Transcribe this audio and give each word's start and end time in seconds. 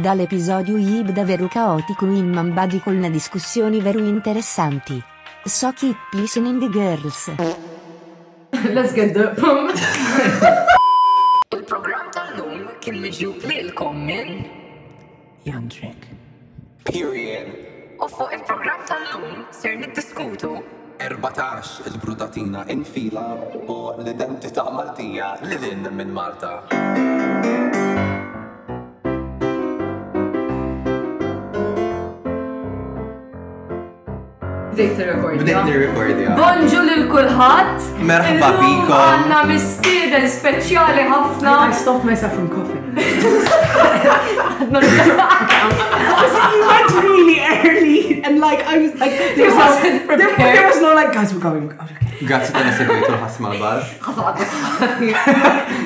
Dall'episodio 0.00 0.76
Ibda 0.76 1.12
davvero 1.12 1.48
caotico 1.48 2.04
in 2.04 2.30
Mambadi 2.30 2.80
con 2.80 2.96
una 2.96 3.08
discussione 3.08 3.80
veru 3.80 4.04
interessanti. 4.04 5.02
So 5.44 5.72
keep 5.72 5.96
listening 6.12 6.60
the 6.60 6.68
girls. 6.68 7.30
Let's 8.70 8.92
get 8.92 9.12
the 9.12 9.28
pump. 9.40 9.72
Il 11.56 11.64
programma 11.64 12.10
tan 12.10 12.36
lung 12.36 12.78
che 12.78 12.92
mi 12.92 13.10
giù 13.10 13.34
välkommen. 13.46 14.44
Jantrik. 15.44 16.06
Period. 16.82 17.46
O 17.98 18.08
få 18.08 18.28
il 18.34 18.42
programma 18.44 18.82
tan 18.84 18.98
lung 19.12 19.46
ser 19.50 19.76
ni 19.76 19.84
inte 19.86 20.02
skoto. 20.02 20.62
14 20.98 21.82
il-brutatina 21.86 22.64
infila 22.68 23.32
u 23.66 23.94
l-identità 23.98 24.64
Maltija 24.70 25.38
li 25.42 25.58
lin 25.58 25.88
minn 25.92 26.10
Malta. 26.10 27.84
Bdejt 34.76 34.98
il 35.00 35.86
Bonġu 36.36 36.80
l-kulħat. 37.00 37.84
Merħba 38.08 38.48
bikom. 38.60 39.22
mistieden 39.48 40.24
speċjali 40.28 41.02
ħafna. 41.08 41.52
I 41.64 41.66
stopped 41.72 42.04
myself 42.04 42.34
from 42.34 42.48
coughing. 42.52 42.92
That's 42.94 43.24
really 47.08 47.40
early 47.40 48.20
and 48.22 48.38
like 48.40 48.66
I 48.66 48.78
was 48.78 48.94
like 49.00 49.12
there 49.36 49.48
was, 49.54 49.82
no, 49.82 50.16
there, 50.16 50.34
there 50.36 50.66
was 50.66 50.80
no 50.82 50.94
like 50.94 51.12
guys 51.14 51.32
we're 51.32 51.40
going. 51.40 51.72
Oh, 51.80 51.86
Grazzi 52.28 52.52
per 52.52 52.66
essere 52.66 52.86
venuto 52.86 53.12
a 53.12 53.30
Malbar. 53.40 53.82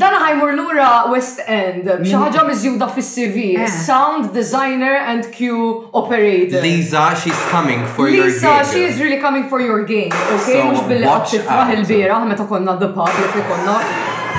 Dan 0.02 0.16
ħajmur 0.18 0.54
lura 0.58 0.86
West 1.12 1.38
End, 1.46 1.84
b'xi 1.86 2.18
mizjuda 2.18 2.42
miżjuda 2.48 2.86
fis-CV, 2.94 3.42
sound 3.84 4.32
designer 4.34 4.96
and 5.12 5.28
cue 5.34 5.90
operator. 5.92 6.62
Lisa, 6.64 7.04
she's 7.20 7.38
coming 7.52 7.84
for 7.94 8.08
Lisa, 8.10 8.16
your 8.16 8.26
game. 8.26 8.32
Lisa, 8.58 8.72
she 8.72 8.82
is 8.88 8.98
really 9.00 9.20
coming 9.20 9.48
for 9.52 9.60
your 9.60 9.84
game. 9.84 10.10
Okay, 10.40 10.58
mhux 10.72 10.88
billi 10.90 11.06
qatt 11.06 11.30
tifraħ 11.36 11.70
il-bieraħ 11.76 12.26
meta 12.32 12.48
konna 12.50 12.74
the 12.82 12.90
pub 12.96 13.14
li 13.36 13.44
konna 13.52 13.76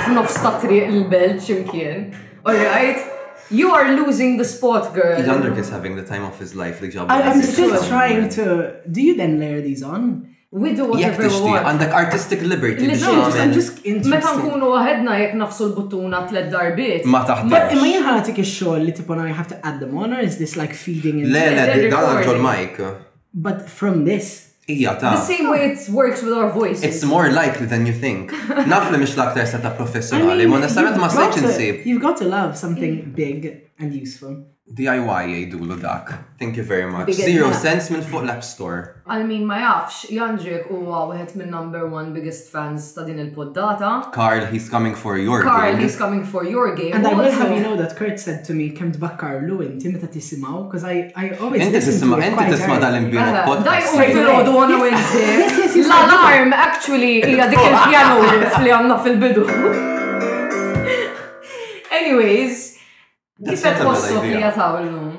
f'nofs 0.03 0.41
ta' 0.43 0.57
triq 0.65 0.89
il-belt 0.97 1.39
x'imkien. 1.47 2.05
Alright? 2.43 3.07
You 3.61 3.71
are 3.75 3.87
losing 4.01 4.35
the 4.41 4.45
spot, 4.49 4.91
girl. 4.97 5.19
Jandrik 5.29 5.57
is 5.63 5.69
having 5.69 5.95
the 5.95 6.03
time 6.03 6.25
of 6.25 6.39
his 6.39 6.55
life. 6.61 6.81
I'm 7.09 7.41
still 7.41 7.75
trying 7.87 8.27
to. 8.39 8.45
Do 8.89 8.99
you 9.01 9.15
then 9.15 9.39
layer 9.39 9.59
these 9.61 9.83
on? 9.83 10.32
we 10.53 10.75
do 10.79 10.85
whatever 10.85 11.23
we 11.27 11.39
want. 11.49 11.65
Għandek 11.69 11.93
artistic 11.97 12.43
liberty. 12.45 12.85
Meta 14.13 14.33
nkunu 14.37 14.69
għahedna 14.77 15.15
jek 15.23 15.33
nafsu 15.39 15.65
l-buttuna 15.71 16.21
tlet 16.29 16.51
darbiet. 16.53 17.07
Ma 17.09 17.23
taħdem. 17.25 17.81
Ma 17.81 17.87
jħatik 17.95 18.43
il-xol 18.43 18.83
li 18.85 18.93
tipo 18.93 19.17
now 19.17 19.25
have 19.33 19.49
to 19.49 19.57
add 19.65 19.81
them 19.81 19.97
on 19.97 20.13
or 20.13 20.21
is 20.21 20.37
this 20.37 20.53
like 20.59 20.75
feeding 20.77 21.23
in? 21.23 21.31
Le, 21.33 21.45
le, 21.57 21.65
dan 21.89 22.09
għanġol 22.11 22.41
Mike. 22.45 22.91
But 23.33 23.65
from 23.79 24.05
this, 24.05 24.51
Ija 24.69 24.93
ta. 24.95 25.17
The 25.17 25.25
same 25.27 25.49
way 25.49 25.65
it 25.73 25.89
works 25.91 26.21
with 26.23 26.31
our 26.37 26.49
voice. 26.49 26.85
It's 26.87 27.03
more 27.03 27.29
likely 27.29 27.65
than 27.65 27.85
you 27.89 27.91
think. 27.91 28.31
Naf 28.71 28.93
li 28.93 29.01
mish 29.01 29.17
l-aktar 29.17 29.43
seta 29.49 29.73
professjonali, 29.75 30.45
ma 30.47 30.61
nestament 30.63 31.01
ma 31.01 31.09
sejċin 31.11 31.49
sib. 31.57 31.81
You've 31.85 31.99
got 32.05 32.15
to 32.23 32.29
love 32.29 32.55
something 32.61 33.01
big 33.17 33.49
and 33.81 33.91
useful. 33.91 34.43
DIY 34.71 35.51
l 35.51 35.75
dak. 35.77 36.37
Thank 36.39 36.55
you 36.55 36.63
very 36.63 36.89
much. 36.89 37.11
Zero 37.11 37.51
cents 37.51 37.89
minn 37.91 37.99
fuq 38.01 38.23
l-App 38.23 38.41
Store. 38.45 39.03
I 39.05 39.21
mean 39.23 39.45
ma 39.45 39.57
jafx, 39.59 39.97
Jandrik 40.17 40.63
huwa 40.71 41.01
wieħed 41.09 41.33
minn 41.35 41.51
number 41.51 41.83
one 41.91 42.13
biggest 42.15 42.47
fans 42.53 42.85
ta' 42.95 43.03
din 43.03 43.19
il-poddata. 43.19 43.91
Carl, 44.15 44.45
he's 44.53 44.69
coming 44.75 44.95
for 44.95 45.17
your 45.17 45.41
Carl, 45.43 45.51
game. 45.51 45.59
Carl, 45.75 45.83
he's 45.83 45.97
coming 45.99 46.23
for 46.23 46.45
your 46.45 46.73
game. 46.77 46.93
And 46.93 47.05
I 47.05 47.13
will 47.13 47.29
have 47.29 47.51
you 47.51 47.59
know 47.59 47.75
that 47.75 47.97
Kurt 47.99 48.21
said 48.23 48.45
to 48.45 48.53
me, 48.55 48.69
kem 48.71 48.93
Carlu, 48.95 49.59
inti 49.67 49.91
meta 49.93 50.07
tisimaw, 50.07 50.65
because 50.69 50.85
I, 50.85 51.11
I 51.13 51.31
always 51.35 51.61
Inti 51.67 51.83
tisima, 51.83 52.23
inti 52.31 52.49
tisma 52.55 52.79
dal-imbira 52.87 53.43
podcast. 53.51 53.69
Daj 53.69 53.93
u 53.93 54.01
fil-ħodu 54.01 54.57
għana 54.57 54.83
Wednesday. 54.87 55.87
L-alarm 55.89 56.53
actually 56.71 57.15
hija 57.21 57.51
dik 57.51 57.65
il-pjano 57.67 58.35
li 58.65 58.77
għanna 58.79 59.01
fil-bidu. 59.09 59.47
Anyways, 61.99 62.72
Kif 63.41 63.63
qed 63.65 63.77
tħossu 63.81 64.19
li 64.21 64.33
jataw 64.39 64.75
illum? 64.83 65.13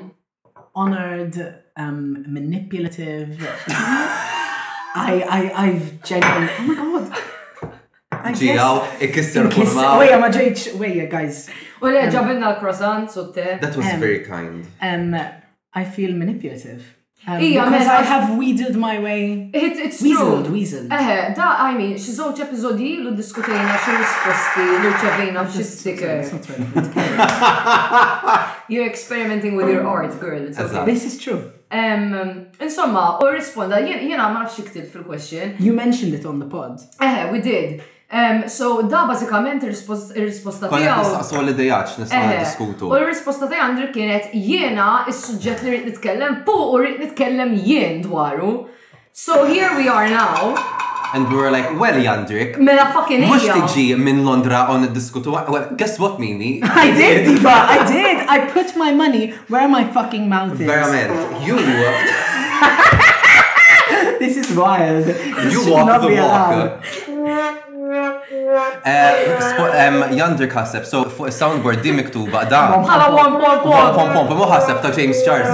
Honored, 0.75 1.35
um, 1.79 2.23
manipulative. 2.31 3.41
I, 3.67 5.13
I, 5.37 5.39
I've 5.63 6.01
genuinely, 6.03 6.79
oh 6.79 6.91
my 6.93 7.07
god. 7.09 7.13
Ġijaw, 8.39 8.79
ikkisser 9.05 9.49
kurma. 9.53 9.89
Weja, 9.99 10.17
ma 10.19 10.29
ġejċ, 10.33 10.71
weja, 10.79 11.05
guys. 11.11 11.43
U 11.83 11.89
um, 11.89 11.91
le, 11.93 12.07
ġabinna 12.11 12.53
l-croissant, 12.55 13.11
sutte. 13.13 13.57
That 13.61 13.75
was 13.75 13.85
um, 13.85 13.99
very 13.99 14.21
kind. 14.25 14.63
Um, 14.81 15.15
I 15.75 15.83
feel 15.85 16.15
manipulative. 16.17 16.95
Um, 17.27 17.39
because 17.39 17.71
mela, 17.71 17.89
I, 17.99 18.03
have 18.03 18.29
weaseled 18.37 18.75
my 18.75 18.99
way. 18.99 19.49
It, 19.51 19.73
it's 19.77 19.99
weaseled, 20.01 20.45
true. 20.45 20.55
Weaseled, 20.55 20.89
weaseled. 20.89 21.35
da, 21.35 21.55
I 21.57 21.73
mean, 21.77 21.95
xi 21.97 22.11
żewġ 22.13 22.41
episodi 22.45 22.89
lu 23.01 23.15
diskutejna 23.17 23.79
xi 23.81 23.95
risposti 23.97 24.67
lu 24.83 24.91
ċevejna 25.01 25.45
f'xi 25.47 25.65
sticker. 25.65 26.21
You're 28.71 28.85
experimenting 28.85 29.55
with 29.55 29.69
your 29.73 29.87
art, 29.87 30.13
girl. 30.19 30.43
It's 30.47 30.59
okay. 30.59 30.85
This 30.85 31.03
is 31.05 31.17
true. 31.17 31.51
Um, 31.71 32.13
insomma, 32.61 33.17
u 33.19 33.31
risponda, 33.33 33.79
jena 33.89 34.29
ma 34.29 34.43
nafx 34.43 34.61
iktib 34.61 34.85
fil-question. 34.93 35.55
You 35.59 35.73
mentioned 35.73 36.13
it 36.13 36.27
on 36.29 36.37
the 36.37 36.45
pod. 36.45 36.81
Eh, 37.01 37.31
we 37.31 37.41
did. 37.41 37.81
Um, 38.13 38.45
so 38.47 38.83
da 38.89 39.05
bazzikament 39.09 39.63
il-risposta 39.65 40.13
tijaw. 40.69 41.01
tiegħu. 41.01 41.21
id 41.25 41.31
l-idejax, 41.41 41.87
għal 42.05 42.33
eh, 42.35 42.41
diskutu. 42.43 42.85
U 42.85 42.93
il 42.99 43.05
risposta 43.07 43.45
tijaw 43.49 43.65
għandir 43.71 43.87
kienet 43.95 44.23
jiena 44.31 44.91
il-sujġet 45.09 45.63
li 45.65 45.69
rrit 45.71 45.85
nitkellem 45.89 46.31
pu 46.45 46.53
u 46.55 46.73
rrit 46.77 46.99
nitkellem 47.01 47.49
jien 47.57 48.03
dwaru. 48.05 48.67
So 49.11 49.45
here 49.47 49.69
we 49.75 49.89
are 49.89 50.07
now. 50.09 50.53
And 51.15 51.27
we 51.29 51.35
were 51.37 51.49
like, 51.49 51.79
well, 51.79 51.95
Yandrik. 51.97 52.57
Mela 52.59 52.91
fucking 52.93 53.23
hell. 53.23 53.33
Mux 53.39 53.43
tiġi 53.73 53.95
minn 53.97 54.21
Londra 54.27 54.67
on 54.69 54.85
diskutu. 54.93 55.31
Well, 55.31 55.69
guess 55.77 55.97
what, 55.97 56.19
Mimi? 56.19 56.59
I 56.85 56.91
did, 56.91 57.25
Diva, 57.29 57.49
I 57.69 57.87
did. 57.89 58.17
I 58.27 58.39
put 58.51 58.75
my 58.75 58.93
money 58.93 59.33
where 59.47 59.65
my 59.67 59.83
fucking 59.97 60.29
mouth 60.29 60.59
is. 60.59 60.67
Verament, 60.67 61.11
you 61.45 61.55
this 64.19 64.35
is 64.37 64.51
wild. 64.55 65.05
This 65.05 65.53
You 65.53 65.61
walk 65.71 66.01
the 66.01 66.09
walk 66.19 66.81
yonder 70.15 70.47
kasseb, 70.47 70.85
so 70.85 71.03
fuq 71.09 71.31
soundboard 71.33 71.81
di 71.83 71.91
miktuba 71.99 72.43
da. 72.49 72.59
Għala, 72.79 73.07
pom 73.17 73.33
pom 73.41 73.57
pom. 73.67 73.87
Pom 74.15 74.27
pom 74.29 74.37
pom, 74.47 74.51
James 74.97 75.19
Charles. 75.25 75.49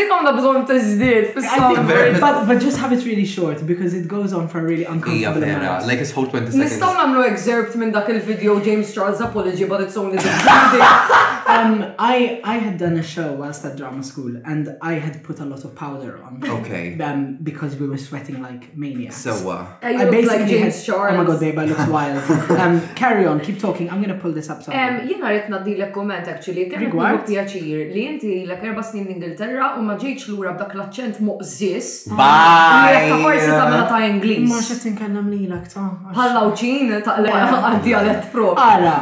Dik 0.00 0.12
għandha 0.16 0.30
bżonn 0.38 0.62
ta' 0.68 0.78
żdied 0.80 2.20
But 2.50 2.62
just 2.64 2.78
have 2.80 2.92
it 2.96 3.04
really 3.04 3.24
short 3.26 3.64
because 3.66 3.92
it 3.94 4.08
goes 4.08 4.32
on 4.32 4.48
for 4.48 4.58
a 4.60 4.62
really 4.62 4.84
uncomfortable. 4.84 5.46
Yeah, 5.46 5.82
like 5.86 5.98
it's 6.00 6.10
whole 6.14 6.26
20 6.26 6.52
seconds. 6.52 6.58
Nistgħu 6.72 6.92
nagħmlu 6.96 7.24
excerpt 7.28 7.76
minn 7.80 7.92
dak 7.94 8.08
il-video 8.14 8.58
James 8.64 8.92
Charles 8.94 9.20
apology 9.20 9.68
but 9.70 9.80
it's 9.86 9.96
only 10.00 10.16
the 10.16 10.30
Um 11.50 11.74
I 11.98 12.40
I 12.44 12.58
had 12.62 12.78
done 12.80 12.96
a 13.00 13.04
show 13.12 13.26
whilst 13.36 13.64
at 13.68 13.74
drama 13.78 14.02
school 14.06 14.34
and 14.52 14.68
I 14.90 14.98
had 15.04 15.16
put 15.26 15.40
a 15.44 15.46
lot 15.48 15.64
of 15.68 15.72
powder 15.78 16.12
on. 16.24 16.38
Okay. 16.60 16.94
Um, 17.06 17.24
because 17.48 17.74
we 17.80 17.88
were 17.90 17.98
sweating 18.02 18.38
like 18.44 18.68
maniacs. 18.82 19.22
So 19.24 19.34
what? 19.46 19.80
Uh, 19.82 19.98
I 19.98 20.04
basically 20.12 20.22
like 20.30 20.46
James 20.52 20.68
had, 20.76 20.84
Charles. 20.84 21.14
Oh 21.14 21.24
my 21.24 21.26
god, 21.30 21.40
babe, 21.42 21.58
I 21.58 21.64
looked 21.64 21.88
wild. 21.96 22.22
um, 22.66 22.78
carry 23.00 23.26
on, 23.30 23.40
keep 23.48 23.58
talking. 23.64 23.90
I'm 23.90 24.00
gonna 24.06 24.14
pull 24.26 24.30
this 24.36 24.48
up 24.54 24.62
somewhere. 24.62 25.00
Um, 25.02 25.08
jena 25.10 25.26
rrit 25.32 25.50
naddi 25.56 25.74
l 25.82 25.90
comment 25.96 26.22
actually. 26.34 26.68
Kemm 26.70 26.86
pjaċir 27.32 27.90
li 27.98 28.06
inti 28.14 28.34
l-erba 28.46 28.86
snin 28.92 29.10
Ingilterra 29.16 29.74
u 29.80 29.89
ma 29.90 29.96
ġejċ 29.98 30.28
lura 30.30 30.52
b'dak 30.54 30.74
l-accent 30.76 31.18
muqżis. 31.24 31.86
Baj! 32.14 33.08
Ta' 33.10 33.16
parsi 33.24 33.48
ta' 33.50 33.68
mela 33.70 33.86
ta' 33.90 34.00
Ingliż. 34.06 34.46
Ma 34.50 34.60
xed 34.66 34.80
tinkellem 34.84 35.28
lilek 35.34 35.64
ta'. 35.72 35.90
Ħallawċin 36.18 36.86
ta' 37.06 37.16
l-dialett 37.22 38.24
pro. 38.34 38.46
Ara, 38.56 38.94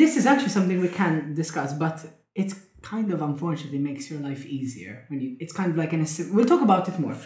this 0.00 0.12
is 0.20 0.24
actually 0.26 0.50
something 0.54 0.78
we 0.84 0.88
can 0.92 1.14
discuss, 1.38 1.70
but 1.74 1.96
it 2.34 2.54
kind 2.82 3.12
of 3.12 3.22
unfortunately 3.22 3.78
makes 3.78 4.10
your 4.10 4.20
life 4.22 4.46
easier 4.46 5.04
when 5.08 5.20
you 5.20 5.36
it's 5.40 5.52
kind 5.52 5.70
of 5.72 5.76
like 5.80 5.92
an 5.92 6.04
we'll 6.32 6.46
talk 6.46 6.62
about 6.62 6.86
it 6.88 6.96
more 6.98 7.12
no 7.12 7.18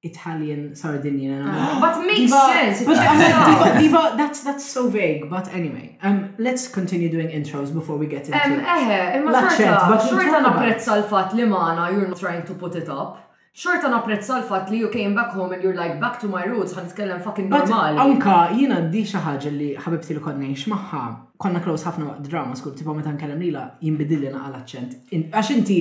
Italian 0.01 0.75
Sardinian. 0.75 1.41
Oh, 1.41 1.51
ah, 1.51 1.77
but 1.81 2.07
makes 2.07 2.31
sense. 2.31 2.83
But 2.85 2.97
diva, 3.17 3.79
diva, 3.79 4.13
that's 4.15 4.43
that's 4.45 4.65
so 4.65 4.87
vague. 4.89 5.29
But 5.29 5.49
anyway, 5.49 5.97
um, 6.01 6.35
let's 6.37 6.69
continue 6.69 7.09
doing 7.11 7.27
intros 7.27 7.73
before 7.73 7.97
we 7.97 8.07
get 8.07 8.25
into. 8.27 8.45
Um, 8.45 8.53
eh, 8.53 9.17
imma 9.17 9.37
eh, 9.39 9.55
eh, 9.57 9.57
xorta, 9.57 9.99
xorta 9.99 10.39
napprezza 10.45 10.95
l-fat 11.03 11.35
li 11.35 11.43
maħna 11.43 11.91
you're 11.91 12.07
not 12.07 12.17
trying 12.17 12.43
to 12.45 12.53
put 12.53 12.75
it 12.77 12.87
up. 12.87 13.19
Xorta 13.53 13.91
napprezza 13.91 14.37
l-fat 14.39 14.71
li 14.71 14.77
you 14.79 14.87
came 14.87 15.13
back 15.13 15.31
home 15.33 15.51
and 15.51 15.61
you're 15.61 15.75
like 15.75 15.99
back 15.99 16.17
to 16.21 16.29
my 16.37 16.45
roots, 16.45 16.73
għan 16.77 16.87
nitkellem 16.87 17.21
fucking 17.27 17.51
normali. 17.51 17.99
Anka, 18.05 18.37
jina 18.55 18.79
di 18.93 19.03
xaħġa 19.03 19.57
li 19.59 19.73
ħabibti 19.83 20.15
li 20.15 20.23
konnex 20.29 20.69
maħħa 20.71 21.03
konna 21.39 21.61
close 21.63 21.87
ħafna 21.87 22.03
waqt 22.09 22.25
drama 22.27 22.55
skull, 22.59 22.73
tipo 22.75 22.91
meta 22.95 23.13
nkellem 23.13 23.39
lila 23.39 23.61
jinbidilli 23.79 24.27
naqa 24.33 24.49
l-accent. 24.49 24.95
Għax 25.15 25.51
inti 25.55 25.77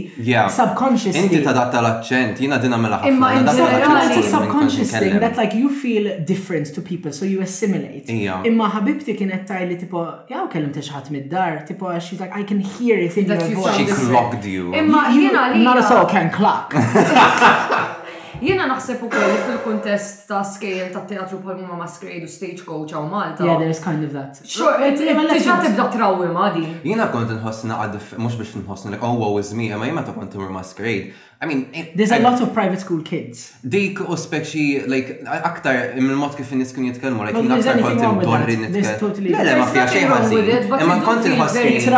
subconscious. 0.55 1.17
Inti 1.19 1.41
tadatta 1.43 1.81
l-accent, 1.83 2.39
jina 2.45 2.61
din 2.63 2.77
mela 2.79 3.01
ħafna. 3.03 3.11
Imma 3.11 3.33
inti 3.35 4.21
it's 4.21 4.33
a 4.33 4.37
subconscious 4.37 4.93
thing 4.93 5.19
that 5.19 5.35
like 5.41 5.57
you 5.59 5.69
feel 5.83 6.07
different 6.31 6.71
to 6.77 6.81
people, 6.85 7.11
so 7.11 7.25
you 7.27 7.41
assimilate. 7.43 8.07
Imma 8.09 8.71
ħabibti 8.77 9.17
ettaj 9.19 9.65
li 9.67 9.81
tipo, 9.83 10.05
jaw 10.31 10.47
kellem 10.47 10.71
teċħat 10.79 11.11
mid-dar, 11.11 11.63
tipo 11.67 11.91
għax 11.91 12.07
she's 12.07 12.21
like 12.23 12.31
I 12.39 12.47
can 12.47 12.61
hear 12.61 12.99
it 13.03 13.17
in 13.19 13.27
your 13.27 13.43
voice. 13.57 13.83
She 13.83 13.91
clocked 14.07 14.47
you. 14.47 14.71
Imma 14.75 15.09
jina 15.11 15.49
li. 15.57 15.65
Not 15.65 15.79
a 15.83 15.83
soul 15.83 16.07
can 16.07 16.31
clock. 16.31 16.77
Jiena 18.39 18.69
naħseb 18.71 19.01
ukoll 19.03 19.33
fil-kuntest 19.47 20.21
ta' 20.29 20.45
scale 20.47 20.87
ta' 20.95 21.03
teatru 21.11 21.41
bħal 21.43 21.59
ma' 21.67 21.79
masquerade 21.81 22.27
u 22.27 22.65
coach 22.67 22.95
għaw 22.95 23.09
Malta. 23.11 23.43
Yeah, 23.45 23.59
there's 23.59 23.81
kind 23.83 24.05
of 24.07 24.13
that. 24.15 24.39
Sure, 24.47 24.77
tiġa 24.95 25.57
tibda 25.65 25.89
trawwi 25.91 26.29
ma' 26.31 26.53
di. 26.55 26.63
Jiena 26.87 27.09
kont 27.11 27.33
nħossna 27.35 27.81
għad, 27.83 27.99
mux 28.23 28.39
biex 28.39 28.55
nħossna, 28.61 28.93
like, 28.95 29.03
oh, 29.03 29.19
wow, 29.19 29.39
is 29.43 29.51
me, 29.59 29.73
ma' 29.75 29.91
jimma 29.91 30.07
ta' 30.07 30.15
kont 30.15 30.39
masquerade 30.55 31.11
I 31.41 31.47
mean, 31.47 31.69
it, 31.73 31.97
there's 31.97 32.11
a 32.11 32.17
I, 32.17 32.19
lot 32.19 32.41
of 32.43 32.53
private 32.53 32.81
school 32.83 32.99
kids. 33.03 33.53
Dik 33.63 34.01
u 34.03 34.17
speċi, 34.19 34.63
like, 34.91 35.21
aktar, 35.23 35.77
minn 35.95 36.17
mod 36.19 36.33
kif 36.35 36.51
nis 36.59 36.73
kun 36.75 36.89
like, 36.91 36.99
minn 37.39 37.55
aktar 37.55 37.79
kont 37.79 38.03
imdorri 38.09 38.57
nitkellmu. 38.59 39.31
Le, 39.39 39.53
ma 39.61 39.69
fija 39.71 39.85
xej 39.93 40.07
ħażin. 40.11 40.67
Imma 40.83 40.97
kont 41.07 41.29
inħossni. 41.31 41.95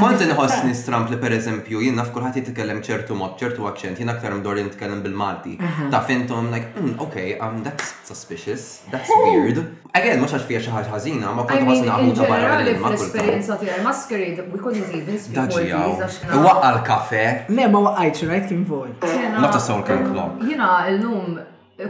Kont 0.00 0.24
inħossni 0.28 0.72
stramp 0.78 1.12
li 1.12 1.18
pereżempju, 1.20 1.82
jien 1.84 2.00
naf 2.00 2.08
kulħadd 2.16 2.40
jitkellem 2.40 2.80
ċertu 2.86 3.18
mod, 3.20 3.34
ċertu 3.44 3.68
akċent, 3.74 4.00
jien 4.00 4.14
aktar 4.14 4.32
imdorri 4.38 4.64
nitkellem 4.70 5.04
bil-Malti. 5.04 5.58
Ta' 5.92 6.00
fintom, 6.08 6.48
like, 6.50 6.72
mm, 6.80 6.96
okay, 7.10 7.36
um, 7.38 7.60
that's 7.62 7.92
suspicious, 8.08 8.84
that's 8.90 9.12
weird. 9.26 9.60
Again, 9.96 10.16
mhux 10.22 10.32
għax 10.36 10.48
fija 10.48 10.64
xi 10.64 10.72
ħaġa 10.78 10.94
ħażina, 10.94 11.34
ma 11.36 11.44
kont 11.48 11.68
ħossni 11.68 11.92
għamuta 11.92 12.24
barra 12.28 12.56
l 12.62 12.72
Ma 12.80 12.90
L-esperjenza 12.94 13.56
tiegħi, 13.60 13.78
masquerade, 13.84 14.48
we 14.52 14.60
couldn't 14.60 14.94
even 14.96 15.18
speak 15.20 15.54
Portuguese. 15.54 16.26
Waqqa 16.36 16.68
l-kafe. 16.70 17.22
Le, 17.52 17.68
ma 17.72 17.80
waqqajtx, 17.88 18.24
right? 18.28 18.45
qed 18.46 18.52
involved. 18.52 19.04
Eh, 19.04 19.30
not 19.30 19.54
a 19.56 19.60
soul 19.60 19.82
can 19.82 20.04
eh, 20.06 20.10
clock. 20.12 20.38
Jiena 20.38 20.88
illum 20.90 21.38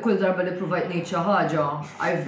kull 0.02 0.16
darba 0.22 0.42
li 0.46 0.54
provajt 0.60 0.88
nejt 0.92 1.12
xi 1.12 1.22
ħaġa. 1.26 1.66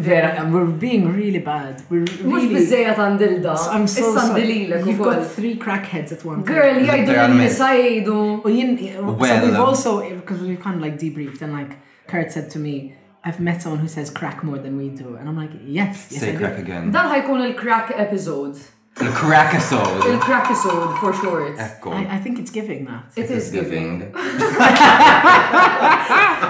Vera, 0.08 0.46
we're 0.52 0.66
being 0.86 1.10
really 1.12 1.38
bad. 1.38 1.82
We're 1.90 2.04
Mhux 2.04 2.48
biżejja 2.54 2.94
tandilda. 3.00 3.56
I'm 3.72 3.86
so 3.86 4.14
sorry. 4.16 4.64
You've 4.88 4.98
got 4.98 5.26
three 5.26 5.56
crackheads 5.56 6.12
at 6.12 6.24
one 6.24 6.42
time. 6.42 6.54
Girl, 6.54 6.84
jgħidu 6.84 7.18
li 7.32 7.50
jgħidu. 7.50 8.20
U 8.46 8.54
jien, 8.54 8.78
so 8.94 9.10
we've 9.10 9.54
uh, 9.56 9.64
also, 9.64 9.98
because 10.20 10.40
we've 10.42 10.60
kind 10.60 10.76
of 10.76 10.82
like 10.82 10.98
debriefed 10.98 11.42
and 11.42 11.52
like 11.52 11.76
Kurt 12.06 12.32
said 12.32 12.50
to 12.52 12.58
me, 12.58 12.94
I've 13.24 13.40
met 13.40 13.60
someone 13.62 13.80
who 13.80 13.88
says 13.88 14.10
crack 14.10 14.42
more 14.42 14.58
than 14.58 14.76
we 14.78 14.88
do. 14.88 15.16
And 15.16 15.28
I'm 15.28 15.36
like, 15.36 15.50
yes, 15.62 16.08
yes 16.10 16.20
Say 16.20 16.34
I 16.34 16.36
crack 16.36 16.56
do. 16.56 16.62
again. 16.62 16.90
Dan 16.92 17.10
ħajkun 17.14 17.46
il-crack 17.50 17.92
episode. 17.96 18.58
Il 19.00 19.10
Crackasaur. 19.10 20.06
Il 20.10 20.96
for 20.98 21.14
sure. 21.14 21.54
Ecco. 21.56 21.92
I, 21.92 22.06
I, 22.16 22.20
think 22.20 22.38
it's 22.38 22.50
giving 22.50 22.84
that. 22.86 23.04
It, 23.14 23.24
it 23.24 23.30
is, 23.30 23.44
is 23.46 23.50
giving. 23.52 24.10
know, 24.10 24.18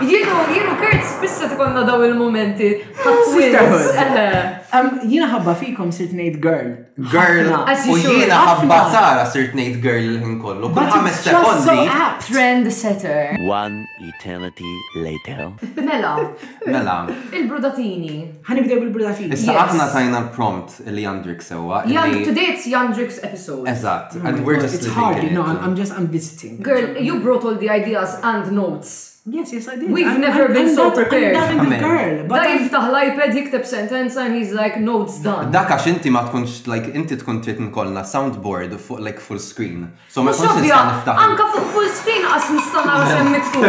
jienu 0.01 0.75
kert 0.81 1.03
spissa 1.05 1.49
tkonna 1.49 1.83
daw 1.85 2.03
il-momenti. 2.05 2.85
Sisterhood. 3.35 3.95
Uh-huh. 3.97 4.68
Um, 4.69 4.89
jina 5.09 5.25
ħabba 5.33 5.55
fikom 5.57 5.89
sirt 5.97 6.11
nejt 6.13 6.35
girl. 6.45 6.75
Girl. 7.11 7.47
U 7.89 7.95
jina 7.97 8.41
ħabba 8.51 8.77
Sara 8.93 9.23
sirt 9.33 9.55
nejt 9.57 9.79
girl 9.81 10.05
l-ħin 10.19 10.35
kollu. 10.43 10.69
Kull 10.77 10.91
ħames 10.93 11.23
sekondi. 11.25 11.79
Trend 12.27 12.69
setter. 12.77 13.39
One 13.41 13.79
eternity 14.05 14.69
later. 14.97 15.49
Mela. 15.81 16.13
Mela. 16.67 16.99
Il-brudatini. 17.33 18.21
Ħanibdew 18.45 18.81
bil-brudatini. 18.85 19.33
Issa 19.39 19.57
aħna 19.63 19.89
tajna 19.95 20.19
l 20.27 20.33
prompt 20.37 20.83
li 20.93 21.07
Jandrix 21.09 21.49
sewa. 21.55 21.83
Today 22.21 22.53
it's 22.53 22.69
Yandrik's 22.69 23.23
episode. 23.25 23.65
Eżat. 23.73 24.19
Oh 24.21 24.27
and 24.29 24.45
we're 24.45 24.61
just 24.61 24.83
living 24.83 25.29
it. 25.31 25.33
No, 25.33 25.45
I'm 25.45 25.77
just, 25.77 25.93
I'm 25.93 26.09
visiting. 26.09 26.61
Girl, 26.63 26.95
you 26.99 27.21
brought 27.21 27.43
all 27.45 27.55
the 27.55 27.71
ideas 27.71 28.19
and 28.23 28.53
notes. 28.53 29.08
Yes, 29.31 29.53
yes, 29.53 29.67
I 29.69 29.77
did. 29.77 29.91
We've 29.91 30.07
I'm, 30.07 30.21
never 30.21 30.47
I'm, 30.47 30.53
been 30.53 30.69
I'm 30.69 30.75
so 30.75 30.89
that, 30.89 30.95
prepared. 30.97 31.37
I'm 31.37 31.57
not 31.57 31.69
kind 31.69 31.73
of 31.75 31.81
girl. 31.89 32.39
Da 32.39 32.45
jiftaħ 32.55 32.87
l-iPad 32.93 33.35
jikteb 33.37 33.65
sentenza 33.69 34.25
and 34.25 34.35
he's 34.39 34.53
like, 34.57 34.79
notes 34.81 35.19
done. 35.25 35.51
Daka 35.53 35.77
għax 35.77 35.89
inti 35.93 36.13
ma 36.15 36.23
tkunx, 36.29 36.63
like, 36.71 36.89
inti 36.97 37.19
tkun 37.21 37.41
trid 37.45 37.61
nkollna 37.69 38.05
soundboard 38.09 38.73
fuq, 38.81 39.03
like, 39.05 39.21
full 39.21 39.39
screen. 39.43 39.87
So 40.09 40.25
ma 40.27 40.33
tkunx 40.33 40.63
nistan 40.65 40.93
niftaħ. 40.95 41.21
Anka 41.25 41.49
fuq 41.53 41.69
full 41.75 41.91
screen 41.99 42.25
għas 42.29 42.49
nistan 42.57 42.93
għax 42.93 43.17
hemm 43.19 43.67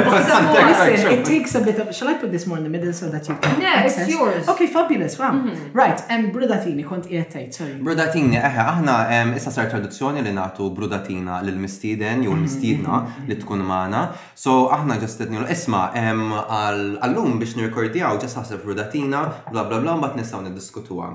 Listen, 0.70 1.12
It 1.18 1.26
takes 1.26 1.56
a 1.56 1.62
bit 1.64 1.80
of, 1.80 1.94
shall 1.96 2.10
I 2.10 2.14
put 2.16 2.32
this 2.32 2.46
more 2.48 2.58
in 2.58 2.64
the 2.64 2.70
middle 2.70 2.94
so 2.94 3.10
that 3.10 3.28
you 3.28 3.36
can 3.36 3.62
Yeah, 3.62 3.86
access? 3.86 4.08
it's 4.08 4.12
yours. 4.16 4.48
Okay, 4.50 4.68
fabulous, 4.68 5.18
wow. 5.20 5.32
Mm 5.32 5.42
-hmm. 5.42 5.82
Right, 5.82 6.00
em 6.08 6.32
brudatini, 6.32 6.84
kont 6.86 7.06
qiegħed 7.10 7.52
sorry. 7.54 7.74
Brudatini, 7.84 8.38
eħe, 8.38 8.54
eh, 8.56 8.74
aħna 8.74 9.36
issa 9.36 9.52
sar 9.52 9.68
traduzzjoni 9.70 10.22
li 10.24 10.34
natu 10.34 10.70
brudatina 10.72 11.42
lil 11.44 11.56
mistieden 11.66 12.24
jew 12.24 12.36
mistidna 12.36 12.90
mm-hmm. 12.96 13.28
li 13.28 13.36
tkun 13.38 13.62
magħna. 13.72 14.02
So 14.36 14.70
aħna 14.74 15.00
ġestetni 15.04 15.49
Isma, 15.50 15.88
għallum 15.98 17.40
biex 17.42 17.56
nirrekordjaw 17.57 18.19
ġas 18.22 18.36
ħaseb 18.38 18.68
rudatina, 18.69 19.24
bla 19.50 19.63
bla 19.66 19.80
bla, 19.81 19.96
mbagħad 19.98 20.19
nistgħu 20.22 20.42
niddiskutuha. 20.46 21.07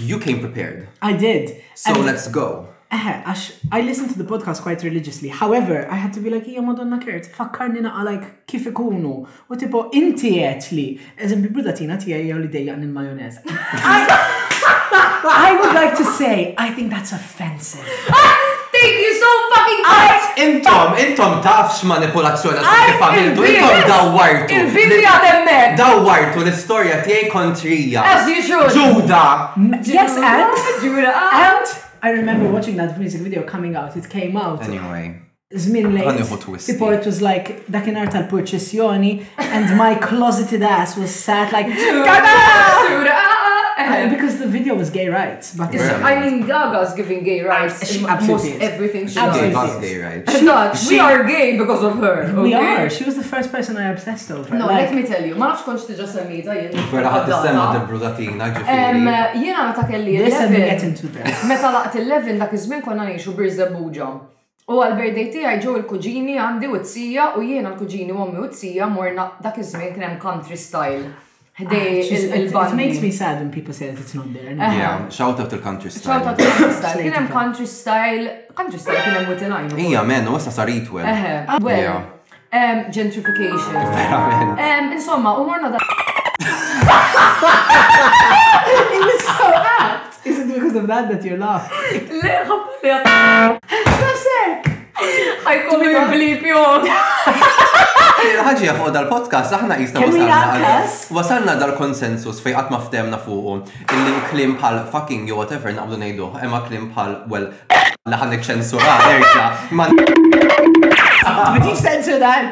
You 0.00 0.18
came 0.22 0.40
prepared. 0.40 0.86
I 1.02 1.12
did. 1.18 1.52
So 1.74 1.92
and 1.92 2.06
let's 2.06 2.28
go. 2.30 2.68
I 2.92 3.82
listened 3.84 4.10
to 4.12 4.18
the 4.18 4.24
podcast 4.24 4.62
quite 4.62 4.82
religiously. 4.82 5.28
However, 5.28 5.86
I 5.90 5.96
had 5.96 6.12
to 6.14 6.20
be 6.20 6.30
like, 6.30 6.48
yeah, 6.48 6.60
Madonna 6.62 6.98
Kurt, 7.04 7.26
fakkarni 7.26 7.80
naqa 7.84 8.04
like 8.04 8.46
kif 8.46 8.64
ikunu. 8.66 9.26
U 9.50 9.56
tipo, 9.56 9.84
inti 9.92 10.32
qed 10.40 10.76
eżem 11.16 11.44
bil-bruda 11.44 11.76
tina 11.76 11.98
tiegħi 12.02 12.32
jew 12.32 12.40
li 12.40 12.50
dejjaq 12.56 12.80
il 12.80 12.94
majonez 12.96 13.42
I 15.48 15.58
would 15.60 15.74
like 15.74 15.96
to 15.98 16.04
say, 16.04 16.54
I 16.56 16.70
think 16.70 16.88
that's 16.90 17.12
offensive. 17.12 17.86
think 18.80 18.94
you're 19.04 19.20
so 19.20 19.30
fucking 19.52 19.80
right! 19.84 20.22
Ah, 20.24 20.44
intom, 20.44 20.88
intom 21.04 21.32
taf 21.44 21.76
x'manipulazzjoni 21.76 22.60
kif 22.64 22.64
ah, 22.64 23.06
għamiltu, 23.06 23.44
intom 23.50 23.86
dawwartu. 23.92 24.58
Il-Biblija 24.58 25.14
temmek. 25.24 25.78
Dawwartu 25.80 26.44
l-istorja 26.44 27.00
tiegħi 27.04 27.30
kontrija. 27.32 28.04
As 28.14 28.28
you 28.30 28.42
should. 28.48 28.72
Ġuda. 28.76 29.24
Yes, 29.94 30.16
and. 30.32 30.62
Ġuda. 30.84 31.14
And 31.14 31.74
I 32.02 32.12
remember 32.16 32.50
watching 32.52 32.76
that 32.76 32.96
music 32.98 33.20
video 33.22 33.42
coming 33.42 33.76
out. 33.76 33.96
It 33.96 34.08
came 34.08 34.36
out. 34.36 34.62
Anyway. 34.62 35.20
Zmin 35.54 35.90
late. 35.92 36.66
Before 36.66 36.94
it 36.94 37.04
was 37.04 37.20
like 37.20 37.66
dakinar 37.66 38.06
tal-purċessjoni 38.10 39.24
and 39.36 39.76
my 39.76 39.94
closeted 39.96 40.62
ass 40.62 40.96
was 40.96 41.10
sat 41.14 41.52
like. 41.52 41.66
Ġuda. 41.66 43.18
Eh, 43.88 44.08
because 44.10 44.38
the 44.38 44.46
video 44.46 44.74
was 44.74 44.90
gay 44.90 45.08
rights. 45.08 45.54
But 45.56 45.72
yeah. 45.72 45.80
Yeah. 45.98 46.08
I 46.10 46.12
mean, 46.20 46.46
Gaga's 46.46 46.92
giving 46.98 47.22
gay 47.24 47.40
ah, 47.44 47.50
rights 47.54 47.78
she, 47.90 47.98
in 48.00 48.26
most 48.32 48.44
is. 48.46 48.60
everything 48.60 49.06
she 49.08 49.18
absolutely 49.18 49.54
does. 49.54 49.56
Absolutely 49.56 49.88
gay 49.88 49.96
rights. 50.08 50.34
It's 50.34 50.42
not. 50.42 50.76
She, 50.76 50.94
we 50.94 50.98
are 51.00 51.24
gay 51.24 51.48
because 51.58 51.82
of 51.88 51.94
her. 52.04 52.16
Okay? 52.24 52.42
We 52.42 52.54
are. 52.54 52.90
She 52.90 53.04
was 53.04 53.16
the 53.16 53.24
first 53.32 53.48
person 53.50 53.76
I 53.76 53.84
obsessed 53.90 54.30
over. 54.30 54.54
No, 54.54 54.66
like, 54.66 54.86
let 54.90 54.94
me 54.94 55.02
tell 55.10 55.24
you. 55.28 55.34
Ma 55.40 55.46
nafx 55.52 55.64
konċ 55.68 55.86
tiġa 55.92 56.08
semmita 56.16 56.56
jien. 56.58 56.76
Vera 56.92 57.14
ħad 57.16 57.28
tissemma 57.30 57.64
d-brudatina 57.78 58.50
ġifiri. 58.50 59.06
Jena 59.46 59.64
meta 59.70 59.86
kelli 59.92 60.18
11. 60.26 61.40
Meta 61.52 61.72
laqt 61.76 61.96
11 62.02 62.42
dak 62.44 62.54
iż-żmien 62.58 62.84
konna 62.84 63.08
ngħixu 63.08 63.34
birżebbuġa. 63.38 64.10
U 64.70 64.78
għal 64.84 64.94
birdej 65.00 65.30
tiegħi 65.34 65.60
ġew 65.64 65.72
il-kuġini 65.80 66.36
għandi 66.42 66.68
u 66.70 66.78
t-sija 66.84 67.30
u 67.40 67.48
jiena 67.48 67.72
l-kuġini 67.72 68.14
u 68.14 68.20
ommi 68.26 68.38
u 68.44 68.52
t-sija 68.52 68.86
morna 68.92 69.24
dak 69.42 69.56
iż-żmien 69.64 69.96
kien 69.96 70.06
hemm 70.06 70.20
country 70.22 70.54
style. 70.68 71.08
Ah, 71.68 72.70
it 72.72 72.74
makes 72.74 73.00
me 73.00 73.10
sad 73.10 73.40
when 73.40 73.50
people 73.50 73.74
say 73.74 73.90
that 73.90 74.00
it's 74.00 74.14
not 74.14 74.32
there. 74.32 74.50
Uh-huh. 74.52 74.58
Yeah, 74.72 75.08
shout 75.08 75.38
out 75.40 75.50
to 75.50 75.58
country 75.58 75.90
style. 75.90 76.20
Shout 76.20 76.26
out 76.28 76.38
to 76.38 76.44
country 76.44 76.72
style. 76.74 76.96
Kienem 76.98 77.28
country 77.30 77.66
style, 77.66 78.28
country 78.54 78.78
style 78.78 78.96
kienem 78.96 79.26
witinajnu. 79.28 79.76
Ija, 79.78 80.02
men, 80.04 80.28
u 80.28 80.36
issa 80.36 80.50
sarit 80.52 80.90
wel. 80.92 81.04
Well, 81.04 81.10
uh-huh. 81.10 82.04
ah. 82.52 82.58
um, 82.58 82.78
gentrification. 82.92 83.74
Verament. 83.96 84.60
Um, 84.60 84.92
insomma, 84.92 85.32
u 85.38 85.44
morna 85.44 85.68
da. 85.70 85.78
It 88.96 89.02
was 89.10 89.22
so 89.22 89.52
apt. 89.54 90.26
Is 90.26 90.38
it 90.38 90.48
because 90.48 90.74
of 90.74 90.86
that 90.86 91.08
that 91.10 91.24
you're 91.24 91.38
laughing? 91.38 92.08
Le, 92.22 92.34
ħabba 92.48 92.98
li. 93.04 93.56
Nasek! 93.84 94.69
I 95.00 95.04
Ħajkun 95.46 95.78
komik 95.80 95.96
blipi 96.12 96.52
Ħagġi 98.44 98.68
fuq 98.78 98.90
dal-podcast, 98.92 99.54
aħna 99.56 99.78
jista 99.80 99.96
wasalna. 100.04 100.72
Wasalna 101.16 101.54
dal-konsensus 101.60 102.40
fej 102.44 102.52
għatma 102.60 102.78
ftemna 102.84 103.18
fuqu. 103.22 103.54
Illi 103.96 104.14
klim 104.28 104.52
bħal 104.60 104.76
fucking 104.92 105.22
you 105.30 105.34
whatever 105.38 105.68
naqblu 105.72 105.96
nejdu. 106.02 106.26
Emma 106.44 106.60
klim 106.66 106.86
bħal, 106.92 107.12
well, 107.32 107.46
laħanek 108.12 108.42
ċensura, 108.44 108.94
erġa. 109.14 109.46
Man. 109.78 109.88
Would 109.96 111.70
you 111.70 111.76
censor 111.80 112.16
that? 112.20 112.50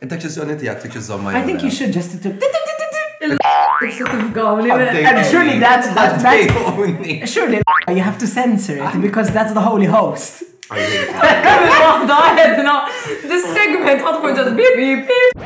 Intak 0.00 0.18
ċensjoni 0.22 0.54
tijak, 0.62 0.78
tijak 0.84 0.94
ċizzomma. 1.00 1.28
I 1.34 1.36
think 1.46 1.58
you 1.66 1.70
should 1.72 1.92
just 1.92 2.10
And 3.22 3.30
surely 5.26 5.56
that's 5.58 5.86
that's 5.94 6.22
surely 7.32 7.58
you 7.88 8.00
have 8.02 8.18
to 8.18 8.26
censor 8.26 8.76
it 8.76 9.00
because 9.02 9.30
that's 9.32 9.52
the 9.52 9.60
holy 9.60 9.84
host. 9.86 10.42
Kamil 10.70 12.52
this 13.26 13.42
segment 13.56 14.04
għatmur 14.06 14.36
ġas 14.38 14.50
bip 14.54 14.76
bip 14.78 15.08
bip. 15.08 15.40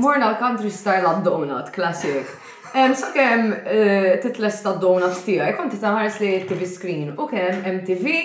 Morna 0.00 0.30
country 0.40 0.72
style 0.72 1.04
għad 1.10 1.20
donut, 1.26 1.68
classic. 1.74 2.32
Um, 2.72 2.94
Sakem 2.96 3.42
um, 3.50 3.52
uh, 3.52 4.14
titlesta 4.24 4.72
donut 4.80 5.20
tijaj, 5.26 5.52
konti 5.60 5.76
taħares 5.82 6.16
li 6.24 6.32
TV 6.48 6.70
screen 6.70 7.12
u 7.12 7.28
kem 7.28 7.60
MTV 7.74 8.16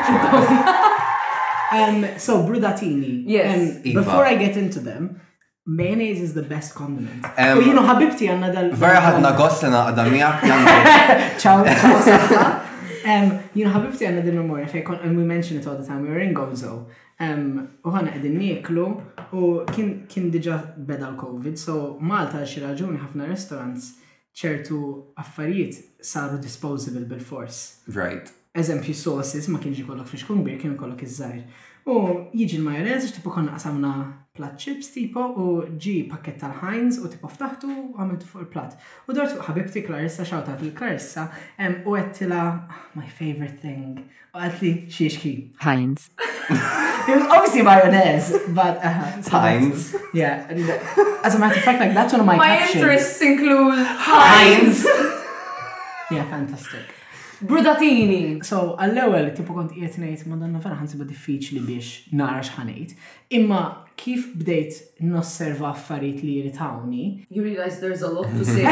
um, 2.13 2.19
so, 2.19 2.43
Brudatini. 2.45 3.23
Yes. 3.25 3.53
Um, 3.77 3.83
before 3.83 4.27
I 4.27 4.37
get 4.37 4.59
into 4.59 4.79
them, 4.81 5.23
Mayonnaise 5.65 6.21
is 6.21 6.35
the 6.35 6.43
best 6.43 6.75
condiment. 6.75 7.23
Um, 7.39 7.61
U 7.63 7.67
jino 7.71 7.83
ħabibti 7.87 8.27
għanna 8.27 8.49
dal. 8.55 8.71
Vera 8.83 8.99
ħadna 9.05 9.31
gosna 9.39 9.85
għadha 9.91 10.07
miak. 10.11 10.43
Ciao, 10.49 11.63
ciao, 11.63 13.23
Jino 13.55 13.71
ħabibti 13.71 14.09
għanna 14.09 14.25
din 14.27 14.41
memoria 14.43 14.67
fej 14.67 14.83
kon, 14.89 14.99
and 15.07 15.15
we 15.17 15.23
mention 15.29 15.61
it 15.61 15.67
all 15.71 15.79
the 15.79 15.87
time, 15.87 16.03
we 16.03 16.09
were 16.11 16.19
in 16.25 16.35
Gozo. 16.35 16.75
U 17.23 17.95
ħana 17.95 18.17
għedin 18.17 18.37
nieklu 18.41 18.89
u 19.31 19.55
kien 19.73 20.31
diġa 20.35 20.59
beda 20.89 21.13
l-Covid, 21.13 21.55
so 21.59 21.95
Malta 22.01 22.43
xi 22.43 22.65
raġuni 22.67 22.99
ħafna 23.05 23.31
restaurants 23.31 23.93
ċertu 24.43 24.83
affarijiet 25.23 25.79
saru 26.03 26.43
disposable 26.43 27.07
bil-fors. 27.07 27.67
Right. 27.93 28.35
Eżempju 28.59 28.93
sauces 28.99 29.47
ma 29.51 29.63
kienx 29.63 29.87
kollok 29.87 30.11
fiex 30.11 30.27
kumbir, 30.29 30.59
kien 30.61 30.75
kollok 30.81 31.07
iż-żajr. 31.07 31.45
U 31.83 31.95
jiġi 32.39 32.59
l-majonez, 32.61 33.09
tipo 33.17 33.33
konna 33.35 33.57
għasamna 33.57 33.93
plat 34.39 34.55
chips 34.61 34.93
tipo 34.95 35.25
u 35.35 35.47
ġi 35.83 35.95
pakket 36.13 36.39
tal-Heinz 36.41 37.01
u 37.03 37.09
tipo 37.11 37.27
ftaħtu 37.29 37.69
u 37.69 37.83
għamiltu 37.99 38.29
fuq 38.31 38.45
il-plat. 38.45 38.77
U 39.11 39.17
dortu 39.17 39.41
ħabibti 39.49 39.83
Clarissa, 39.89 40.25
xawtat 40.29 40.63
li 40.63 40.71
clarissa 40.79 41.27
u 41.83 41.97
għettila, 41.99 42.39
ah, 42.39 42.87
my 42.95 43.09
favorite 43.19 43.59
thing, 43.65 43.99
u 44.33 44.45
għettli 44.47 44.73
xiexki. 44.95 45.35
Heinz. 45.67 46.07
obviously 47.35 47.63
mayonnaise, 47.67 48.31
but 48.55 48.79
uh, 48.79 49.11
Heinz. 49.35 49.91
Yeah, 50.15 50.47
as 51.25 51.35
a 51.35 51.39
matter 51.41 51.59
of 51.59 51.65
fact, 51.65 51.81
like 51.81 51.95
that's 51.99 52.13
one 52.13 52.21
of 52.23 52.27
my. 52.27 52.37
My 52.37 52.67
interests 52.69 53.21
include 53.21 53.75
Heinz. 53.85 54.85
yeah, 56.13 56.25
fantastic. 56.31 57.02
Brudatini! 57.43 58.23
So, 58.47 58.77
għall-ewel, 58.79 59.33
tipo 59.37 59.55
kont 59.57 59.73
qiegħed 59.75 59.99
ngħid 60.03 60.29
ma 60.31 60.37
danna 60.45 60.61
ferħan 60.63 60.91
sibba 60.91 61.07
diffiċli 61.09 61.63
biex 61.67 62.15
nara 62.19 62.39
x'ħanejt. 62.45 62.95
Imma 63.35 63.63
kif 63.99 64.29
bdejt 64.39 64.79
nosserva 65.09 65.73
affarijiet 65.75 66.23
li 66.23 66.37
jiritawni. 66.39 67.09
You 67.35 67.43
realize 67.43 67.81
there's 67.81 68.03
a 68.07 68.11
lot 68.15 68.31
to 68.31 68.45
say. 68.45 68.63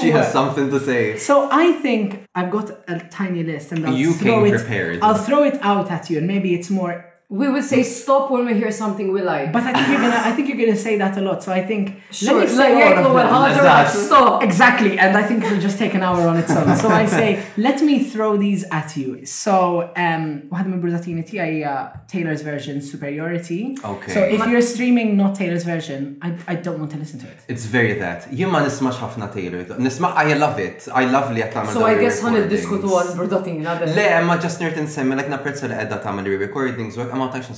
She 0.00 0.12
has 0.14 0.30
something 0.30 0.70
to 0.70 0.78
say. 0.78 1.16
So 1.18 1.48
I 1.50 1.72
think 1.82 2.22
I've 2.34 2.50
got 2.50 2.70
a 2.88 3.00
tiny 3.10 3.42
list 3.42 3.72
and 3.72 3.86
I'll 3.86 3.94
you 3.96 4.12
throw 4.12 4.44
it. 4.44 4.50
Prepared. 4.60 5.00
I'll 5.02 5.14
throw 5.22 5.42
it 5.44 5.58
out 5.62 5.90
at 5.90 6.08
you 6.10 6.18
and 6.18 6.26
maybe 6.28 6.54
it's 6.54 6.70
more 6.70 7.07
we 7.30 7.46
would 7.46 7.62
say 7.72 7.82
stop 7.82 8.30
when 8.30 8.46
we 8.46 8.54
hear 8.54 8.70
something 8.72 9.12
we 9.12 9.20
like. 9.20 9.52
But 9.52 9.62
I 9.64 9.72
think 9.74 9.88
you're 9.90 10.00
gonna 10.00 10.22
I 10.28 10.30
think 10.32 10.48
you're 10.48 10.56
gonna 10.64 10.74
say 10.88 10.96
that 10.96 11.14
a 11.18 11.20
lot. 11.20 11.42
So 11.42 11.52
I 11.52 11.62
think 11.70 12.00
sure, 12.10 12.38
let 12.40 12.48
me 12.48 12.54
say 12.56 12.74
like, 12.86 13.04
all 13.04 13.18
of 13.46 13.54
that. 13.70 13.90
stop. 13.92 14.42
Exactly. 14.42 14.98
And 14.98 15.14
I 15.14 15.22
think 15.22 15.44
it'll 15.44 15.60
just 15.60 15.76
take 15.78 15.92
an 15.92 16.02
hour 16.02 16.26
on 16.26 16.38
its 16.38 16.50
own. 16.50 16.74
so 16.76 16.88
I 16.88 17.04
say, 17.04 17.30
let 17.58 17.82
me 17.82 18.02
throw 18.02 18.38
these 18.38 18.64
at 18.70 18.96
you. 18.96 19.26
So 19.26 19.92
um 19.94 20.48
uh, 20.50 21.88
Taylor's 22.14 22.40
version 22.40 22.80
superiority. 22.80 23.76
Okay. 23.92 24.14
So 24.14 24.20
if 24.36 24.46
you're 24.46 24.62
streaming 24.62 25.08
not 25.18 25.34
Taylor's 25.34 25.64
version, 25.64 26.00
I, 26.22 26.28
I 26.52 26.54
don't 26.54 26.78
want 26.78 26.92
to 26.92 26.96
listen 27.02 27.18
to 27.20 27.26
it. 27.28 27.38
It's 27.46 27.66
very 27.66 27.92
that. 28.04 28.32
You 28.32 28.46
man 28.50 28.64
is 28.68 28.80
ħafna 28.80 29.26
Taylor. 29.38 29.62
Nisma 29.86 30.08
I 30.24 30.32
love 30.32 30.58
it. 30.68 30.88
I 31.02 31.04
love 31.04 31.26
li 31.36 31.42
Tamil. 31.42 31.72
So 31.76 31.84
I 31.84 31.94
guess 32.02 32.22
għan 32.24 32.40
id-diskutu 32.46 32.88
għal 32.96 33.12
Burdatina. 33.20 33.76
Le, 33.98 34.08
ma 34.24 34.38
just 34.40 34.58
nirt 34.62 34.78
like 34.80 35.28
na 35.28 35.36
prezzo 35.44 35.68
li 35.68 35.74
għedda 35.76 36.24
recordings 36.46 36.96
work 36.96 37.16
but 37.18 37.32
that's 37.32 37.50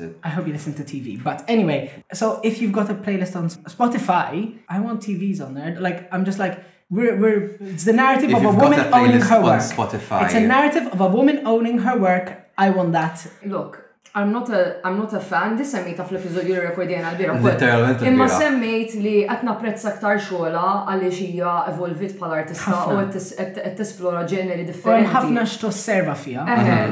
it 0.00 0.18
I 0.22 0.28
hope 0.28 0.46
you 0.46 0.52
listen 0.52 0.74
to 0.74 0.84
TV 0.84 1.20
but 1.22 1.42
anyway 1.48 2.04
so 2.12 2.40
if 2.44 2.60
you've 2.60 2.72
got 2.72 2.90
a 2.90 2.94
playlist 2.94 3.34
on 3.36 3.48
Spotify 3.48 4.56
I 4.68 4.80
want 4.80 5.00
TVs 5.00 5.40
on 5.40 5.54
there 5.54 5.80
like 5.80 6.12
I'm 6.12 6.24
just 6.26 6.38
like 6.40 6.62
we're, 6.90 7.16
we're 7.20 7.42
it's 7.60 7.84
the 7.84 7.92
narrative 7.92 8.30
if 8.30 8.36
of 8.38 8.42
a 8.44 8.50
woman 8.50 8.80
a 8.80 8.90
owning 8.90 9.20
her 9.20 9.40
work 9.42 9.60
Spotify. 9.62 10.24
it's 10.24 10.34
a 10.34 10.40
narrative 10.40 10.88
of 10.88 11.00
a 11.00 11.06
woman 11.08 11.46
owning 11.46 11.78
her 11.78 11.96
work 11.96 12.48
I 12.58 12.70
want 12.70 12.90
that 12.92 13.24
look 13.44 13.86
I'm 14.12 14.32
not 14.32 14.48
a, 14.50 14.80
I'm 14.84 14.98
not 14.98 15.12
a 15.14 15.20
fan, 15.20 15.56
di 15.56 15.64
semmita 15.64 16.02
fl-episodju 16.04 16.48
li 16.54 16.58
rekordjena 16.58 17.12
l-bira. 17.12 17.34
Literalment. 17.44 18.00
Imma 18.08 18.26
semmejt 18.26 18.96
li 18.98 19.12
qed 19.28 19.44
napprezza 19.46 19.92
aktar 19.92 20.18
xogħla 20.24 20.64
għaliex 20.90 21.20
hija 21.28 21.52
evolvit 21.70 22.16
pal 22.18 22.34
artista 22.40 22.80
u 22.90 22.96
qed 23.04 23.76
tesplora 23.78 24.24
ġeneri 24.26 24.64
differenti. 24.66 25.06
Hemm 25.06 25.14
ħafna 25.14 25.44
x'tosserva 25.46 26.16
fiha. 26.18 26.42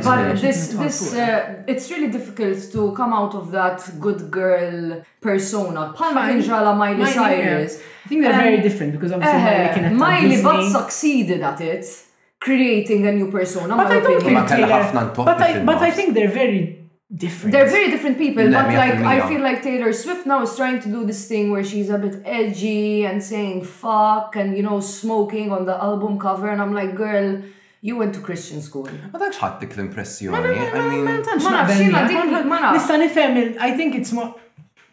But 0.06 0.38
this 0.44 0.68
this 0.78 1.00
uh, 1.18 1.58
it's 1.66 1.90
really 1.90 2.06
difficult 2.14 2.70
to 2.76 2.92
come 2.94 3.10
out 3.12 3.34
of 3.34 3.50
that 3.50 3.82
good 3.98 4.28
girl 4.30 4.94
persona. 5.20 5.88
Bħalma 5.98 6.28
kien 6.30 6.46
ġala 6.46 6.76
Miley 6.78 7.10
Cyrus. 7.18 7.80
I 8.04 8.08
think 8.08 8.22
they're 8.22 8.44
very 8.46 8.62
different 8.62 8.92
because 8.92 9.10
obviously 9.10 9.90
Miley 9.98 10.40
but 10.46 10.68
succeeded 10.70 11.42
at 11.42 11.60
it. 11.60 11.84
Creating 12.40 13.04
a 13.04 13.10
new 13.10 13.32
persona. 13.32 13.74
But 13.76 13.88
I 13.90 13.98
don't 13.98 14.22
think 14.22 15.14
But 15.16 15.40
I, 15.42 15.58
but 15.64 15.78
I 15.82 15.90
think 15.90 16.14
they're 16.14 16.28
very 16.30 16.77
different. 17.14 17.52
They're 17.52 17.68
very 17.68 17.90
different 17.90 18.18
people, 18.18 18.44
but 18.50 18.72
like 18.72 18.76
I 18.94 19.26
feel 19.28 19.40
like 19.40 19.62
Taylor 19.62 19.92
Swift 19.92 20.26
now 20.26 20.42
is 20.42 20.54
trying 20.56 20.80
to 20.80 20.88
do 20.88 21.04
this 21.06 21.26
thing 21.26 21.50
where 21.50 21.64
she's 21.64 21.88
a 21.90 21.98
bit 21.98 22.20
edgy 22.24 23.04
and 23.04 23.22
saying 23.22 23.64
fuck 23.64 24.36
and 24.36 24.56
you 24.56 24.62
know 24.62 24.80
smoking 24.80 25.50
on 25.50 25.64
the 25.66 25.74
album 25.76 26.18
cover, 26.18 26.48
and 26.50 26.60
I'm 26.60 26.74
like, 26.74 26.94
girl. 26.94 27.42
You 27.80 27.94
went 27.94 28.12
to 28.16 28.20
Christian 28.20 28.60
school. 28.60 28.88
Ma 29.14 29.20
dakx 29.22 29.38
ħadd 29.38 29.60
dik 29.62 29.76
l-impressjoni. 29.76 30.34
I 30.34 30.80
mean, 30.90 31.04
ma 31.04 31.20
nafx 31.20 31.76
jiena 31.78 32.00
dik 32.10 32.48
ma 32.50 32.56
nafx. 32.72 33.20
I 33.62 33.68
think 33.78 33.94
it's 33.94 34.10
more 34.16 34.32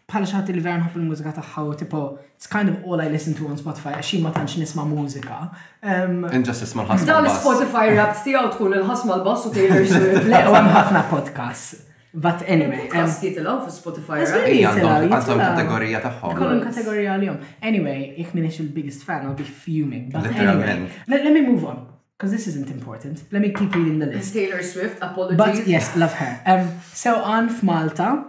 bħala 0.06 0.28
xaħat 0.30 0.52
il 0.54 0.60
vera 0.62 0.76
nħobb 0.84 1.00
il-mużika 1.00 1.32
tagħha 1.40 1.64
u 1.66 1.72
tipo 1.80 2.04
it's 2.36 2.46
kind 2.46 2.70
of 2.70 2.86
all 2.86 3.02
I 3.02 3.08
listen 3.10 3.34
to 3.40 3.48
on 3.50 3.58
Spotify 3.58 3.96
għax 3.98 4.20
ma 4.22 4.30
tantx 4.36 4.54
nisma' 4.62 4.84
mużika. 4.92 5.40
Inġas 5.82 6.62
um, 6.62 6.68
isma' 6.68 6.86
l-ħasma. 6.86 7.08
Dan 7.10 7.26
Spotify 7.40 7.88
rap 7.96 8.14
tiegħu 8.22 8.54
tkun 8.54 8.78
il-ħasma 8.78 9.18
l-bass 9.18 9.50
u 9.50 9.52
Taylor 9.58 9.82
Swift. 9.90 10.30
Le, 10.30 10.44
hemm 10.46 10.70
ħafna 10.78 11.02
podcast. 11.10 11.90
But 12.16 12.42
anyway. 12.48 12.88
Podcast 12.88 13.20
jitilaw 13.24 13.58
fi 13.66 13.74
Spotify, 13.74 14.22
right? 14.24 14.62
Għandhom 14.64 15.42
kategorija 15.44 16.00
taħħom. 16.06 16.32
Kollum 16.38 16.62
kategorija 16.64 17.16
l-jom. 17.20 17.42
Anyway, 17.70 17.98
jek 18.16 18.32
minix 18.38 18.56
il-biggest 18.64 19.04
fan, 19.04 19.28
I'll 19.28 19.36
be 19.36 19.44
fuming. 19.44 20.08
But 20.08 20.24
let, 21.12 21.28
me 21.36 21.42
move 21.44 21.66
on. 21.68 21.84
Because 22.16 22.32
this 22.32 22.46
isn't 22.48 22.70
important. 22.72 23.24
Let 23.30 23.42
me 23.42 23.50
keep 23.52 23.74
reading 23.74 23.98
the 23.98 24.06
list. 24.06 24.32
Taylor 24.32 24.62
Swift, 24.62 24.96
apologies. 25.02 25.36
But 25.36 25.66
yes, 25.66 25.94
love 25.94 26.14
her. 26.14 26.40
Um, 26.46 26.80
so 26.94 27.16
on 27.20 27.52
Malta, 27.62 28.24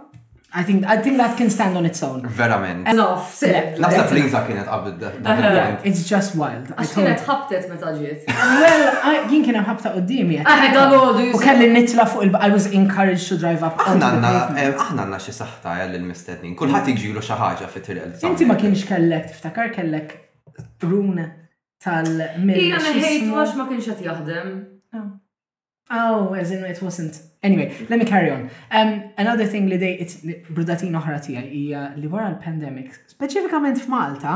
I 0.54 0.62
think 0.62 0.86
I 0.86 0.96
think 0.96 1.18
that 1.18 1.36
can 1.36 1.50
stand 1.50 1.76
on 1.76 1.84
its 1.84 2.02
own. 2.02 2.22
Verament. 2.22 2.88
Enough. 2.88 3.24
Nafsa 3.40 4.04
Blinza 4.08 4.46
kienet 4.46 4.64
qabel 4.64 5.02
uh-huh. 5.02 5.80
It's 5.84 6.08
just 6.08 6.34
wild. 6.40 6.70
Għax 6.72 6.94
kienet 6.96 7.24
ħabtet 7.26 7.66
meta 7.68 7.92
ġiet. 7.98 8.22
Well, 8.24 8.86
jien 9.28 9.44
kien 9.44 9.58
hemm 9.60 9.66
ħabta 9.68 9.92
qudiemi. 9.98 10.38
Aħna 10.40 10.70
ah, 10.70 10.96
għadu. 11.00 11.26
U 11.36 11.42
kelli 11.44 11.68
nitla 11.74 12.06
fuq 12.08 12.24
il 12.24 12.32
I 12.40 12.48
was 12.50 12.70
encouraged 12.80 13.28
to 13.28 13.36
drive 13.44 13.60
up. 13.66 13.76
Aħna 13.84 14.10
għandna 14.14 14.32
eh, 14.62 14.72
aħna 14.72 15.04
għandna 15.04 15.20
xi 15.26 15.36
saħta 15.36 15.76
eh, 15.84 16.00
mistednin. 16.06 16.56
Kulħadd 16.56 16.88
mm. 16.88 16.96
jiġilu 17.02 17.26
xi 17.28 17.70
fit-tirqel. 17.76 18.14
Inti 18.32 18.48
ma 18.48 18.56
kienx 18.64 18.88
kellek 18.88 19.28
tiftakar 19.34 19.72
kellek 19.76 20.16
bruna 20.80 21.28
tal-mill. 21.84 22.64
Ija 22.64 23.48
ma 23.60 23.68
kienx 23.68 24.00
qed 24.00 25.16
Oh, 25.90 26.34
as 26.34 26.50
in 26.50 26.62
it 26.66 26.82
wasn't 26.82 27.18
Anyway, 27.42 27.86
let 27.88 27.98
me 28.00 28.04
carry 28.04 28.30
on. 28.30 28.50
Um, 28.70 29.10
another 29.16 29.46
thing 29.46 29.68
li 29.68 29.78
dej, 29.78 29.96
it's 30.02 30.16
brudatin 30.50 30.94
oħra 30.98 31.20
tiegħi 31.22 31.52
hija 31.58 31.82
li 31.96 32.10
wara 32.10 32.32
uh, 32.32 32.32
l-pandemic, 32.34 32.96
speċifikament 33.12 33.78
f'Malta, 33.78 34.32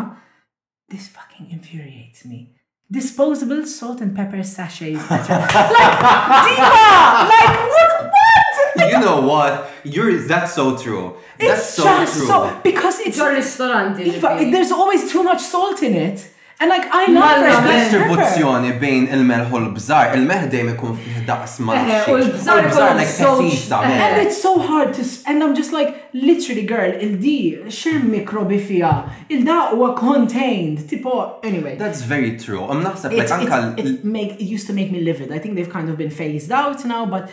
this 0.88 1.08
fucking 1.08 1.50
infuriates 1.50 2.24
me 2.26 2.50
disposable 2.92 3.64
salt 3.66 4.02
and 4.02 4.14
pepper 4.14 4.42
sachets. 4.44 5.00
like, 5.10 6.42
Diva! 6.44 6.88
Like, 7.32 7.56
what? 7.74 8.12
What? 8.12 8.90
you 8.92 9.00
know 9.00 9.20
what? 9.22 9.70
You're 9.82 10.18
that's 10.28 10.52
so 10.52 10.76
true. 10.76 11.16
That's 11.38 11.60
it's 11.62 11.70
so 11.72 11.84
just 11.84 12.16
true. 12.18 12.26
So, 12.26 12.60
because 12.62 13.00
it's 13.00 13.16
your 13.16 13.32
restaurant. 13.32 13.96
Diva, 13.96 14.46
there's 14.52 14.70
always 14.70 15.10
too 15.10 15.22
much 15.22 15.40
salt 15.40 15.82
in 15.82 15.94
it. 15.94 16.28
And 16.62 16.68
like 16.68 16.86
I 16.92 17.04
love 17.10 17.40
Fresh 17.42 17.70
distribuzzjoni 17.92 18.68
bejn 18.78 19.08
il-melħ 19.16 19.48
u 19.54 19.58
l-bżar, 19.64 20.12
il-melħ 20.14 20.44
dejjem 20.52 20.68
ikun 20.76 20.92
fih 21.02 21.16
daqs 21.26 21.56
ma' 21.66 21.74
eh, 21.80 22.10
l-bżar 22.12 22.68
eh. 23.00 23.90
And 24.04 24.20
it's 24.22 24.38
so 24.40 24.52
hard 24.68 24.94
to 24.94 25.02
and 25.26 25.42
I'm 25.42 25.56
just 25.56 25.72
like 25.78 25.90
literally 26.28 26.62
girl, 26.64 26.94
il-di 27.06 27.66
xir 27.74 27.98
mikrobi 28.14 28.60
fija, 28.68 28.92
il-da 29.28 29.60
huwa 29.72 29.90
contained, 29.98 30.86
tipo 30.88 31.12
anyway. 31.42 31.74
That's 31.84 32.02
very 32.14 32.38
true. 32.38 32.62
I'm 32.62 32.76
um, 32.76 32.82
not 32.84 32.94
like 33.02 33.26
anka 33.26 33.80
it, 33.80 34.06
it, 34.06 34.40
it 34.42 34.48
used 34.56 34.68
to 34.68 34.72
make 34.80 34.92
me 34.92 35.00
livid. 35.00 35.32
I 35.32 35.40
think 35.40 35.56
they've 35.56 35.68
kind 35.78 35.88
of 35.90 35.96
been 35.98 36.10
phased 36.20 36.52
out 36.52 36.84
now, 36.84 37.04
but 37.06 37.28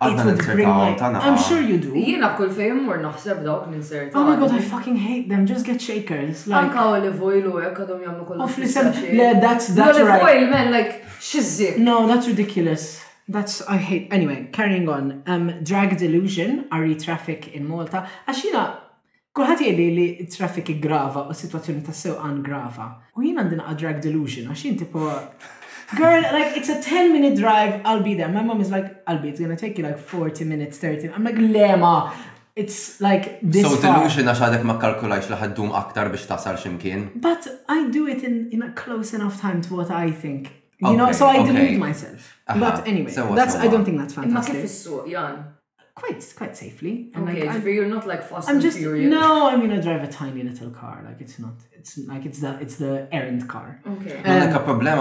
I'm 0.00 1.38
sure 1.38 1.60
you 1.60 1.78
do. 1.78 1.92
Jiena 1.96 2.34
kull 2.36 2.50
fejn 2.56 2.80
mur 2.86 2.98
naħseb 3.04 3.42
dawk 3.44 3.68
l-insert. 3.68 4.14
Oh 4.16 4.24
my 4.24 4.36
god, 4.40 4.52
I 4.52 4.60
fucking 4.60 4.96
hate 5.04 5.28
them. 5.28 5.46
Just 5.46 5.64
get 5.66 5.80
shakers. 5.80 6.46
Anka 6.50 6.84
olive 6.94 7.22
oil 7.28 7.48
u 7.52 7.62
jek 7.62 7.80
għadhom 7.84 8.02
jagħmlu 8.06 8.28
kollu. 8.30 8.44
Of 8.48 8.58
listen, 8.58 8.90
le, 9.18 9.32
that's 9.44 9.70
that's 9.78 10.00
right. 10.02 10.20
Olive 10.20 10.28
oil, 10.28 10.46
man, 10.52 10.70
like 10.72 10.98
shizzik. 11.30 11.78
No, 11.78 12.06
that's 12.10 12.26
ridiculous. 12.28 13.00
That's 13.28 13.60
I 13.66 13.76
hate. 13.78 14.08
Anyway, 14.12 14.48
carrying 14.52 14.88
on. 14.88 15.22
Um, 15.26 15.48
drag 15.64 15.96
delusion, 15.96 16.64
RE 16.72 16.94
traffic 16.96 17.48
in 17.54 17.68
Malta. 17.68 18.06
Għaxina, 18.28 18.70
Kulħat 19.34 19.64
jgħidli 19.64 19.84
li 19.96 20.04
traffic 20.30 20.76
grava 20.78 21.24
u 21.26 21.34
situazzjoni 21.34 21.80
ta' 21.82 21.90
sew 21.90 22.12
għan 22.22 22.36
grava. 22.46 22.84
U 23.18 23.24
jien 23.24 23.40
għandina 23.42 23.64
għad 23.66 23.80
drag 23.80 23.96
delusion, 24.04 24.44
għax 24.52 24.76
tipo 24.84 25.08
Girl, 25.96 26.22
like 26.38 26.56
it's 26.56 26.68
a 26.68 26.80
10 26.80 27.12
minute 27.12 27.36
drive, 27.38 27.80
I'll 27.84 28.02
be 28.02 28.14
there. 28.14 28.28
My 28.28 28.42
mom 28.42 28.60
is 28.60 28.70
like, 28.70 29.02
I'll 29.06 29.18
be, 29.18 29.28
it's 29.28 29.40
gonna 29.40 29.56
take 29.56 29.78
you 29.78 29.84
like 29.84 29.98
40 29.98 30.44
minutes, 30.44 30.78
30. 30.78 31.10
I'm 31.10 31.24
like, 31.24 31.36
lema, 31.36 32.12
it's 32.56 33.00
like 33.00 33.40
this. 33.42 33.66
So 33.66 33.76
delusion 33.80 34.28
għax 34.30 34.42
għadek 34.46 34.64
ma 34.68 34.76
kalkulajx 34.80 35.30
li 35.32 35.38
ħaddum 35.40 35.72
aktar 35.78 36.10
biex 36.12 36.26
tasal 36.30 36.58
ximkien. 36.60 37.08
But 37.14 37.48
I 37.68 37.80
do 37.96 38.06
it 38.08 38.22
in, 38.24 38.48
in 38.52 38.62
a 38.62 38.70
close 38.82 39.14
enough 39.16 39.40
time 39.40 39.60
to 39.68 39.74
what 39.74 39.90
I 39.90 40.10
think. 40.10 40.52
You 40.80 40.88
okay, 40.88 40.96
know, 40.96 41.12
so 41.12 41.26
I 41.26 41.40
okay. 41.40 41.52
delude 41.52 41.78
myself. 41.80 42.22
Uh 42.46 42.54
-huh. 42.54 42.64
But 42.66 42.88
anyway, 42.92 43.12
so 43.14 43.28
that's 43.40 43.54
I 43.58 43.68
don't 43.72 43.84
think 43.88 44.00
that's 44.02 44.14
fantastic. 44.20 44.70
quite 45.94 46.34
quite 46.36 46.56
safely. 46.56 47.10
And 47.14 47.28
okay, 47.28 47.46
like, 47.46 47.62
so 47.62 47.68
you're 47.68 47.86
not 47.86 48.06
like 48.06 48.22
fast 48.24 48.48
I'm 48.48 48.60
just, 48.60 48.78
furious. 48.78 49.08
No, 49.10 49.48
I 49.48 49.56
mean 49.56 49.72
I 49.72 49.80
drive 49.80 50.02
a 50.02 50.08
tiny 50.10 50.42
little 50.42 50.70
car. 50.70 51.02
Like 51.06 51.20
it's 51.20 51.38
not. 51.38 51.54
It's 51.72 51.98
like 51.98 52.24
it's 52.26 52.40
the 52.40 52.58
it's 52.60 52.76
the 52.76 53.08
errand 53.12 53.48
car. 53.48 53.80
Okay. 53.86 54.16
Um, 54.18 54.24
no, 54.24 54.38
like 54.46 54.54
a 54.54 54.64
problem 54.64 54.98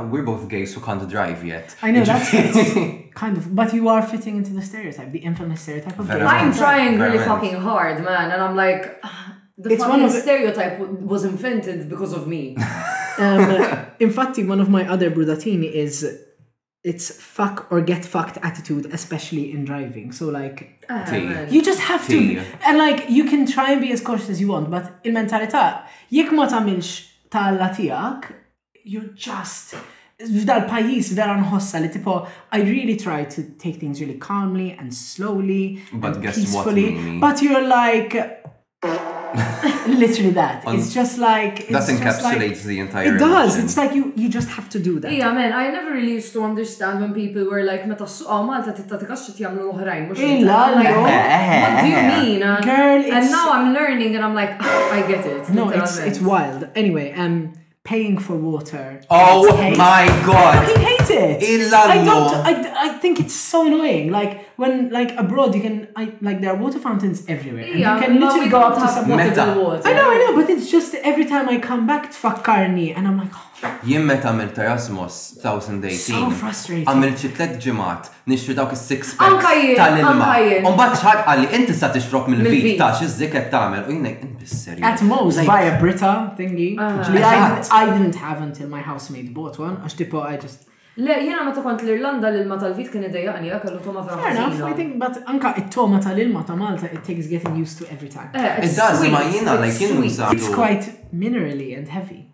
on 0.00 0.10
we're 0.10 0.22
both 0.22 0.48
gays 0.48 0.74
so 0.74 0.80
can't 0.80 1.08
drive 1.08 1.44
yet. 1.46 1.76
I 1.80 1.90
know 1.92 2.04
that's, 2.04 2.30
kind 3.14 3.36
of. 3.36 3.54
But 3.54 3.72
you 3.72 3.88
are 3.88 4.02
fitting 4.04 4.36
into 4.38 4.52
the 4.52 4.62
stereotype, 4.62 5.12
the 5.12 5.20
infamous 5.20 5.60
stereotype 5.60 5.98
of 5.98 6.06
gays. 6.08 6.22
I'm 6.22 6.52
trying 6.52 6.98
really 6.98 7.18
fucking 7.18 7.54
hard, 7.54 8.02
man, 8.04 8.30
and 8.32 8.42
I'm 8.42 8.56
like. 8.56 9.00
The 9.58 9.72
it's 9.72 9.82
fucking 9.82 10.10
stereotype 10.10 10.80
was 10.80 11.24
invented 11.24 11.88
because 11.88 12.12
of 12.12 12.28
me. 12.28 12.58
um, 13.18 13.86
in 13.98 14.10
fact, 14.10 14.36
one 14.40 14.60
of 14.60 14.68
my 14.68 14.86
other 14.86 15.10
brudatini 15.10 15.72
is 15.72 16.04
it's 16.86 17.10
fuck 17.12 17.66
or 17.72 17.80
get 17.80 18.04
fucked 18.04 18.38
attitude, 18.44 18.86
especially 18.94 19.50
in 19.50 19.64
driving. 19.64 20.12
So 20.12 20.28
like, 20.28 20.84
uh, 20.88 21.46
you 21.50 21.60
just 21.60 21.80
have 21.80 22.06
to, 22.06 22.38
and 22.64 22.78
like 22.78 23.10
you 23.10 23.24
can 23.24 23.44
try 23.44 23.72
and 23.72 23.80
be 23.80 23.90
as 23.90 24.00
cautious 24.00 24.28
as 24.28 24.40
you 24.40 24.46
want, 24.46 24.70
but 24.70 24.92
in 25.02 25.12
mentality, 25.14 25.58
jekk 26.14 26.30
ma 26.32 26.46
tagħmilx 26.46 26.90
talla 27.28 27.72
tiegħek, 27.76 28.28
you're 28.84 29.10
just 29.26 29.74
f'dal 30.22 30.62
pajjiż 30.70 31.10
vera 31.18 31.34
nħossa 31.40 31.82
li 31.82 31.90
tipo 31.92 32.20
I 32.54 32.62
really 32.70 32.94
try 32.96 33.24
to 33.34 33.42
take 33.64 33.80
things 33.82 34.00
really 34.00 34.16
calmly 34.22 34.70
and 34.78 34.94
slowly 34.94 35.82
but 35.92 36.14
and 36.14 36.24
peacefully, 36.24 37.18
but 37.18 37.42
you're 37.42 37.66
like 37.66 38.16
Literally 39.86 40.30
that. 40.30 40.66
On, 40.66 40.76
it's 40.76 40.94
just 40.94 41.18
like 41.18 41.60
it's 41.60 41.70
that 41.70 41.84
encapsulates 41.88 42.22
like, 42.22 42.58
the 42.62 42.80
entire. 42.80 43.16
It 43.16 43.18
does. 43.18 43.54
Emotion. 43.54 43.64
It's 43.64 43.76
like 43.76 43.92
you 43.94 44.12
you 44.14 44.28
just 44.28 44.48
have 44.50 44.68
to 44.70 44.78
do 44.78 45.00
that. 45.00 45.12
Yeah, 45.12 45.32
man. 45.32 45.52
I 45.52 45.68
never 45.70 45.90
really 45.90 46.12
used 46.12 46.32
to 46.34 46.44
understand 46.44 47.00
when 47.00 47.12
people 47.12 47.44
were 47.44 47.64
like, 47.64 47.86
"Meta 47.86 48.04
suqa 48.04 48.38
Malta 48.46 48.72
tittatika 48.78 49.16
x'qed 49.18 49.40
jagħmlu 49.42 49.66
l-oħrajn." 49.66 50.06
What 50.08 50.16
do 50.20 51.88
you 51.94 52.04
mean? 52.14 52.44
Girl, 52.70 53.00
it's. 53.02 53.14
and 53.16 53.30
now 53.36 53.46
I'm 53.56 53.74
learning, 53.74 54.14
and 54.14 54.24
I'm 54.24 54.34
like, 54.34 54.54
oh, 54.60 54.92
I 54.98 55.02
get 55.10 55.26
it. 55.32 55.50
No, 55.50 55.70
it's 55.70 55.98
it's 56.12 56.20
wild. 56.20 56.68
Anyway, 56.76 57.10
um, 57.12 57.50
paying 57.82 58.18
for 58.18 58.36
water. 58.36 59.00
Oh 59.10 59.42
my 59.82 60.04
god. 60.30 60.95
That's 61.08 61.44
it. 61.44 61.72
I 61.72 62.04
don't. 62.04 62.34
I, 62.50 62.84
I 62.86 62.88
think 62.98 63.20
it's 63.20 63.34
so 63.34 63.66
annoying. 63.66 64.10
Like 64.10 64.48
when 64.56 64.90
like 64.90 65.16
abroad, 65.16 65.54
you 65.54 65.60
can 65.62 65.88
I, 65.96 66.12
like 66.20 66.40
there 66.40 66.50
are 66.52 66.56
water 66.56 66.78
fountains 66.78 67.24
everywhere. 67.28 67.66
Yeah, 67.66 67.94
And 67.96 68.00
you 68.00 68.06
can 68.06 68.20
literally 68.20 68.48
go 68.50 68.60
up 68.60 68.74
to 68.74 68.88
some 68.88 69.08
water. 69.08 69.26
water. 69.60 69.88
I 69.88 69.92
know, 69.92 70.10
I 70.10 70.18
know, 70.18 70.36
but 70.36 70.50
it's 70.50 70.70
just 70.70 70.94
every 70.96 71.24
time 71.26 71.48
I 71.48 71.58
come 71.58 71.86
back, 71.86 72.10
to 72.12 72.16
Fakarni 72.16 72.96
and 72.96 73.06
I'm 73.06 73.18
like. 73.18 73.30
Oh. 73.34 73.42
Jien 73.88 74.04
meta 74.04 74.28
għamilt 74.28 74.58
Erasmus 74.60 75.14
2018. 75.42 75.84
So 76.52 76.74
Għamilt 76.92 77.22
xi 77.24 77.30
tlet 77.38 77.54
ġimgħat 77.64 78.10
nixtru 78.28 78.52
dawk 78.58 78.74
is-six 78.76 79.14
packs 79.16 79.48
tal-ilma. 79.78 80.26
U 80.68 80.74
mbagħad 80.74 80.98
xaħat 81.00 81.22
qal 81.30 81.40
li 81.40 81.48
inti 81.56 81.76
sa 81.78 81.88
tixrob 81.94 82.28
mill-vit 82.34 82.74
ta' 82.76 82.90
x'iżdik 83.00 83.32
qed 83.32 83.48
tagħmel 83.54 83.88
u 83.88 83.96
jinek 83.96 84.20
serju. 84.44 84.84
At 84.84 85.00
most 85.08 85.40
buy 85.48 85.62
a 85.72 85.72
Brita 85.80 86.12
thingy. 86.36 86.74
Ah. 86.76 87.00
I 87.80 87.88
didn't 87.94 88.20
have 88.20 88.44
until 88.44 88.68
my 88.68 88.84
housemate 88.84 89.32
bought 89.32 89.56
one 89.58 89.80
għax 89.86 89.96
tipo 90.04 90.20
I 90.20 90.36
just 90.36 90.68
Le, 90.98 91.12
jena 91.28 91.42
meta 91.44 91.60
kont 91.60 91.76
l-Irlanda 91.84 92.30
l-ilma 92.32 92.56
tal-vit 92.60 92.88
kien 92.88 93.02
għani 93.04 93.50
għak 93.52 93.66
l 93.68 93.80
toma 93.84 94.04
vera. 94.06 94.16
Fair 94.24 94.38
enough, 94.38 94.62
I 94.70 94.76
think, 94.78 94.94
but 95.02 95.18
anka 95.28 95.50
it-toma 95.60 96.00
tal-ilma 96.00 96.40
ta' 96.48 96.56
Malta, 96.56 96.88
it 96.88 97.02
takes 97.04 97.28
getting 97.32 97.58
used 97.60 97.76
to 97.82 97.90
every 97.92 98.08
time. 98.08 98.30
Eh, 98.32 98.64
it 98.64 98.72
does, 98.78 99.04
ma 99.12 99.20
jena, 99.28 99.58
like 99.60 99.76
jena 99.76 100.32
It's 100.32 100.48
quite 100.54 100.88
minerally 101.12 101.76
and 101.76 101.86
heavy. 101.98 102.24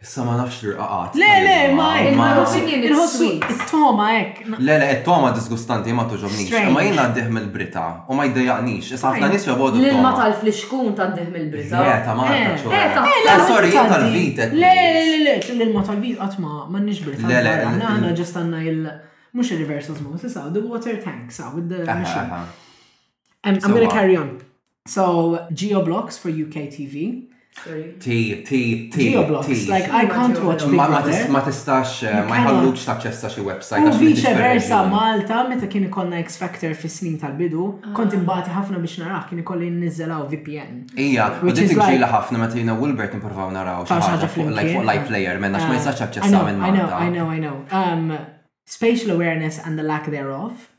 Issa 0.00 0.22
ma 0.24 0.36
nafx 0.38 0.62
l-rqaqat. 0.62 1.14
Le, 1.18 1.28
le, 1.44 1.56
ma 1.74 1.88
Inħossu 2.06 3.26
it-toma 3.34 4.04
ek. 4.20 4.44
Le, 4.52 4.76
le, 4.78 4.88
it-toma 5.00 5.32
disgustanti 5.34 5.90
ma 5.90 6.04
toġobnix. 6.06 6.52
Ma 6.70 6.84
jina 6.86 7.08
għaddih 7.08 7.32
mill-Brita 7.34 7.84
u 8.06 8.14
ma 8.14 8.28
jdejaqnix. 8.28 8.92
Issa 8.94 9.10
għafna 9.10 9.30
nis 9.32 9.46
jobodu. 9.48 9.80
L-ma 9.82 10.12
tal-fliskun 10.14 10.92
għaddih 10.94 11.32
mill-Brita. 11.34 11.80
Le, 11.82 11.96
ta' 12.06 12.14
ma 12.14 12.28
eh, 12.30 12.44
eh, 12.46 12.76
eh, 12.78 13.16
ta' 13.26 13.48
Sorry, 13.48 13.72
jien 13.74 13.90
tal-vita. 13.90 14.46
Le, 14.52 14.70
le, 14.76 15.16
le, 15.24 15.32
le, 15.58 15.66
l-ma 15.66 15.82
tal-vita 15.88 16.28
għatma 16.28 16.54
ma 16.76 16.82
nix 16.86 17.02
Brita. 17.02 17.26
Le, 17.26 17.40
le, 17.48 17.54
le. 17.64 17.86
Għanna 17.88 18.12
ġestanna 18.20 18.60
il- 18.70 18.92
mux 19.34 19.50
il-reverse 19.56 19.90
osmosis, 19.96 20.36
għaw, 20.38 20.52
the 20.54 20.62
water 20.62 20.94
tank, 21.02 21.26
għaw, 21.34 21.50
with 21.58 21.74
the 21.74 21.82
machine. 22.04 22.46
I'm 23.42 23.58
gonna 23.66 23.90
carry 23.90 24.14
on. 24.20 24.36
So, 24.86 25.42
Geoblocks 25.50 26.22
for 26.22 26.30
UK 26.30 26.70
TV. 26.70 27.26
Ti, 27.98 28.42
ti, 28.48 28.88
ti. 28.92 29.10
Geoblocks, 29.12 29.48
like 29.68 29.86
I 29.90 30.06
can't 30.06 30.38
watch 30.44 30.62
Big 30.64 30.76
Brother. 30.88 31.28
Ma 31.30 31.40
tistax, 31.42 31.94
ma 32.28 32.36
eh, 32.36 32.44
jħallux 32.44 32.84
taċċessa 32.86 33.30
xi 33.34 33.42
website. 33.46 33.82
U 33.88 33.96
vice 33.98 34.32
versa 34.38 34.82
Malta, 34.86 35.40
meta 35.50 35.66
kien 35.70 35.86
ikollna 35.88 36.20
X 36.22 36.38
Factor 36.38 36.76
fis 36.78 36.98
snin 37.00 37.16
tal-bidu, 37.20 37.66
ah. 37.82 37.90
kont 37.98 38.14
imbagħti 38.18 38.54
ħafna 38.54 38.82
biex 38.84 38.96
naraw 39.02 39.26
kien 39.30 39.42
ikolli 39.42 39.70
niżelaw 39.74 40.28
VPN. 40.36 40.78
Ija, 41.08 41.28
u 41.42 41.50
dik 41.54 41.74
ġila 41.74 42.12
ħafna 42.14 42.42
meta 42.44 42.60
jiena 42.62 42.78
Wilbert 42.78 43.18
nippruvaw 43.18 43.50
naraw 43.56 43.84
xi 43.90 44.32
fuq 44.38 44.54
live 44.62 45.04
player 45.10 45.42
minna 45.42 45.58
x'ma 45.62 45.74
ah. 45.74 45.78
jistax 45.80 46.02
taċċessa 46.06 46.44
minn 46.52 46.62
Malta. 46.62 46.88
I 46.94 47.10
know, 47.10 47.26
I 47.34 47.42
know, 47.42 47.60
I 47.66 47.92
um, 47.92 48.08
know. 48.12 48.26
Spatial 48.68 49.14
awareness 49.18 49.58
and 49.64 49.74
the 49.78 49.82
lack 49.84 50.06
thereof. 50.14 50.70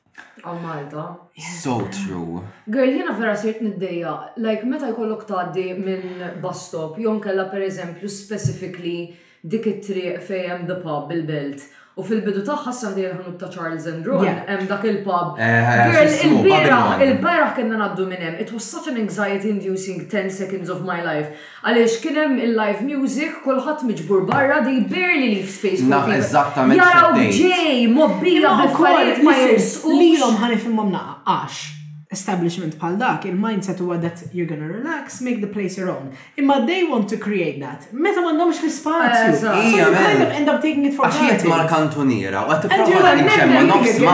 Oh 0.46 0.60
Malta. 0.62 1.16
So 1.62 1.82
true. 1.92 2.40
Girl, 2.70 2.88
jena 2.96 3.16
vera 3.20 3.36
sirt 3.38 3.60
niddeja, 3.62 4.14
like 4.38 4.66
meta 4.68 4.88
jkollok 4.92 5.26
taddi 5.28 5.72
minn 5.76 6.30
bus 6.42 6.64
stop, 6.70 6.98
jom 7.04 7.22
per 7.24 7.62
eżempju 7.66 8.08
specifically 8.10 8.96
dik 9.44 9.68
it-triq 9.72 10.24
fejem 10.28 10.66
the 10.68 10.76
pub 10.82 11.08
bil-belt 11.12 11.64
U 12.00 12.04
fil-bidu 12.08 12.42
taħħa 12.48 12.72
s-saħdija 12.72 13.10
ħanut 13.14 13.38
ta' 13.42 13.50
Charles 13.54 13.86
and 13.92 14.06
Ron, 14.08 14.24
hemm 14.28 14.68
dak 14.70 14.86
il-pub. 14.88 15.34
Eh, 15.36 15.72
eh, 16.00 16.12
il-beraħ, 16.30 17.02
il-beraħ 17.08 17.52
kena 17.58 17.80
naddu 17.82 18.06
minnem. 18.08 18.38
It 18.40 18.54
was 18.56 18.68
such 18.70 18.88
an 18.92 19.00
anxiety-inducing 19.02 20.06
10 20.14 20.30
seconds 20.38 20.72
of 20.76 20.86
my 20.88 21.02
life. 21.04 21.28
Għalix 21.68 21.98
kienem 22.06 22.38
il-live 22.48 22.86
music, 22.88 23.42
kolħat 23.44 23.84
miġbur 23.90 24.24
barra, 24.32 24.62
they 24.68 24.80
barely 24.94 25.34
leave 25.36 25.50
space 25.58 25.84
for 25.84 25.92
people. 25.98 26.22
eżattament. 26.22 26.80
Jaraw 26.80 27.12
ġej, 27.18 27.90
mobbila, 28.00 28.56
b'farijiet 28.64 29.20
ma 29.28 29.36
jirsqu. 29.44 29.98
Lilom 30.00 30.40
ħanif 30.40 30.72
mamna 30.78 31.04
għax 31.28 31.68
establishment 32.12 32.78
pal 32.80 32.98
dak, 32.98 33.24
il-mindset 33.26 33.80
huwa 33.80 33.98
that 34.02 34.20
you're 34.36 34.48
gonna 34.52 34.68
relax, 34.78 35.22
make 35.22 35.36
the 35.42 35.48
place 35.56 35.78
your 35.80 35.90
own. 35.96 36.08
Imma 36.38 36.56
they 36.66 36.84
want 36.84 37.08
to 37.14 37.18
create 37.26 37.60
that. 37.66 37.92
Meta 37.94 38.22
ma 38.22 38.32
l-spazju. 38.32 39.36
So 39.44 39.50
you 39.54 39.96
kind 40.02 40.22
of 40.26 40.30
end 40.40 40.48
up 40.52 40.58
taking 40.62 40.86
it 40.90 40.94
for 40.98 41.04
granted. 41.06 41.22
Għaxiet 41.22 41.48
mar 41.54 41.64
kantuniera, 41.74 42.40
għat 42.50 42.62
t-prova 42.66 43.08
għal-inċem, 43.10 43.50
ma 43.58 43.62
nofs 43.74 43.96
ma 44.08 44.14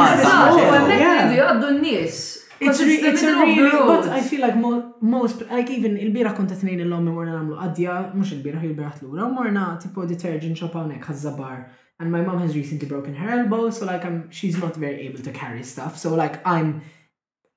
It's, 2.66 2.80
re 2.80 2.84
it's 2.94 3.22
a 3.22 3.24
really, 3.34 3.70
but 3.70 4.06
I 4.08 4.10
feel 4.22 4.40
like 4.42 4.56
mo 4.58 4.82
most, 5.02 5.42
like 5.52 5.70
even 5.78 5.98
il-bira 6.04 6.32
kont 6.36 6.48
t-tnejn 6.52 6.80
il-lom 6.86 7.04
morna 7.16 7.34
namlu 7.38 7.56
għadja, 7.64 7.96
mux 8.16 8.30
il-bira, 8.36 8.60
il-bira 8.72 8.92
t-lura, 9.00 9.24
morna 9.40 9.64
tipo 9.82 10.00
detergent 10.12 10.58
shop 10.60 10.74
għawnek 10.76 11.04
għazzabar. 11.08 11.58
And 12.02 12.10
my 12.12 12.22
mom 12.28 12.40
has 12.44 12.52
recently 12.60 12.88
broken 12.92 13.14
her 13.16 13.30
elbow, 13.40 13.64
so 13.72 13.82
like 13.86 14.04
I'm, 14.06 14.18
she's 14.38 14.58
not 14.58 14.76
very 14.76 15.00
able 15.08 15.22
to 15.24 15.32
carry 15.32 15.64
stuff. 15.64 15.98
So 15.98 16.10
like 16.16 16.36
I'm 16.48 16.82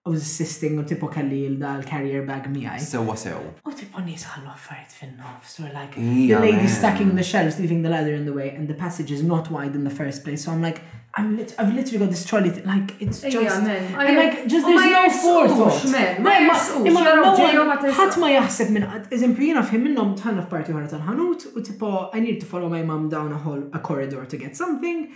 u 0.09 0.15
s-sisting 0.17 0.79
u 0.81 0.83
tipo 0.87 1.09
kelli 1.13 1.43
l-carrier 1.63 2.25
bag 2.27 2.47
miħaj. 2.53 2.81
Sewa 2.91 3.15
sew. 3.19 3.37
U 3.67 3.73
tipo 3.77 4.01
nis 4.05 4.25
ħallu 4.29 4.51
affarijiet 4.53 4.95
fin-nofs, 5.01 5.59
or 5.63 5.73
like, 5.75 5.97
the 6.01 6.37
lady 6.45 6.69
stacking 6.69 7.11
the 7.19 7.25
shelves, 7.33 7.59
leaving 7.61 7.83
the 7.87 7.91
ladder 7.97 8.15
in 8.17 8.25
the 8.27 8.33
way, 8.37 8.51
and 8.57 8.69
the 8.69 8.75
passage 8.87 9.13
is 9.13 9.23
not 9.23 9.51
wide 9.51 9.75
in 9.77 9.85
the 9.85 9.91
first 9.99 10.25
place, 10.25 10.45
so 10.45 10.53
I'm 10.53 10.63
like, 10.63 10.81
I'm 11.19 11.37
lit 11.37 11.55
I've 11.59 11.73
literally 11.75 11.99
got 12.05 12.11
this 12.11 12.25
trolley 12.25 12.51
thing. 12.55 12.67
Like 12.67 12.91
it's 13.03 13.21
just 13.23 13.35
yeah, 13.35 13.59
man. 13.61 14.07
and 14.07 14.17
like 14.23 14.47
just 14.47 14.65
oh, 14.67 14.77
there's 14.77 15.17
no 15.17 15.23
forethought. 15.25 16.21
Ma 16.23 16.35
imma 16.41 17.15
no 17.19 17.73
ħadd 17.97 18.19
ma 18.23 18.29
jaħseb 18.37 18.75
minn 18.77 18.87
qatt 18.87 19.15
eżempju 19.17 19.49
jiena 19.49 19.65
f'ħin 19.67 19.83
minnhom 19.89 20.13
tħanna 20.21 20.45
f'parti 20.47 20.77
ħara 20.77 20.93
tal-ħanut 20.93 21.49
u 21.57 21.65
tipo 21.67 21.93
I 22.13 22.23
need 22.23 22.39
to 22.45 22.51
follow 22.53 22.69
my 22.71 22.85
mom 22.93 23.09
down 23.15 23.33
a 23.35 23.41
hall 23.47 23.65
a 23.73 23.81
corridor 23.91 24.27
to 24.29 24.39
get 24.39 24.55
something. 24.61 25.09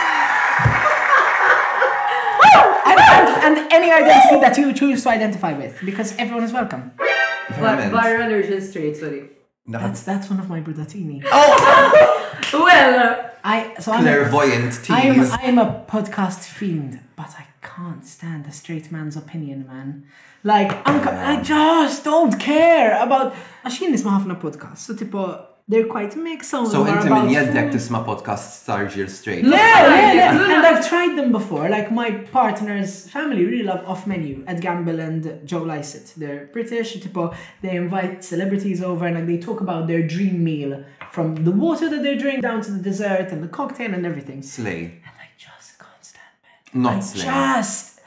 and 3.46 3.58
any 3.72 3.90
identity 3.92 4.40
that 4.40 4.56
you 4.58 4.72
choose 4.72 5.02
to 5.04 5.10
identify 5.10 5.52
with, 5.52 5.80
because 5.84 6.14
everyone 6.18 6.42
is 6.44 6.52
welcome. 6.52 6.90
But 6.96 7.90
viral 7.92 8.32
or 8.32 8.42
just 8.42 8.70
straight, 8.70 8.96
sorry. 8.96 9.30
No. 9.66 9.78
That's 9.78 10.02
that's 10.02 10.28
one 10.30 10.38
of 10.40 10.48
my 10.48 10.60
brudatini. 10.60 11.24
Oh 11.32 12.28
well 12.52 13.20
uh, 13.20 13.30
I 13.44 13.74
so 13.80 13.90
I'm 13.92 14.02
clairvoyant 14.04 14.74
tease. 14.74 14.90
I'm, 14.90 15.58
I'm 15.58 15.58
a 15.58 15.84
podcast 15.88 16.40
fiend, 16.44 17.00
but 17.16 17.30
I 17.36 17.46
can't 17.62 18.04
stand 18.06 18.46
a 18.46 18.52
straight 18.52 18.90
man's 18.92 19.16
opinion, 19.16 19.66
man. 19.66 20.06
Like 20.44 20.70
I'm, 20.88 21.08
I 21.08 21.42
just 21.42 22.04
don't 22.04 22.34
care 22.38 22.94
about. 23.02 23.34
Għaxin 23.66 23.90
nisma 23.94 24.14
ħafna 24.20 24.38
podcast, 24.42 24.86
so 24.86 24.94
tipo 24.94 25.26
they're 25.68 25.86
quite 25.86 26.14
mixed. 26.16 26.50
Some 26.50 26.66
so 26.74 26.78
inti 26.84 27.12
yet 27.36 27.46
jeddek 27.52 27.68
tisma 27.74 28.00
podcast 28.08 28.44
Star 28.62 28.82
your 28.98 29.08
Straight. 29.18 29.44
yeah, 29.44 30.14
yeah, 30.14 30.32
le. 30.32 30.44
And 30.54 30.66
I've 30.70 30.88
tried 30.92 31.14
them 31.18 31.30
before. 31.38 31.64
Like 31.68 31.88
my 31.90 32.08
partner's 32.38 32.92
family 33.10 33.44
really 33.44 33.64
love 33.70 33.82
Off 33.92 34.06
Menu 34.06 34.34
at 34.46 34.60
Gamble 34.60 35.00
and 35.08 35.22
Joe 35.50 35.62
Lycett. 35.72 36.06
They're 36.20 36.40
British, 36.52 36.88
tipo, 37.02 37.34
they 37.62 37.74
invite 37.84 38.22
celebrities 38.22 38.80
over 38.80 39.04
and 39.06 39.16
like, 39.16 39.26
they 39.26 39.38
talk 39.38 39.60
about 39.60 39.88
their 39.88 40.02
dream 40.06 40.44
meal 40.44 40.84
from 41.10 41.34
the 41.46 41.50
water 41.50 41.90
that 41.90 42.02
they 42.04 42.16
drink 42.16 42.42
down 42.42 42.62
to 42.62 42.70
the 42.70 42.82
dessert 42.90 43.28
and 43.32 43.42
the 43.42 43.48
cocktail 43.48 43.92
and 43.92 44.06
everything. 44.06 44.42
Slay. 44.42 44.82
And 44.84 45.14
I 45.22 45.28
just 45.46 45.76
can't 45.80 46.04
stand 46.04 46.38
it. 46.44 46.78
Not 46.84 46.94
I 46.94 47.00
slay. 47.00 47.24
just, 47.24 48.00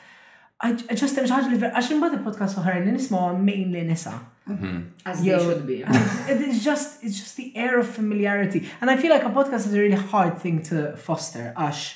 I, 0.62 0.70
I 0.90 0.96
just, 0.96 1.18
I'm 1.18 1.28
trying 1.28 1.44
to 1.50 1.58
live, 1.60 1.74
I 1.76 1.82
shouldn't 1.82 2.00
buy 2.02 2.10
the 2.18 2.24
podcast 2.28 2.54
for 2.56 2.62
her 2.62 2.72
and 2.72 2.88
then 2.88 2.96
it's 2.96 3.12
more 3.12 3.38
mainly 3.38 3.82
Nissa. 3.82 4.16
Mm-hmm. 4.50 4.82
As 5.06 5.24
Yo, 5.24 5.38
they 5.38 5.46
should 5.54 5.68
be. 5.68 5.84
it's 5.88 6.64
just 6.64 7.04
it's 7.04 7.20
just 7.20 7.38
the 7.38 7.56
air 7.56 7.80
of 7.80 7.88
familiarity, 7.88 8.68
and 8.82 8.90
I 8.90 8.98
feel 8.98 9.12
like 9.12 9.24
a 9.24 9.30
podcast 9.30 9.68
is 9.68 9.74
a 9.74 9.80
really 9.80 9.96
hard 9.96 10.38
thing 10.40 10.62
to 10.64 10.96
foster. 10.98 11.54
Ash, 11.56 11.96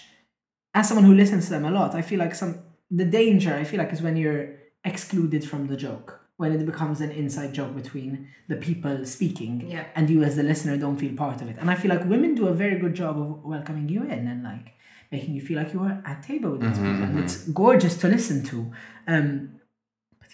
as 0.74 0.88
someone 0.88 1.06
who 1.06 1.14
listens 1.14 1.46
to 1.46 1.52
them 1.52 1.66
a 1.66 1.72
lot, 1.72 1.96
I 1.96 2.02
feel 2.04 2.20
like 2.20 2.36
some 2.36 2.60
the 2.92 3.06
danger 3.06 3.54
I 3.56 3.64
feel 3.64 3.80
like 3.80 3.92
is 3.92 4.02
when 4.02 4.18
you're 4.18 4.56
excluded 4.86 5.48
from 5.48 5.68
the 5.68 5.78
joke 5.78 6.20
when 6.36 6.52
it 6.52 6.64
becomes 6.66 7.00
an 7.00 7.12
inside 7.12 7.54
joke 7.54 7.74
between 7.74 8.28
the 8.50 8.56
people 8.58 9.06
speaking 9.06 9.66
yeah. 9.70 9.86
and 9.96 10.10
you 10.10 10.24
as 10.24 10.36
the 10.36 10.44
listener 10.44 10.76
don't 10.76 10.98
feel 10.98 11.14
part 11.16 11.40
of 11.42 11.48
it. 11.48 11.56
And 11.60 11.70
I 11.70 11.76
feel 11.76 11.90
like 11.90 12.04
women 12.06 12.34
do 12.34 12.48
a 12.48 12.54
very 12.54 12.80
good 12.80 12.96
job 12.96 13.18
of 13.20 13.44
welcoming 13.46 13.88
you 13.88 14.02
in 14.02 14.28
and 14.28 14.44
like 14.44 14.74
making 15.12 15.36
you 15.36 15.42
feel 15.42 15.58
like 15.58 15.74
you 15.74 15.82
are 15.84 16.02
at 16.06 16.24
table 16.24 16.50
with 16.54 16.62
mm-hmm, 16.64 16.72
these 16.74 16.78
people. 16.92 17.06
Mm-hmm. 17.08 17.18
It's 17.24 17.38
gorgeous 17.50 17.96
to 17.98 18.08
listen 18.08 18.44
to. 18.46 18.72
Um, 19.08 19.60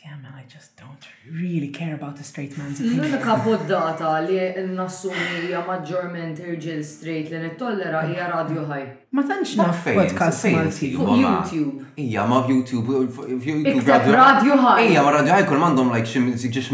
yeah, 0.03 0.15
man, 0.17 0.33
I 0.33 0.43
just 0.47 0.75
don't 0.77 1.05
really 1.29 1.69
care 1.69 1.93
about 1.95 2.15
the 2.15 2.23
straight 2.23 2.57
man's 2.57 2.79
opinion. 2.79 2.99
L-unika 2.99 3.33
poddata 3.43 4.13
li 4.27 4.39
n 4.63 4.71
nassumi 4.77 5.25
hija 5.41 5.63
maġġorment 5.69 6.39
irġiel 6.47 6.83
straight 6.91 7.31
li 7.33 7.41
nittollera 7.47 8.05
hija 8.07 8.29
Radio 8.31 8.63
High. 8.71 8.93
Ma 9.11 9.23
tantx 9.29 9.55
naf 9.57 9.85
podcast 9.97 10.43
Malti. 10.55 10.87
fuq 10.93 11.15
YouTube. 11.17 11.85
Ija, 12.03 12.25
ma 12.31 12.43
YouTube, 12.53 12.85
YouTube 12.95 13.87
radio. 13.91 14.11
Radio 14.13 14.55
high. 14.63 14.91
Ija, 14.91 15.01
ma 15.03 15.11
radio 15.17 15.33
high 15.35 15.47
kol 15.49 15.57
mandom 15.63 15.89
like 15.93 16.05
xi 16.13 16.19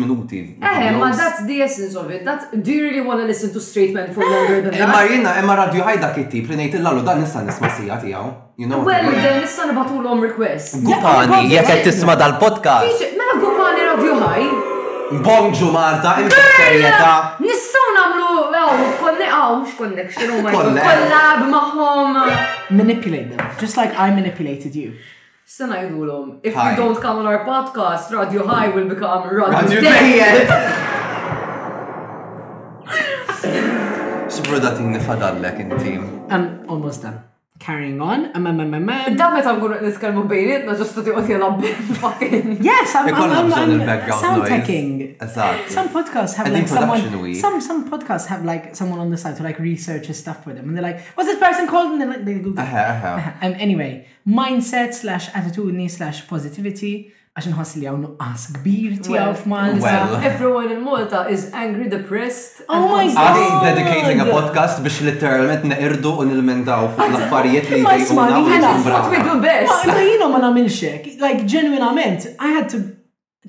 minuti. 0.04 0.42
Eh, 0.62 0.92
ma 1.00 1.12
that's 1.22 1.42
the 1.52 1.58
essence 1.66 1.96
of 2.02 2.12
it. 2.16 2.22
That 2.26 2.42
do 2.66 2.70
you 2.72 2.82
really 2.88 3.04
want 3.08 3.22
to 3.22 3.26
listen 3.32 3.54
to 3.54 3.60
straight 3.62 3.94
men 3.94 4.14
for 4.14 4.22
longer 4.32 4.62
than 4.62 4.74
eh, 4.74 4.78
that? 4.78 4.88
Imma 4.88 5.00
jina, 5.08 5.32
imma 5.42 5.54
eh, 5.54 5.64
radio 5.64 5.82
high 5.88 6.00
dak 6.04 6.18
it-tip 6.24 6.50
li 6.52 6.56
ngħid 6.60 6.76
illallu 6.82 7.06
dan 7.08 7.24
nista' 7.24 7.46
nisma' 7.48 7.72
sija 7.80 8.02
tiegħu. 8.04 8.36
You 8.58 8.68
know. 8.68 8.84
Well, 8.90 9.12
then 9.16 9.40
nista' 9.46 9.72
nibatu 9.72 10.04
l 10.04 10.24
request. 10.28 10.84
Gupani, 10.84 11.48
jek 11.56 11.72
et 11.78 11.86
tisma' 11.88 12.20
dal-podcast. 12.20 13.00
Mela 13.16 13.40
Gupani 13.40 13.88
radio 13.94 14.20
high. 14.28 15.24
Bonġu 15.26 15.72
Marta, 15.72 16.18
imma 16.20 16.46
serjetà. 16.60 17.42
Nistgħu 17.48 17.90
nagħmlu 17.96 18.30
oh, 18.44 19.05
jibqawx 19.46 19.76
connection 19.78 20.32
u 20.36 20.38
kollab 20.46 21.42
maħom. 21.52 22.18
Manipulate 22.82 23.30
them, 23.36 23.46
just 23.60 23.78
like 23.78 23.94
I 23.98 24.10
manipulated 24.18 24.76
you. 24.84 24.92
Sena 25.46 25.76
jgħidulhom, 25.84 26.32
if 26.44 26.56
you 26.56 26.76
don't 26.80 27.00
come 27.02 27.20
on 27.22 27.28
our 27.30 27.44
podcast, 27.46 28.12
Radio 28.16 28.48
High 28.48 28.74
will 28.78 28.90
become 28.90 29.30
Radio 29.30 29.82
Dejjed. 29.86 30.48
Sbru 34.40 34.58
datin 34.66 34.88
nifadallek 34.98 35.58
in 35.68 35.78
team. 35.78 36.02
I'm 36.30 36.44
almost 36.68 37.00
done. 37.04 37.18
carrying 37.60 38.02
on. 38.02 38.36
Um, 38.36 38.48
um, 38.48 38.60
um, 38.60 38.74
um, 38.74 38.90
um. 38.90 39.16
Damn 39.16 39.38
it, 39.38 39.46
I'm 39.46 39.60
going 39.60 39.78
to 39.80 39.84
this 39.86 39.98
kind 39.98 40.18
of 40.18 40.26
obedient, 40.26 40.68
I 40.68 40.76
just 40.78 40.94
to 40.96 41.04
do 41.04 41.16
with 41.16 41.30
your 41.30 41.40
lump. 41.40 41.64
Fucking. 41.64 42.64
Yes, 42.64 42.94
I'm, 42.96 43.08
I'm, 43.08 43.16
I'm, 43.16 43.54
I'm, 43.54 43.82
I'm 43.82 44.10
sound 44.12 44.48
checking. 44.48 45.02
Exactly. 45.02 45.72
Some 45.74 45.90
podcasts 45.90 46.36
have 46.36 46.52
like 46.52 46.68
someone. 46.68 47.22
Week. 47.22 47.38
Some 47.38 47.62
some 47.62 47.90
podcasts 47.90 48.28
have 48.28 48.44
like 48.44 48.76
someone 48.76 49.00
on 49.00 49.10
the 49.10 49.18
side 49.18 49.38
to 49.38 49.44
like 49.44 49.58
research 49.60 50.10
stuff 50.12 50.44
for 50.44 50.54
them, 50.54 50.68
and 50.68 50.76
they're 50.76 50.84
like, 50.84 51.02
"What's 51.16 51.30
this 51.30 51.40
person 51.40 51.68
called?" 51.68 51.94
And 51.94 52.02
they 52.02 52.06
like, 52.06 52.26
they 52.26 52.34
Google. 52.36 52.60
Uh-huh, 52.62 52.76
uh-huh, 52.78 53.08
uh-huh. 53.08 53.32
Um, 53.42 53.54
anyway, 53.58 54.06
mindset 54.28 54.94
slash 54.94 55.30
attitude 55.34 55.92
slash 55.92 56.28
positivity 56.28 57.14
għax 57.36 57.50
nħoss 57.52 57.74
li 57.82 57.88
għaw 57.92 57.98
nuqqas 58.00 58.44
kbir 58.56 58.92
tiegħu 59.04 59.32
f'Malta. 59.34 59.96
Everyone 60.24 60.70
in 60.72 60.84
Malta 60.86 61.24
is 61.28 61.50
angry, 61.52 61.90
depressed. 61.92 62.62
Oh 62.72 62.86
my 62.88 63.10
god! 63.12 63.40
I'm 63.40 63.66
dedicating 63.72 64.22
a 64.24 64.28
podcast 64.32 64.80
biex 64.86 65.02
literalment 65.04 65.66
neqirdu 65.68 66.14
u 66.24 66.40
mendaw 66.52 66.88
fuq 66.96 67.10
l-affarijiet 67.10 67.74
li 67.74 67.82
jgħiduna. 67.82 68.40
What 68.88 69.12
we 69.12 69.20
do 69.28 69.36
best! 69.44 69.84
Ma 69.92 69.98
jina 70.00 70.30
ma 70.32 70.40
namilx 70.46 70.80
hekk. 70.88 71.18
Like 71.26 71.44
genuinament, 71.56 72.30
I 72.40 72.54
had 72.56 72.70
to 72.72 72.80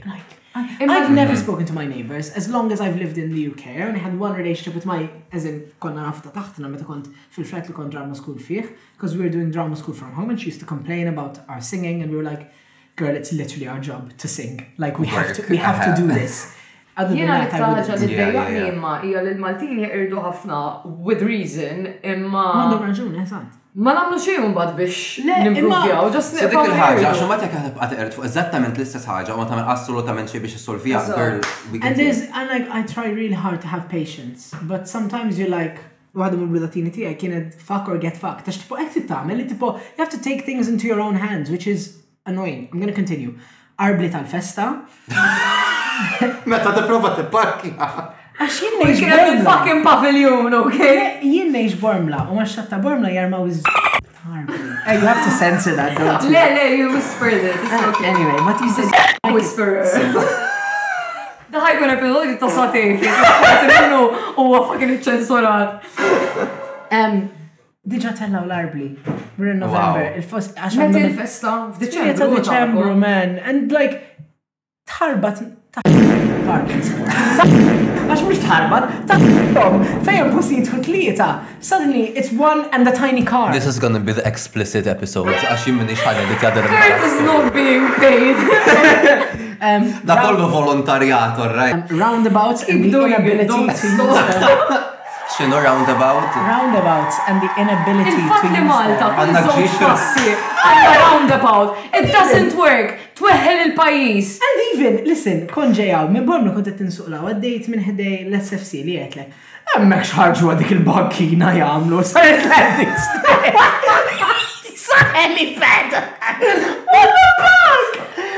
I've 0.57 1.11
never 1.11 1.35
spoken 1.35 1.65
to 1.67 1.73
my 1.73 1.85
neighbors 1.85 2.29
as 2.31 2.49
long 2.49 2.71
as 2.71 2.81
I've 2.81 2.97
lived 2.97 3.17
in 3.17 3.33
the 3.33 3.47
UK. 3.51 3.67
I 3.67 3.81
only 3.83 3.99
had 3.99 4.19
one 4.19 4.35
relationship 4.35 4.75
with 4.75 4.85
my, 4.85 5.09
as 5.31 5.45
in, 5.45 5.59
konna 5.81 6.01
nafta 6.05 6.31
taħtna 6.33 6.69
meta 6.71 6.85
kont 6.87 7.09
fil-flat 7.35 7.69
li 7.69 7.75
kont 7.77 7.91
drama 7.93 8.15
school 8.15 8.35
fih, 8.35 8.65
because 8.95 9.15
we 9.15 9.21
were 9.23 9.29
doing 9.29 9.51
drama 9.51 9.75
school 9.75 9.93
from 9.93 10.13
home 10.13 10.29
and 10.29 10.39
she 10.39 10.47
used 10.47 10.59
to 10.59 10.65
complain 10.65 11.07
about 11.07 11.39
our 11.47 11.61
singing 11.61 12.01
and 12.01 12.11
we 12.11 12.17
were 12.17 12.23
like, 12.23 12.51
girl, 12.95 13.15
it's 13.15 13.31
literally 13.31 13.67
our 13.67 13.79
job 13.79 14.15
to 14.17 14.27
sing. 14.27 14.65
Like, 14.77 14.97
we 14.99 15.05
Work. 15.07 15.15
have 15.27 15.35
to, 15.37 15.45
we 15.49 15.57
have 15.57 15.83
to 15.95 16.01
do 16.01 16.07
this. 16.21 16.53
Jena 16.97 17.37
li 17.43 17.49
ħaġa 17.53 17.75
li 18.01 18.07
d-dajjaqni 18.09 18.61
imma, 18.71 18.95
hija 19.05 19.19
li 19.21 19.35
l-Maltin 19.35 19.83
irdu 19.85 20.17
ħafna 20.23 20.61
with 21.05 21.21
reason 21.21 21.85
imma. 22.01 22.47
Għandhom 22.63 22.87
raġun, 22.87 23.11
eżatt. 23.21 23.59
Ma 23.77 23.91
namlu 23.93 24.17
xejn 24.17 24.55
bad 24.57 24.71
biex 24.77 24.95
nimbruvjaw, 25.27 26.07
ġas 26.15 26.31
il 26.41 27.27
ma 27.29 27.35
tek 27.37 27.51
ħabqa 27.53 27.89
teqert 27.91 28.15
fuq 28.17 28.25
eżattament 28.25 28.79
l-istess 28.79 29.05
ma 29.05 29.73
assolutament 29.75 30.31
biex 30.33 30.65
girl. 31.13 31.37
And 31.83 31.95
there's 31.95 32.21
and 32.33 32.49
like 32.49 32.67
I 32.71 32.81
try 32.87 33.09
really 33.09 33.35
hard 33.35 33.61
to 33.61 33.67
have 33.67 33.87
patience, 33.87 34.49
but 34.63 34.87
sometimes 34.89 35.37
you're 35.37 35.47
like 35.51 35.77
kienet 36.15 37.53
fuck 37.53 37.87
or 37.87 37.99
get 37.99 38.17
fuck, 38.17 38.41
Għax 38.43 38.63
tipo 38.63 38.75
hekk 38.81 39.05
tagħmel 39.13 39.37
li 39.37 39.45
tipo 39.45 39.75
you 39.77 39.99
have 40.03 40.09
to 40.09 40.19
take 40.27 40.43
things 40.43 40.67
into 40.67 40.87
your 40.87 40.99
own 40.99 41.15
hands, 41.15 41.51
which 41.51 41.67
is 41.67 42.01
annoying. 42.25 42.69
I'm 42.73 42.79
gonna 42.79 42.91
continue. 42.93 43.35
Arbli 43.77 44.09
tal-festa. 44.11 44.71
Meta 46.47 46.73
tipprova 46.73 47.13
tipparkja. 47.19 48.15
Għax 48.37 48.57
jien 48.61 48.73
nejx 48.77 48.99
bormla. 49.01 49.37
fucking 49.49 49.79
pavilion, 49.81 50.53
ok? 50.53 50.79
Jien 51.25 51.47
nejx 51.51 51.73
bormla, 51.81 52.19
u 52.29 52.35
għax 52.37 52.51
xatta 52.59 52.77
bormla 52.83 53.09
jarmaw 53.09 53.47
iż. 53.49 53.63
Hey, 54.85 54.99
you 55.01 55.07
have 55.07 55.23
to 55.25 55.31
censor 55.39 55.73
that, 55.75 55.97
don't 55.97 56.21
you? 56.23 56.29
Le, 56.31 56.43
le, 56.55 56.75
you 56.77 56.91
whispered 56.91 57.33
it. 57.33 57.55
Ah, 57.65 57.93
anyway, 58.05 58.39
what 58.45 58.61
is 58.65 58.77
it? 58.79 58.93
Whisperer. 59.33 59.87
Daħaj 61.51 61.77
kun 61.79 61.93
epizodu 61.95 62.27
li 62.27 62.35
tassatin 62.39 62.95
fi, 63.01 63.11
minnu 63.71 64.01
u 64.37 64.45
fucking 64.67 64.93
iċċensorat. 64.97 65.87
Diġa 67.87 68.11
tellaw 68.19 68.43
l-arbli, 68.43 68.89
we're 69.39 69.53
in 69.55 69.61
November, 69.63 70.11
il-fost, 70.19 70.57
għaxan. 70.59 70.91
Meti 70.91 71.05
il-festa, 71.07 71.53
f'Deċembru. 71.79 72.41
Deċembru, 72.43 72.97
man, 72.99 73.37
and 73.39 73.71
like, 73.75 74.01
tarbat, 74.91 75.41
tarbat 75.71 76.15
department 76.47 76.83
store. 76.87 77.75
Għax 78.07 78.23
mux 78.23 78.39
tħarbat, 78.43 78.87
taħbom, 79.09 79.81
fejn 80.07 80.29
pusit 80.33 80.71
u 80.71 80.79
tlieta. 80.85 81.29
Suddenly, 81.59 82.05
it's 82.15 82.31
one 82.33 82.65
and 82.73 82.87
a 82.87 82.93
tiny 82.95 83.23
car. 83.27 83.51
This 83.53 83.67
is 83.67 83.79
gonna 83.79 83.99
be 83.99 84.13
the 84.19 84.25
explicit 84.29 84.87
episode, 84.95 85.33
għax 85.35 85.67
jimmin 85.67 85.91
iċħalja 85.95 86.27
li 86.29 86.39
t-jadar. 86.41 86.69
Kurt 86.73 87.07
is 87.09 87.19
not 87.27 87.53
being 87.53 87.87
paid. 87.99 89.55
Da 89.59 90.15
um, 90.15 90.21
kollu 90.21 90.51
volontarjato, 90.53 91.49
right? 91.53 91.91
Um, 91.91 91.97
Roundabouts 91.99 92.63
and 92.63 92.91
the 92.91 93.05
inability 93.11 93.65
to... 93.81 94.85
Xinu 95.35 95.57
roundabout? 95.61 96.23
Roundabout 96.35 97.17
and 97.27 97.37
the 97.43 97.49
inability 97.61 98.15
to 98.15 98.15
use 98.15 98.21
Malta, 98.69 99.05
għanna 99.19 99.41
ġiċi. 99.43 100.31
Għanna 100.63 100.91
roundabout. 101.01 101.69
It 101.99 102.05
doesn't 102.15 102.53
work. 102.57 102.89
Tweħel 103.19 103.59
il-pajis. 103.65 104.27
And 104.39 104.47
even, 104.71 104.93
listen, 105.09 105.37
konġejaw, 105.51 106.03
minn 106.15 106.25
bornu 106.29 106.49
kont 106.55 106.67
qed 106.71 106.81
insuqlaw 106.87 107.23
għaddejt 107.33 107.65
minn 107.73 107.83
ħdej 107.89 108.15
l-SFC 108.29 108.71
li 108.87 108.95
għetlek. 109.03 109.29
Hemmhekk 109.73 110.05
xħarġu 110.13 110.43
għadik 110.53 110.69
il-bakkina 110.77 111.49
jagħmlu, 111.59 111.97
saret 112.07 112.41
l-għadik. 112.47 112.93
Saret 114.79 115.31
li 115.35 115.45
fed. 115.59 115.91
What 116.87 117.07
the 117.11 117.27
fuck? 117.43 117.91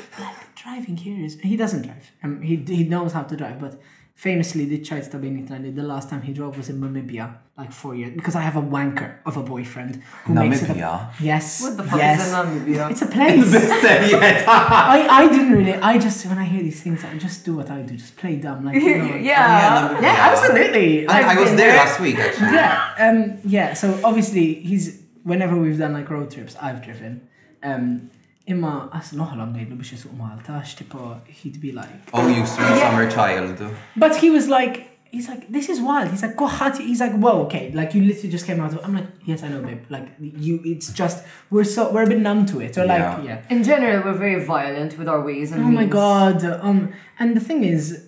driving 0.55 0.95
here 0.95 1.19
is, 1.19 1.37
he 1.41 1.57
doesn't 1.57 1.81
drive. 1.81 2.09
Um, 2.23 2.41
he, 2.41 2.55
he 2.55 2.85
knows 2.85 3.11
how 3.11 3.23
to 3.23 3.35
drive, 3.35 3.59
but 3.59 3.73
famously 4.15 4.65
did 4.65 4.83
try 4.85 4.99
to 4.99 5.05
stop 5.05 5.21
in 5.23 5.43
Italy. 5.45 5.71
The 5.71 5.83
last 5.83 6.09
time 6.09 6.21
he 6.21 6.33
drove 6.33 6.57
was 6.57 6.69
in 6.69 6.79
Namibia, 6.79 7.37
like 7.57 7.71
four 7.73 7.93
years, 7.95 8.13
because 8.15 8.33
I 8.35 8.41
have 8.41 8.55
a 8.55 8.61
wanker 8.61 9.17
of 9.25 9.35
a 9.35 9.43
boyfriend 9.43 10.01
who 10.23 10.33
Namibia. 10.33 10.49
makes 10.49 10.61
it. 10.63 10.69
A, 10.77 11.13
yes. 11.19 11.61
What 11.61 11.75
the 11.77 11.83
fuck 11.83 11.99
yes. 11.99 12.25
is 12.25 12.33
Namibia? 12.33 12.91
It's 12.91 13.01
a 13.01 13.05
place. 13.07 13.53
I, 13.53 15.05
I 15.09 15.27
didn't 15.27 15.51
really. 15.51 15.73
I 15.75 15.97
just 15.97 16.25
when 16.27 16.37
I 16.39 16.45
hear 16.45 16.63
these 16.63 16.81
things, 16.81 17.03
I 17.03 17.17
just 17.17 17.43
do 17.45 17.57
what 17.57 17.69
I 17.69 17.81
do, 17.81 17.95
just 17.97 18.15
play 18.15 18.37
dumb, 18.37 18.63
like 18.65 18.75
you 18.75 18.97
know, 18.99 19.03
yeah. 19.15 19.15
yeah, 19.17 20.01
yeah, 20.01 20.31
absolutely. 20.31 21.07
I, 21.07 21.33
I 21.33 21.39
was 21.39 21.49
there, 21.51 21.57
there 21.57 21.75
last 21.77 21.99
week 21.99 22.15
actually. 22.17 22.47
Yeah, 22.53 22.93
um, 22.99 23.37
yeah. 23.43 23.73
So 23.73 23.99
obviously 24.03 24.55
he's 24.55 25.01
whenever 25.23 25.57
we've 25.59 25.77
done 25.77 25.91
like 25.93 26.09
road 26.09 26.31
trips, 26.31 26.55
I've 26.61 26.81
driven. 26.83 27.27
Um, 27.61 28.11
Imma 28.45 28.73
għas 28.93 29.13
noħla 29.17 29.45
mnejdu 29.49 29.75
biex 29.79 29.95
jisuq 29.95 30.13
Malta, 30.19 30.59
għax 30.59 30.75
tipo, 30.83 31.07
he'd 31.41 31.55
be 31.61 31.71
like... 31.73 32.11
Oh, 32.13 32.27
you 32.29 32.45
sweet 32.45 32.77
summer 32.77 33.09
child. 33.09 33.63
But 33.95 34.17
he 34.17 34.29
was 34.29 34.47
like, 34.49 34.77
he's 35.09 35.27
like, 35.27 35.47
this 35.51 35.67
is 35.67 35.81
wild. 35.81 36.11
He's 36.11 36.21
like, 36.21 36.35
kohati. 36.35 36.81
He's 36.85 36.99
like, 37.01 37.13
whoa, 37.15 37.45
okay. 37.45 37.71
Like 37.73 37.95
you 37.95 38.03
literally 38.03 38.29
just 38.29 38.45
came 38.45 38.59
out 38.61 38.73
of. 38.73 38.83
I'm 38.85 38.93
like, 38.93 39.07
yes, 39.25 39.41
I 39.41 39.47
know, 39.47 39.63
babe. 39.63 39.81
Like 39.89 40.09
you, 40.19 40.61
it's 40.63 40.89
just 40.93 41.23
we're 41.49 41.63
so 41.63 41.89
we're 41.91 42.03
a 42.03 42.07
bit 42.07 42.19
numb 42.19 42.45
to 42.47 42.59
it. 42.59 42.77
Or 42.77 42.85
like, 42.85 42.99
yeah. 42.99 43.21
yeah. 43.29 43.41
In 43.49 43.63
general, 43.63 44.03
we're 44.05 44.17
very 44.25 44.43
violent 44.45 44.97
with 44.99 45.07
our 45.07 45.21
ways. 45.25 45.51
And 45.51 45.61
oh 45.63 45.67
means. 45.67 45.75
my 45.75 45.85
god. 45.87 46.45
Um, 46.61 46.93
and 47.17 47.35
the 47.35 47.41
thing 47.41 47.63
is, 47.63 48.03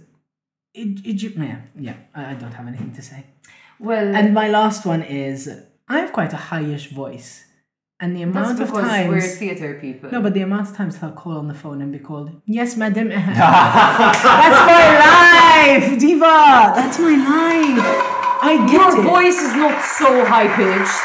Egypt. 0.76 1.36
Yeah, 1.40 1.62
yeah. 1.76 1.96
I 2.14 2.36
don't 2.36 2.54
have 2.54 2.68
anything 2.68 2.92
to 2.94 3.02
say. 3.02 3.26
Well, 3.80 4.14
and 4.16 4.36
my 4.36 4.50
last 4.50 4.86
one 4.86 5.02
is 5.02 5.50
I 5.90 5.98
have 6.00 6.14
quite 6.14 6.32
a 6.34 6.38
highish 6.52 6.92
voice. 6.92 7.47
And 8.00 8.16
the 8.16 8.22
amount 8.22 8.60
of 8.62 8.70
times 8.70 9.10
we're 9.10 9.22
theater 9.22 9.80
people. 9.82 10.12
No, 10.12 10.22
but 10.22 10.36
the 10.36 10.42
amount 10.42 10.70
of 10.70 10.76
times 10.78 11.00
he 11.00 11.04
will 11.06 11.14
call 11.14 11.38
on 11.40 11.48
the 11.48 11.56
phone 11.56 11.82
and 11.82 11.92
be 11.92 11.98
called, 11.98 12.30
yes, 12.46 12.78
madam. 12.78 13.10
That's 13.10 14.62
my 14.70 14.86
life, 15.10 16.00
diva. 16.00 16.20
That's 16.22 17.00
my 17.00 17.16
life. 17.18 17.86
I 18.50 18.68
get 18.70 18.74
Your 18.74 19.00
it. 19.00 19.02
voice 19.04 19.38
is 19.42 19.56
not 19.56 19.84
so 19.84 20.24
high 20.24 20.46
pitched. 20.48 21.00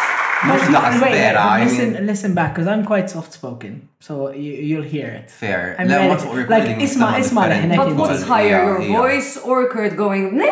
But 0.45 0.61
you, 0.69 1.03
wait, 1.03 1.03
wait, 1.03 1.35
wait, 1.35 1.63
listen, 1.65 2.07
listen 2.07 2.35
back, 2.35 2.53
because 2.53 2.67
I'm 2.67 2.85
quite 2.85 3.09
soft 3.09 3.33
spoken, 3.33 3.89
so 4.01 4.33
you, 4.33 4.79
will 4.79 4.83
hear 4.83 5.07
it. 5.07 5.31
Fair. 5.31 5.77
I'm 5.79 5.87
no, 5.87 6.09
what 6.09 6.19
like 6.49 6.65
Isma, 6.81 7.15
Isma, 7.21 7.49
different. 7.49 7.77
but 7.77 7.95
what's 7.97 8.25
higher, 8.25 8.65
your 8.65 8.81
yeah. 8.83 8.97
voice 8.99 9.37
or 9.37 9.69
Kurt 9.71 9.97
going? 9.97 10.37
but 10.39 10.49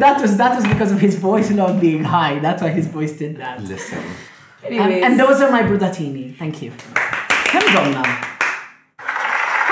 that 0.00 0.18
was 0.20 0.36
that 0.36 0.56
was 0.56 0.66
because 0.66 0.90
of 0.90 1.00
his 1.00 1.14
voice 1.14 1.48
not 1.50 1.80
being 1.80 2.02
high. 2.02 2.40
That's 2.40 2.60
why 2.60 2.70
his 2.70 2.88
voice 2.88 3.12
did 3.12 3.36
that. 3.36 3.62
Listen. 3.62 4.02
Anyways. 4.62 5.04
Um, 5.04 5.10
and 5.10 5.20
those 5.20 5.40
are 5.40 5.50
my 5.50 5.62
brudatini. 5.62 6.34
Thank 6.36 6.62
you. 6.62 6.72
Come 6.92 7.62
on 7.76 7.92
now. 7.92 8.37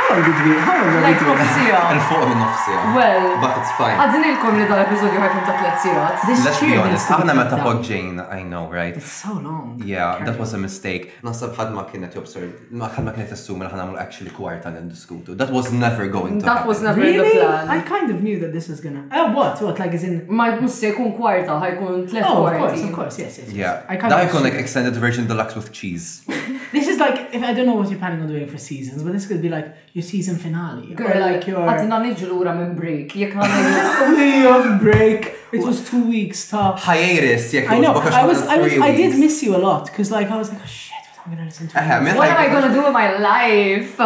How 0.09 0.23
did 0.23 0.39
we? 0.47 0.55
How 0.55 0.79
Like 1.03 1.17
nofsija. 1.19 1.79
And 1.91 2.01
fuq 2.09 2.31
nofsija. 2.31 2.95
Well. 2.95 3.41
But 3.43 3.59
it's 3.59 3.73
fine. 3.81 3.97
Għadin 3.99 4.27
il 4.31 4.59
li 4.61 4.67
dal-epizodju 4.71 5.19
ħajkun 5.19 5.43
ta' 5.49 5.57
tlet 5.59 5.81
sirat. 5.83 6.21
Let's 6.47 6.61
be 6.61 6.77
honest. 6.79 7.11
Aħna 7.17 7.35
meta 7.35 7.59
podġejn, 7.65 8.21
I 8.31 8.45
know, 8.45 8.69
right? 8.71 8.95
It's 8.97 9.11
so 9.25 9.35
long. 9.35 9.83
Yeah, 9.85 10.23
that 10.29 10.39
was 10.39 10.55
a 10.55 10.59
mistake. 10.63 11.11
Nasab 11.27 11.57
ħad 11.59 11.75
ma 11.75 11.85
kienet 11.91 12.15
jobserv, 12.19 12.55
ma 12.71 12.87
ħad 12.95 13.09
ma 13.09 13.17
kienet 13.19 13.35
assum 13.35 13.65
li 13.67 13.71
ħanamlu 13.73 13.99
actually 14.05 14.31
kwarta 14.37 14.71
n-diskutu. 14.71 15.35
That 15.43 15.51
was 15.57 15.73
never 15.75 16.07
going 16.07 16.39
to 16.39 16.47
happen. 16.47 16.55
That 16.55 16.69
was 16.71 16.83
never 16.87 17.01
really? 17.03 17.35
the 17.39 17.45
plan. 17.51 17.69
I 17.69 17.81
kind 17.83 18.11
of 18.15 18.23
knew 18.23 18.39
that 18.45 18.53
this 18.55 18.69
was 18.71 18.79
gonna. 18.87 19.09
Oh, 19.11 19.27
what? 19.35 19.61
What? 19.61 19.81
Like, 19.83 19.93
is 19.99 20.05
in. 20.07 20.21
Ma 20.31 20.53
jmusse 20.55 20.87
jkun 20.95 21.17
kwarta, 21.19 21.59
ħajkun 21.67 22.07
tlet 22.15 22.23
kwarta. 22.23 22.31
Oh, 22.31 22.47
of 22.47 22.63
course, 22.63 22.81
of 22.87 22.93
course, 23.01 23.19
yes, 23.27 23.39
yes. 23.43 23.53
Yeah. 23.53 23.83
I 23.91 23.97
kind 23.99 24.15
like 24.47 24.55
extended 24.69 24.95
version 25.09 25.27
deluxe 25.27 25.57
with 25.59 25.73
cheese. 25.73 26.23
this 26.77 26.87
is 26.87 26.99
like, 27.03 27.35
if 27.35 27.43
I 27.43 27.53
don't 27.53 27.67
know 27.67 27.75
what 27.75 27.91
you're 27.91 27.99
planning 27.99 28.21
on 28.23 28.29
doing 28.29 28.47
for 28.47 28.59
seasons, 28.59 29.03
but 29.03 29.13
this 29.13 29.27
could 29.27 29.43
be 29.43 29.49
like, 29.51 29.75
your 29.97 30.03
season 30.03 30.37
finale. 30.37 30.95
Girl, 30.95 31.09
or 31.11 31.21
like 31.25 31.47
your... 31.49 31.63
Għadna 31.73 32.03
nġlura 32.05 32.53
minn 32.59 32.75
break. 32.77 33.15
Jek 33.17 33.33
Way 33.41 34.75
break. 34.83 35.29
It 35.57 35.63
was 35.65 35.81
two 35.89 36.03
weeks 36.11 36.51
tough. 36.51 36.83
Hiatus, 36.85 37.47
jek 37.57 37.71
I 37.73 37.79
know. 37.81 37.95
I 37.95 38.27
was, 38.27 38.43
I 38.47 38.59
was, 38.61 38.77
I 38.79 38.95
did 38.95 39.19
miss 39.19 39.43
you 39.43 39.57
a 39.57 39.61
lot. 39.65 39.89
Cause 39.97 40.11
like, 40.11 40.31
I 40.31 40.37
was 40.37 40.51
like, 40.53 40.61
oh 40.63 40.67
shit, 40.67 41.07
I'm 41.25 41.33
gonna 41.33 41.47
listen 41.47 41.69
to 41.69 41.75
What 41.79 42.29
am 42.29 42.43
I 42.45 42.49
gonna 42.53 42.75
do 42.75 42.83
with 42.85 42.93
my 42.93 43.09
life? 43.25 43.97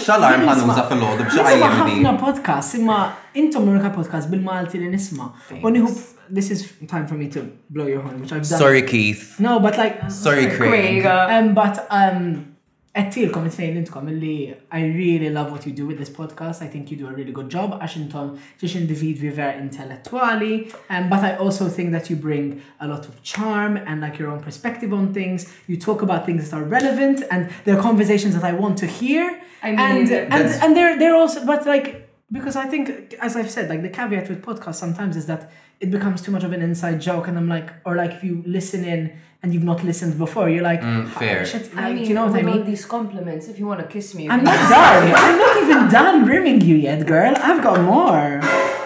Xalarm 0.00 0.48
għan 0.54 0.64
uża 0.70 0.86
fil-lod, 0.88 1.20
bċaħi 1.34 1.60
għamni. 1.68 2.14
podcast, 2.24 2.78
imma 2.80 3.00
intom 3.36 3.68
l-unika 3.68 3.92
podcast 4.00 4.32
bil-Malti 4.32 4.80
li 4.80 4.88
nisma. 4.94 5.34
Unihu 5.60 5.92
this 6.30 6.48
is 6.54 6.64
time 6.88 7.06
for 7.06 7.18
me 7.18 7.28
to 7.28 7.42
blow 7.68 7.84
your 7.88 8.00
horn, 8.00 8.22
which 8.22 8.32
I've 8.32 8.48
done. 8.48 8.58
Sorry, 8.62 8.80
Keith. 8.82 9.36
No, 9.38 9.58
but 9.60 9.76
like... 9.76 10.10
Sorry, 10.10 10.46
Craig. 10.48 11.04
Um, 11.04 11.54
but 11.54 11.84
um, 11.90 12.49
għettilkom 12.90 13.44
it-fejn 13.46 13.76
intkom 13.80 14.08
li 14.18 14.52
I 14.74 14.80
really 14.98 15.28
love 15.30 15.52
what 15.52 15.66
you 15.66 15.72
do 15.72 15.86
with 15.86 15.96
this 15.98 16.10
podcast. 16.10 16.60
I 16.62 16.66
think 16.66 16.90
you 16.90 16.96
do 16.96 17.06
a 17.06 17.12
really 17.14 17.30
good 17.36 17.48
job 17.50 17.76
għax 17.78 17.96
intom 18.00 18.32
the 18.60 18.66
individwi 18.80 19.30
ver 19.36 19.52
intellettuali. 19.62 20.58
Um, 20.90 21.08
but 21.12 21.22
I 21.22 21.36
also 21.38 21.68
think 21.68 21.92
that 21.92 22.10
you 22.10 22.16
bring 22.16 22.60
a 22.80 22.88
lot 22.88 23.06
of 23.08 23.22
charm 23.22 23.76
and 23.86 24.00
like 24.00 24.18
your 24.18 24.30
own 24.30 24.40
perspective 24.40 24.92
on 24.92 25.12
things. 25.14 25.46
You 25.68 25.76
talk 25.76 26.02
about 26.02 26.26
things 26.26 26.50
that 26.50 26.56
are 26.58 26.64
relevant 26.64 27.22
and 27.30 27.50
there 27.64 27.78
are 27.78 27.82
conversations 27.82 28.34
that 28.34 28.44
I 28.44 28.52
want 28.52 28.78
to 28.78 28.86
hear. 28.86 29.40
I 29.62 29.70
mean, 29.70 29.78
and, 29.78 30.32
and, 30.34 30.46
and 30.64 30.76
they're, 30.76 30.98
they're 30.98 31.14
also, 31.14 31.44
but 31.44 31.66
like, 31.66 32.09
because 32.32 32.54
I 32.56 32.66
think, 32.66 33.14
as 33.20 33.36
I've 33.36 33.50
said, 33.50 33.68
like 33.68 33.82
the 33.82 33.88
caveat 33.88 34.28
with 34.28 34.42
podcasts 34.42 34.76
sometimes 34.76 35.16
is 35.16 35.26
that 35.26 35.50
it 35.80 35.90
becomes 35.90 36.22
too 36.22 36.30
much 36.30 36.44
of 36.44 36.52
an 36.52 36.62
inside 36.62 37.00
joke, 37.00 37.26
and 37.26 37.36
I'm 37.36 37.48
like, 37.48 37.70
or 37.84 37.96
like 37.96 38.12
if 38.12 38.22
you 38.24 38.42
listen 38.46 38.84
in 38.84 39.16
and 39.42 39.52
you've 39.54 39.64
not 39.64 39.82
listened 39.82 40.16
before, 40.18 40.48
you're 40.48 40.62
like, 40.62 40.80
mm, 40.82 41.06
ah, 41.10 41.18
fair. 41.18 41.44
Shit, 41.44 41.70
I, 41.76 41.92
mean, 41.94 42.04
you 42.06 42.14
know 42.14 42.26
what 42.26 42.38
I 42.38 42.42
mean? 42.42 42.64
these 42.64 42.84
compliments, 42.84 43.48
if 43.48 43.58
you 43.58 43.66
want 43.66 43.80
to 43.80 43.86
kiss 43.86 44.14
me, 44.14 44.28
I'm 44.28 44.44
not 44.44 44.68
done. 44.70 45.12
I'm 45.16 45.38
not 45.38 45.56
even 45.56 45.88
done 45.90 46.24
rimming 46.26 46.60
you 46.60 46.76
yet, 46.76 47.04
girl. 47.06 47.34
I've 47.36 47.62
got 47.62 47.80
more. 47.82 48.40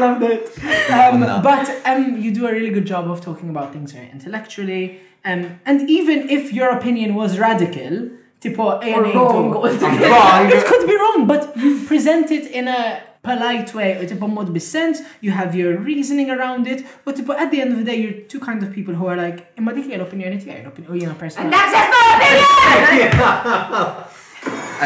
Loved 0.00 0.22
it. 0.22 0.58
Um, 0.90 1.20
no. 1.20 1.40
but 1.42 1.68
um, 1.86 2.18
you 2.18 2.32
do 2.32 2.46
a 2.46 2.52
really 2.52 2.70
good 2.70 2.86
job 2.86 3.10
of 3.10 3.20
talking 3.20 3.50
about 3.50 3.74
things 3.74 3.92
very 3.92 4.08
intellectually. 4.10 4.98
Um, 5.26 5.60
and 5.66 5.90
even 5.90 6.30
if 6.30 6.54
your 6.54 6.70
opinion 6.70 7.14
was 7.14 7.38
radical, 7.38 8.08
tipo 8.40 8.80
A 8.80 8.82
and 8.82 10.52
It 10.52 10.64
could 10.66 10.86
be 10.88 10.96
wrong, 10.96 11.26
but 11.26 11.56
you 11.56 11.84
present 11.86 12.30
it 12.30 12.50
in 12.50 12.66
a 12.68 13.02
polite 13.22 13.70
way 13.76 13.98
u 14.00 14.06
tipo 14.08 14.24
mod 14.26 14.48
bis-sens, 14.54 15.02
you 15.20 15.30
have 15.30 15.52
your 15.54 15.76
reasoning 15.76 16.28
around 16.32 16.66
it, 16.66 16.80
but 17.04 17.14
tipo 17.16 17.32
at 17.36 17.50
the 17.52 17.60
end 17.60 17.70
of 17.72 17.78
the 17.80 17.84
day 17.84 17.96
you're 18.02 18.18
two 18.32 18.40
kinds 18.40 18.62
of 18.66 18.70
people 18.72 18.94
who 18.94 19.04
are 19.12 19.16
like 19.24 19.38
imma 19.60 19.72
dik 19.76 19.92
l-opinjoni 20.00 20.40
tiegħi, 20.42 20.62
l-opinjoni 20.64 20.96
u 20.96 21.02
jiena 21.02 21.36
And 21.40 21.52
that's 21.52 21.72
just 21.76 21.92
my 21.94 22.06
opinion! 22.12 24.00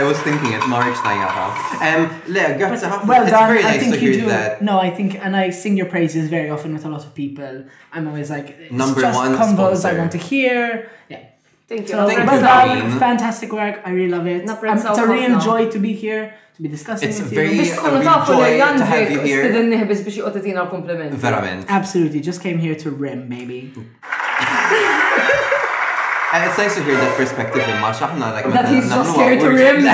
I 0.01 0.03
was 0.03 0.19
thinking 0.27 0.51
it, 0.51 0.63
Marich 0.67 0.99
Tayara. 1.07 1.45
Um, 1.87 2.09
le, 2.35 2.45
grazie 2.59 2.89
ħafna. 2.91 3.07
Well 3.07 3.25
done. 3.31 3.47
very 3.47 3.63
nice 3.63 3.77
I 3.77 3.79
think 3.79 3.95
to 3.95 4.01
you 4.05 4.11
hear 4.11 4.23
do. 4.23 4.27
That. 4.29 4.61
No, 4.63 4.81
I 4.81 4.91
think, 4.91 5.11
and 5.25 5.37
I 5.37 5.51
sing 5.51 5.77
your 5.77 5.87
praises 5.87 6.29
very 6.29 6.51
often 6.51 6.75
with 6.75 6.85
a 6.85 6.89
lot 6.89 7.05
of 7.05 7.15
people. 7.15 7.63
I'm 7.93 8.09
always 8.09 8.29
like, 8.29 8.59
it's 8.59 8.73
Number 8.73 9.01
just 9.01 9.15
one 9.15 9.37
combos 9.39 9.69
sponsor. 9.71 9.89
I 9.91 9.95
want 9.99 10.11
to 10.19 10.19
hear. 10.19 10.91
Yeah. 11.09 11.23
Thank 11.67 11.81
you. 11.81 11.89
So, 11.97 12.07
Thank 12.07 12.21
you. 12.21 12.27
That, 12.27 12.99
fantastic 12.99 13.51
work. 13.53 13.81
I 13.87 13.91
really 13.91 14.09
love 14.11 14.27
it. 14.27 14.47
Um, 14.49 14.59
it's 14.77 14.85
a 14.85 15.07
real 15.09 15.39
joy 15.41 15.69
to 15.71 15.79
be 15.79 15.93
here. 15.95 16.35
To 16.57 16.63
be 16.63 16.69
discussing 16.69 17.09
it's 17.09 17.19
with 17.19 17.33
very 17.35 17.53
you. 17.53 17.63
tkunu 17.67 17.99
tafu 18.07 18.33
li 18.39 18.45
għandek 18.63 19.23
stiden 19.27 19.67
nihbis 19.73 20.01
biex 20.07 20.17
juqta 20.21 20.39
tina 20.45 20.63
l-kompliment. 20.63 21.11
Verament. 21.19 21.63
Absolutely, 21.67 22.21
just 22.23 22.43
came 22.45 22.59
here 22.63 22.75
to 22.79 22.91
rim, 22.95 23.27
baby. 23.27 23.73
and 23.75 26.41
it's 26.47 26.55
nice 26.55 26.75
to 26.79 26.85
hear 26.87 26.95
that 26.95 27.11
perspective 27.19 27.59
in 27.67 27.75
not 27.83 27.99
Like, 28.39 28.47
that 28.55 28.71
he's 28.71 28.87
so 28.87 29.03
scared 29.03 29.41
to 29.43 29.51
rim. 29.51 29.83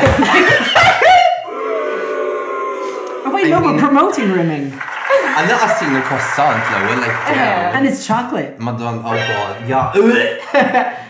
oh 3.24 3.32
wait, 3.32 3.48
no, 3.48 3.64
we're 3.64 3.78
promoting 3.80 4.28
rimming. 4.28 4.68
I'm 5.40 5.48
not 5.48 5.64
asking 5.64 5.96
the 5.96 6.04
croissant, 6.04 6.60
though. 6.68 6.92
We're 6.92 7.00
like, 7.08 7.16
damn. 7.40 7.72
And 7.80 7.88
it's 7.88 8.04
chocolate. 8.06 8.60
Madonna, 8.60 9.00
oh 9.00 9.16
god, 9.16 9.64
yeah. 9.64 9.96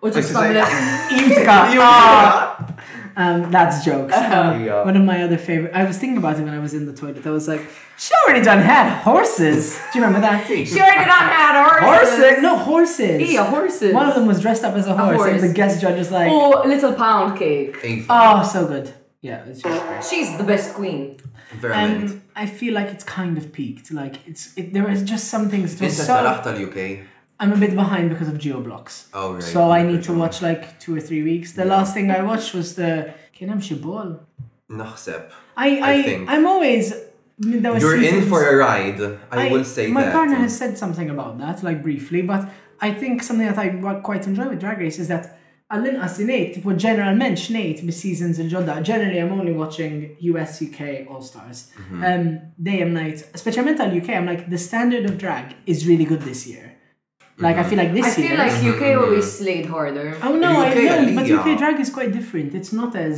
U 0.00 0.14
ġistamlet. 0.14 0.78
Imtka. 1.18 2.72
Um, 3.16 3.50
that's 3.50 3.84
jokes. 3.84 4.14
Uh-huh. 4.14 4.40
Um, 4.80 4.86
one 4.86 4.96
of 4.96 5.02
my 5.04 5.22
other 5.22 5.36
favorite. 5.38 5.72
I 5.74 5.84
was 5.84 5.98
thinking 5.98 6.18
about 6.18 6.38
it 6.38 6.44
when 6.44 6.54
I 6.54 6.58
was 6.60 6.72
in 6.74 6.86
the 6.86 6.92
toilet. 6.94 7.26
I 7.26 7.30
was 7.30 7.46
like, 7.46 7.66
"She 7.98 8.12
already 8.24 8.42
done 8.44 8.58
had 8.60 9.00
horses." 9.02 9.78
Do 9.92 9.98
you 9.98 10.04
remember 10.04 10.26
that? 10.26 10.46
she 10.46 10.54
already 10.80 11.04
done 11.04 11.08
had 11.08 11.80
horses. 11.82 12.18
Horses? 12.18 12.42
No 12.42 12.56
horses. 12.56 13.32
Yeah, 13.32 13.44
horses. 13.48 13.92
One 13.94 14.08
of 14.08 14.14
them 14.14 14.26
was 14.26 14.40
dressed 14.40 14.64
up 14.64 14.74
as 14.74 14.86
a 14.86 14.96
horse, 14.96 15.14
a 15.14 15.16
horse. 15.16 15.42
and 15.42 15.50
the 15.50 15.54
guest 15.54 15.80
judge 15.80 15.98
is 15.98 16.10
like, 16.10 16.30
"Oh, 16.30 16.62
little 16.66 16.92
pound 16.94 17.38
cake." 17.38 17.76
Oh, 18.08 18.42
so 18.50 18.66
good. 18.66 18.92
Yeah, 19.20 19.44
uh, 19.64 20.00
she's 20.00 20.36
the 20.38 20.44
best 20.44 20.74
queen. 20.74 21.18
Very 21.60 21.74
and 21.74 22.22
I 22.34 22.46
feel 22.46 22.72
like 22.74 22.86
it's 22.88 23.04
kind 23.04 23.36
of 23.36 23.52
peaked. 23.52 23.92
Like 23.92 24.26
it's 24.26 24.56
it, 24.56 24.72
there 24.72 24.88
is 24.90 25.02
just 25.02 25.28
some 25.28 25.48
things. 25.50 25.74
Vince 25.74 25.96
so... 26.06 26.40
the 26.44 26.68
UK. 27.00 27.06
I'm 27.42 27.52
a 27.52 27.56
bit 27.56 27.74
behind 27.74 28.08
because 28.10 28.28
of 28.28 28.34
geoblocks. 28.38 29.06
Oh, 29.12 29.34
right. 29.34 29.42
So 29.42 29.72
I 29.72 29.82
need 29.82 30.04
to 30.04 30.12
watch 30.14 30.42
like 30.42 30.78
two 30.78 30.94
or 30.94 31.00
three 31.00 31.24
weeks. 31.24 31.54
The 31.54 31.64
yeah. 31.64 31.72
last 31.74 31.92
thing 31.92 32.08
I 32.12 32.22
watched 32.22 32.54
was 32.54 32.76
the 32.76 33.12
Kenem 33.36 33.58
Shibol. 33.60 34.20
Naħseb. 34.70 35.28
I, 35.56 35.80
I, 35.80 35.92
I 35.94 36.02
think. 36.04 36.30
I'm 36.30 36.46
always. 36.46 36.92
I 36.94 37.00
mean, 37.46 37.64
You're 37.64 37.80
seasons. 37.98 38.22
in 38.22 38.28
for 38.28 38.48
a 38.48 38.54
ride. 38.56 39.00
I, 39.32 39.48
I 39.48 39.50
will 39.50 39.64
say 39.64 39.88
my 39.88 40.02
that. 40.02 40.06
My 40.06 40.12
partner 40.12 40.36
has 40.36 40.56
said 40.56 40.78
something 40.78 41.10
about 41.10 41.38
that, 41.38 41.64
like 41.64 41.82
briefly, 41.82 42.22
but 42.22 42.48
I 42.80 42.94
think 42.94 43.24
something 43.24 43.46
that 43.48 43.58
I 43.58 44.00
quite 44.02 44.24
enjoy 44.28 44.48
with 44.50 44.60
Drag 44.60 44.78
Race 44.78 45.00
is 45.00 45.08
that 45.08 45.36
għall-inqas 45.72 46.62
for 46.62 46.74
general 46.74 47.16
tipo 47.16 47.54
Nate, 47.56 47.80
x'ngħid 47.80 47.94
seasons 47.98 48.38
in 48.38 48.50
godda 48.52 48.76
generally 48.84 49.18
I'm 49.18 49.32
only 49.32 49.54
watching 49.54 50.14
US 50.30 50.60
UK 50.62 51.08
All 51.08 51.22
Stars. 51.22 51.64
day 51.74 51.82
mm-hmm. 51.82 52.04
um, 52.04 52.82
and 52.84 52.94
night, 52.94 53.24
especially 53.34 53.64
mental 53.64 53.90
UK, 53.90 54.10
I'm 54.10 54.26
like 54.26 54.48
the 54.50 54.58
standard 54.58 55.06
of 55.06 55.16
drag 55.18 55.56
is 55.66 55.88
really 55.88 56.04
good 56.04 56.20
this 56.22 56.46
year. 56.46 56.71
Like 57.42 57.56
I 57.56 57.64
feel 57.64 57.76
like 57.78 57.92
this 57.92 58.06
I 58.06 58.10
feel 58.10 58.30
year. 58.30 58.38
like 58.38 58.54
UK 58.72 58.82
always 59.02 59.38
slayed 59.38 59.66
harder. 59.66 60.16
Oh 60.22 60.34
no, 60.36 60.50
UK, 60.62 60.76
I 60.76 61.04
know, 61.06 61.22
but 61.22 61.30
UK 61.30 61.58
drag 61.58 61.80
is 61.80 61.90
quite 61.90 62.12
different. 62.12 62.54
It's 62.54 62.72
not 62.72 62.94
as 62.96 63.14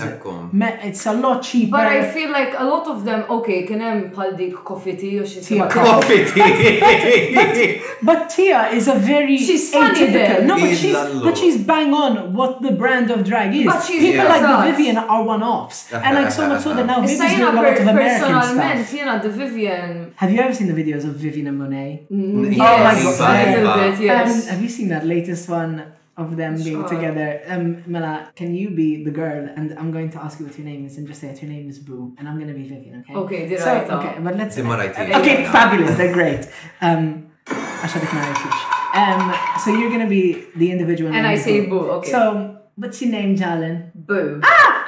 it's 0.90 1.06
a 1.06 1.12
lot 1.14 1.42
cheaper. 1.42 1.72
But 1.78 1.86
I 1.98 2.10
feel 2.10 2.30
like 2.30 2.54
a 2.56 2.64
lot 2.64 2.86
of 2.88 3.04
them 3.04 3.26
okay, 3.36 3.64
can 3.66 3.82
I 3.82 4.08
pal 4.16 4.32
dik 4.34 4.56
coffee 4.64 5.18
or 5.20 5.26
she's 5.26 5.46
Tea 5.46 5.58
coffee 5.58 6.24
tea. 6.24 7.82
But 8.02 8.30
Tia 8.30 8.68
is 8.72 8.88
a 8.88 8.94
very 8.94 9.36
she's 9.38 9.70
funny 9.72 10.00
atypical. 10.06 10.44
No, 10.46 10.54
but 10.58 10.74
she's 10.74 11.00
but 11.26 11.38
she's 11.40 11.58
bang 11.70 11.92
on 11.92 12.32
what 12.34 12.62
the 12.62 12.72
brand 12.72 13.10
of 13.10 13.24
drag 13.24 13.54
is. 13.54 13.66
But 13.66 13.84
she's 13.84 14.00
People 14.04 14.24
like 14.26 14.42
the 14.42 14.70
Vivian 14.72 14.96
are 14.96 15.22
one 15.22 15.42
offs. 15.42 15.92
and 15.92 16.14
like 16.16 16.32
so 16.32 16.48
much 16.48 16.62
so 16.62 16.72
that 16.74 16.86
now 16.86 17.00
Vivian's 17.00 17.20
doing 17.22 17.42
a 17.42 17.52
lot 17.52 17.66
of 17.80 17.86
American 17.94 18.28
stuff. 18.42 18.92
You 18.94 19.04
know, 19.04 19.18
the 19.18 19.28
Vivian. 19.30 20.14
Have 20.16 20.30
you 20.32 20.40
ever 20.40 20.54
seen 20.54 20.68
the 20.72 20.76
videos 20.82 21.04
of 21.08 21.14
Vivian 21.16 21.46
and 21.48 21.58
Monet? 21.58 22.06
Mm, 22.10 22.54
yes. 22.56 22.60
Oh 22.64 22.76
my 22.86 23.16
god. 23.16 23.22
A 23.34 23.50
little 23.50 23.74
bit, 23.90 24.00
yeah 24.06 24.13
have 24.22 24.62
you 24.62 24.68
seen 24.68 24.88
that 24.88 25.06
latest 25.06 25.48
one 25.48 25.92
of 26.16 26.36
them 26.36 26.56
sure. 26.56 26.64
being 26.64 26.88
together? 26.88 27.42
Um, 27.46 27.82
Mela, 27.86 28.32
can 28.36 28.54
you 28.54 28.70
be 28.70 29.02
the 29.04 29.10
girl? 29.10 29.48
And 29.54 29.78
I'm 29.78 29.90
going 29.92 30.10
to 30.10 30.22
ask 30.22 30.38
you 30.40 30.46
what 30.46 30.56
your 30.56 30.66
name 30.66 30.86
is, 30.86 30.96
and 30.96 31.06
just 31.06 31.20
say 31.20 31.28
it. 31.28 31.42
Your 31.42 31.50
name 31.50 31.68
is 31.68 31.78
Boo, 31.78 32.14
and 32.18 32.28
I'm 32.28 32.36
going 32.36 32.48
to 32.48 32.54
be 32.54 32.64
Vivian. 32.68 33.04
Okay. 33.08 33.14
Okay. 33.18 33.48
Did 33.48 33.58
so, 33.60 33.74
I 33.74 33.84
thought. 33.84 34.04
Okay, 34.04 34.20
but 34.22 34.36
let's. 34.36 34.56
okay, 34.58 35.44
fabulous. 35.44 35.96
They're 35.96 36.12
great. 36.12 36.48
Um, 36.80 37.30
I 37.46 37.86
should 37.86 38.94
um, 38.96 39.32
so 39.62 39.74
you're 39.78 39.90
gonna 39.90 40.08
be 40.08 40.46
the 40.56 40.70
individual, 40.70 41.12
and 41.12 41.26
I 41.26 41.36
say 41.36 41.66
Boo. 41.66 41.90
Okay. 41.90 42.10
So, 42.12 42.58
what's 42.76 43.02
your 43.02 43.10
name, 43.10 43.36
Jalen? 43.36 43.90
Boo. 43.94 44.40
Ah! 44.44 44.84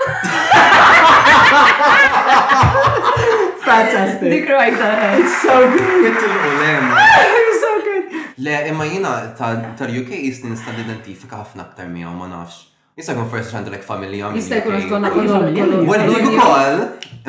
Fantastic. 3.66 4.30
Dik 4.30 4.48
right 4.48 5.18
It's 5.18 5.42
so 5.42 5.68
good. 5.76 7.35
Le, 8.38 8.52
imma 8.68 8.84
jina 8.86 9.10
tal-UK 9.76 10.10
jisni 10.20 10.50
nista' 10.52 10.72
identifika 10.76 11.38
ħafna 11.40 11.64
aktar 11.70 11.86
miegħu 11.88 12.10
ma 12.18 12.26
nafx. 12.28 12.66
Jista' 12.96 13.14
jkun 13.14 13.28
forsi 13.32 13.54
għandek 13.56 13.84
familja. 13.84 14.28
Jista' 14.36 14.58
jkun 14.60 14.74
għandek 14.76 15.14
familja. 15.30 15.68
Weddik 15.88 16.26
ukoll. 16.28 16.82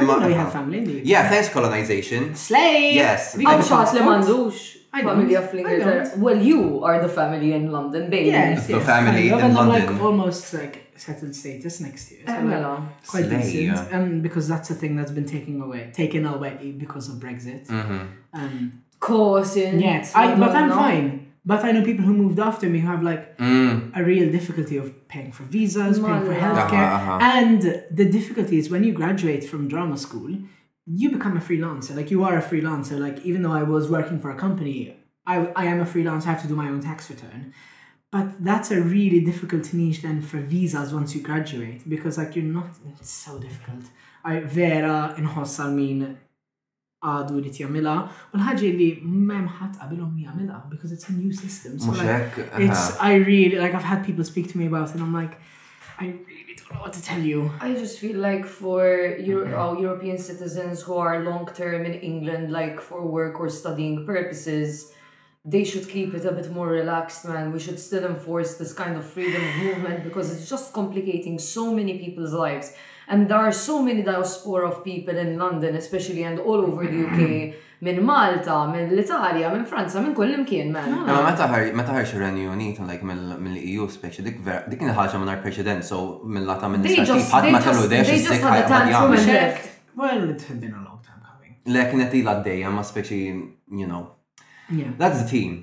Imma 0.04 0.18
we 0.26 0.34
have 0.36 0.50
family. 0.52 0.96
Yeah, 1.08 1.30
thanks 1.32 1.50
colonization. 1.54 2.34
Slay. 2.40 2.90
Yes. 3.00 3.36
Għaw 3.40 3.64
xaħat 3.70 3.96
li 3.98 4.04
mandux. 4.08 4.74
Family 4.98 5.36
of 5.38 5.52
Lingater. 5.54 6.10
Well, 6.18 6.42
you 6.42 6.84
are 6.84 7.00
the 7.02 7.10
family 7.12 7.52
in 7.54 7.70
London, 7.72 8.10
baby. 8.10 8.32
Yes, 8.34 8.66
the 8.68 8.80
family 8.82 9.28
in 9.30 9.54
London. 9.54 9.68
Like 9.70 10.02
almost 10.10 10.50
like 10.56 10.88
settled 10.96 11.36
status 11.36 11.80
next 11.82 12.10
year. 12.10 12.24
So 12.26 12.34
eh, 12.34 12.60
like, 12.66 13.06
quite 13.06 13.30
decent. 13.30 13.94
Um, 13.94 14.22
because 14.22 14.48
that's 14.48 14.72
a 14.72 14.74
thing 14.76 14.96
that's 14.96 15.12
been 15.12 15.26
taken 15.28 15.62
away, 15.62 15.92
taken 15.94 16.26
away 16.26 16.74
because 16.76 17.10
of 17.10 17.18
Brexit. 17.20 17.68
Mm-hmm. 17.68 18.04
Um, 18.34 18.82
course 19.00 19.56
in 19.56 19.80
yes 19.80 20.14
I, 20.16 20.36
but 20.38 20.56
i'm 20.56 20.70
fine 20.72 21.32
but 21.46 21.64
i 21.64 21.72
know 21.72 21.84
people 21.84 22.04
who 22.04 22.14
moved 22.14 22.40
after 22.40 22.68
me 22.68 22.80
who 22.80 22.88
have 22.88 23.04
like 23.04 23.38
mm. 23.38 23.92
a 23.96 24.04
real 24.04 24.32
difficulty 24.32 24.78
of 24.78 25.08
paying 25.08 25.32
for 25.32 25.44
visas 25.44 26.00
Money. 26.00 26.14
paying 26.16 26.26
for 26.34 26.40
healthcare 26.40 26.94
uh-huh, 26.96 27.12
uh-huh. 27.14 27.20
and 27.22 27.84
the 27.92 28.06
difficulty 28.06 28.58
is 28.58 28.70
when 28.70 28.84
you 28.84 28.94
graduate 28.94 29.44
from 29.44 29.68
drama 29.68 29.98
school 29.98 30.36
you 30.88 31.12
become 31.12 31.38
a 31.38 31.40
freelancer 31.40 31.96
like 31.96 32.10
you 32.10 32.24
are 32.24 32.38
a 32.38 32.42
freelancer 32.42 33.00
like 33.00 33.20
even 33.24 33.44
though 33.44 33.52
i 33.52 33.62
was 33.64 33.90
working 33.90 34.20
for 34.20 34.32
a 34.32 34.36
company 34.36 34.98
i, 35.28 35.46
I 35.56 35.66
am 35.66 35.80
a 35.80 35.86
freelancer 35.86 36.24
i 36.26 36.32
have 36.32 36.42
to 36.42 36.48
do 36.48 36.56
my 36.56 36.70
own 36.70 36.82
tax 36.82 37.10
return 37.12 37.54
but 38.12 38.42
that's 38.44 38.72
a 38.72 38.82
really 38.82 39.20
difficult 39.24 39.72
niche 39.74 40.02
then 40.02 40.22
for 40.24 40.40
visas 40.40 40.92
once 40.92 41.14
you 41.14 41.22
graduate 41.22 41.88
because 41.88 42.18
like 42.18 42.36
you're 42.36 42.46
not 42.46 42.68
it's 43.00 43.10
so 43.12 43.38
difficult 43.38 43.84
I, 44.24 44.42
Vera 44.42 45.14
in 45.18 45.26
Hossa 45.26 45.72
mean 45.72 46.18
għadu 47.06 47.42
li 47.44 47.52
tjamila, 47.54 47.98
u 48.34 48.38
l-ħagġi 48.40 48.70
li 48.78 48.88
memħat 49.04 49.78
qabilhom 49.78 50.14
jagħmilha 50.18 50.64
because 50.72 50.92
it's 50.92 51.10
a 51.10 51.14
new 51.14 51.32
system. 51.32 51.78
So 51.78 51.92
like, 51.92 52.34
it's 52.58 52.98
I 53.00 53.16
really 53.18 53.58
like 53.60 53.76
I've 53.76 53.84
had 53.84 54.04
people 54.04 54.24
speak 54.24 54.52
to 54.52 54.58
me 54.58 54.66
about 54.66 54.90
it 54.90 54.96
and 54.96 55.04
I'm 55.04 55.14
like 55.14 55.38
I 56.00 56.06
really 56.08 56.58
don't 56.58 56.74
know 56.74 56.82
what 56.82 56.94
to 56.94 57.04
tell 57.04 57.20
you. 57.22 57.52
I 57.62 57.74
just 57.74 58.00
feel 58.00 58.18
like 58.18 58.46
for 58.46 58.84
Euro 59.20 59.76
oh, 59.78 59.82
European 59.82 60.18
citizens 60.18 60.82
who 60.82 60.96
are 60.96 61.20
long 61.24 61.48
term 61.54 61.86
in 61.86 61.94
England, 61.94 62.52
like 62.52 62.82
for 62.82 63.06
work 63.06 63.40
or 63.40 63.48
studying 63.50 64.04
purposes, 64.06 64.92
they 65.46 65.64
should 65.64 65.88
keep 65.90 66.14
it 66.16 66.26
a 66.26 66.32
bit 66.32 66.52
more 66.52 66.68
relaxed, 66.68 67.26
man. 67.30 67.52
We 67.52 67.60
should 67.60 67.80
still 67.80 68.06
enforce 68.06 68.56
this 68.56 68.74
kind 68.74 68.96
of 68.98 69.06
freedom 69.06 69.42
of 69.44 69.56
movement 69.66 70.04
because 70.04 70.32
it's 70.32 70.50
just 70.50 70.74
complicating 70.74 71.38
so 71.38 71.72
many 71.74 71.98
people's 72.00 72.34
lives. 72.34 72.74
And 73.10 73.20
there 73.30 73.38
are 73.38 73.54
so 73.70 73.82
many 73.82 74.02
diaspora 74.04 74.68
of 74.68 74.84
people 74.84 75.16
in 75.18 75.38
London, 75.38 75.76
especially 75.76 76.24
and 76.24 76.40
all 76.40 76.60
over 76.70 76.84
the 76.86 77.00
UK, 77.08 77.24
Min 77.86 78.00
Malta, 78.10 78.58
min 78.74 78.88
l-Italja, 78.96 79.48
minn 79.54 79.66
Franza, 79.72 80.00
min 80.06 80.14
kull 80.18 80.32
imkien, 80.38 80.72
man. 80.76 80.90
No, 81.08 81.20
Ma 81.24 81.30
meta 81.30 81.46
ħarx 81.96 82.14
ir-Renju 82.18 82.48
Unit, 82.56 82.82
like 82.92 83.06
mill-EU 83.12 83.86
speċi, 83.94 84.26
dik 84.28 84.42
dik 84.74 84.84
ħaġa 85.00 85.22
minn 85.22 85.34
president, 85.46 85.86
so 85.90 86.00
min 86.26 86.44
lata 86.50 86.68
minn 86.74 86.84
nisa 86.84 87.06
istatib 87.06 87.36
ħadd 87.36 87.52
ma 87.56 87.62
kellu 87.66 87.88
dex 87.94 88.18
is-sekk 88.18 88.48
ħadd 88.48 89.70
Well, 90.02 90.30
it 90.30 90.42
had 90.50 90.60
been 90.64 90.74
a 90.74 90.82
long 90.86 91.00
time 91.02 91.24
coming. 91.26 91.56
Lekin 91.78 92.04
qed 92.04 92.18
ilha 92.20 92.34
għaddejja 92.36 92.70
ma 92.74 92.84
speċi, 92.90 93.22
you 93.84 93.88
know. 93.94 94.02
Yeah. 94.82 94.92
That's 95.00 95.24
the 95.24 95.28
team. 95.30 95.56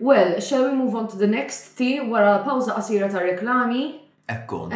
Well, 0.00 0.40
shall 0.40 0.64
we 0.70 0.72
move 0.78 0.96
on 0.96 1.06
to 1.12 1.16
the 1.20 1.28
next 1.28 1.74
tea? 1.78 2.00
Wara 2.14 2.40
pawza 2.46 2.72
qasira 2.78 3.06
ta' 3.12 3.20
reklami, 3.22 3.84
Ekkon. 4.26 4.72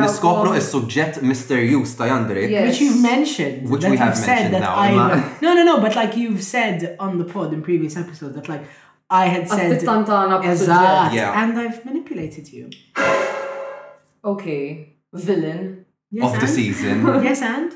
Niskopru 0.00 0.52
is-suġġett 0.58 1.22
misterjus 1.24 1.94
ta' 1.96 2.08
Which 2.28 2.80
you've 2.80 3.00
mentioned. 3.00 3.68
Which 3.70 3.84
we 3.84 3.96
have 3.96 4.14
mentioned 4.26 4.52
that 4.54 4.60
now. 4.60 4.76
I, 4.78 5.22
no, 5.40 5.54
no, 5.54 5.62
no, 5.64 5.80
but 5.80 5.96
like 5.96 6.14
you've 6.16 6.42
said 6.42 6.94
on 6.98 7.16
the 7.18 7.24
pod 7.24 7.54
in 7.54 7.62
previous 7.62 7.96
episodes 7.96 8.34
that 8.34 8.48
like 8.50 8.64
I 9.08 9.26
had 9.26 9.48
said 9.48 9.82
yeah. 9.82 11.42
and 11.42 11.58
I've 11.58 11.82
manipulated 11.86 12.52
you. 12.52 12.68
okay, 14.22 14.96
villain. 15.14 15.86
Yes, 16.10 16.24
of 16.26 16.32
and? 16.34 16.42
the 16.42 16.46
season. 16.48 17.06
yes, 17.24 17.40
and? 17.40 17.72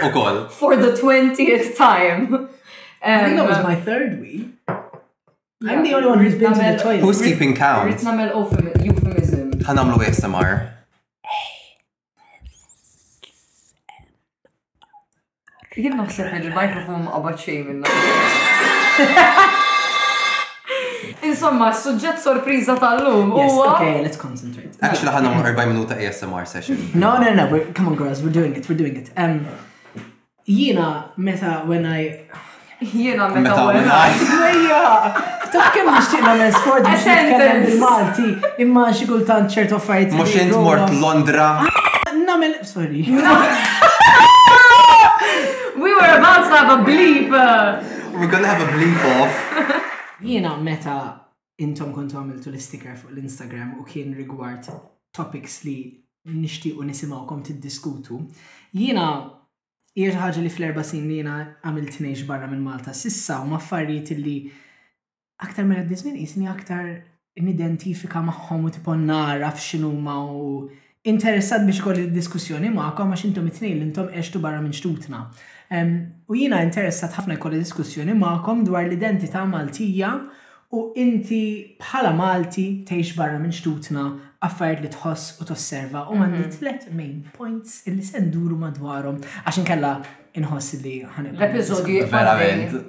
U 0.05 0.13
koll. 0.17 0.49
For 0.49 0.77
the 0.77 0.93
20th 1.03 1.77
time. 1.77 2.35
Um, 2.35 2.49
I 3.03 3.25
think 3.25 3.37
that 3.37 3.49
was 3.49 3.59
ehm, 3.59 3.63
my 3.69 3.75
third 3.75 4.21
week. 4.21 4.49
I'm 5.71 5.83
the 5.83 5.95
only 5.95 6.09
one 6.09 6.19
who's 6.21 6.35
been 6.39 6.53
to 6.53 6.59
the 6.59 6.79
toilet. 6.83 7.01
Who's 7.01 7.23
keeping 7.23 7.55
count? 7.57 7.91
Rrit 7.91 8.03
namel 8.07 8.35
euphemism. 8.85 9.51
Ħanamlu 9.67 10.05
ASMR. 10.11 10.53
Jien 15.73 15.95
naħseb 15.97 16.35
il-mikrofon 16.37 17.07
qabad 17.09 17.39
xejn 17.41 17.63
minna. 17.71 19.29
Insomma, 21.25 21.71
suġġett 21.73 22.21
sorpriża 22.21 22.75
tal-lum. 22.77 23.31
Yes, 23.39 23.55
okay, 23.71 24.03
let's 24.05 24.21
concentrate. 24.21 24.69
Actually, 24.85 25.15
ħanna 25.17 25.31
ħana 25.33 25.53
40 25.55 25.71
minuta 25.73 25.97
ASMR 25.97 26.45
session. 26.51 26.77
No, 26.95 27.15
no, 27.23 27.33
no, 27.39 27.47
we're, 27.51 27.65
come 27.73 27.89
on 27.93 27.97
girls, 27.97 28.21
we're 28.23 28.29
doing 28.35 28.53
it, 28.59 28.69
we're 28.69 28.77
doing 28.79 29.01
it. 29.01 29.09
Um, 29.17 29.41
jina 30.47 31.13
meta 31.17 31.63
when 31.65 31.87
I... 31.87 32.21
Jina 32.83 33.31
meta 33.31 33.65
when 33.71 33.89
I... 33.89 34.13
Għajja! 34.29 35.55
Taf 35.55 35.73
kem 35.75 35.89
biex 35.89 36.03
nishtiq 36.03 36.27
minn 36.27 36.55
sport 36.59 36.91
biex 36.91 37.09
nitkellem 37.09 37.67
bil-Malti, 37.69 38.29
imma 38.67 38.85
xikultant 38.93 39.57
ċertu 39.57 39.81
fajt. 39.89 40.19
Mux 40.21 40.37
int 40.43 40.53
mort 40.59 40.93
Londra. 41.01 41.53
Ah, 41.65 42.17
Namel, 42.27 42.61
sorry. 42.69 43.07
We 45.85 45.91
were 45.97 46.13
about 46.21 46.43
to 46.49 46.55
have 46.59 46.71
a 46.79 46.81
bleep. 46.89 47.29
We're 48.17 48.31
gonna 48.33 48.47
have 48.55 48.63
a 48.67 48.71
bleep 48.77 49.03
off. 49.21 49.35
Jiena 50.31 50.55
meta 50.67 50.95
intom 51.65 51.91
kontu 51.97 52.21
għamiltu 52.21 52.53
l-sticker 52.53 52.95
fuq 53.01 53.11
l-Instagram 53.17 53.73
u 53.81 53.85
kien 53.89 54.13
rigward 54.15 54.69
topics 55.19 55.57
li 55.67 55.75
nishtiqu 56.37 56.87
nisimawkom 56.87 57.41
t-diskutu, 57.49 58.21
Jiena 58.79 59.07
hija 59.99 60.15
ħaġa 60.21 60.45
li 60.47 60.53
fl-erba' 60.55 60.85
sin 60.87 61.09
li 61.11 61.19
jiena 61.19 61.41
għamilt 61.67 61.99
ngħix 61.99 62.29
barra 62.31 62.47
minn 62.53 62.63
Malta 62.63 62.95
sissa 62.95 63.41
u 63.43 63.51
maffariet 63.51 64.15
li 64.23 64.37
aktar 65.43 65.67
mela 65.67 65.83
d-dizmin 65.89 66.21
jisni 66.23 66.47
aktar 66.53 66.93
nidentifika 67.43 68.23
magħhom 68.31 68.69
u 68.69 68.73
tipon 68.79 69.03
nara 69.11 69.51
xinu 69.59 69.91
ma 70.03 70.21
u 70.31 70.47
interessat 71.11 71.67
biex 71.67 71.83
kolli 71.83 72.07
diskussjoni 72.15 72.71
maħkom 72.71 73.17
għax 73.17 73.27
intom 73.33 73.51
it-tnejn 73.51 73.77
l-intom 73.81 74.13
eċtu 74.15 74.39
barra 74.39 74.63
minn 74.63 74.79
xtutna. 74.79 75.27
U 76.29 76.35
jina 76.37 76.61
interessat 76.67 77.15
ħafna 77.17 77.37
jkolli 77.39 77.59
diskussjoni 77.63 78.13
ma'kom 78.19 78.63
dwar 78.67 78.85
l-identità 78.85 79.45
Maltija 79.49 80.11
u 80.77 80.85
inti 80.99 81.39
bħala 81.81 82.11
Malti 82.17 82.67
teħx 82.89 83.17
barra 83.17 83.39
minn 83.41 83.53
xtutna 83.55 84.05
affarijiet 84.45 84.83
li 84.85 84.91
tħoss 84.95 85.39
u 85.43 85.47
tosserva 85.49 86.07
u 86.13 86.17
għandi 86.19 86.43
mhm. 86.43 86.57
tlet 86.59 86.87
main 86.97 87.17
points 87.37 87.87
illi 87.89 88.05
se 88.05 88.21
nduru 88.21 88.59
madwarhom 88.61 89.21
għax 89.45 89.63
inkella 89.63 89.93
inħoss 90.41 90.79
li 90.83 90.95
ħanibda. 91.05 91.39
L-episodju 91.45 92.07
verament. 92.11 92.83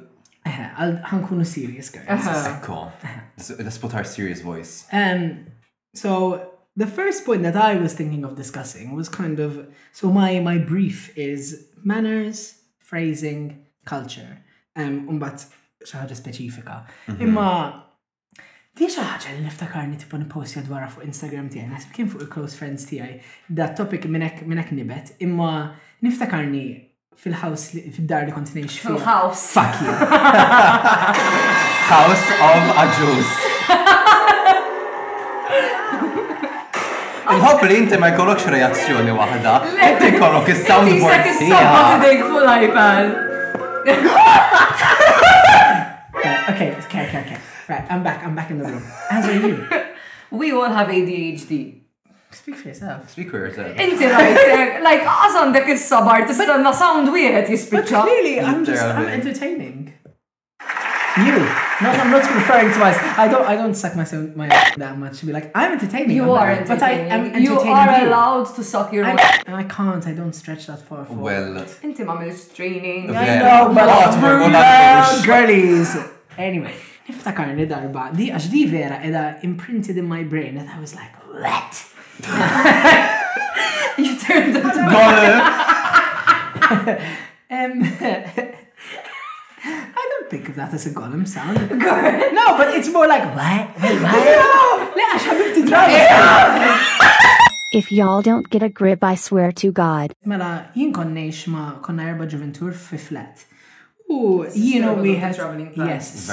Ħankunu 0.43 1.45
serious 1.47 1.87
guys. 1.91 2.35
Ekko. 2.49 2.79
Let's 3.61 3.77
put 3.79 3.95
our 3.95 4.03
serious 4.03 4.41
voice. 4.43 4.85
so 5.95 6.49
the 6.75 6.87
first 6.87 7.23
point 7.23 7.43
that 7.43 7.55
I 7.55 7.77
was 7.77 7.93
thinking 7.93 8.25
of 8.25 8.35
discussing 8.35 8.95
was 8.95 9.07
kind 9.07 9.39
of 9.39 9.67
so 9.93 10.11
my 10.11 10.39
my 10.39 10.57
brief 10.57 11.15
is 11.17 11.67
manners, 11.83 12.62
phrasing, 12.83 13.63
culture, 13.85 14.29
umbat 14.77 15.45
xaħġa 15.87 16.15
specifika. 16.17 16.83
Mhm. 17.07 17.21
Imma 17.25 17.47
Di 18.75 18.87
xaħġa 18.89 19.35
li 19.37 19.43
niftakarni 19.45 19.99
tipo 20.01 20.17
nipostja 20.17 20.63
dwarra 20.65 20.87
fuq 20.89 21.03
Instagram 21.05 21.47
tiegħi, 21.53 21.67
nasib 21.69 21.91
kien 21.93 22.07
fuq 22.09 22.21
il-close 22.23 22.55
friends 22.57 22.85
tiegħi, 22.89 23.19
da 23.53 23.67
topic 23.77 24.07
minnek 24.09 24.41
minnek 24.49 24.71
nibet, 24.73 25.11
imma 25.21 25.51
niftakarni 26.01 26.63
fil 27.15 27.33
house 27.37 27.69
fil 27.77 28.07
dar 28.09 28.25
li 28.25 28.31
kont 28.33 28.49
fil 28.49 28.97
house 29.05 29.53
Fuck 29.53 29.79
you. 29.79 29.91
House 31.85 32.31
of 32.49 32.65
a 32.81 32.85
Juice. 32.97 33.52
Nħobb 37.33 37.63
li 37.65 37.75
inti 37.81 37.97
ma 37.97 38.09
jkollokx 38.11 38.49
reazzjoni 38.53 39.13
waħda. 39.17 39.53
Inti 39.87 40.09
jkollok 40.17 40.49
is-soundboard. 40.53 41.29
Sabba 41.39 41.79
tidejk 42.03 42.27
fuq 42.29 42.47
l-iPad. 42.47 43.13
Okay, 46.43 46.73
okay, 46.85 47.03
okay, 47.07 47.19
okay. 47.23 47.37
Right, 47.69 47.85
I'm 47.89 48.03
back, 48.03 48.23
I'm 48.23 48.35
back 48.35 48.51
in 48.51 48.59
the 48.59 48.65
room. 48.65 48.83
As 49.09 49.25
are 49.25 49.33
you. 49.33 49.65
We 50.39 50.51
all 50.51 50.69
have 50.69 50.87
ADHD. 50.89 51.79
Speak 52.31 52.55
for 52.57 52.67
yourself. 52.67 53.09
Speak 53.09 53.31
for 53.31 53.37
yourself. 53.37 53.71
Inti 53.75 54.09
right, 54.11 54.77
like, 54.85 55.07
għazan 55.07 55.55
dek 55.55 55.71
is-sabar, 55.73 56.27
tistanna 56.27 56.73
sound 56.75 57.09
wieħed 57.15 57.47
jispiċċa. 57.49 57.79
But 58.03 58.11
clearly, 58.11 58.39
I'm 58.41 58.63
just, 58.67 58.83
I'm 58.83 59.07
entertaining. 59.07 59.91
You. 61.17 61.25
No, 61.37 61.91
I'm 61.93 62.09
not 62.09 62.23
referring 62.33 62.71
to 62.73 62.83
us. 62.85 62.97
I 63.19 63.27
don't. 63.27 63.45
I 63.45 63.55
don't 63.55 63.75
suck 63.75 63.95
myself 63.95 64.35
my 64.35 64.47
that 64.47 64.97
much 64.97 65.19
to 65.19 65.27
be 65.27 65.31
like 65.31 65.51
I'm 65.55 65.73
entertaining. 65.73 66.15
You 66.15 66.23
I'm 66.23 66.29
are, 66.31 66.47
entertaining. 66.49 66.77
but 66.79 66.83
I 66.85 66.91
am 66.91 67.25
entertaining. 67.25 67.43
You 67.51 67.59
are 67.59 68.05
allowed 68.07 68.43
to 68.55 68.63
suck 68.63 68.91
your. 68.91 69.05
own. 69.05 69.19
I 69.19 69.63
can't. 69.69 70.07
I 70.07 70.13
don't 70.13 70.33
stretch 70.33 70.65
that 70.65 70.81
far. 70.81 71.05
Forward. 71.05 71.21
Well, 71.23 71.65
inti 71.83 72.27
is 72.27 72.47
training. 72.51 73.09
Yeah, 73.09 73.19
I 73.21 73.39
know, 73.69 73.75
but 73.75 74.21
what 74.55 75.23
girlies. 75.23 75.95
Anyway, 76.35 76.73
niftakar 77.07 77.53
li 77.57 77.65
darba 77.69 78.03
di 78.17 78.23
għax 78.33 78.45
di 78.49 78.63
vera 78.73 78.97
edha 79.05 79.25
imprinted 79.43 79.97
in 80.01 80.07
my 80.09 80.23
brain 80.23 80.55
that 80.55 80.67
I 80.67 80.79
was 80.79 80.95
like 80.95 81.11
what. 81.29 81.85
you 84.01 84.15
turned 84.17 84.55
into. 87.85 88.13
um, 88.49 88.53
I 89.65 89.91
don't 90.09 90.29
think 90.29 90.49
of 90.49 90.55
that 90.55 90.73
as 90.73 90.85
a 90.87 90.89
golem 90.89 91.25
sound. 91.27 91.57
Good. 91.69 92.33
No, 92.33 92.57
but 92.57 92.73
it's 92.75 92.89
more 92.89 93.07
like 93.07 93.23
what? 93.35 93.81
No. 94.65 94.65
If 97.75 97.91
y'all 97.91 98.21
don't 98.21 98.47
get 98.51 98.61
a 98.61 98.69
grip, 98.69 99.03
I 99.03 99.15
swear 99.15 99.51
to 99.53 99.71
God. 99.71 100.13
Mela, 100.25 100.69
jien 100.75 100.91
konnex 100.93 101.47
ma 101.47 101.79
konna 101.81 102.03
erba 102.05 102.27
ġuventur 102.27 102.71
fi 102.75 102.97
flat. 102.97 103.43
U 104.09 104.43
jiena 104.53 104.93
we 105.01 105.15
had 105.15 105.35
yes, 105.75 106.29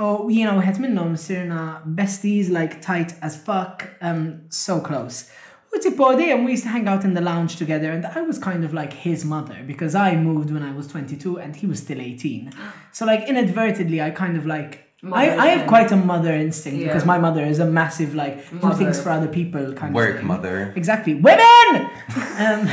Oh, 0.00 0.28
you 0.28 0.44
know, 0.44 0.58
we 0.58 0.64
had 0.64 0.74
sirna 0.76 1.80
besties 1.86 2.50
like 2.50 2.82
tight 2.82 3.14
as 3.22 3.36
fuck, 3.42 3.88
um, 4.02 4.42
so 4.50 4.80
close. 4.80 5.30
It's 5.72 5.86
a 5.86 5.90
body? 5.90 6.30
And 6.30 6.44
we 6.44 6.52
used 6.52 6.62
to 6.64 6.70
hang 6.70 6.88
out 6.88 7.04
in 7.04 7.14
the 7.14 7.20
lounge 7.20 7.56
together. 7.56 7.90
And 7.92 8.04
I 8.06 8.22
was 8.22 8.38
kind 8.38 8.64
of 8.64 8.72
like 8.72 8.92
his 8.92 9.24
mother 9.24 9.62
because 9.66 9.94
I 9.94 10.16
moved 10.16 10.50
when 10.50 10.62
I 10.62 10.72
was 10.72 10.86
22 10.88 11.38
and 11.38 11.54
he 11.54 11.66
was 11.66 11.80
still 11.82 12.00
18. 12.00 12.52
So 12.90 13.04
like 13.06 13.28
inadvertently, 13.28 14.02
I 14.02 14.10
kind 14.10 14.36
of 14.36 14.44
like 14.44 14.82
I, 15.12 15.30
I 15.36 15.46
have 15.50 15.68
quite 15.68 15.92
a 15.92 15.96
mother 15.96 16.32
instinct 16.34 16.80
yeah. 16.80 16.88
because 16.88 17.04
my 17.04 17.16
mother 17.16 17.44
is 17.44 17.60
a 17.60 17.64
massive 17.66 18.12
like 18.16 18.50
mother. 18.52 18.74
do 18.76 18.84
things 18.84 19.00
for 19.00 19.10
other 19.10 19.28
people 19.28 19.72
kind 19.74 19.94
work 19.94 20.08
of 20.08 20.14
work 20.16 20.24
mother 20.24 20.72
exactly 20.74 21.14
women. 21.14 21.38
um, 21.42 22.66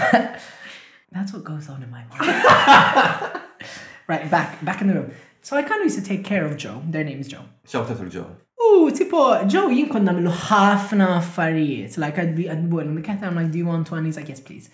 that's 1.12 1.32
what 1.32 1.44
goes 1.44 1.70
on 1.70 1.84
in 1.84 1.92
my 1.92 2.04
mind. 2.06 3.40
right 4.08 4.32
back 4.32 4.66
back 4.66 4.82
in 4.82 4.88
the 4.88 4.96
room. 4.96 5.12
So 5.44 5.56
I 5.58 5.62
kind 5.62 5.80
of 5.80 5.86
used 5.86 6.00
to 6.00 6.04
take 6.04 6.24
care 6.24 6.44
of 6.44 6.58
Joe. 6.58 6.82
Their 6.90 7.04
name 7.04 7.20
is 7.20 7.28
Joe. 7.28 7.44
Shout 7.68 7.92
out 7.92 8.00
to 8.00 8.10
Joe. 8.10 8.36
Ooh, 8.62 8.90
tipo, 8.92 9.46
Joe 9.50 9.68
jien 9.74 9.90
konna 9.92 10.14
milu 10.16 10.32
ħafna 10.32 11.10
affarijiet. 11.18 11.98
Like, 12.00 12.18
I'd 12.20 12.36
be, 12.38 12.50
I'd 12.50 12.64
be 12.64 12.70
boiling 12.70 12.96
the 13.02 13.10
I'm 13.26 13.36
like, 13.36 13.52
do 13.52 13.58
you 13.58 13.66
want 13.66 13.88
to? 13.88 13.96
And 13.96 14.06
he's 14.06 14.16
like, 14.16 14.30
yes, 14.30 14.40
please. 14.40 14.70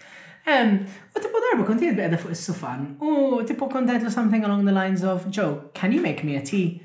Um, 0.46 0.88
u 1.16 1.20
tipo 1.22 1.42
darba 1.44 1.66
konti 1.66 1.90
jizbi 1.90 2.06
għedha 2.06 2.20
fuq 2.22 2.32
il-sufan. 2.34 2.84
U 3.02 3.42
tipo 3.46 3.68
kontajtlu 3.70 4.12
something 4.14 4.44
along 4.46 4.66
the 4.66 4.72
lines 4.72 5.04
of, 5.04 5.30
Joe, 5.32 5.70
can 5.74 5.92
you 5.92 6.02
make 6.02 6.24
me 6.24 6.36
a 6.36 6.42
tea? 6.42 6.82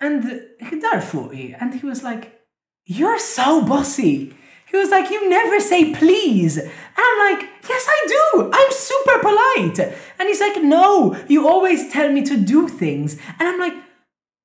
And 0.00 0.22
he 0.60 0.80
dar 0.80 1.00
fuqi. 1.00 1.56
And 1.60 1.74
he 1.74 1.84
was 1.86 2.02
like, 2.04 2.38
you're 2.86 3.18
so 3.18 3.62
bossy. 3.62 4.32
He 4.70 4.76
was 4.76 4.90
like, 4.90 5.10
you 5.10 5.28
never 5.28 5.58
say 5.60 5.92
please. 5.92 6.56
And 6.56 6.70
I'm 7.10 7.18
like, 7.38 7.48
yes, 7.68 7.86
I 7.90 7.98
do. 8.14 8.50
I'm 8.54 8.70
super 8.70 9.18
polite. 9.18 9.96
And 10.18 10.28
he's 10.28 10.40
like, 10.40 10.62
no, 10.62 11.16
you 11.28 11.48
always 11.48 11.92
tell 11.92 12.10
me 12.10 12.22
to 12.22 12.36
do 12.36 12.68
things. 12.68 13.18
And 13.38 13.48
I'm 13.48 13.58
like, 13.58 13.74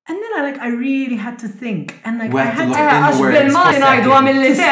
And 0.08 0.18
then 0.22 0.30
I 0.36 0.40
like 0.42 0.58
I 0.60 0.68
really 0.68 1.16
had 1.16 1.36
to 1.40 1.48
think 1.48 1.98
and 2.04 2.18
like 2.20 2.32
I 2.32 2.44
had 2.58 2.68
to 2.70 2.78
għax 2.80 3.16
bil-mali 3.22 3.78
ngħidu 3.84 4.10
għamil 4.16 4.36
li 4.44 4.52
sew. 4.54 4.70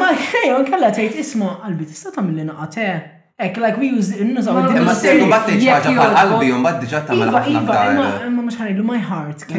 Ma 0.00 0.10
xejn 0.24 0.52
inkella 0.58 0.90
tgħid 0.98 1.14
isma' 1.22 1.52
qalbi 1.62 1.84
tista' 1.88 2.12
tagħmel 2.12 2.34
li 2.36 2.44
naqate. 2.50 2.88
Ek, 3.40 3.56
like 3.64 3.80
we 3.80 3.88
use 3.88 4.10
in 4.20 4.34
us 4.36 4.44
innużaw 4.50 4.58
id-dinja. 4.60 4.84
Ma 4.90 4.94
s-sejgu 4.98 5.30
battiċ 5.32 5.64
ħagħa 5.70 5.96
bħal-qalbi, 5.96 6.50
un 6.58 6.62
battiċ 6.68 6.92
ħatta 6.98 7.10
ma 7.16 7.24
ħafna 7.38 7.60
bħal. 7.70 7.88
Ma 8.36 8.42
mux 8.44 8.52
ħanillu, 8.60 8.84
my 8.84 9.00
heart. 9.00 9.40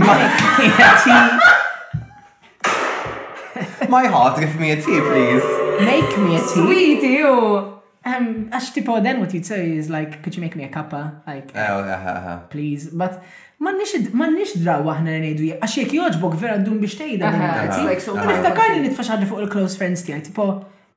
My 3.91 4.05
heart, 4.07 4.39
give 4.39 4.55
me 4.59 4.71
a 4.71 4.77
tea, 4.77 5.01
please. 5.01 5.43
Make 5.81 6.17
me 6.19 6.35
a 6.37 6.39
tea. 6.39 6.47
Sweet 6.53 7.03
you. 7.03 7.73
Um, 8.05 8.47
actually, 8.51 8.81
then 9.01 9.19
what 9.19 9.33
you'd 9.33 9.45
say 9.45 9.75
is 9.77 9.89
like, 9.89 10.21
could 10.23 10.33
you 10.35 10.41
make 10.41 10.55
me 10.55 10.63
a 10.63 10.69
cuppa? 10.69 11.21
Like, 11.27 11.51
eh, 11.55 11.67
oh, 11.69 12.39
please. 12.49 12.87
But 12.87 13.21
Mannix 13.61 14.57
draw 14.57 14.81
għahna 14.81 15.13
aħna 15.13 15.15
nejdu 15.23 15.49
għax 15.59 15.75
jek 15.81 15.93
joġbok 15.99 16.37
vera 16.41 16.55
d-dum 16.57 16.79
biex 16.81 16.95
tejda. 16.97 17.29
Niftakar 17.29 18.73
li 18.73 18.87
nitfax 18.87 19.11
ħadri 19.13 19.27
fuq 19.29 19.43
il-close 19.45 19.77
friends 19.77 20.01
tijaj, 20.07 20.23
tipo, 20.31 20.47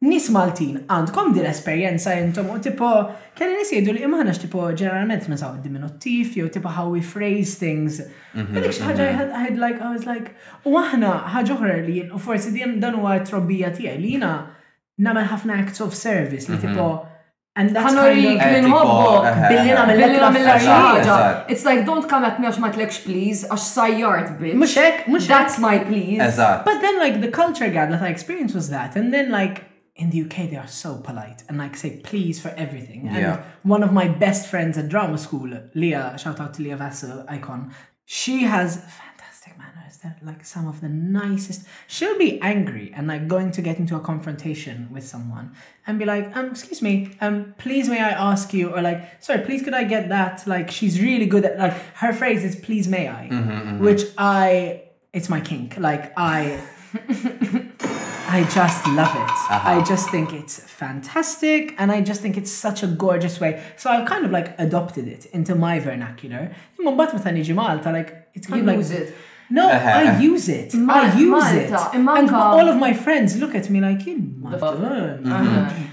nis 0.08 0.30
Maltin, 0.32 0.78
għandkom 0.88 1.32
l 1.34 1.44
esperienza 1.50 2.14
jentom, 2.16 2.48
u 2.54 2.58
tipo, 2.64 2.88
kelli 3.36 3.58
nis 3.60 3.72
jgħidu 3.74 3.98
li 3.98 4.06
imħanax 4.08 4.40
tipo, 4.46 4.64
ġeneralment 4.80 5.28
nisaw 5.28 5.52
saw 5.56 5.60
diminutif, 5.64 6.38
jow 6.40 6.48
tipo 6.52 6.72
how 6.72 6.88
we 6.88 7.04
phrase 7.04 7.60
things. 7.60 8.00
Mhm, 8.32 8.56
Għalik 8.56 8.76
xaħġa 8.80 9.10
jħed, 9.12 9.28
mhm. 9.42 9.60
like, 9.66 9.80
I 9.90 9.92
was 9.92 10.08
like, 10.08 10.32
u 10.64 10.74
għahna 10.80 11.12
ħagħuħra 11.36 11.78
li, 11.84 11.98
u 12.08 12.18
forsi 12.28 12.54
din 12.56 12.78
dan 12.80 12.96
huwa 12.96 13.18
trobbija 13.28 13.74
tijaj 13.76 14.00
li 14.00 14.16
jina 14.16 14.34
namel 15.04 15.26
ħafna 15.32 15.60
acts 15.66 15.84
of 15.84 15.92
service 15.96 16.48
li 16.48 16.56
mhm. 16.56 16.64
tipo, 16.64 16.88
mm 16.88 17.00
-hmm. 17.00 17.12
And 17.56 17.74
that's 17.74 17.94
kind 17.94 18.18
of... 18.18 18.38
Uh-huh. 18.70 19.88
Minħobbok, 19.94 21.06
uh, 21.06 21.44
It's 21.48 21.64
like, 21.64 21.86
don't 21.86 22.08
come 22.10 22.24
at 22.24 22.40
me 22.42 22.48
għax 22.48 22.58
ma 22.58 22.70
tlekx 22.74 22.98
please, 23.04 23.44
għax 23.46 23.68
sajjart 23.76 24.32
bitch. 24.40 24.56
Muxek, 24.58 25.04
muxek. 25.06 25.28
That's 25.28 25.58
my 25.60 25.78
please. 25.84 26.20
Uh, 26.46 26.62
but 26.64 26.80
then 26.80 26.98
like 26.98 27.20
the 27.20 27.28
culture 27.30 27.68
gap 27.70 27.90
that 27.90 28.02
I 28.02 28.08
experienced 28.08 28.54
was 28.56 28.70
that. 28.70 28.96
And 28.96 29.14
then 29.14 29.30
like, 29.30 29.64
in 29.94 30.10
the 30.10 30.22
UK, 30.24 30.50
they 30.50 30.56
are 30.56 30.66
so 30.66 30.96
polite 30.96 31.44
and 31.48 31.58
like 31.58 31.76
say 31.76 32.00
please 32.02 32.40
for 32.40 32.48
everything. 32.56 33.06
And 33.06 33.16
yeah. 33.18 33.44
one 33.62 33.84
of 33.84 33.92
my 33.92 34.08
best 34.08 34.48
friends 34.48 34.76
at 34.76 34.88
drama 34.88 35.16
school, 35.16 35.48
Leah, 35.76 36.16
shout 36.18 36.40
out 36.40 36.54
to 36.54 36.62
Leah 36.62 36.76
Vassal, 36.76 37.24
icon, 37.28 37.72
she 38.04 38.42
has 38.42 38.82
Anna 39.76 39.84
is 39.88 39.98
like 40.22 40.44
some 40.44 40.66
of 40.68 40.80
the 40.80 40.88
nicest. 40.88 41.66
She'll 41.86 42.18
be 42.18 42.40
angry 42.40 42.92
and 42.94 43.06
like 43.08 43.28
going 43.28 43.50
to 43.52 43.62
get 43.62 43.78
into 43.78 43.96
a 43.96 44.00
confrontation 44.00 44.88
with 44.92 45.06
someone 45.06 45.54
and 45.86 45.98
be 45.98 46.04
like, 46.04 46.34
um, 46.36 46.46
excuse 46.50 46.82
me, 46.82 47.16
um, 47.20 47.54
please 47.58 47.88
may 47.88 48.00
I 48.00 48.10
ask 48.10 48.52
you, 48.52 48.70
or 48.70 48.82
like, 48.82 49.22
sorry, 49.22 49.40
please 49.44 49.62
could 49.62 49.74
I 49.74 49.84
get 49.84 50.08
that? 50.10 50.46
Like, 50.46 50.70
she's 50.70 51.00
really 51.00 51.26
good 51.26 51.44
at 51.44 51.58
like 51.58 51.72
her 51.96 52.12
phrase 52.12 52.44
is 52.44 52.56
please 52.56 52.88
may 52.88 53.08
I, 53.08 53.28
mm-hmm, 53.30 53.50
mm-hmm. 53.50 53.84
which 53.84 54.02
I 54.18 54.82
it's 55.12 55.28
my 55.28 55.40
kink. 55.40 55.76
Like 55.78 56.12
I. 56.16 56.62
I 58.26 58.42
just 58.52 58.84
love 58.88 59.14
it. 59.14 59.20
Uh-huh. 59.30 59.68
I 59.68 59.82
just 59.84 60.10
think 60.10 60.32
it's 60.32 60.58
fantastic 60.58 61.72
and 61.78 61.92
I 61.92 62.00
just 62.00 62.20
think 62.20 62.36
it's 62.36 62.50
such 62.50 62.82
a 62.82 62.86
gorgeous 62.88 63.38
way. 63.38 63.64
So 63.76 63.90
I've 63.90 64.08
kind 64.08 64.24
of 64.24 64.32
like 64.32 64.58
adopted 64.58 65.06
it 65.06 65.26
into 65.26 65.54
my 65.54 65.78
vernacular. 65.78 66.52
Like 66.78 68.28
it's 68.34 68.46
kind 68.48 68.60
of 68.60 68.66
like 68.66 68.78
it. 68.90 69.14
No, 69.50 69.68
I 69.68 70.18
use 70.20 70.48
it. 70.48 70.72
I 70.74 71.14
use 71.18 71.52
it. 71.52 71.70
And 71.94 72.30
all 72.30 72.66
of 72.68 72.76
my 72.76 72.92
friends 72.94 73.36
look 73.38 73.54
at 73.54 73.68
me 73.68 73.80
like 73.80 74.06
in 74.06 74.30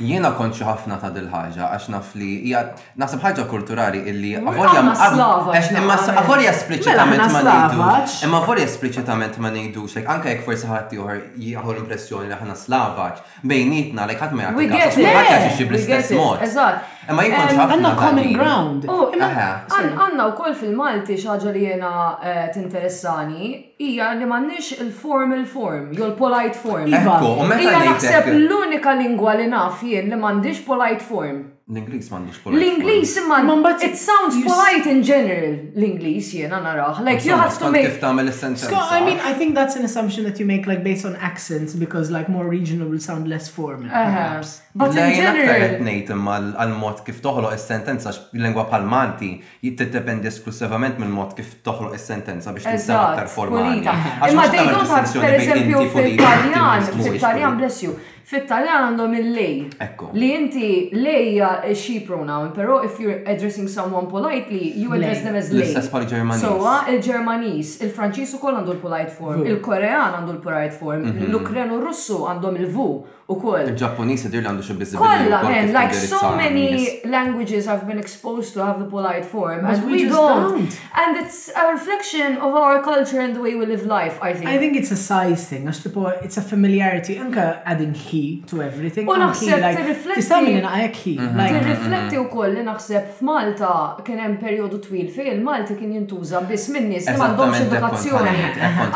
Jena 0.02 0.32
konċu 0.36 0.66
ħafna 0.68 0.98
ta' 1.00 1.10
dil-ħagġa, 1.16 1.68
għax 1.76 1.88
naf 1.94 2.14
li 2.20 2.28
hija 2.48 2.62
naħseb 3.00 3.22
ħaġa 3.24 3.44
kulturali 3.48 4.02
illi 4.12 4.34
avolja 4.36 4.82
mela, 4.84 5.52
imma 5.70 5.98
avolja 6.22 6.54
spliċitament 6.58 7.32
ma 7.32 7.42
ngħidux. 7.46 8.18
Imma 8.28 8.42
avolja 8.42 8.68
spliċitament 8.68 9.40
ma 9.40 9.52
ngħidux, 9.54 9.96
like 10.00 10.12
anke 10.12 10.34
jekk 10.34 10.48
forsi 10.48 10.68
ħadd 10.72 10.96
ieħor 10.98 11.22
jieħu 11.46 11.74
l-impressjoni 11.76 12.32
li 12.32 12.36
aħna 12.38 12.58
slavaġ 12.64 13.22
bejnietna 13.54 14.08
like 14.12 14.26
ħadd 14.26 14.36
ma 14.40 14.50
jagħti. 14.50 15.70
We 15.70 15.86
get 15.86 16.12
it. 16.12 16.50
Eżatt. 16.52 16.90
Ma 17.10 17.24
jien 17.26 17.56
common 17.98 18.34
ground. 18.34 18.86
Għanna 18.86 20.28
u 20.30 20.34
koll 20.38 20.54
fil-Malti 20.60 21.16
xaġa 21.18 21.54
li 21.56 21.64
jena 21.66 21.92
eh, 22.22 22.44
tinteressani 22.54 23.50
hija 23.82 24.12
li 24.20 24.28
m'għandniex 24.30 24.70
il-formal 24.86 25.42
form, 25.50 25.90
jew 25.98 26.06
l 26.12 26.14
polite 26.20 26.62
form. 26.62 26.86
Ija 26.92 27.82
naħseb 27.88 28.30
l-unika 28.36 28.94
lingwa 29.02 29.34
li 29.42 29.50
naf 29.50 29.82
jien 29.86 30.14
li 30.14 30.20
m'għandix 30.20 30.62
polite 30.68 31.02
form. 31.08 31.42
L-Inglis 31.72 32.10
m'għandux 32.12 32.40
polite. 32.44 32.66
L-Inglis 32.66 33.14
man, 33.30 33.76
it 33.86 33.96
sounds 33.98 34.36
polite 34.44 34.90
in 34.92 35.02
general, 35.08 35.54
l-Inglis 35.80 36.34
jena 36.36 36.60
narah. 36.60 37.00
Like 37.02 37.24
you 37.26 37.36
have 37.40 37.56
to 37.64 37.70
make. 37.72 37.88
Kif 37.88 38.02
tagħmel 38.02 38.28
is 38.28 38.44
I 38.74 39.00
mean, 39.06 39.20
I 39.24 39.32
think 39.34 39.56
that's 39.56 39.78
an 39.78 39.86
assumption 39.86 40.26
that 40.26 40.38
you 40.40 40.46
make 40.46 40.68
like 40.68 40.84
based 40.84 41.06
on 41.06 41.16
accents 41.16 41.74
because 41.74 42.12
like 42.12 42.28
more 42.28 42.46
regional 42.46 42.90
will 42.90 43.00
sound 43.00 43.30
less 43.30 43.48
formal. 43.48 43.88
Uh-huh. 43.88 44.04
Perhaps. 44.12 44.62
But 44.76 44.96
in 44.98 45.16
general. 45.16 45.48
Qed 45.48 45.82
ngħid 45.88 46.12
imma 46.18 46.38
għall-mod 46.60 47.02
kif 47.08 47.22
toħlo 47.24 47.54
is-sentenza 47.56 48.14
lingua 48.40 48.68
palmanti 48.72 49.32
jittidependi 49.64 50.28
esklusivament 50.30 51.00
mill 51.00 51.12
mod 51.16 51.34
kif 51.40 51.58
toħlo 51.66 51.94
is-sentenza 51.96 52.52
biex 52.56 52.68
tinsab 52.68 53.14
aktar 53.14 53.32
formali. 53.32 53.80
Imma 53.82 54.50
they 54.52 54.68
don't 54.68 54.92
have, 54.96 55.12
per 55.24 55.40
esempio, 55.40 55.88
fil 55.96 56.14
italian 56.18 56.96
fil 57.02 57.16
italian 57.18 57.60
bless 57.64 57.84
you, 57.88 57.96
fit-taljan 58.32 58.86
għandhom 58.88 59.16
il-lej. 59.20 59.56
Ekku. 59.86 60.08
Li 60.18 60.30
inti 60.38 60.70
lejja 60.96 61.50
she 61.76 61.98
pronoun, 62.08 62.52
pero 62.56 62.80
if 62.88 62.98
you're 63.02 63.20
addressing 63.28 63.68
someone 63.68 64.08
politely, 64.08 64.72
you 64.82 64.94
address 64.96 65.24
them 65.26 65.36
as 65.40 65.52
lej. 65.52 65.66
L-istess 65.72 65.90
pal 65.94 66.06
ġermanis. 66.14 66.46
Sowa, 66.46 66.76
il-ġermanis, 66.94 67.74
il-franċis 67.86 68.36
u 68.38 68.42
koll 68.44 68.60
għandu 68.62 68.78
l-polite 68.78 69.16
form, 69.18 69.44
il-korean 69.52 70.18
għandu 70.22 70.38
l-polite 70.38 70.78
form, 70.80 71.04
mhm. 71.12 71.28
l-ukren 71.32 71.76
u 71.76 71.82
russu 71.84 72.24
għandhom 72.32 72.62
il-vu. 72.64 72.90
U 73.32 73.38
koll. 73.40 73.64
Il-Ġapponis 73.68 74.26
id 74.28 74.34
għandu 74.42 74.66
xe 74.66 74.76
bizzi 74.80 75.00
Kolla, 75.00 75.40
man, 75.46 75.72
like 75.76 75.96
so 75.96 76.34
many 76.36 77.04
languages 77.08 77.68
I've 77.72 77.86
been 77.88 78.00
exposed 78.00 78.54
to 78.56 78.64
have 78.66 78.80
the 78.80 78.90
polite 78.90 79.26
form, 79.26 79.66
and 79.66 79.86
we, 79.90 80.06
don't. 80.12 80.76
And 81.02 81.16
it's 81.22 81.50
a 81.56 81.68
reflection 81.72 82.38
of 82.38 82.56
our 82.62 82.82
culture 82.84 83.22
and 83.26 83.36
the 83.36 83.42
way 83.42 83.56
we 83.56 83.66
live 83.68 83.86
life, 83.86 84.18
I 84.22 84.34
think. 84.34 84.50
I 84.50 84.58
think 84.58 84.76
it's 84.82 84.92
a 84.92 84.98
size 84.98 85.48
thing, 85.48 85.68
it's 85.70 86.38
a 86.38 86.42
familiarity, 86.54 87.16
anka 87.16 87.62
adding 87.66 87.94
he 87.94 88.24
to 88.52 88.62
everything. 88.70 89.08
U 89.08 89.16
naħseb, 89.16 89.64
t-rifletti. 89.78 90.58
in 90.58 90.68
għajek 90.68 91.02
he. 91.06 91.16
Mhm. 91.22 91.62
t 91.62 91.72
reflekti 91.72 92.20
u 92.20 92.26
koll 92.34 92.58
li 92.58 92.66
naħseb 92.68 93.10
f'Malta 93.20 93.72
kienem 94.08 94.36
periodu 94.44 94.80
twil 94.86 95.08
fej 95.14 95.32
il-Malta 95.38 95.76
kien 95.78 95.94
jintuża 96.00 96.44
bis 96.50 96.68
minnis 96.76 97.08
li 97.08 97.16
għandhomx 97.16 97.64
edukazzjoni. 97.68 98.36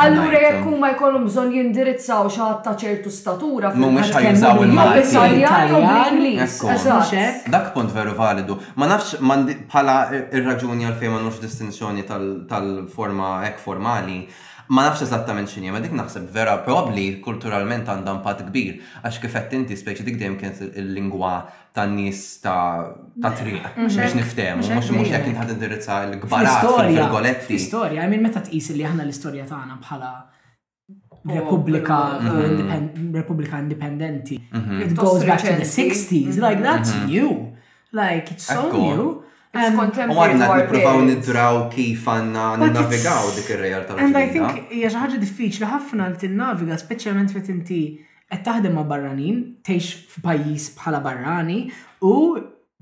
Allura 0.03 0.41
jekk 0.49 0.75
ma 0.83 0.91
jkollhom 0.95 1.27
bżonn 1.29 1.55
jindirizzaw 1.59 2.27
xi 2.31 2.51
ta' 2.65 2.75
ċertu 2.85 3.11
statura. 3.21 3.71
Mhumiex 3.75 4.13
jużaw 4.29 4.61
il-Malti. 4.63 6.37
Dak 7.51 7.65
punt 7.73 7.89
veru 7.93 8.13
validu. 8.17 8.59
Ma 8.79 8.85
nafx 8.91 9.09
bħala 9.21 9.95
ir-raġuni 10.33 10.83
għalfejn 10.89 11.11
ma 11.15 11.19
nux 11.25 11.37
distinzjoni 11.43 12.03
tal-forma 12.09 13.27
ek 13.49 13.57
formali. 13.63 14.19
Ma 14.73 14.81
nafx 14.87 14.99
eżattament 15.05 15.47
x'inhi, 15.51 15.69
ma 15.73 15.77
dik 15.81 15.91
naħseb 15.95 16.23
vera 16.33 16.55
probably 16.65 17.07
kulturalment 17.25 17.85
għandha 17.91 18.11
impatt 18.17 18.39
kbir 18.47 18.73
għax 19.05 19.17
kif 19.21 19.35
qed 19.37 19.51
inti 19.59 19.75
speċi 19.77 20.03
dik 20.07 20.17
dejjem 20.21 20.37
kienet 20.41 20.59
il-lingwa 20.81 21.33
tan-nies 21.75 22.19
ta' 22.41 23.29
triq 23.37 23.59
biex 23.75 24.13
niftem, 24.17 24.57
mhux 24.65 24.87
mhux 24.95 25.09
jekk 25.13 25.25
inti 25.35 25.47
indirizza 25.53 25.95
l-gbarat 26.09 26.63
fil-goletti. 26.79 27.57
Storja, 27.61 27.99
I 28.01 28.03
mean 28.09 28.23
meta 28.25 28.41
tqis 28.41 28.67
li 28.73 28.85
aħna 28.89 29.03
l-istorja 29.05 29.45
tagħna 29.51 29.75
bħala 29.85 30.11
Republika 31.27 32.19
Republika 33.13 33.57
uh, 33.57 33.61
Independenti. 33.63 34.37
Mhm. 34.53 34.61
Mhm. 34.61 34.81
It 34.81 34.95
goes 34.95 35.23
back 35.23 35.39
to 35.41 35.55
the 35.63 35.65
60s, 35.65 36.35
mhm. 36.37 36.41
like 36.47 36.61
that's 36.61 36.93
new. 37.13 37.31
Like 37.91 38.31
it's 38.33 38.45
so 38.57 38.69
new. 38.71 39.21
U 39.55 39.57
um, 39.57 39.77
għadna 39.87 40.47
niprofaw 40.57 40.97
nidraw 41.07 41.59
kif 41.71 42.01
għanna 42.11 42.45
navigaw 42.59 43.29
dik 43.37 43.53
il-realtà. 43.55 43.95
And 44.03 44.17
I 44.19 44.25
think 44.27 44.67
hija 44.75 44.89
xi 44.91 44.99
ħaġa 45.05 45.19
diffiċli 45.21 45.69
ħafna 45.71 46.09
li 46.11 46.19
tinnaviga 46.25 46.75
speċjalment 46.81 47.31
fet 47.31 47.47
inti 47.53 47.77
qed 48.27 48.43
taħdem 48.43 48.75
ma' 48.75 48.83
barranin, 48.89 49.39
tgħix 49.63 50.17
f'pajjiż 50.17 50.73
bħala 50.75 50.99
barrani 51.07 51.55
u 52.03 52.11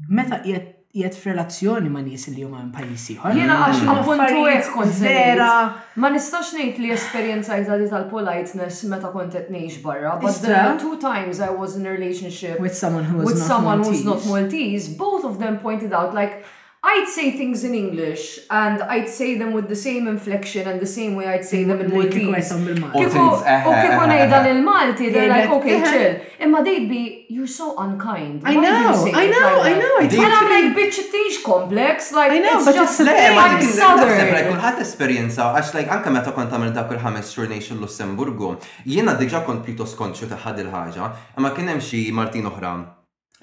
meta 0.10 0.42
qiegħed 0.42 0.73
jiet 0.94 1.16
relazzjoni 1.26 1.90
ma' 1.90 2.04
nies 2.06 2.28
li 2.30 2.44
juma 2.44 2.60
m-pajisi. 2.68 3.16
Jena 3.34 3.56
mm. 3.56 3.62
għax 3.66 3.94
appuntu 3.94 4.44
hekk 4.46 4.74
kont 4.76 6.02
Ma 6.04 6.12
nistax 6.14 6.52
ngħid 6.54 6.82
li 6.84 6.92
esperienza 6.94 7.58
għadi 7.58 7.88
tal-politeness 7.90 8.84
meta 8.94 9.10
kont 9.16 9.34
qed 9.34 9.50
barra, 9.84 10.20
but 10.22 10.38
the 10.42 10.78
two 10.84 10.96
times 11.02 11.40
I 11.42 11.50
was 11.50 11.76
in 11.78 11.88
a 11.88 11.92
relationship 11.96 12.60
with 12.60 12.76
someone 12.78 13.06
who 13.06 13.18
was 13.24 13.42
someone 13.44 13.80
who's 13.84 14.06
not 14.06 14.26
Maltese, 14.26 14.88
both 14.98 15.26
of 15.26 15.40
them 15.40 15.60
pointed 15.60 15.94
out 15.94 16.14
like 16.14 16.46
I'd 16.86 17.08
say 17.08 17.32
things 17.32 17.64
in 17.64 17.74
English 17.76 18.40
and 18.50 18.82
I'd 18.84 19.08
say 19.08 19.38
them 19.42 19.54
with 19.54 19.70
the 19.70 19.76
same 19.88 20.06
inflection 20.06 20.68
and 20.68 20.82
the 20.82 20.90
same 21.00 21.16
way 21.16 21.28
I'd 21.28 21.46
say 21.46 21.64
them 21.64 21.80
in 21.80 21.90
Maltese. 21.90 22.18
U 22.24 23.04
eh, 23.04 23.06
eh, 23.48 24.24
eh, 24.26 24.54
malti 24.70 25.14
they're 25.14 25.30
like, 25.30 25.50
okay, 25.58 25.78
chill. 25.92 26.14
Imma 26.46 26.60
they'd 26.62 26.90
be, 26.90 27.04
you're 27.30 27.48
so 27.62 27.68
unkind. 27.86 28.42
I 28.44 28.56
know, 28.56 29.10
I 29.24 29.26
know, 29.36 29.54
I 29.72 29.74
know. 29.84 29.96
And 30.24 30.34
I'm 30.40 30.48
like, 30.56 30.70
bitch, 30.78 30.98
it 31.04 31.14
is 31.24 31.38
complex. 31.52 32.12
Like, 32.20 32.34
I 32.38 32.40
know, 32.46 32.66
but 32.66 32.76
just 32.76 33.00
like 33.00 33.32
I'm 33.46 33.62
southern. 33.82 34.44
Kulħat 34.52 34.82
esperienza, 34.88 35.46
għax 35.56 35.70
like, 35.78 35.90
anka 36.00 36.12
meta 36.18 36.34
kont 36.36 36.52
għamil 36.54 36.74
dak 36.76 36.92
il-ħames 36.98 37.32
xurnation 37.32 37.80
Lussemburgu, 37.86 38.58
jiena 38.96 39.16
diġa 39.24 39.46
kont 39.48 39.64
pjuttos 39.70 39.96
konċu 40.02 40.28
taħad 40.36 40.60
il-ħagġa, 40.66 41.10
imma 41.40 41.54
kienem 41.56 41.80
xi 41.88 42.04
Martin 42.12 42.52
oħra 42.52 42.74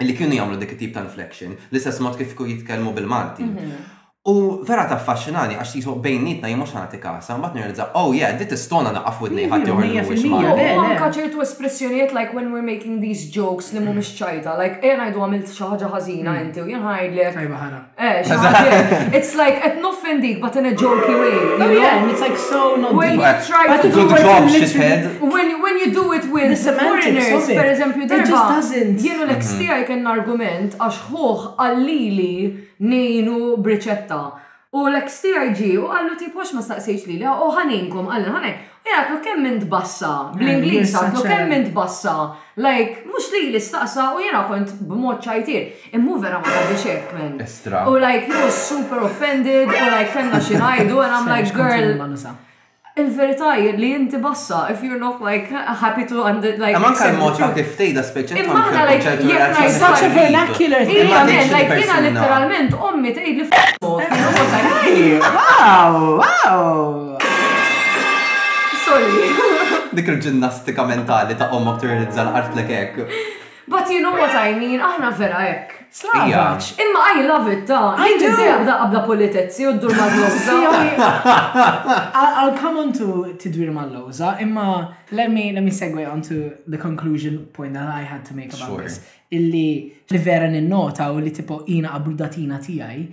li 0.05 0.15
kienu 0.17 0.37
jagħmlu 0.37 0.59
dik 0.61 0.71
tip 0.79 0.93
ta' 0.95 1.03
inflection, 1.05 1.53
l-istess 1.69 2.01
mod 2.05 2.17
kif 2.21 2.35
kienu 2.37 2.53
jitkellmu 2.55 2.93
bil-Malti. 2.97 3.43
Mhm. 3.51 4.00
U 4.21 4.61
vera 4.67 4.83
ta' 4.85 4.99
affaxxinani 5.01 5.55
għax 5.57 5.69
jisu 5.79 5.95
bejnietna 5.97 6.49
jimux 6.51 6.75
ħana 6.75 6.91
tikasa, 6.91 7.39
mbagħad 7.39 7.55
nirza, 7.57 7.87
oh 7.97 8.11
yeah, 8.13 8.35
dit 8.37 8.51
istona 8.53 8.91
naqaf 8.93 9.23
with 9.25 9.33
nej 9.33 9.47
iva, 9.47 9.57
ħadd 9.57 9.71
joħor 10.29 10.61
Anka 10.83 11.07
ċertu 11.15 11.41
espressjonijiet 11.41 12.13
like 12.13 12.35
when 12.37 12.51
we're 12.53 12.61
making 12.61 12.99
these 13.01 13.25
jokes 13.33 13.71
li 13.73 13.81
mhumiex 13.81 14.11
ċajta, 14.19 14.53
like 14.61 14.77
eh 14.85 14.93
ngħidu 14.93 15.23
għamilt 15.25 15.49
xi 15.49 15.71
ħaġa 15.71 15.89
mm. 15.97 16.39
inti 16.43 16.61
u 16.61 16.67
jien 16.69 16.85
ħajdlek. 16.85 17.41
Eh, 17.97 18.21
It's 19.17 19.33
like 19.41 19.57
qed 19.57 19.81
noffendik 19.81 20.37
but 20.45 20.55
in 20.55 20.69
a 20.69 20.75
jokey 20.77 21.15
way. 21.17 21.41
Oh, 21.57 21.71
yeah, 21.71 22.11
it's 22.11 22.21
like 22.21 22.37
so 22.37 22.75
not 22.75 22.93
When 22.93 23.17
you 23.17 23.33
try 23.49 23.65
to 23.81 23.89
do 23.89 24.05
it 24.21 25.21
when, 25.31 25.61
when 25.63 25.77
you 25.79 25.91
do 25.91 26.13
it 26.13 26.29
with 26.31 26.53
the 26.63 26.73
foreigners, 26.77 27.47
per 27.49 27.65
eżempju, 27.73 28.03
It 28.05 28.27
just 28.29 28.49
doesn't. 28.69 29.01
l-ekstija 29.01 29.81
mm-hmm. 29.81 30.05
argument 30.07 30.77
għax 30.77 31.07
għallili 31.09 32.69
nejnu 32.81 33.57
briċetta. 33.61 34.19
U 34.71 34.85
l-XTRG 34.87 35.73
u 35.83 35.87
għallu 35.91 36.29
pox 36.31 36.53
ma 36.55 36.61
staqsejx 36.63 37.07
li 37.11 37.17
li, 37.19 37.27
u 37.27 37.49
ħaninkom, 37.55 38.07
għallu 38.07 38.33
ħanek. 38.37 38.67
U 38.81 38.89
jgħatlu 38.91 39.17
kemm 39.25 39.43
mint 39.45 39.65
bassa 39.69 40.09
eh, 40.09 40.37
bl-Inglis 40.39 40.93
għatlu 40.97 41.21
kemm 41.27 41.51
mint 41.53 41.67
bassa 41.75 42.13
Like, 42.57 43.03
mux 43.07 43.27
li 43.35 43.51
li 43.53 43.59
staqsa 43.61 44.07
u 44.17 44.23
jena 44.23 44.41
kont 44.49 44.71
b'mod 44.87 45.19
ċajtir. 45.23 45.67
Immu 45.97 46.17
vera 46.23 46.39
ma 46.43 46.51
għaddi 46.55 46.75
xek, 46.83 47.11
man. 47.15 47.39
U 47.87 47.95
like, 48.03 48.27
he 48.27 48.41
was 48.45 48.57
super 48.69 48.99
offended, 49.07 49.67
u 49.67 49.71
like, 49.71 50.07
kemna 50.15 50.39
xinajdu, 50.43 50.99
and 50.99 51.15
I'm 51.15 51.25
like, 51.25 51.49
girl. 51.55 51.95
Il-verità 52.97 53.53
li 53.55 53.89
inti 53.93 54.17
bassa 54.17 54.67
if 54.69 54.81
you're 54.83 54.99
not 54.99 55.21
like 55.21 55.47
happy 55.47 56.03
to 56.05 56.23
under 56.25 56.57
like. 56.57 56.75
Imma 56.75 56.87
anka 56.91 57.05
l-mod 57.13 57.37
ta' 57.39 57.47
kif 57.55 57.69
tgħidha 57.79 58.01
speċi. 58.03 58.39
Imma 58.41 58.65
anka 58.67 58.81
like 58.89 59.13
jekk 59.29 59.69
such 59.77 60.03
a 60.03 60.09
vernacular 60.11 60.81
thing. 60.83 61.05
Imma 61.05 61.21
men 61.29 61.53
like 61.53 61.77
jiena 61.79 62.01
letteralment 62.03 62.75
ommi 62.75 63.13
tgħid 63.15 63.39
li 63.39 63.45
fuq. 63.47 65.21
Wow, 65.23 66.09
wow. 66.19 67.19
Sorry. 68.81 69.29
Dik 69.95 70.11
il-ġinnastika 70.17 70.83
mentali 70.91 71.39
ta' 71.39 71.47
ommok 71.55 71.79
turrizza 71.85 72.27
l-art 72.27 72.51
l 72.51 73.23
But 73.71 73.87
you 73.89 74.01
know 74.03 74.11
what 74.19 74.35
I 74.35 74.51
mean, 74.59 74.81
aħna 74.83 75.13
vera 75.15 75.45
hekk. 75.47 75.79
Slavaċ. 75.91 76.69
Imma 76.79 77.01
I 77.19 77.23
love 77.27 77.51
it 77.51 77.65
da. 77.67 77.81
I 77.99 78.13
do. 78.19 78.29
Da 78.63 78.77
qabla 78.87 79.01
politezzi 79.03 79.65
u 79.67 79.73
d-dur 79.75 79.91
mal-lowza. 79.91 80.53
I'll 82.39 82.55
come 82.55 82.79
on 82.79 82.93
to 82.95 83.17
tidwir 83.41 83.71
mal-lowza. 83.75 84.37
Imma 84.39 84.63
let 85.11 85.27
me, 85.33 85.49
let 85.51 85.63
me 85.63 85.71
segue 85.71 86.07
on 86.07 86.21
to 86.29 86.53
the 86.69 86.77
conclusion 86.77 87.41
point 87.51 87.73
that 87.73 87.89
I 87.89 88.03
had 88.07 88.23
to 88.29 88.33
make 88.35 88.53
about 88.53 88.69
sure. 88.69 88.83
this. 88.87 89.01
Illi 89.31 89.91
li 90.11 90.17
vera 90.23 90.47
ninnota 90.47 91.11
u 91.11 91.19
li 91.19 91.33
tipo 91.33 91.63
ina 91.67 91.89
qablu 91.97 92.15
datina 92.15 92.61
tijaj. 92.61 93.03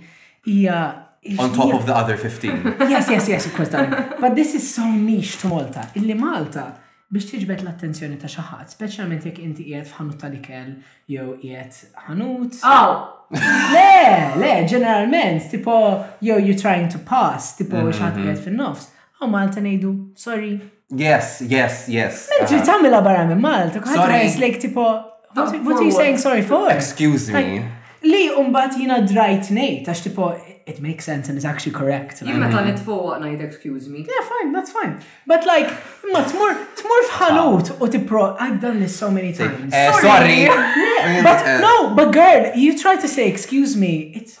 Ija 0.45 1.05
On 1.37 1.51
top 1.53 1.73
of 1.73 1.85
the 1.85 1.93
other 1.93 2.15
15. 2.15 2.87
yes, 2.89 3.09
yes, 3.09 3.27
yes, 3.27 3.45
of 3.45 3.53
course, 3.53 3.69
darling. 3.69 3.91
But 4.21 4.35
this 4.35 4.55
is 4.55 4.63
so 4.73 4.85
niche 4.85 5.41
to 5.41 5.47
Malta. 5.49 5.81
Illi 5.95 6.13
Malta, 6.15 6.63
biex 7.09 7.25
tiġbet 7.31 7.63
l-attenzjoni 7.65 8.19
ta' 8.21 8.29
xaħat, 8.29 8.69
specialment 8.69 9.23
jek 9.25 9.31
jekk 9.31 9.41
inti 9.47 9.63
qiegħed 9.71 9.87
f'ħanut 9.89 10.17
tal-ikel 10.21 10.67
jew 11.09 11.31
qiegħed 11.41 11.79
ħanut. 12.05 12.59
Aw! 12.69 12.91
Le, 13.33 14.03
le, 14.43 14.51
generalment, 14.69 15.47
tipo 15.49 15.77
jew 16.21 16.37
you 16.45 16.53
trying 16.57 16.85
to 16.93 16.99
pass, 17.09 17.55
tipo 17.57 17.79
mm-hmm, 17.79 17.97
xaħat 17.97 18.05
ħadd 18.05 18.19
fil 18.19 18.29
mm-hmm. 18.29 18.43
fin-nofs. 18.43 18.91
Aw 19.23 19.31
Malta 19.33 19.65
ngħidu, 19.65 19.95
sorry. 20.21 20.53
Yes, 20.93 21.39
yes, 21.45 21.87
yes. 21.89 22.27
Mentri 22.35 22.59
uh-huh. 22.59 22.69
tamila 22.69 23.01
barra 23.05 23.25
minn 23.29 23.41
Malta, 23.41 23.81
kħadd 23.81 24.61
tipo 24.67 24.87
What 25.33 25.49
are 25.49 25.85
you 25.85 25.91
saying 25.91 26.17
sorry 26.21 26.41
for? 26.43 26.69
Excuse 26.69 27.29
me. 27.33 27.65
Li 28.03 28.29
umbat 28.37 28.77
jina 28.79 29.01
drajt 29.03 29.49
nejt, 29.51 29.87
għax 29.89 30.01
tipo, 30.05 30.29
it 30.69 30.77
makes 30.79 31.03
sense 31.05 31.27
and 31.27 31.37
it's 31.37 31.45
actually 31.45 31.73
correct. 31.75 32.21
Jimma 32.23 32.47
ta' 32.47 32.63
nitfoq 32.63 33.17
najt, 33.19 33.41
excuse 33.43 33.89
me. 33.91 34.05
Yeah, 34.07 34.23
fine, 34.29 34.53
that's 34.53 34.71
fine. 34.71 34.93
But 35.27 35.43
like, 35.45 35.67
ma 36.13 36.23
tmur, 36.23 36.53
tmur 36.79 37.07
fħalut 37.11 37.73
u 37.81 37.89
t-pro, 37.97 38.29
I've 38.39 38.61
done 38.61 38.79
this 38.79 38.95
so 38.95 39.11
many 39.11 39.33
times. 39.33 39.73
Eh, 39.73 39.91
sorry. 39.99 40.47
but 41.27 41.43
no, 41.59 41.93
but 41.95 42.13
girl, 42.15 42.51
you 42.55 42.77
try 42.79 42.95
to 42.95 43.07
say, 43.07 43.27
excuse 43.27 43.75
me, 43.75 44.13
it's 44.15 44.39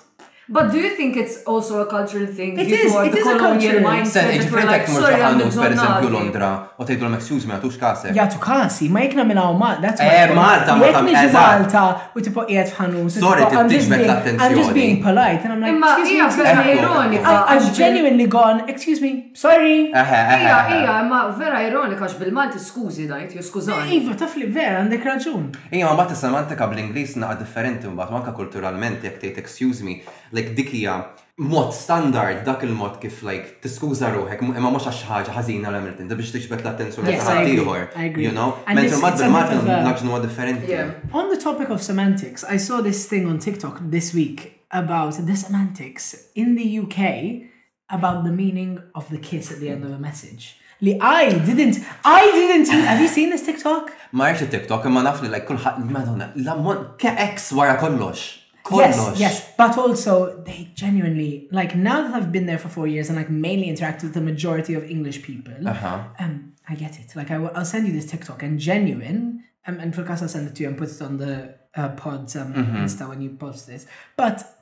But 0.51 0.71
do 0.71 0.79
you 0.79 0.95
think 0.95 1.15
it's 1.15 1.43
also 1.45 1.81
a 1.81 1.85
cultural 1.85 2.25
thing? 2.25 2.57
It 2.57 2.67
is, 2.67 2.91
it 2.95 3.15
is 3.15 3.27
a 3.27 3.37
cultural 3.37 3.83
mindset. 3.85 4.31
Ġifrejt 4.41 4.71
għek 4.73 4.87
mux 4.89 5.03
għannum 5.13 5.51
per 5.53 5.73
esempio 5.75 6.09
Londra, 6.15 6.49
u 6.81 6.87
tejdu 6.89 7.05
l-mek 7.05 7.21
suż 7.21 7.43
minna 7.45 7.59
tux 7.61 7.75
kasi. 7.77 8.09
Jgħatu 8.15 8.39
kasi, 8.41 8.87
ma 8.89 9.03
jekna 9.05 9.25
minna 9.29 9.43
u 9.45 9.53
eh, 9.53 9.59
Malta. 9.59 9.91
Eh, 9.93 10.33
Malta, 10.33 10.75
Malta. 10.81 11.03
Jekna 11.05 11.27
Malta, 11.35 11.83
u 12.17 12.23
tipo 12.25 12.47
jgħat 12.49 12.71
fħannu. 12.79 13.03
Sorry, 13.13 13.45
t-tibdixbet 13.45 14.05
l-attenzjoni. 14.07 14.57
I'm 14.57 14.63
just 14.63 14.73
being 14.73 14.97
polite, 15.03 15.45
and 15.45 15.53
I'm 15.53 15.61
like, 15.61 15.75
Imma, 15.75 15.91
ija, 16.15 16.31
vera 16.33 16.65
ironika. 16.73 17.35
I'm 17.53 17.69
genuinely 17.77 18.25
gone, 18.25 18.65
excuse 18.73 19.05
me, 19.05 19.13
sorry. 19.37 19.91
Ija, 19.93 20.57
ija, 20.79 20.97
ma 21.11 21.21
vera 21.37 21.61
ironika, 21.69 22.09
għax 22.09 22.17
bil-Malti 22.23 22.63
skużi 22.65 23.05
dajt, 23.11 23.37
ju 23.37 23.45
skużani. 23.51 23.85
Eh, 23.85 23.97
iva, 24.01 24.17
tafli 24.25 24.49
vera, 24.57 24.81
għandek 24.81 25.05
raġun. 25.13 25.45
Ija, 25.69 25.93
ma 25.93 25.93
bat 26.07 26.17
semantika 26.17 26.65
bl-Inglis 26.73 27.19
naqa 27.21 27.37
differenti, 27.43 27.85
ma 27.93 28.09
bat 28.09 28.33
kulturalment, 28.41 29.05
jek 29.05 29.21
tejt 29.21 29.37
excuse 29.45 29.85
me, 29.85 30.01
like 30.39 30.55
dikija 30.55 30.95
mod 31.37 31.73
standard 31.73 32.43
dak 32.45 32.63
il-mod 32.67 32.99
kif 33.01 33.21
like 33.23 33.45
tiskuża 33.63 34.09
ruħek 34.15 34.41
imma 34.43 34.69
mhux 34.73 34.89
għax 34.89 35.01
ħaġa 35.07 35.35
ħażina 35.37 35.71
l-għamilt 35.71 35.99
inti 36.03 36.17
biex 36.19 36.33
tiġbed 36.35 36.63
l-attenzjoni 36.65 37.13
ta' 37.13 37.25
ħadd 37.27 37.51
ieħor. 37.53 37.83
You 38.25 38.33
know, 38.35 38.49
mentre 38.67 38.99
mad 39.03 39.19
bil-mat 39.21 39.53
nagħġnu 39.85 40.19
differenti. 40.25 40.79
On 41.15 41.31
the 41.31 41.39
topic 41.43 41.69
of 41.75 41.81
semantics, 41.85 42.43
I 42.43 42.57
saw 42.59 42.81
this 42.85 43.05
thing 43.11 43.29
on 43.31 43.39
TikTok 43.47 43.79
this 43.95 44.13
week 44.15 44.59
about 44.83 45.15
the 45.29 45.35
semantics 45.35 46.15
in 46.35 46.55
the 46.59 46.67
UK 46.79 47.47
about 47.89 48.25
the 48.25 48.31
meaning 48.35 48.79
of 48.93 49.07
the 49.09 49.17
kiss 49.17 49.51
at 49.53 49.59
the 49.59 49.69
end 49.75 49.85
of 49.85 49.91
a 49.91 49.97
message. 50.09 50.55
Li 50.81 50.97
I 51.01 51.27
didn't, 51.47 51.79
I 52.05 52.23
didn't, 52.37 52.69
have 52.71 53.01
you 53.01 53.07
seen 53.07 53.29
this 53.31 53.43
TikTok? 53.47 53.91
Ma 54.11 54.27
rridx 54.33 54.49
TikTok 54.51 54.85
imma 54.91 55.05
nafli 55.07 55.31
like 55.31 55.47
kulħadd 55.47 55.87
madonna 55.95 56.29
la 56.43 56.59
ammont 56.59 56.85
ke 56.99 57.15
ex 57.31 57.51
wara 57.55 57.79
kollox. 57.79 58.38
Yes, 58.71 59.19
yes, 59.19 59.51
but 59.57 59.77
also 59.77 60.41
they 60.43 60.69
genuinely 60.75 61.47
like 61.51 61.75
now 61.75 62.03
that 62.03 62.13
I've 62.13 62.31
been 62.31 62.45
there 62.45 62.59
for 62.59 62.67
four 62.69 62.85
years 62.87 63.07
and 63.09 63.17
like 63.17 63.29
mainly 63.29 63.67
interact 63.67 64.03
with 64.03 64.13
the 64.13 64.21
majority 64.21 64.75
of 64.75 64.83
English 64.83 65.23
people. 65.23 65.53
Uh-huh. 65.67 66.03
Um, 66.19 66.53
I 66.67 66.75
get 66.75 66.99
it. 66.99 67.15
Like 67.15 67.31
I 67.31 67.39
will, 67.39 67.65
send 67.65 67.87
you 67.87 67.93
this 67.93 68.09
TikTok 68.09 68.43
and 68.43 68.59
genuine. 68.59 69.43
Um, 69.65 69.79
and 69.79 69.93
Fulkas, 69.93 70.21
I'll 70.21 70.27
send 70.27 70.47
it 70.47 70.55
to 70.55 70.63
you 70.63 70.69
and 70.69 70.77
put 70.77 70.89
it 70.89 71.01
on 71.01 71.17
the 71.17 71.55
uh, 71.75 71.89
pods 71.89 72.35
um, 72.35 72.53
mm-hmm. 72.53 72.77
Insta 72.77 73.09
when 73.09 73.21
you 73.21 73.31
post 73.31 73.65
this. 73.67 73.87
But 74.15 74.55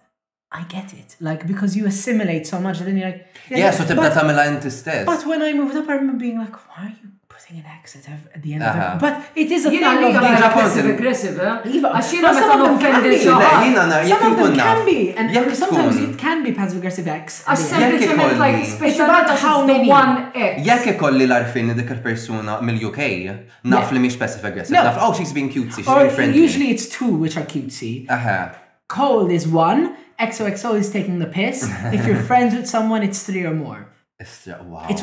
I 0.52 0.64
get 0.64 0.94
it, 0.94 1.18
like 1.20 1.46
because 1.46 1.76
you 1.76 1.86
assimilate 1.86 2.48
so 2.48 2.60
much, 2.60 2.78
and 2.80 2.88
then 2.88 2.98
you're 2.98 3.10
like, 3.12 3.28
yeah. 3.50 3.58
yeah 3.58 3.72
so 3.72 3.84
that's 3.84 4.16
that 4.16 4.24
I'm 4.24 4.30
aligned 4.30 4.62
to 4.62 4.70
this. 4.70 4.84
But 5.06 5.26
when 5.26 5.42
I 5.42 5.52
moved 5.54 5.76
up, 5.76 5.90
I 5.90 5.96
remember 5.96 6.20
being 6.22 6.38
like, 6.38 6.54
why 6.70 6.86
are 6.86 6.90
you 6.90 7.10
practicing 7.48 7.60
an 7.60 7.66
accent 7.66 8.08
at 8.36 8.42
the 8.42 8.54
end 8.54 8.64
of 8.64 8.76
it. 8.76 9.00
But 9.00 9.16
it 9.36 9.50
is 9.52 9.66
a 9.66 9.70
thing 9.70 9.84
of 9.84 10.00
being 10.00 10.14
passive 10.14 10.86
aggressive. 10.96 11.36
Għaxina 11.38 12.32
ma 12.32 12.44
tan 12.50 12.62
offendi 12.68 13.20
Some 13.24 14.32
of 14.32 14.40
them 14.40 14.56
can 14.64 14.86
be. 14.86 15.00
And 15.18 15.56
sometimes 15.56 15.96
it 15.98 16.18
can 16.18 16.44
be 16.44 16.52
passive 16.54 16.80
aggressive 16.80 17.08
acts. 17.08 17.44
Għax 17.44 17.70
sempliciment 17.74 18.38
like 18.38 18.62
it's 18.68 19.00
about 19.00 19.30
how 19.40 19.66
many 19.66 19.88
one 19.88 20.32
X. 20.36 20.62
Jekk 20.68 20.92
ikolli 20.98 21.28
l-arfin 21.30 21.72
dik 21.80 21.92
il-persuna 21.98 22.60
mill-UK, 22.68 23.02
naf 23.74 23.94
li 23.96 24.02
mhix 24.04 24.20
passive 24.20 24.46
aggressive. 24.52 24.76
Naf 24.78 24.98
oh 25.00 25.14
she's 25.14 25.32
being 25.34 25.50
cutesy, 25.50 25.84
she's 25.84 25.94
being 25.94 26.12
friendly. 26.18 26.38
Usually 26.40 26.70
it's 26.76 26.90
two 26.90 27.14
which 27.26 27.38
are 27.38 27.46
cutesy. 27.48 27.94
Cold 28.90 29.32
is 29.32 29.46
one, 29.48 29.96
XOXO 30.20 30.76
is 30.80 30.90
taking 30.90 31.20
the 31.20 31.28
piss. 31.28 31.68
If 31.96 32.08
you're 32.08 32.16
friends 32.30 32.56
with 32.56 32.68
someone, 32.70 33.04
it's 33.04 33.22
three 33.24 33.44
or 33.44 33.54
more. 33.54 33.90
It's, 34.20 34.48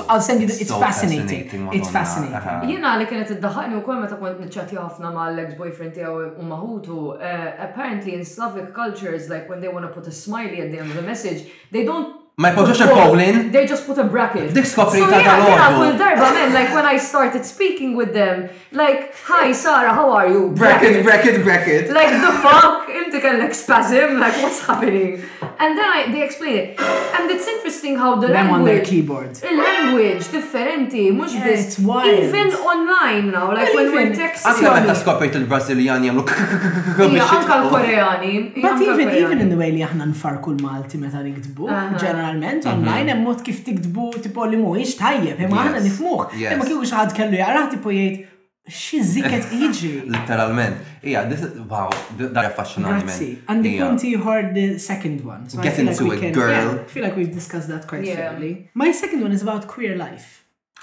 I'll 0.00 0.20
send 0.20 0.40
you 0.40 0.48
the, 0.48 0.54
it's 0.54 0.66
so 0.70 0.80
fascinating. 0.80 1.26
fascinating 1.44 1.68
it's 1.80 1.88
fascinating. 1.88 2.34
Uh-huh. 2.34 2.64
Jena 2.66 2.94
li 2.98 3.06
kienet 3.06 3.30
id-daħani 3.36 3.76
u 3.78 3.82
kol 3.86 4.00
meta 4.02 4.16
kont 4.18 4.40
nitċati 4.42 4.74
ħafna 4.80 5.12
ma 5.14 5.28
l-ex-boyfriend 5.30 5.94
tijaw 5.94 6.16
u 6.42 6.48
maħutu, 6.48 6.96
eh, 7.22 7.46
apparently 7.68 8.16
in 8.18 8.26
Slavic 8.26 8.72
cultures, 8.80 9.30
like 9.30 9.46
when 9.48 9.62
they 9.62 9.70
want 9.70 9.86
to 9.86 9.94
put 9.94 10.10
a 10.10 10.16
smiley 10.24 10.64
at 10.66 10.72
the 10.74 10.80
end 10.82 10.90
of 10.90 10.96
the 10.98 11.06
message, 11.06 11.46
they 11.70 11.84
don't 11.84 12.23
Ma 12.36 12.48
jpoġġux 12.50 12.80
il-Colin. 12.84 13.36
They 13.54 13.60
just 13.68 13.84
put 13.86 13.96
a 14.02 14.04
bracket. 14.10 14.48
Dik 14.56 14.66
skopri 14.66 14.98
ta' 15.00 15.20
ta' 15.22 15.34
lordu. 15.38 15.52
Yeah, 15.54 15.76
kull 15.78 15.92
darba 16.00 16.30
men, 16.34 16.50
like 16.52 16.74
when 16.74 16.84
I 16.84 16.96
started 16.98 17.44
speaking 17.46 17.94
with 17.94 18.10
them, 18.16 18.48
like, 18.82 19.14
hi 19.24 19.52
Sara, 19.52 19.92
how 19.94 20.10
are 20.10 20.26
you? 20.28 20.48
Bracket, 20.50 21.04
bracket, 21.06 21.44
bracket. 21.44 21.92
Like 21.94 22.10
the 22.26 22.32
fuck, 22.42 22.88
inti 23.00 23.20
kellek 23.22 23.54
spasm, 23.54 24.18
like 24.18 24.34
what's 24.42 24.58
happening? 24.66 25.22
And 25.62 25.78
then 25.78 25.86
I, 25.98 26.08
they 26.10 26.24
explain 26.24 26.54
it. 26.58 26.80
And 27.16 27.30
it's 27.30 27.46
interesting 27.46 27.98
how 27.98 28.16
the 28.16 28.26
Them 28.26 28.34
language. 28.34 28.58
on 28.58 28.64
their 28.64 28.82
keyboard. 28.88 29.38
Il-language 29.50 30.26
differenti, 30.34 31.12
mux 31.12 31.32
yeah, 31.38 31.54
it's 31.54 31.78
wild. 31.78 32.18
Even 32.18 32.50
online 32.72 33.30
now, 33.30 33.54
like 33.54 33.70
when 33.78 33.92
we're 33.94 34.10
texting. 34.10 34.50
Anka 34.58 34.74
meta 34.80 34.94
skoprit 35.04 35.32
il-Brasiljani 35.38 36.10
jamlu 36.10 36.26
Anka 36.26 37.54
l-Koreani. 37.62 38.34
But 38.66 38.82
even, 38.90 39.14
even 39.22 39.38
in 39.46 39.50
the 39.54 39.62
way 39.64 39.70
li 39.78 39.86
aħna 39.86 40.10
nfarku 40.16 40.58
l-Malti 40.58 40.98
meta 40.98 41.22
nikdbu, 41.22 41.70
ġenerali 42.02 42.22
ġeneralment 42.24 42.62
mhm. 42.64 42.76
online 42.76 43.10
hemm 43.14 43.22
mod 43.28 43.42
kif 43.46 43.64
tiktbu 43.66 44.12
tipo 44.24 44.44
li 44.48 44.56
mhuwiex 44.60 44.96
tajjeb, 45.00 45.40
imma 45.40 45.64
aħna 45.66 45.82
nifmuh. 45.84 46.30
Imma 46.50 46.68
kieku 46.68 46.84
xi 46.86 46.96
ħadd 46.98 47.16
kellu 47.18 47.40
jara 47.40 47.64
tipo 47.72 47.92
jgħid 47.92 48.22
xi 48.64 49.00
żikket 49.04 49.50
iġi. 49.66 49.90
Literalment. 50.06 50.78
Ija, 51.04 51.24
this 51.30 51.42
is 51.44 51.58
wow, 51.70 51.90
that 52.18 52.48
affascinanti. 52.50 53.04
Grazzi. 53.08 53.32
And 53.48 53.64
the 53.64 53.74
point 53.80 54.04
you 54.04 54.18
heard 54.22 54.54
the 54.54 54.78
second 54.78 55.24
one. 55.24 55.48
So 55.50 55.60
Get 55.62 55.78
into 55.78 56.10
it, 56.12 56.32
girl. 56.32 56.80
I 56.80 56.84
feel 56.88 57.04
like 57.04 57.16
we've 57.16 57.32
discussed 57.34 57.68
that 57.68 57.86
quite 57.86 58.06
fairly. 58.06 58.70
My 58.74 58.90
second 58.92 59.20
one 59.22 59.32
is 59.32 59.42
about 59.42 59.68
queer 59.68 59.96
life. 59.96 60.40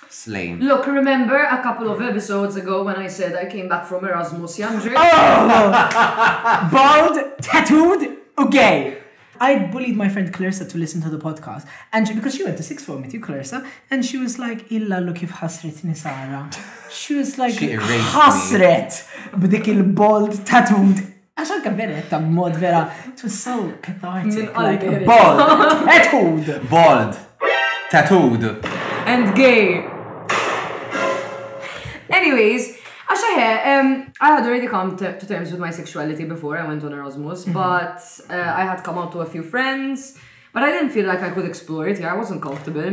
Slain. 0.09 0.59
Look, 0.59 0.87
remember 0.87 1.41
a 1.41 1.61
couple 1.63 1.89
of 1.89 2.01
episodes 2.01 2.57
ago 2.57 2.83
when 2.83 2.97
I 2.97 3.07
said 3.07 3.33
I 3.33 3.45
came 3.49 3.69
back 3.69 3.85
from 3.85 4.03
Erasmus 4.03 4.59
Young 4.59 4.75
Oh! 4.83 6.61
Bald, 6.71 7.17
tattooed, 7.41 8.17
gay. 8.51 9.00
I 9.41 9.57
bullied 9.57 9.95
my 9.95 10.07
friend 10.07 10.31
Clarissa 10.31 10.65
to 10.65 10.77
listen 10.77 11.01
to 11.01 11.09
the 11.09 11.17
podcast. 11.17 11.67
And 11.91 12.07
she, 12.07 12.13
because 12.13 12.35
she 12.35 12.43
went 12.43 12.57
to 12.57 12.63
sixth 12.63 12.85
form 12.85 13.01
with 13.01 13.11
you, 13.11 13.19
Clarissa, 13.19 13.67
and 13.89 14.05
she 14.05 14.19
was 14.19 14.37
like, 14.37 14.71
Illa 14.71 14.99
look 15.01 15.23
if 15.23 15.31
hasret 15.31 15.81
nisara. 15.81 16.53
She 16.91 17.15
was 17.15 17.39
like, 17.39 17.55
she 17.55 17.69
hasret! 17.73 18.91
B'dik 19.41 19.67
il-bold 19.73 20.33
tattooed 20.45 21.01
għax 21.41 21.53
anke 21.55 21.73
veretta 21.73 22.19
mod 22.21 22.55
vera, 22.61 22.83
it 23.09 23.23
was 23.23 23.33
so 23.41 23.55
cathartic. 23.81 24.51
Mm, 24.51 24.57
like, 24.57 25.05
bold, 25.09 25.89
tattooed. 25.89 26.69
Bold, 26.69 27.17
tattooed. 27.89 28.45
And 29.07 29.35
gay. 29.35 29.87
Anyways, 32.11 32.77
Għaxa 33.11 33.29
ah, 33.29 33.65
ehm, 33.67 33.89
I 34.21 34.27
had 34.37 34.45
already 34.47 34.67
come 34.67 34.95
to, 34.95 35.19
to, 35.19 35.25
terms 35.27 35.51
with 35.51 35.59
my 35.59 35.69
sexuality 35.69 36.23
before 36.23 36.57
I 36.57 36.65
went 36.69 36.83
on 36.87 36.93
Erasmus, 36.99 37.43
mm 37.45 37.51
-hmm. 37.51 37.53
but 37.63 37.99
uh, 38.35 38.61
I 38.61 38.63
had 38.71 38.79
come 38.87 38.99
out 39.01 39.11
to 39.11 39.19
a 39.21 39.25
few 39.33 39.43
friends, 39.53 39.99
but 40.53 40.61
I 40.63 40.69
didn't 40.75 40.93
feel 40.97 41.05
like 41.11 41.21
I 41.27 41.31
could 41.35 41.47
explore 41.51 41.85
it. 41.91 41.99
Yeah, 41.99 42.15
I 42.15 42.17
wasn't 42.21 42.39
comfortable. 42.47 42.91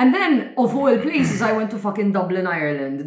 And 0.00 0.14
then, 0.14 0.54
of 0.56 0.76
all 0.76 0.96
places, 0.98 1.42
I 1.42 1.50
went 1.58 1.72
to 1.72 1.78
fucking 1.86 2.12
Dublin, 2.12 2.46
Ireland. 2.46 2.98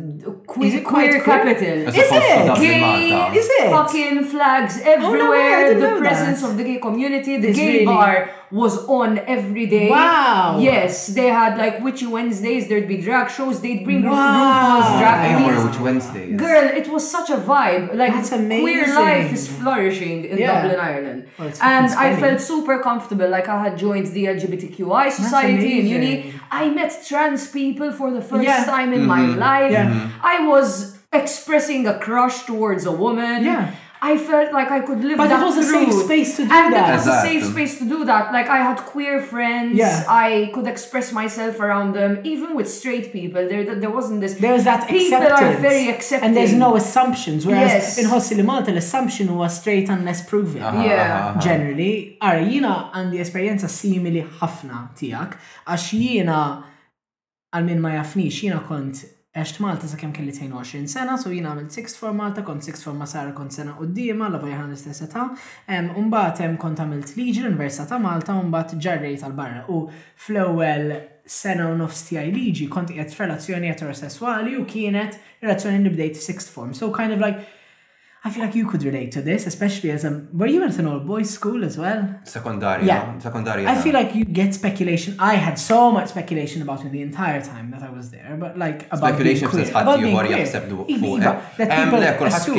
Que- 0.53 0.63
is 0.65 0.73
it 0.73 0.83
queer, 0.83 1.23
capital. 1.23 1.77
As 1.87 1.93
is 2.03 2.09
it? 2.11 2.47
Gay, 2.59 3.31
is 3.39 3.47
it? 3.59 3.69
Fucking 3.77 4.25
flags 4.25 4.75
everywhere. 4.83 5.67
Oh, 5.67 5.73
no, 5.73 5.79
the 5.93 5.99
presence 6.01 6.41
that. 6.41 6.51
of 6.51 6.57
the 6.57 6.65
gay 6.65 6.79
community. 6.79 7.37
The 7.37 7.53
gay 7.53 7.71
really... 7.73 7.85
bar 7.85 8.31
was 8.51 8.77
on 8.89 9.19
every 9.19 9.67
day. 9.67 9.89
Wow. 9.89 10.59
Yes, 10.59 11.07
they 11.19 11.27
had 11.41 11.57
like 11.57 11.79
Witchy 11.79 12.07
Wednesdays. 12.07 12.67
There'd 12.67 12.89
be 12.89 12.97
drag 13.07 13.31
shows. 13.31 13.61
They'd 13.61 13.85
bring 13.85 14.03
wow. 14.03 14.11
RuPaul's 14.17 14.89
drag 15.01 15.17
queens. 15.37 15.43
I 15.57 15.59
remember 15.59 15.83
Wednesdays. 15.87 16.37
Girl, 16.45 16.67
it 16.81 16.87
was 16.89 17.09
such 17.09 17.29
a 17.29 17.37
vibe. 17.37 17.95
Like 17.95 18.11
That's 18.11 18.33
amazing. 18.33 18.65
queer 18.83 18.93
life 18.95 19.31
is 19.31 19.47
flourishing 19.47 20.25
in 20.25 20.37
yeah. 20.37 20.47
Dublin, 20.63 20.79
Ireland. 20.91 21.19
Well, 21.39 21.47
and 21.61 21.85
I 22.05 22.19
felt 22.19 22.41
super 22.41 22.83
comfortable. 22.83 23.29
Like 23.29 23.47
I 23.47 23.63
had 23.63 23.77
joined 23.77 24.07
the 24.07 24.25
LGBTQI 24.25 25.09
society 25.11 25.79
in 25.79 25.87
uni. 25.87 26.33
I 26.51 26.67
met 26.81 26.91
trans 27.07 27.49
people 27.59 27.89
for 27.99 28.09
the 28.17 28.21
first 28.31 28.43
yeah. 28.57 28.63
time 28.73 28.91
in 28.97 29.01
mm-hmm. 29.03 29.37
my 29.39 29.59
life. 29.59 29.71
Yeah. 29.71 30.11
I 30.35 30.37
was 30.47 30.97
expressing 31.21 31.81
a 31.87 31.95
crush 32.05 32.37
towards 32.51 32.83
a 32.93 32.95
woman. 33.03 33.39
Yeah. 33.43 33.63
I 34.03 34.17
felt 34.17 34.51
like 34.51 34.71
I 34.77 34.79
could 34.87 35.01
live 35.09 35.15
but 35.23 35.27
that. 35.31 35.39
But 35.39 35.49
it 35.53 35.57
was 35.57 35.57
through. 35.67 35.81
a 35.83 35.85
safe 35.91 35.93
space 36.07 36.31
to 36.39 36.43
do 36.47 36.51
and 36.59 36.73
that. 36.73 36.85
And 36.85 36.91
it 36.93 36.97
was 36.99 37.05
exactly. 37.07 37.21
a 37.21 37.31
safe 37.31 37.43
space 37.53 37.73
to 37.81 37.85
do 37.95 37.99
that. 38.11 38.33
Like 38.37 38.47
I 38.57 38.59
had 38.69 38.77
queer 38.93 39.21
friends. 39.21 39.77
Yeah. 39.77 40.03
I 40.27 40.49
could 40.55 40.65
express 40.73 41.07
myself 41.21 41.59
around 41.59 41.89
them, 41.99 42.11
even 42.33 42.49
with 42.57 42.67
straight 42.79 43.07
people. 43.19 43.43
There, 43.51 43.75
there 43.83 43.91
wasn't 43.99 44.21
this. 44.23 44.33
There 44.45 44.53
was 44.57 44.63
that 44.63 44.81
people 44.89 45.19
acceptance. 45.19 45.57
are 45.57 45.61
very 45.69 45.87
accepting, 45.95 46.25
and 46.29 46.35
there's 46.37 46.51
no 46.67 46.71
assumptions. 46.81 47.39
Whereas 47.45 47.69
yes. 47.73 47.97
in 47.99 48.05
Hossi 48.13 48.33
Limalt, 48.41 48.65
the 48.65 48.75
assumption 48.85 49.27
was 49.41 49.51
straight 49.61 49.87
unless 49.97 50.19
proven. 50.31 50.63
Uh-huh, 50.63 50.81
yeah. 50.87 51.01
Uh-huh. 51.01 51.29
uh-huh. 51.37 51.39
Generally, 51.47 51.93
ara 52.27 52.41
jina 52.53 52.73
għandi 52.97 53.21
esperjenza 53.27 53.69
simili 53.79 54.25
ħafna 54.41 54.81
tijak, 54.97 55.37
għax 55.69 55.87
jina 56.07 56.41
għal 57.51 57.65
min 57.67 57.81
ma 57.83 57.95
jafnix 57.99 58.43
jina 58.45 58.61
kont 58.67 59.07
Eċt 59.31 59.61
Malta 59.63 59.87
sa' 59.87 59.95
kem 59.95 60.09
kelli 60.11 60.33
22 60.35 60.89
sena, 60.91 61.13
so 61.15 61.29
jina 61.31 61.53
għamil 61.53 61.69
6 61.71 61.93
for 61.95 62.11
Malta, 62.11 62.41
kont 62.43 62.65
6 62.67 62.81
for 62.83 62.97
ma' 62.99 63.05
kont 63.31 63.53
sena 63.55 63.77
u 63.79 63.85
d-dima, 63.87 64.27
la' 64.27 64.41
vajħan 64.41 64.73
l-istess 64.73 65.05
età. 65.05 65.23
Umbat 66.01 66.41
kont 66.59 66.81
għamilt 66.83 67.13
liġi 67.15 67.39
l-Università 67.45 67.85
ta' 67.93 67.99
Malta, 68.03 68.35
umbat 68.35 68.75
ġarrej 68.83 69.21
tal-barra. 69.21 69.63
U 69.71 69.85
fl-ewel 70.19 70.91
sena 71.25 71.69
u 71.71 71.77
nofs 71.79 72.03
tijaj 72.09 72.27
liġi 72.35 72.67
kont 72.67 72.91
jgħet 72.91 73.15
relazzjoni 73.21 73.71
eterosessuali 73.71 74.59
u 74.59 74.67
kienet 74.67 75.15
relazzjoni 75.39 75.79
li 75.85 75.95
bdejt 75.95 76.19
6 76.27 76.51
form. 76.51 76.75
So 76.75 76.91
kind 76.91 77.15
of 77.15 77.23
like, 77.23 77.39
I 78.23 78.29
feel 78.29 78.43
like 78.45 78.53
you 78.53 78.67
could 78.67 78.83
relate 78.83 79.11
to 79.13 79.21
this, 79.23 79.47
especially 79.47 79.89
as 79.89 80.03
a 80.05 80.11
were 80.31 80.45
you 80.45 80.63
at 80.63 80.77
an 80.77 80.85
all 80.85 80.99
boys 80.99 81.31
school 81.31 81.65
as 81.69 81.75
well? 81.83 81.99
Secondary, 82.23 82.85
yeah, 82.85 83.13
no? 83.15 83.15
secondary. 83.19 83.65
I 83.65 83.73
no. 83.75 83.81
feel 83.81 83.93
like 83.93 84.13
you 84.13 84.25
get 84.25 84.53
speculation. 84.53 85.15
I 85.17 85.33
had 85.47 85.57
so 85.57 85.89
much 85.97 86.09
speculation 86.09 86.61
about 86.61 86.83
me 86.83 86.91
the 86.91 87.01
entire 87.01 87.41
time 87.43 87.71
that 87.71 87.81
I 87.81 87.89
was 87.89 88.11
there, 88.11 88.37
but 88.43 88.59
like 88.59 88.85
about 88.93 89.07
speculation 89.15 89.49
being 89.49 89.63
queer, 89.71 89.81
about 89.85 89.99
being 90.05 90.15
queer. 90.17 90.37
jaħseb 90.37 90.63
li 90.69 90.75
fuq. 90.77 90.85
Le, 90.85 90.97
kulħadd 92.21 92.49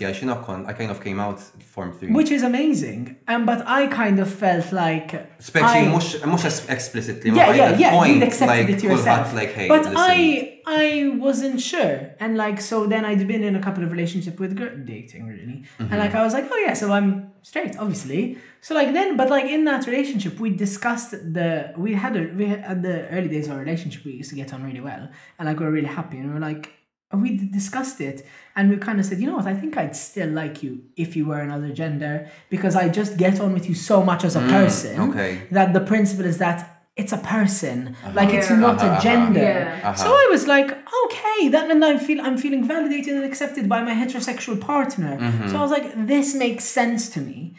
yeah, 0.00 0.32
i 0.32 0.34
I 0.70 0.72
kind 0.74 0.90
of 0.90 0.98
came 1.02 1.20
out 1.20 1.40
form 1.74 1.92
3. 1.92 2.08
Which 2.14 2.30
is 2.30 2.42
amazing. 2.42 3.18
Um, 3.28 3.44
but 3.44 3.62
I 3.68 3.86
kind 3.88 4.18
of 4.18 4.30
felt 4.32 4.72
like 4.72 5.12
Especially, 5.38 5.88
much 5.88 6.16
mhux 6.32 6.64
explicitly, 6.70 7.32
yeah, 7.32 7.52
yeah, 7.54 7.78
yeah, 7.84 7.90
point, 7.90 8.20
like, 8.52 8.66
it 8.70 8.82
yourself. 8.82 9.34
Like, 9.34 9.52
hey, 9.52 9.68
but 9.68 9.82
listen. 9.84 9.96
I 9.98 10.52
I 10.66 11.12
wasn't 11.18 11.60
sure. 11.60 12.10
And 12.20 12.36
like, 12.36 12.60
so 12.60 12.86
then 12.86 13.04
I'd 13.04 13.26
been 13.28 13.44
in 13.44 13.54
a 13.56 13.60
couple 13.60 13.84
of 13.84 13.90
relationship 13.92 14.40
with 14.40 14.56
girl 14.56 14.74
dating 14.84 15.26
really. 15.26 15.44
Mm-hmm. 15.78 15.84
And 15.90 15.98
like, 15.98 16.14
I 16.14 16.22
was 16.24 16.32
like, 16.32 16.48
oh 16.50 16.56
yeah, 16.56 16.72
so 16.72 16.90
I'm 16.92 17.32
straight, 17.42 17.76
obviously. 17.78 18.38
So 18.62 18.74
like 18.74 18.92
then, 18.92 19.16
but 19.16 19.28
like 19.28 19.44
in 19.44 19.64
that 19.66 19.86
relationship, 19.86 20.38
we 20.40 20.50
discussed 20.50 21.10
the, 21.10 21.72
we 21.76 21.92
had 21.94 22.16
a, 22.16 22.32
we 22.34 22.46
had, 22.46 22.60
at 22.60 22.82
the 22.82 23.08
early 23.08 23.28
days 23.28 23.46
of 23.46 23.52
our 23.54 23.58
relationship, 23.58 24.04
we 24.04 24.12
used 24.12 24.30
to 24.30 24.36
get 24.36 24.54
on 24.54 24.62
really 24.64 24.80
well. 24.80 25.08
And 25.38 25.48
like, 25.48 25.60
we 25.60 25.66
are 25.66 25.70
really 25.70 25.86
happy 25.88 26.18
and 26.18 26.30
we 26.30 26.36
are 26.36 26.40
like, 26.40 26.72
we 27.12 27.36
discussed 27.36 28.00
it 28.00 28.26
and 28.56 28.70
we 28.70 28.76
kind 28.76 28.98
of 28.98 29.06
said, 29.06 29.20
you 29.20 29.26
know 29.28 29.36
what, 29.36 29.46
I 29.46 29.54
think 29.54 29.76
I'd 29.76 29.94
still 29.94 30.28
like 30.30 30.62
you 30.64 30.82
if 30.96 31.14
you 31.14 31.26
were 31.26 31.38
another 31.38 31.68
gender 31.68 32.28
because 32.50 32.74
I 32.74 32.88
just 32.88 33.16
get 33.16 33.38
on 33.38 33.52
with 33.52 33.68
you 33.68 33.74
so 33.76 34.02
much 34.02 34.24
as 34.24 34.34
a 34.34 34.40
mm, 34.40 34.48
person. 34.48 35.10
Okay. 35.12 35.46
That 35.52 35.74
the 35.74 35.80
principle 35.80 36.24
is 36.24 36.38
that 36.38 36.73
it's 36.96 37.12
a 37.12 37.18
person 37.18 37.88
uh-huh. 37.88 38.12
like 38.14 38.32
it's 38.32 38.50
yeah. 38.50 38.56
not 38.56 38.76
uh-huh. 38.76 38.86
a 38.86 38.90
uh-huh. 38.90 39.00
gender 39.00 39.40
yeah. 39.40 39.80
Uh-huh. 39.82 39.94
so 39.94 40.10
i 40.12 40.28
was 40.30 40.46
like 40.46 40.70
okay 40.70 41.48
that 41.48 41.66
meant 41.68 41.82
i 41.82 41.98
feel 41.98 42.20
i'm 42.20 42.38
feeling 42.38 42.62
validated 42.66 43.14
and 43.14 43.24
accepted 43.24 43.68
by 43.68 43.82
my 43.82 43.92
heterosexual 43.94 44.60
partner 44.60 45.18
mm-hmm. 45.18 45.48
so 45.48 45.58
i 45.58 45.60
was 45.62 45.70
like 45.70 46.06
this 46.06 46.34
makes 46.34 46.64
sense 46.64 47.08
to 47.10 47.20
me 47.20 47.54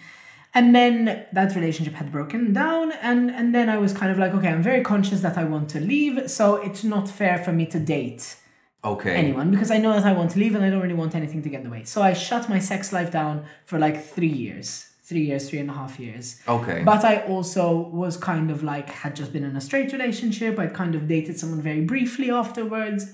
and 0.53 0.73
then 0.73 1.25
that 1.33 1.53
relationship 1.53 1.95
had 1.95 2.11
broken 2.11 2.53
down 2.53 2.93
and 3.01 3.29
and 3.29 3.53
then 3.53 3.69
i 3.69 3.77
was 3.77 3.91
kind 3.93 4.11
of 4.11 4.17
like 4.17 4.33
okay 4.33 4.47
i'm 4.47 4.63
very 4.63 4.81
conscious 4.81 5.19
that 5.21 5.37
i 5.37 5.43
want 5.43 5.69
to 5.69 5.79
leave 5.81 6.29
so 6.31 6.55
it's 6.55 6.83
not 6.83 7.09
fair 7.09 7.37
for 7.37 7.51
me 7.51 7.65
to 7.65 7.77
date 7.77 8.37
okay 8.85 9.15
anyone 9.15 9.51
because 9.51 9.69
i 9.69 9.77
know 9.77 9.91
that 9.91 10.05
i 10.05 10.13
want 10.13 10.31
to 10.31 10.39
leave 10.39 10.55
and 10.55 10.63
i 10.63 10.69
don't 10.69 10.81
really 10.81 10.93
want 11.03 11.13
anything 11.13 11.41
to 11.41 11.49
get 11.49 11.57
in 11.57 11.63
the 11.65 11.69
way 11.69 11.83
so 11.83 12.01
i 12.01 12.13
shut 12.13 12.47
my 12.47 12.59
sex 12.59 12.93
life 12.93 13.11
down 13.11 13.43
for 13.65 13.77
like 13.79 14.05
three 14.05 14.27
years 14.29 14.91
three 15.05 15.21
years, 15.25 15.49
three 15.49 15.59
and 15.59 15.69
a 15.69 15.73
half 15.73 15.99
years. 15.99 16.41
Okay. 16.47 16.81
But 16.83 17.05
I 17.05 17.21
also 17.27 17.71
was 17.77 18.17
kind 18.17 18.49
of 18.49 18.63
like, 18.63 18.89
had 18.89 19.15
just 19.15 19.31
been 19.31 19.43
in 19.43 19.55
a 19.55 19.61
straight 19.61 19.91
relationship. 19.93 20.57
I'd 20.57 20.73
kind 20.73 20.95
of 20.95 21.07
dated 21.07 21.37
someone 21.37 21.61
very 21.61 21.81
briefly 21.81 22.31
afterwards. 22.31 23.13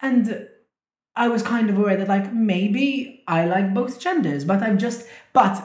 And 0.00 0.48
I 1.14 1.28
was 1.28 1.42
kind 1.44 1.70
of 1.70 1.78
aware 1.78 1.96
that, 1.96 2.08
like, 2.08 2.32
maybe 2.32 3.22
I 3.28 3.44
like 3.46 3.72
both 3.72 4.00
genders, 4.00 4.44
but 4.44 4.62
I've 4.62 4.78
just, 4.78 5.06
but 5.32 5.62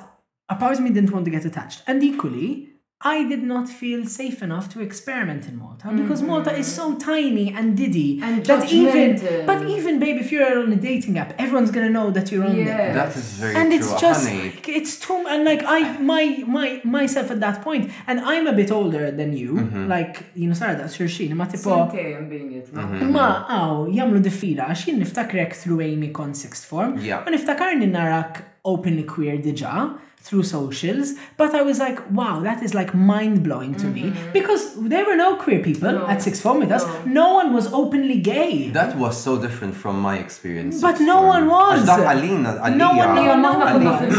a 0.50 0.56
part 0.56 0.74
of 0.74 0.82
me 0.82 0.92
didn't 0.92 1.12
want 1.12 1.26
to 1.26 1.32
get 1.32 1.46
attached. 1.46 1.82
And 1.88 2.04
equally, 2.04 2.70
I 3.02 3.28
did 3.28 3.44
not 3.44 3.68
feel 3.68 4.06
safe 4.06 4.42
enough 4.42 4.70
to 4.70 4.80
experiment 4.80 5.50
in 5.50 5.58
Malta 5.58 5.88
mm-hmm. 5.88 6.02
because 6.02 6.22
Malta 6.22 6.58
is 6.58 6.66
so 6.66 6.98
tiny 6.98 7.52
and 7.52 7.76
diddy 7.76 8.22
and 8.24 8.44
that 8.46 8.72
even 8.72 9.46
but 9.46 9.68
even 9.68 10.00
babe 10.00 10.16
if 10.20 10.32
you're 10.32 10.60
on 10.62 10.72
a 10.72 10.78
dating 10.78 11.18
app 11.18 11.34
everyone's 11.38 11.72
gonna 11.72 11.90
know 11.90 12.10
that 12.12 12.32
you're 12.32 12.46
on 12.46 12.56
yes. 12.56 12.68
there. 12.70 12.94
That 12.94 13.16
is 13.16 13.24
very 13.34 13.54
and 13.56 13.70
true. 13.70 13.80
it's 13.80 14.00
just 14.02 14.30
Honey. 14.30 14.54
it's 14.70 14.98
too 15.00 15.26
and 15.28 15.44
like 15.44 15.62
I 15.66 15.98
my 15.98 16.42
my 16.48 16.82
myself 16.86 17.32
at 17.32 17.42
that 17.42 17.62
point 17.62 17.92
and 18.08 18.22
I'm 18.22 18.48
a 18.48 18.54
bit 18.54 18.72
older 18.72 19.12
than 19.12 19.36
you 19.36 19.54
mm-hmm. 19.54 19.88
like 19.90 20.26
you 20.34 20.48
know 20.48 20.54
Sarah, 20.54 20.78
that's 20.78 20.98
your 20.98 21.10
sheen 21.10 21.36
ma 21.36 21.46
tipo 21.46 21.92
mm-hmm. 21.92 23.12
ma 23.12 23.44
aw 23.50 23.86
jamlu 23.92 24.24
defila 24.24 24.72
għax 24.72 24.88
niftakrek 25.04 25.54
through 25.54 25.82
Amy 25.82 26.12
con 26.16 26.34
sixth 26.34 26.66
form 26.66 26.96
u 26.98 27.22
niftakarni 27.36 27.92
narak 27.92 28.44
openly 28.64 29.04
queer 29.04 29.38
deja 29.38 29.92
through 30.28 30.46
socials, 30.60 31.08
but 31.40 31.50
I 31.60 31.62
was 31.70 31.78
like, 31.86 32.00
wow, 32.20 32.36
that 32.48 32.60
is 32.66 32.72
like 32.80 32.92
mind 33.14 33.38
blowing 33.48 33.74
to 33.84 33.88
mm 33.88 33.92
-hmm. 33.94 34.00
me 34.06 34.06
mm-hmm. 34.06 34.34
because 34.40 34.62
there 34.94 35.06
were 35.10 35.20
no 35.26 35.30
queer 35.44 35.60
people 35.70 35.90
no. 35.98 36.04
at 36.14 36.18
sixth 36.28 36.42
form 36.46 36.58
with 36.64 36.72
us. 36.78 36.84
No. 36.84 36.96
no. 37.22 37.26
one 37.42 37.50
was 37.60 37.66
openly 37.82 38.20
gay. 38.36 38.54
That 38.82 38.92
was 39.06 39.14
so 39.28 39.32
different 39.46 39.74
from 39.84 39.96
my 40.08 40.16
experience. 40.26 40.74
But 40.90 40.96
no 41.14 41.18
form. 41.32 41.32
one 41.38 41.44
was. 41.58 41.78
Alina, 42.16 42.50
Alina. 42.66 42.78
No 42.86 42.90
one 43.02 43.10
knew. 43.18 43.30
Maħna 43.46 43.66
konna 43.74 43.92
fil 44.02 44.10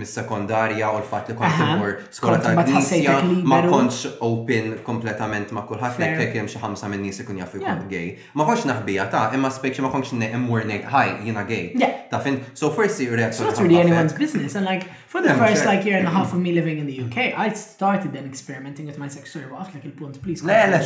mis-sekondarja 0.00 0.88
u 0.94 0.96
l 0.96 1.02
fat 1.10 1.28
li 1.28 1.34
kont 1.36 1.58
imur 1.60 1.90
skola 2.10 2.38
ta' 2.40 2.54
knisja 2.64 3.16
ma 3.44 3.58
kontx 3.66 4.06
open 4.24 4.78
kompletament 4.86 5.50
ma' 5.52 5.66
kulħadd 5.68 6.00
lek 6.00 6.14
kek 6.22 6.38
jem 6.38 6.48
xi 6.48 6.62
ħamsa 6.62 6.88
minn 6.88 7.02
nies 7.04 7.20
ikun 7.20 7.36
jaf 7.42 7.52
ikun 7.58 7.82
gay. 7.90 8.14
Ma 8.32 8.46
kontx 8.48 8.64
naħbija 8.70 9.04
ta' 9.12 9.26
imma 9.36 9.50
spekxi 9.52 9.84
ma 9.84 9.92
kontx 9.92 10.16
imur 10.30 10.64
ngħid 10.72 10.88
ħaj 10.88 11.12
jiena 11.26 11.44
gay. 11.44 11.92
Ta' 12.08 12.22
fin, 12.24 12.40
so 12.54 12.70
forsi 12.72 13.10
reazzjoni. 13.12 13.36
So 13.36 13.44
that's 13.44 13.60
really 13.60 13.76
anyone's 13.82 14.14
business 14.16 14.54
and 14.56 14.64
like 14.64 14.88
for 15.06 15.20
the 15.20 15.34
first 15.36 15.66
like 15.68 15.84
year 15.84 15.98
and 16.00 16.08
a 16.08 16.14
half 16.16 16.32
of 16.32 16.40
me 16.40 16.52
living 16.56 16.78
in 16.80 16.86
the 16.88 16.96
UK, 16.96 17.36
I 17.36 17.52
started 17.52 18.14
then 18.16 18.24
experimenting 18.24 18.86
with 18.88 18.96
my 18.96 19.08
sexuality. 19.12 19.52
waqt 19.52 19.74
like 19.74 19.84
il-punt, 19.86 20.22
please. 20.22 20.42
Le, 20.42 20.52
le, 20.70 20.80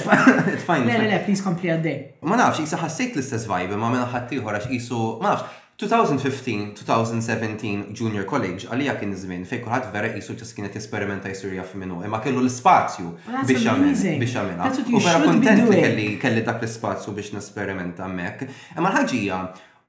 it's 0.51 0.65
fine. 0.67 0.89
Le, 0.91 1.07
le, 1.07 1.19
please 1.23 1.41
a 1.47 1.79
day. 1.79 2.15
Ma 2.23 2.35
nafx, 2.35 2.67
jisa 2.67 2.83
ħassejt 2.83 3.13
l-istess 3.15 3.47
vibe, 3.47 3.79
ma 3.79 3.93
minna 3.95 4.11
ħattiħor 4.11 4.59
għax 4.59 4.73
jisu, 4.75 5.03
ma 5.23 5.37
nafx, 5.37 5.61
2015-2017 5.89 7.71
Junior 7.97 8.25
College 8.29 8.69
għalija 8.71 8.95
kien 9.01 9.15
żmien 9.19 9.47
fejn 9.49 9.63
kulħadd 9.65 9.89
vera 9.95 10.13
qisu 10.15 10.37
ġas 10.39 10.53
kienet 10.57 10.77
jesperimenta 10.79 11.33
jsir 11.33 11.55
f'minu. 11.67 12.01
imma 12.07 12.21
kellu 12.23 12.43
l-spazju 12.45 13.09
biex 13.49 13.67
biex 14.21 14.37
jagħmilha. 14.37 14.71
U 14.97 15.01
vera 15.03 15.23
kontent 15.25 15.67
li 15.69 15.81
kelli 15.83 16.07
kelli 16.23 16.45
dak 16.47 16.63
l-spazju 16.63 17.15
biex 17.17 17.33
nesperimenta 17.39 18.07
hemmhekk. 18.07 18.49
Imma 18.79 18.93
l-ħaġija 18.95 19.43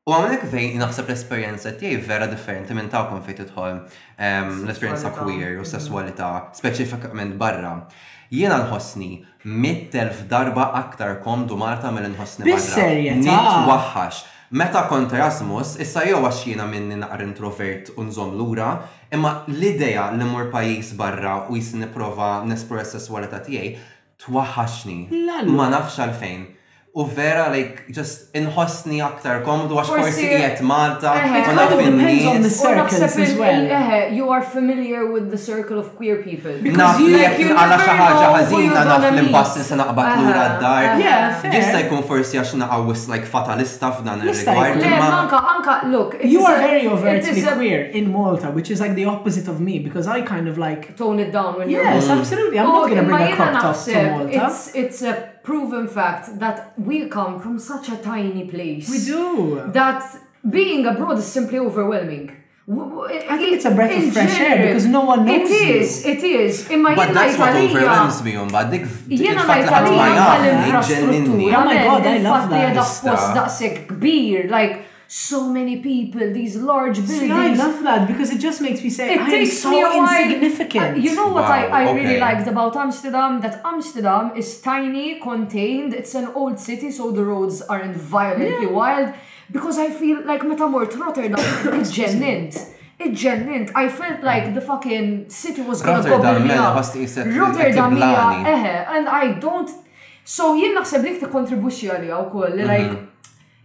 U 0.03 0.11
għamilek 0.11 0.41
fejn 0.51 0.81
naħseb 0.81 1.07
l-esperienza 1.07 1.71
tiegħi 1.79 2.01
vera 2.03 2.25
differenti 2.27 2.75
minn 2.75 2.89
tawkom 2.91 3.21
fejn 3.23 3.37
tidħol 3.43 3.69
ehm, 3.71 4.49
l-esperienza 4.65 5.13
queer 5.15 5.53
u 5.53 5.61
mhm. 5.61 5.69
sesswalità 5.69 6.31
speċifikament 6.57 7.37
barra. 7.39 7.71
Jiena 8.33 8.57
nħossni 8.65 9.13
mittelf 9.47 10.25
darba 10.27 10.71
aktar 10.81 11.21
komdu 11.23 11.55
Marta 11.55 11.91
mill-nħossni 11.95 12.49
barra. 12.51 12.91
Nitwaħħax. 13.23 14.23
Meta 14.59 14.83
kont 14.85 15.09
Erasmus, 15.17 15.71
issa 15.81 16.03
jew 16.05 16.19
għaxina 16.19 16.51
jiena 16.51 16.65
minni 16.69 16.95
naqar 17.01 17.21
introvert 17.25 17.87
u 17.97 18.03
nżomm 18.05 18.35
lura, 18.37 18.67
imma 19.09 19.31
l-idea 19.49 20.03
li 20.13 20.27
mur 20.29 20.51
pajjiż 20.53 20.91
barra 20.99 21.31
u 21.49 21.57
jisni 21.57 21.87
prova 21.95 22.27
nespressa 22.45 23.01
s-warata 23.01 23.39
tiegħi 23.47 23.71
twaħħaxni. 24.25 24.99
Ma 25.57 25.71
nafx 25.73 25.97
għalfejn 26.05 26.43
u 26.95 27.03
vera, 27.15 27.47
like, 27.49 27.81
just 27.89 28.27
inħosni 28.37 28.99
aktar 29.01 29.39
komdu, 29.41 29.79
għax 29.81 29.87
forsi 29.89 30.27
jiet 30.29 30.59
Malta. 30.61 31.15
You 34.13 34.29
are 34.29 34.43
familiar 34.43 35.05
with 35.07 35.31
the 35.31 35.37
circle 35.39 35.79
of 35.79 35.95
queer 35.97 36.21
people. 36.21 36.53
Naf 36.77 36.99
li 37.01 37.15
jek 37.17 37.39
għala 37.49 37.79
xaħġa 37.81 38.29
ħazina 38.35 38.85
naf 38.91 39.09
li 39.17 39.25
mbassi 39.25 39.65
se 39.71 39.79
naqbat 39.81 40.19
lura 40.21 40.45
d-dar. 40.53 41.03
Jista 41.49 41.81
jkun 41.87 42.03
forsi 42.11 42.37
għax 42.37 42.53
naqawis 42.61 43.07
like 43.09 43.25
fatalista 43.25 43.89
f'dan 43.97 44.21
il-rigward. 44.27 44.87
Anka, 45.23 45.41
anka, 45.57 45.79
look. 45.89 46.19
You 46.23 46.45
are 46.45 46.59
very 46.61 46.85
overtly 46.93 47.41
queer 47.57 47.85
in 47.89 48.11
Malta, 48.13 48.51
which 48.53 48.69
is 48.69 48.79
like 48.79 48.93
the 48.93 49.05
opposite 49.09 49.47
of 49.47 49.57
me 49.59 49.79
because 49.79 50.05
I 50.05 50.21
kind 50.21 50.47
of 50.47 50.59
like... 50.61 50.95
Tone 50.95 51.17
it 51.19 51.31
down 51.33 51.57
when 51.57 51.71
you're... 51.71 51.81
Yes, 51.83 52.07
absolutely. 52.07 52.59
I'm 52.59 52.67
not 52.67 52.83
oh, 52.83 52.87
gonna 52.87 53.01
bring 53.09 53.33
a 53.33 53.35
crop 53.35 53.59
top 53.61 53.83
to 53.85 54.09
Malta. 54.11 54.53
It's 54.77 55.01
a 55.01 55.32
proven 55.49 55.87
fact 55.97 56.23
that 56.43 56.57
we 56.89 56.97
come 57.17 57.33
from 57.43 57.55
such 57.71 57.85
a 57.89 57.97
tiny 58.11 58.45
place. 58.53 58.85
We 58.95 58.99
do. 59.15 59.29
That 59.79 59.99
being 60.57 60.81
abroad 60.91 61.17
is 61.19 61.25
simply 61.37 61.59
overwhelming. 61.59 62.25
I 63.29 63.35
think 63.39 63.51
it's 63.57 63.65
a 63.65 63.71
breath 63.77 63.95
of 64.01 64.13
fresh 64.13 64.39
air 64.39 64.59
because 64.67 64.85
no 64.85 65.01
one 65.01 65.25
knows. 65.25 65.49
It 65.51 65.53
is, 65.81 66.05
it 66.05 66.23
is. 66.23 66.69
Imma 66.69 66.95
but 66.95 67.13
that's 67.13 67.37
what 67.37 67.53
overwhelms 67.63 68.17
me 68.27 68.33
on 68.41 68.47
bad 68.55 68.67
dik. 68.71 68.83
Jena 69.19 69.41
l-Italija 69.43 69.89
my 70.01 70.39
infrastruttura 70.61 71.55
Oh 71.57 71.63
my 71.71 71.75
god, 71.89 72.05
I 72.13 72.17
love 72.29 72.49
that. 72.49 72.49
Jena 72.49 72.71
l-infrastruttura. 72.71 73.43
Jena 73.43 73.45
l-infrastruttura. 73.51 73.99
Jena 73.99 74.77
l 74.77 74.91
so 75.15 75.47
many 75.47 75.77
people, 75.79 76.33
these 76.33 76.55
large 76.55 76.95
buildings. 76.95 77.19
See, 77.19 77.29
I 77.29 77.53
love 77.53 77.83
that 77.83 78.07
because 78.07 78.31
it 78.31 78.39
just 78.39 78.59
makes 78.61 78.81
me 78.83 78.89
say, 78.89 79.13
it 79.13 79.21
I 79.21 79.27
am 79.29 79.45
so 79.45 80.07
insignificant. 80.07 80.95
I, 80.95 80.95
you 80.95 81.13
know 81.13 81.27
what 81.27 81.43
wow, 81.43 81.51
I, 81.51 81.83
I 81.83 81.83
okay. 81.85 81.93
really 81.99 82.17
liked 82.19 82.47
about 82.47 82.75
Amsterdam? 82.75 83.39
That 83.41 83.61
Amsterdam 83.63 84.35
is 84.35 84.59
tiny, 84.59 85.19
contained. 85.19 85.93
It's 85.93 86.15
an 86.15 86.25
old 86.33 86.57
city, 86.57 86.89
so 86.89 87.11
the 87.11 87.23
roads 87.23 87.61
aren't 87.61 87.95
violently 87.95 88.65
yeah. 88.65 88.71
wild. 88.71 89.13
Because 89.51 89.77
I 89.77 89.91
feel 89.91 90.25
like 90.25 90.41
Metamort 90.41 90.97
Rotterdam, 90.97 91.35
it's 91.79 91.91
genint. 91.95 92.69
It 92.97 93.11
genint. 93.11 93.71
I 93.75 93.89
felt 93.89 94.23
like 94.23 94.55
the 94.55 94.61
fucking 94.61 95.29
city 95.29 95.61
was 95.61 95.83
gonna 95.83 96.01
go 96.01 96.09
Rotterdam, 96.17 96.47
mela, 96.47 96.91
yeah, 96.95 97.89
mela, 97.91 98.47
eh, 98.47 98.49
eh, 98.65 98.85
and 98.97 99.07
I 99.07 99.33
don't. 99.37 99.69
So 100.25 100.55
jien 100.57 100.73
naħseb 100.77 101.03
li 101.05 101.15
kontribuxxi 101.19 101.89
għalija 101.91 102.15
wkoll, 102.23 102.53
like 102.63 102.85
mhm 102.89 103.09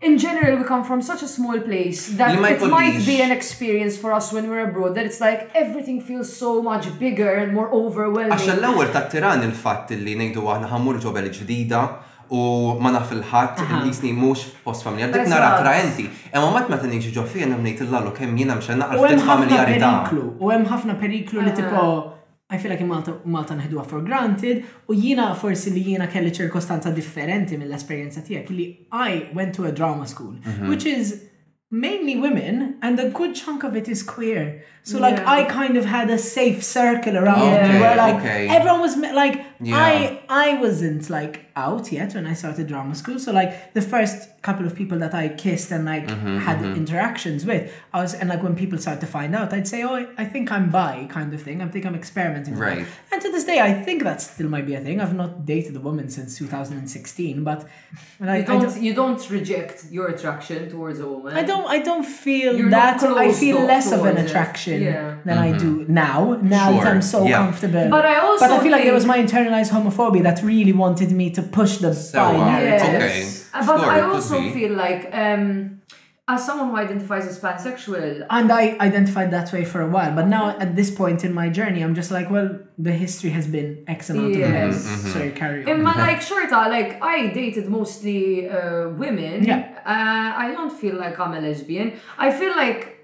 in 0.01 0.17
general, 0.17 0.57
we 0.59 0.65
come 0.65 0.85
from 0.85 1.03
such 1.03 1.23
a 1.25 1.29
small 1.29 1.59
place 1.61 2.15
that 2.17 2.35
it 2.39 2.69
might 2.69 3.05
be 3.05 3.21
an 3.21 3.33
experience 3.33 3.97
for 3.97 4.13
us 4.13 4.33
when 4.33 4.49
we're 4.49 4.67
abroad 4.69 4.95
that 4.95 5.05
it's 5.07 5.21
like 5.21 5.51
everything 5.57 6.01
feels 6.01 6.35
so 6.37 6.63
much 6.63 6.97
bigger 7.01 7.33
and 7.43 7.53
more 7.53 7.69
overwhelming. 7.71 8.31
Għaxa 8.31 8.55
l-ewwel 8.61 8.93
ta' 8.95 9.07
tiran 9.11 9.43
il-fatt 9.43 9.91
li 9.99 10.15
nejdu 10.21 10.45
għahna 10.47 10.71
ħammur 10.71 11.01
ġobel 11.03 11.27
ġdida 11.41 11.81
u 12.31 12.45
ma 12.83 12.93
naf 12.95 13.11
il 13.17 13.25
ħat 13.27 13.63
il-jisni 13.65 14.13
mux 14.15 14.45
post 14.63 14.87
familja. 14.87 15.09
dik 15.11 15.27
nara 15.33 15.57
trajenti. 15.59 16.07
Imma 16.31 16.51
mat 16.55 16.71
meta 16.71 16.87
niġi 16.87 17.11
ġo 17.17 17.25
fien 17.35 17.51
hemm 17.57 17.67
ngħid 17.67 17.89
illallu 17.89 18.15
kemm 18.21 18.39
jiena 18.39 18.55
mxa 18.61 18.79
naqra 18.79 19.03
ftit 19.03 19.27
familjarità. 19.33 19.91
U 20.39 20.53
hemm 20.55 20.71
ħafna 20.71 20.95
periklu 21.03 21.43
li 21.43 21.57
tipo 21.59 21.89
I 22.51 22.57
feel 22.57 22.71
like 22.73 22.81
Malta, 22.85 23.15
Malta 23.29 23.55
nħeduha 23.59 23.85
for 23.89 24.01
granted 24.05 24.63
u 24.89 24.97
jina 24.97 25.29
forsi 25.37 25.73
li 25.75 25.83
jina 25.93 26.07
kelli 26.09 26.31
ċirkostanza 26.33 26.93
differenti 26.97 27.59
mill-esperjenza 27.61 28.23
tiegħek 28.25 28.53
li 28.57 28.67
I 29.05 29.27
went 29.37 29.55
to 29.59 29.67
a 29.69 29.73
drama 29.73 30.07
school, 30.09 30.33
mm 30.33 30.43
-hmm. 30.53 30.69
which 30.73 30.87
is 30.87 31.29
mainly 31.71 32.17
women 32.17 32.77
and 32.81 32.99
a 33.01 33.11
good 33.11 33.35
chunk 33.41 33.63
of 33.65 33.77
it 33.77 33.89
is 33.89 34.03
queer. 34.15 34.65
So 34.89 34.99
like 34.99 35.19
yeah. 35.19 35.31
I 35.39 35.45
kind 35.45 35.77
of 35.77 35.85
had 35.85 36.09
a 36.09 36.17
safe 36.17 36.65
circle 36.65 37.15
around 37.19 37.53
okay, 37.59 37.75
me 37.75 37.81
where 37.81 37.97
like 37.97 38.15
okay. 38.21 38.49
everyone 38.49 38.81
was 38.81 38.97
like 38.97 39.45
yeah. 39.61 39.75
I 39.77 40.21
I 40.31 40.49
wasn't 40.61 41.11
like 41.11 41.35
out 41.57 41.91
yet 41.93 42.15
when 42.15 42.25
I 42.33 42.33
started 42.33 42.69
drama 42.69 42.95
school. 42.95 43.19
So 43.19 43.31
like 43.41 43.75
the 43.75 43.83
first 43.83 44.19
couple 44.41 44.65
of 44.65 44.75
people 44.75 44.99
that 45.05 45.13
I 45.23 45.29
kissed 45.29 45.71
and 45.73 45.85
like 45.85 46.07
mm-hmm, 46.07 46.39
had 46.39 46.59
mm-hmm. 46.59 46.77
interactions 46.83 47.45
with, 47.45 47.63
I 47.93 48.01
was 48.01 48.15
and 48.15 48.31
like 48.31 48.43
when 48.43 48.57
people 48.57 48.79
started 48.79 49.01
to 49.03 49.09
find 49.19 49.35
out, 49.37 49.53
I'd 49.53 49.69
say, 49.69 49.81
Oh, 49.85 49.97
I 50.17 50.25
think 50.25 50.51
I'm 50.57 50.71
bi 50.71 51.07
kind 51.11 51.35
of 51.35 51.43
thing. 51.43 51.61
I 51.61 51.69
think 51.69 51.85
I'm 51.85 51.97
experimenting. 52.03 52.55
Right. 52.55 52.79
That. 52.87 53.13
And 53.13 53.21
to 53.23 53.29
this 53.33 53.45
day 53.45 53.61
I 53.61 53.73
think 53.87 54.05
that 54.05 54.23
still 54.23 54.49
might 54.49 54.65
be 54.71 54.75
a 54.75 54.81
thing. 54.81 55.01
I've 55.03 55.15
not 55.23 55.45
dated 55.45 55.77
a 55.77 55.81
woman 55.81 56.09
since 56.09 56.39
2016, 56.39 57.45
but 57.45 57.67
like, 58.21 58.41
you 58.41 58.47
don't, 58.47 58.63
don't, 58.63 58.83
you 58.83 58.95
don't 58.95 59.23
reject 59.31 59.85
your 59.91 60.07
attraction 60.09 60.71
towards 60.71 61.01
a 61.01 61.07
woman. 61.07 61.35
I 61.35 61.43
don't 61.43 61.67
I 61.67 61.81
don't 61.81 62.05
feel 62.07 62.57
You're 62.57 62.71
that 62.71 63.03
I 63.03 63.33
feel 63.35 63.61
less 63.67 63.93
of 63.93 64.07
an 64.07 64.17
attraction. 64.17 64.75
It 64.78 64.78
yeah. 64.83 65.19
than 65.25 65.37
mm-hmm. 65.39 65.55
I 65.55 65.59
do 65.59 65.81
mm-hmm. 65.85 65.95
now. 65.95 66.39
Now 66.43 66.73
sure. 66.79 66.87
I'm 66.89 67.03
so 67.03 67.25
yeah. 67.25 67.39
comfortable. 67.39 67.89
But 67.91 68.05
I 68.07 68.19
also 68.19 68.47
But 68.49 68.53
I 68.57 68.63
feel 68.63 68.73
like 68.73 68.85
there 68.85 68.95
was 68.95 69.07
my 69.07 69.19
internalized 69.19 69.71
homophobia 69.71 70.23
that 70.25 70.43
really 70.43 70.73
wanted 70.73 71.11
me 71.13 71.31
to 71.31 71.43
push 71.43 71.79
the 71.79 71.95
so, 71.95 72.21
uh, 72.21 72.33
binary. 72.33 72.65
Yes. 72.67 73.49
Okay. 73.49 73.61
Uh, 73.61 73.67
but 73.67 73.81
sure, 73.81 73.91
I 73.91 74.01
also 74.01 74.41
feel 74.51 74.73
like 74.73 75.09
um, 75.13 75.81
as 76.29 76.45
someone 76.45 76.69
who 76.71 76.77
identifies 76.77 77.27
as 77.27 77.39
pansexual. 77.41 78.27
And 78.29 78.53
I 78.53 78.77
identified 78.81 79.31
that 79.31 79.51
way 79.53 79.65
for 79.65 79.81
a 79.81 79.89
while, 79.89 80.15
but 80.15 80.27
now 80.27 80.51
at 80.59 80.77
this 80.77 80.91
point 80.91 81.25
in 81.25 81.33
my 81.33 81.49
journey, 81.49 81.83
I'm 81.83 81.95
just 81.95 82.11
like, 82.11 82.31
well, 82.31 82.59
the 82.77 82.93
history 82.93 83.31
has 83.31 83.47
been 83.47 83.83
X 83.89 84.11
amount 84.11 84.35
yes. 84.35 84.45
of 84.47 84.55
years, 84.55 84.85
mm-hmm. 84.85 84.95
mm-hmm. 85.19 85.31
so 85.31 85.31
carry 85.31 85.63
on. 85.65 85.69
In 85.71 85.83
my 85.83 85.97
like 85.97 86.21
short, 86.21 86.53
uh, 86.53 86.69
like 86.69 87.03
I 87.03 87.29
dated 87.29 87.69
mostly 87.71 88.47
uh, 88.49 88.91
women. 88.91 89.43
Yeah. 89.43 89.75
Uh, 89.87 90.39
I 90.43 90.53
don't 90.53 90.71
feel 90.71 90.97
like 90.97 91.19
I'm 91.19 91.33
a 91.33 91.41
lesbian. 91.41 91.99
I 92.19 92.31
feel 92.31 92.51
like 92.55 92.98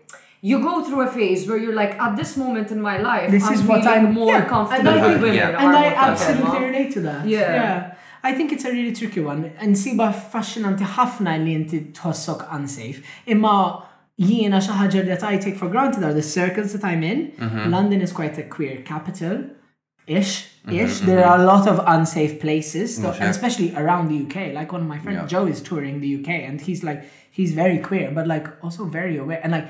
you 0.44 0.58
go 0.60 0.84
through 0.84 1.00
a 1.00 1.10
phase 1.10 1.48
where 1.48 1.56
you're 1.56 1.72
like, 1.72 1.92
at 1.98 2.18
this 2.18 2.36
moment 2.36 2.70
in 2.70 2.78
my 2.82 2.98
life, 2.98 3.30
this 3.30 3.46
I'm 3.46 3.54
is 3.54 3.62
what 3.62 3.82
I'm 3.86 4.12
more 4.12 4.26
yeah, 4.34 4.44
comfortable 4.46 4.88
and 4.90 4.98
I 5.00 5.12
women. 5.16 5.34
Yeah. 5.34 5.48
And 5.66 5.74
I 5.74 5.86
absolutely 5.86 6.66
relate 6.66 6.92
to 6.92 7.00
that. 7.00 7.26
Yeah. 7.26 7.38
yeah. 7.54 7.94
I 8.22 8.34
think 8.34 8.52
it's 8.52 8.66
a 8.66 8.70
really 8.70 8.92
tricky 8.92 9.20
one. 9.20 9.46
And 9.58 9.74
by 9.96 10.12
fashion 10.12 10.66
anti 10.66 10.84
ħafna 10.84 11.38
li 11.46 11.54
inti 11.56 11.80
tħossok 11.96 12.50
unsafe. 12.58 13.00
i 13.32 13.36
jiena 14.20 14.60
xi 14.60 14.76
ħaġa 14.82 15.06
that 15.06 15.24
I 15.24 15.38
take 15.38 15.56
for 15.56 15.70
granted 15.70 16.04
are 16.04 16.12
the 16.12 16.22
circles 16.22 16.74
that 16.74 16.84
I'm 16.84 17.02
in. 17.02 17.32
Mm-hmm. 17.38 17.70
London 17.70 18.02
is 18.02 18.12
quite 18.12 18.36
a 18.36 18.42
queer 18.42 18.82
capital. 18.82 19.46
Ish, 20.06 20.44
mm-hmm, 20.44 20.76
ish. 20.76 20.76
Mm-hmm, 21.00 21.06
there 21.06 21.22
mm-hmm. 21.22 21.40
are 21.40 21.40
a 21.40 21.44
lot 21.44 21.66
of 21.66 21.80
unsafe 21.86 22.38
places, 22.38 22.98
so, 23.00 23.12
and 23.12 23.30
especially 23.30 23.74
around 23.74 24.08
the 24.10 24.18
UK. 24.26 24.52
Like 24.52 24.72
one 24.72 24.82
of 24.82 24.86
my 24.86 24.98
friends, 24.98 25.30
Joe, 25.30 25.46
is 25.46 25.62
touring 25.62 26.02
the 26.02 26.20
UK, 26.20 26.28
and 26.44 26.60
he's 26.60 26.84
like, 26.84 27.02
he's 27.30 27.54
very 27.54 27.78
queer, 27.78 28.10
but 28.14 28.26
like 28.26 28.46
also 28.62 28.84
very 28.84 29.16
aware, 29.16 29.40
and 29.42 29.50
like 29.52 29.66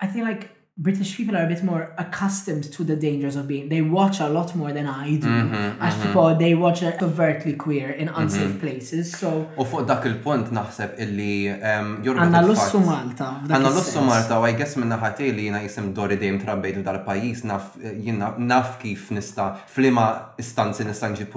I 0.00 0.06
think 0.06 0.24
like 0.24 0.50
British 0.80 1.16
people 1.16 1.36
are 1.36 1.42
a 1.42 1.48
bit 1.48 1.64
more 1.64 1.92
accustomed 1.98 2.62
to 2.72 2.84
the 2.84 2.94
dangers 2.94 3.34
of 3.34 3.48
being. 3.48 3.68
They 3.68 3.82
watch 3.82 4.20
a 4.20 4.28
lot 4.28 4.54
more 4.54 4.72
than 4.78 4.86
I 4.86 5.08
do. 5.16 5.26
Mm 5.40 5.46
-hmm, 5.50 5.86
as 5.88 5.94
mm 5.94 6.02
-hmm. 6.14 6.34
they 6.44 6.52
watch 6.64 6.80
it 6.88 6.94
overtly 7.08 7.54
queer 7.64 7.88
in 8.02 8.06
unsafe 8.20 8.44
mm 8.52 8.54
-hmm. 8.54 8.64
places. 8.64 9.04
So. 9.20 9.28
U 9.60 9.64
fuq 9.70 9.82
dak 9.90 10.02
il-punt 10.10 10.46
naħseb 10.58 10.90
illi 11.04 11.34
um, 11.70 11.88
jorba. 12.04 12.20
Għanna 12.24 12.42
lussu 12.50 12.78
Malta. 12.90 13.28
Għanna 13.48 13.70
lussu 13.78 14.00
Malta, 14.10 14.34
u 14.40 14.42
I 14.50 14.54
guess 14.60 14.72
minna 14.80 14.98
ħati 15.04 15.26
li 15.36 15.42
jina 15.48 15.58
jisim 15.66 15.86
Dori 15.96 16.16
Dejm 16.22 16.36
trabbejtu 16.46 16.80
dal-pajis, 16.88 17.40
naf, 17.50 17.64
jina, 18.06 18.26
naf 18.52 18.68
kif 18.82 19.02
nista, 19.16 19.44
flima 19.76 20.04
istanzi 20.42 20.82
nista 20.88 21.04
nġib 21.10 21.32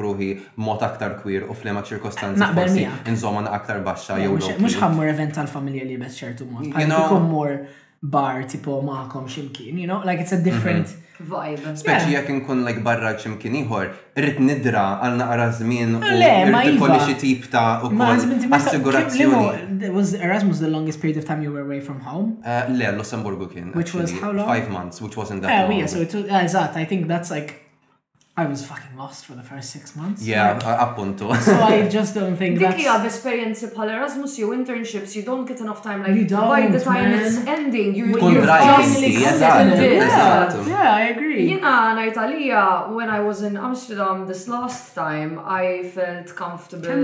mot 0.66 0.80
aktar 0.89 1.12
queer 1.24 1.41
u 1.51 1.53
flima 1.62 1.82
ċirkostanzi 1.89 2.39
forsi 2.57 2.84
nżomman 3.14 3.45
aktar 3.57 3.78
baxxa 3.88 4.14
jew. 4.24 4.32
Mux 4.66 4.74
ħammur 4.84 5.05
event 5.14 5.32
tal-familja 5.38 5.84
li 5.89 5.97
bes 6.03 6.14
ċertu 6.22 6.43
mod. 6.51 6.62
You 6.66 7.20
more 7.38 7.55
bar 8.02 8.41
tipo 8.49 8.80
maħkom 8.82 9.28
ximkien, 9.30 9.78
you 9.78 9.86
know, 9.88 10.02
like 10.04 10.20
it's 10.20 10.34
a 10.34 10.41
different 10.41 10.88
mm 10.88 10.95
-hmm. 10.95 11.26
vibe. 11.34 11.74
Speċi 11.78 12.14
jekk 12.14 12.30
nkun 12.34 12.64
like 12.66 12.80
barra 12.82 13.14
ximkien 13.14 13.54
iħor, 13.62 13.91
rrit 14.18 14.39
nidra 14.39 14.86
għal 15.04 15.18
naqra 15.20 15.49
żmien 15.60 15.95
u 15.95 15.99
iva. 15.99 16.80
kolli 16.80 16.99
xie 17.06 17.16
tip 17.22 17.45
ta' 17.52 17.80
ukoll 17.86 18.58
assigurazzjoni. 18.58 19.89
Was 19.93 20.14
Erasmus 20.14 20.58
the 20.60 20.68
longest 20.76 20.99
period 21.02 21.18
of 21.18 21.26
time 21.30 21.41
you 21.43 21.52
were 21.54 21.64
away 21.64 21.80
from 21.82 21.99
home? 21.99 22.28
Uh, 22.43 22.74
Le, 22.78 22.91
Lussemburgu 22.97 23.47
kien. 23.47 23.70
Which 23.78 23.93
actually, 23.93 24.14
was 24.14 24.24
how 24.24 24.32
long? 24.32 24.47
Five 24.49 24.68
months, 24.78 24.99
which 25.02 25.16
wasn't 25.18 25.39
that 25.41 25.49
uh, 25.52 25.70
long. 25.70 25.78
Yeah, 25.80 25.88
so 25.89 26.02
it 26.02 26.14
was, 26.14 26.26
uh, 26.26 26.43
eżatt, 26.43 26.78
I 26.78 26.86
think 26.88 27.08
that's 27.08 27.30
like 27.30 27.61
I 28.38 28.45
was 28.45 28.65
fucking 28.65 28.95
lost 28.97 29.25
for 29.25 29.34
the 29.34 29.41
first 29.41 29.71
six 29.71 29.93
months. 29.93 30.23
Yeah, 30.25 30.57
yeah. 30.63 30.77
appunto. 30.95 31.36
so 31.36 31.53
I 31.53 31.89
just 31.89 32.15
don't 32.15 32.38
think 32.38 32.59
Dik 32.59 32.65
have 32.65 33.01
Dik 33.01 33.07
esperienza 33.11 33.67
pal 33.75 33.89
Erasmus 33.89 34.38
your 34.39 34.55
internships, 34.55 35.15
you 35.17 35.23
don't 35.23 35.43
get 35.45 35.59
enough 35.59 35.84
time 35.84 36.01
like 36.01 36.15
you 36.15 36.25
don't, 36.25 36.47
by 36.47 36.67
the 36.67 36.79
time 36.79 37.11
man. 37.11 37.25
it's 37.25 37.38
ending, 37.45 37.93
you, 37.93 38.05
you're 38.05 38.17
finally 38.19 39.15
settled 39.19 39.77
in. 39.79 39.99
Yeah, 40.01 40.65
yeah, 40.65 40.95
I 40.95 41.01
agree. 41.09 41.55
know, 41.59 41.97
in 41.97 41.97
Italia, 42.07 42.86
when 42.89 43.09
I 43.09 43.19
was 43.19 43.41
in 43.41 43.57
Amsterdam 43.57 44.25
this 44.25 44.47
last 44.47 44.95
time, 44.95 45.38
I 45.43 45.84
felt 45.89 46.34
comfortable. 46.34 47.01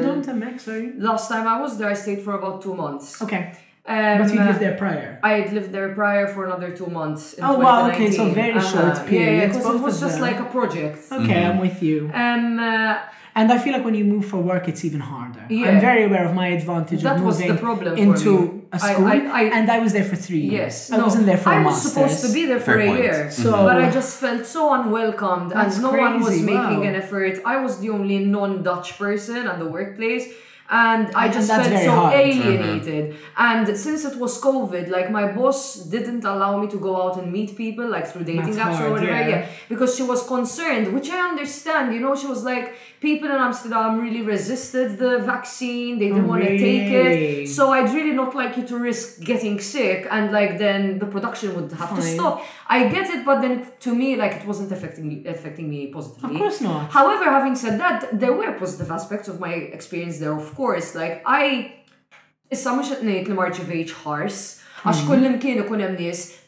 Last 0.97 1.27
time 1.29 1.45
I 1.47 1.59
was 1.59 1.77
there, 1.77 1.89
I 1.89 1.93
stayed 1.93 2.21
for 2.21 2.35
about 2.35 2.61
two 2.61 2.73
months. 2.73 3.21
Okay. 3.21 3.51
Um, 3.87 4.17
but 4.17 4.33
you 4.33 4.39
lived 4.39 4.55
um, 4.55 4.59
there 4.59 4.75
prior. 4.77 5.17
I 5.23 5.33
had 5.39 5.53
lived 5.53 5.71
there 5.71 5.87
prior 5.95 6.27
for 6.27 6.43
another 6.45 6.75
two 6.75 6.87
months. 6.87 7.35
oh 7.41 7.57
wow! 7.57 7.89
Okay, 7.89 8.11
so 8.11 8.29
very 8.31 8.51
uh-huh. 8.51 8.93
short 8.95 9.07
period. 9.07 9.25
Yeah, 9.25 9.53
yeah, 9.57 9.63
yeah 9.73 9.75
it 9.75 9.81
was 9.81 9.99
just 10.01 10.19
like 10.19 10.39
a 10.41 10.45
project. 10.45 10.97
Okay, 11.09 11.23
mm-hmm. 11.33 11.51
I'm 11.51 11.59
with 11.59 11.81
you. 11.81 12.11
Um, 12.13 12.59
uh, 12.59 12.99
and 13.35 13.49
I 13.53 13.57
feel 13.57 13.71
like 13.71 13.85
when 13.85 13.93
you 13.95 14.03
move 14.03 14.25
for 14.25 14.37
work, 14.41 14.67
it's 14.67 14.83
even 14.83 14.99
harder. 14.99 15.45
Yeah. 15.49 15.67
I'm 15.67 15.79
very 15.79 16.03
aware 16.03 16.25
of 16.27 16.33
my 16.35 16.47
advantage 16.47 17.01
that 17.03 17.15
of 17.17 17.23
moving 17.23 17.27
was 17.47 17.55
the 17.55 17.65
problem 17.65 17.95
into 17.97 18.67
a 18.73 18.79
school, 18.79 19.05
I, 19.05 19.13
I, 19.15 19.39
I, 19.39 19.41
and 19.57 19.71
I 19.71 19.79
was 19.79 19.93
there 19.93 20.03
for 20.03 20.15
three 20.17 20.39
years. 20.39 20.51
Yes, 20.75 20.91
I 20.91 20.97
no, 20.97 21.05
wasn't 21.05 21.27
there 21.27 21.37
for. 21.37 21.49
I 21.49 21.63
was 21.63 21.65
masters. 21.75 21.91
supposed 21.93 22.25
to 22.25 22.33
be 22.33 22.45
there 22.45 22.59
for 22.59 22.73
Fair 22.73 22.79
a 22.81 22.87
point. 22.87 23.03
year, 23.03 23.13
mm-hmm. 23.25 23.41
so, 23.43 23.51
but 23.53 23.77
I 23.81 23.89
just 23.89 24.19
felt 24.19 24.45
so 24.45 24.73
unwelcomed, 24.73 25.53
and 25.53 25.81
no 25.81 25.89
crazy. 25.91 26.03
one 26.03 26.21
was 26.23 26.41
making 26.41 26.55
wow. 26.81 26.81
an 26.81 26.95
effort. 26.95 27.39
I 27.45 27.61
was 27.61 27.79
the 27.79 27.91
only 27.91 28.19
non-Dutch 28.19 28.97
person 28.97 29.47
at 29.47 29.59
the 29.59 29.67
workplace 29.67 30.27
and 30.69 31.11
I 31.15 31.29
just 31.31 31.49
felt 31.49 31.65
so 31.65 32.09
alienated. 32.09 33.11
Mm-hmm. 33.13 33.25
And 33.37 33.77
since 33.77 34.03
it 34.03 34.17
was 34.17 34.41
COVID, 34.41 34.89
like 34.89 35.09
my 35.09 35.31
boss 35.31 35.75
didn't 35.83 36.25
allow 36.25 36.61
me 36.61 36.67
to 36.69 36.77
go 36.77 37.01
out 37.03 37.17
and 37.21 37.31
meet 37.31 37.55
people, 37.55 37.87
like 37.87 38.05
through 38.07 38.25
dating 38.25 38.43
that's 38.43 38.57
apps 38.57 38.75
hard, 38.75 38.91
or 38.91 38.93
whatever, 38.93 39.11
yeah. 39.13 39.27
yeah. 39.39 39.47
because 39.69 39.95
she 39.95 40.03
was 40.03 40.23
concerned, 40.27 40.93
which 40.93 41.09
I 41.09 41.29
understand. 41.29 41.93
You 41.93 42.01
know, 42.01 42.15
she 42.15 42.27
was 42.27 42.43
like, 42.43 42.75
people 42.99 43.29
in 43.29 43.35
Amsterdam 43.35 43.99
really 43.99 44.21
resisted 44.21 44.97
the 44.97 45.19
vaccine. 45.19 45.97
They 45.99 46.07
didn't 46.07 46.27
want 46.27 46.43
to 46.43 46.49
take 46.57 46.91
it. 46.91 47.13
Oh, 47.13 47.45
so 47.51 47.71
I'd 47.71 47.93
really 47.93 48.11
not 48.13 48.35
like 48.35 48.57
you 48.57 48.65
to 48.67 48.77
risk 48.77 49.19
getting 49.21 49.59
sick 49.59 50.07
and 50.09 50.31
like 50.31 50.57
then 50.57 50.99
the 50.99 51.05
production 51.05 51.55
would 51.55 51.71
have 51.73 51.89
Fine. 51.89 51.97
to 52.01 52.03
stop. 52.03 52.43
I 52.67 52.87
get 52.87 53.09
it, 53.09 53.25
but 53.25 53.41
then 53.41 53.67
to 53.81 53.93
me, 53.95 54.15
like 54.15 54.33
it 54.41 54.47
wasn't 54.47 54.71
affecting 54.71 55.07
me 55.07 55.25
affecting 55.27 55.69
me 55.69 55.87
positively. 55.87 56.35
Of 56.35 56.41
course 56.41 56.61
not. 56.61 56.89
However, 56.91 57.25
having 57.25 57.55
said 57.55 57.79
that, 57.79 58.19
there 58.19 58.33
were 58.33 58.51
positive 58.53 58.89
aspects 58.91 59.27
of 59.27 59.39
my 59.39 59.53
experience 59.77 60.17
there, 60.19 60.33
of 60.35 60.53
course. 60.55 60.95
Like 60.95 61.21
I 61.25 61.73
issa 62.49 62.69
mhux 62.71 62.87
qed 62.95 63.01
ngħid 63.03 63.25
li 63.27 63.35
ma 63.35 63.43
rċevejx 63.49 63.91
ħars 64.05 64.35
għax 64.87 64.99
kullim 65.09 65.33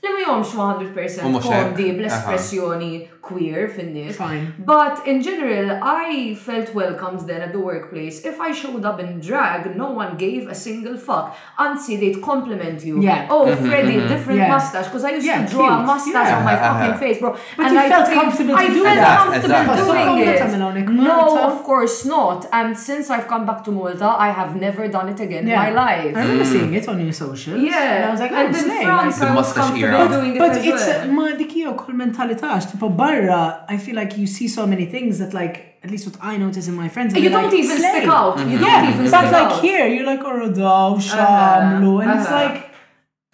li 0.03 0.11
ma 0.15 0.19
jomx 0.29 0.53
100% 0.57 1.45
kondi 1.45 1.93
bl-espressjoni 1.99 2.93
queer 3.29 3.67
fin 3.69 4.55
But 4.73 5.05
in 5.05 5.21
general, 5.21 5.79
I 5.83 6.33
felt 6.35 6.73
welcomed 6.73 7.27
then 7.29 7.41
at 7.41 7.51
the 7.51 7.59
workplace. 7.59 8.15
If 8.25 8.39
I 8.41 8.51
showed 8.51 8.85
up 8.85 8.99
in 8.99 9.19
drag, 9.19 9.75
no 9.75 9.91
one 9.91 10.17
gave 10.17 10.47
a 10.47 10.55
single 10.55 10.97
fuck. 10.97 11.35
Anzi, 11.59 11.99
they'd 11.99 12.21
compliment 12.23 12.83
you. 12.83 12.95
Yeah. 13.01 13.27
Oh, 13.29 13.45
mm 13.45 13.57
Freddie, 13.69 13.97
mm 13.97 14.03
-hmm. 14.03 14.13
different 14.13 14.39
yeah. 14.41 14.53
mustache. 14.55 14.87
Because 14.89 15.05
I 15.09 15.11
used 15.17 15.27
yeah, 15.29 15.41
to 15.45 15.51
draw 15.53 15.67
cute. 15.67 15.83
a 15.83 15.91
mustache 15.91 16.27
yeah. 16.29 16.37
on 16.39 16.43
my 16.49 16.55
uh-huh. 16.55 16.67
fucking 16.71 16.95
face, 17.05 17.17
bro. 17.21 17.29
But 17.33 17.65
and 17.65 17.71
you 17.75 17.81
I 17.83 17.85
felt 17.93 18.07
comfortable 18.19 18.53
I 18.63 18.65
felt 18.85 18.99
that. 19.03 19.17
comfortable 19.21 19.63
exactly. 19.65 19.83
doing 19.83 20.77
it. 20.81 20.87
No, 21.11 21.17
of 21.49 21.55
course 21.69 21.97
not. 22.15 22.39
And 22.59 22.69
since 22.89 23.05
I've 23.13 23.27
come 23.33 23.43
back 23.49 23.59
to 23.67 23.71
Malta, 23.77 24.09
I 24.27 24.29
have 24.39 24.51
never 24.67 24.83
done 24.97 25.07
it 25.13 25.19
again 25.27 25.43
in 25.49 25.55
my 25.65 25.71
life. 25.85 26.13
I 26.15 26.21
remember 26.21 26.47
mm. 26.47 26.53
seeing 26.55 26.73
it 26.79 26.85
on 26.91 26.97
your 27.05 27.15
socials. 27.25 27.61
Yeah. 27.71 27.89
And 27.95 28.03
I 28.07 28.09
was 28.13 28.21
like, 28.23 28.33
oh, 28.37 28.39
and 28.43 28.49
in 28.61 28.69
France, 28.85 29.15
like, 29.19 29.29
I 29.29 29.35
was 29.35 29.49
but 29.89 30.65
it's 30.65 31.07
my 31.07 31.07
ma 31.07 31.25
or 31.25 31.29
hija 31.31 31.93
mentality. 31.93 32.37
mentalità 32.41 32.95
barra 32.97 33.65
I 33.67 33.77
feel 33.77 33.95
like 33.95 34.17
you 34.17 34.27
see 34.27 34.47
so 34.47 34.65
many 34.65 34.85
things 34.85 35.19
that 35.19 35.33
like 35.33 35.55
at 35.83 35.89
least 35.91 36.05
what 36.07 36.17
I 36.21 36.37
notice 36.37 36.67
in 36.67 36.75
my 36.75 36.89
friends. 36.89 37.15
You 37.15 37.29
don't 37.29 37.43
like, 37.43 37.53
even 37.53 37.77
slay. 37.77 37.89
stick 37.91 38.09
out. 38.09 38.37
You 38.37 38.43
mm-hmm. 38.43 38.59
don't 38.63 38.67
yeah, 38.69 38.93
even 38.99 39.09
but 39.11 39.31
like 39.31 39.61
here 39.61 39.87
you're 39.87 40.05
like 40.05 40.19
orodaw, 40.19 40.91
oh, 40.91 40.95
uh-huh. 40.97 41.15
shamlu, 41.15 42.03
and 42.03 42.19
it's 42.19 42.29
uh-huh. 42.29 42.45
like 42.53 42.57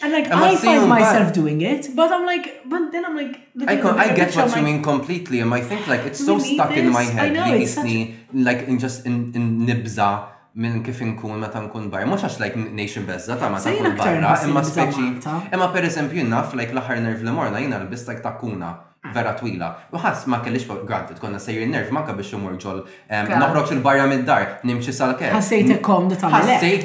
and 0.01 0.12
like 0.14 0.26
and 0.26 0.34
I 0.49 0.56
find 0.56 0.88
myself 0.88 1.28
bad. 1.28 1.34
doing 1.34 1.62
it, 1.62 1.89
but 1.95 2.12
I'm 2.12 2.26
like, 2.26 2.62
but 2.70 2.91
then 2.91 3.03
I'm 3.06 3.16
like, 3.16 3.39
I, 3.66 3.78
con- 3.78 3.97
I 3.97 4.14
get 4.14 4.36
what 4.36 4.47
you 4.49 4.51
like, 4.51 4.64
mean 4.64 4.84
completely, 4.84 5.39
and 5.39 5.51
I 5.53 5.62
think 5.62 5.88
like 5.88 6.01
it's 6.01 6.24
so 6.24 6.38
stuck 6.38 6.70
this? 6.70 6.80
in 6.80 6.89
my 6.91 7.03
head. 7.03 7.30
I 7.30 7.30
know, 7.49 7.56
it's 7.56 7.72
such... 7.74 7.86
like 8.34 8.68
in 8.68 8.78
just 8.78 9.06
in 9.06 9.34
in 9.34 9.66
nibza 9.66 10.28
minn 10.56 10.80
kif 10.86 11.01
inkun 11.03 11.39
meta 11.41 11.60
nkun 11.66 11.89
barra. 11.91 12.06
Mhux 12.08 12.24
għax 12.26 12.38
like 12.39 12.60
nation 12.80 13.06
bezza 13.08 13.36
ta' 13.36 13.49
meta 13.51 13.72
nkun 13.74 13.95
barra, 13.99 14.32
imma 14.47 14.64
speċi. 14.64 15.06
Imma 15.53 15.70
eżempju 15.91 16.28
naf 16.32 16.56
like 16.56 16.74
l-aħħar 16.76 17.01
nerv 17.06 17.24
li 17.28 17.34
morna 17.38 17.60
l 17.60 17.84
lbist 17.86 18.10
ta' 18.24 18.36
kuna 18.39 18.72
vera 19.14 19.34
twila. 19.38 19.68
U 19.91 19.99
ħass 20.01 20.26
ma 20.32 20.39
kellix 20.43 20.66
granted 20.88 21.20
konna 21.22 21.39
sejjer 21.43 21.68
nerv 21.70 21.91
ma' 21.93 22.06
biex 22.08 22.32
xumur 22.32 22.56
ġol 22.56 22.82
Naħroċ 23.12 23.76
il-barra 23.76 24.08
mid-dar, 24.10 24.60
nimċi 24.66 24.95
sal-ker. 24.95 25.34
Ħassejt 25.36 25.76
komdu 25.84 26.16
ta' 26.16 26.32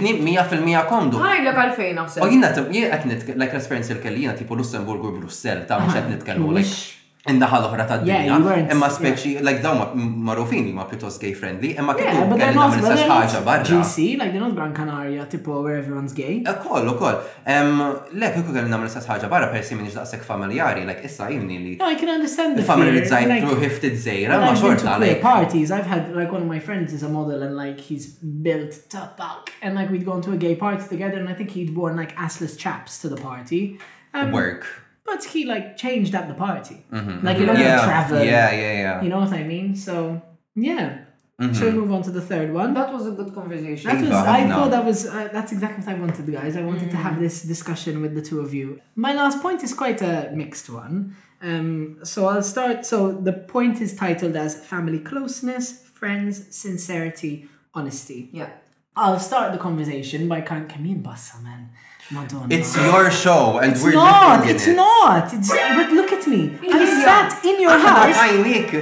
nim 0.02 0.24
mija 0.26 0.44
fil-mija 0.50 0.84
komdu. 0.90 1.22
Ħajlek 1.22 1.74
fejna. 1.78 2.08
U 2.20 2.28
jina, 2.30 2.52
qed 2.52 3.36
like 3.38 3.54
l 3.54 3.60
jina, 3.62 3.82
jina, 3.82 4.02
kellina 4.06 4.32
tipo 4.38 4.58
jina, 4.58 4.82
u 5.02 5.18
Brussell 5.20 5.66
ta' 5.68 5.78
mhux 5.78 5.94
qed 5.94 6.34
jina, 6.34 6.58
like 6.58 6.98
Innaħa 7.28 7.58
l-oħra 7.60 7.84
ta' 7.84 7.96
dinja. 8.00 8.36
Imma 8.72 8.86
speċi, 8.88 9.34
like 9.44 9.60
daw 9.60 9.90
marufin 10.24 10.70
ma 10.72 10.86
pjuttost 10.88 11.20
gay 11.20 11.34
friendly, 11.36 11.74
imma 11.76 11.92
kif 11.98 12.06
kelli 12.08 12.48
namel 12.56 12.80
istess 12.80 13.04
ħaġa 13.10 13.42
barra. 13.44 13.66
GC, 13.68 14.04
like 14.16 14.32
they're 14.32 14.40
not 14.40 14.54
Gran 14.56 14.72
Canaria, 14.72 15.26
tipo 15.28 15.58
where 15.62 15.76
everyone's 15.82 16.14
gay. 16.16 16.40
Eh, 16.40 16.48
ukoll, 16.54 16.88
ukoll. 16.94 17.18
Le, 17.44 18.30
kif 18.38 18.48
kelli 18.48 18.72
namel 18.72 18.88
istess 18.88 19.10
ħaġa 19.10 19.28
barra, 19.28 19.50
persi 19.52 19.76
minix 19.76 19.98
daqsek 20.00 20.24
familjari, 20.24 20.86
like 20.88 21.04
issa 21.04 21.28
jimni 21.28 21.58
li. 21.66 21.74
No, 21.82 21.90
I 21.92 22.00
can 22.00 22.08
understand 22.16 22.56
the 22.56 22.64
Family 22.64 23.04
Familiarizzajt 23.04 23.44
through 23.50 23.60
hifted 23.68 24.00
zejra, 24.08 24.40
ma 24.40 24.54
xorta. 24.56 24.96
Like 25.04 25.20
parties, 25.20 25.68
I've 25.70 25.90
had 25.92 26.14
like 26.16 26.32
one 26.32 26.40
of 26.40 26.48
my 26.48 26.58
friends 26.58 26.94
is 26.96 27.02
a 27.04 27.08
model 27.20 27.42
and 27.44 27.54
like 27.54 27.78
he's 27.84 28.06
built 28.48 28.78
to 28.96 29.08
fuck. 29.20 29.52
and 29.60 29.74
like 29.74 29.90
we'd 29.90 30.06
gone 30.06 30.22
to 30.22 30.32
a 30.32 30.36
gay 30.38 30.54
party 30.54 30.88
together 30.88 31.18
and 31.20 31.28
I 31.28 31.34
think 31.34 31.50
he'd 31.50 31.76
worn 31.76 31.96
like 31.96 32.16
assless 32.16 32.56
chaps 32.56 33.02
to 33.02 33.10
the 33.10 33.16
party. 33.20 33.78
Um, 34.14 34.32
Work. 34.32 34.64
but 35.10 35.24
he 35.24 35.44
like 35.44 35.76
changed 35.76 36.14
at 36.14 36.28
the 36.28 36.34
party. 36.34 36.84
Mm-hmm. 36.92 36.94
Like 36.94 37.20
mm-hmm. 37.36 37.40
you 37.40 37.46
don't 37.46 37.58
yeah. 37.58 37.84
travel. 37.84 38.18
Yeah, 38.18 38.52
yeah, 38.52 38.72
yeah. 38.78 39.02
You 39.02 39.08
know 39.08 39.18
what 39.18 39.32
I 39.32 39.42
mean? 39.42 39.74
So 39.74 40.22
yeah. 40.54 40.98
Mm-hmm. 41.40 41.54
Should 41.54 41.72
we 41.74 41.80
move 41.80 41.90
on 41.90 42.02
to 42.02 42.10
the 42.10 42.20
third 42.20 42.52
one? 42.52 42.74
That 42.74 42.92
was 42.92 43.06
a 43.06 43.12
good 43.12 43.32
conversation. 43.34 43.88
That 43.90 44.02
was, 44.02 44.10
I 44.12 44.44
no. 44.44 44.54
thought 44.56 44.70
that 44.72 44.84
was 44.84 45.06
uh, 45.06 45.28
that's 45.32 45.52
exactly 45.52 45.82
what 45.86 45.96
I 45.96 45.98
wanted, 45.98 46.30
guys. 46.30 46.54
I 46.56 46.62
wanted 46.62 46.88
mm 46.88 46.90
to 46.92 46.96
have 46.98 47.14
mm. 47.14 47.20
this 47.20 47.42
discussion 47.42 48.02
with 48.02 48.14
the 48.14 48.20
two 48.20 48.40
of 48.40 48.52
you. 48.52 48.78
My 48.94 49.14
last 49.14 49.40
point 49.40 49.62
is 49.62 49.72
quite 49.72 50.02
a 50.02 50.30
mixed 50.34 50.68
one. 50.68 51.16
Um, 51.40 51.98
so 52.04 52.26
I'll 52.26 52.42
start. 52.42 52.84
So 52.84 53.10
the 53.12 53.32
point 53.32 53.80
is 53.80 53.96
titled 53.96 54.36
as 54.36 54.54
family 54.64 54.98
closeness, 54.98 55.80
friends, 55.82 56.54
sincerity, 56.54 57.48
honesty. 57.72 58.28
Yeah. 58.32 58.50
I'll 58.94 59.18
start 59.18 59.52
the 59.52 59.58
conversation 59.58 60.28
by 60.28 60.42
kind. 60.42 60.68
Come 60.68 60.84
in, 60.84 61.02
Bassa, 61.02 61.38
man. 61.42 61.70
Madonna. 62.10 62.46
It's 62.52 62.76
your 62.76 63.10
show 63.10 63.58
and 63.58 63.72
it's 63.72 63.82
we're 63.82 63.92
not. 63.92 64.44
it. 64.46 64.56
It's 64.56 64.66
it. 64.66 64.76
not. 64.76 65.32
It's, 65.32 65.48
but 65.48 65.92
look 65.92 66.12
at 66.12 66.26
me. 66.26 66.56
I 66.70 66.84
sat 67.04 67.44
in 67.44 67.60
your 67.60 67.70
ah, 67.72 67.78
house. 67.78 68.16
I 68.18 68.36
make 68.42 68.74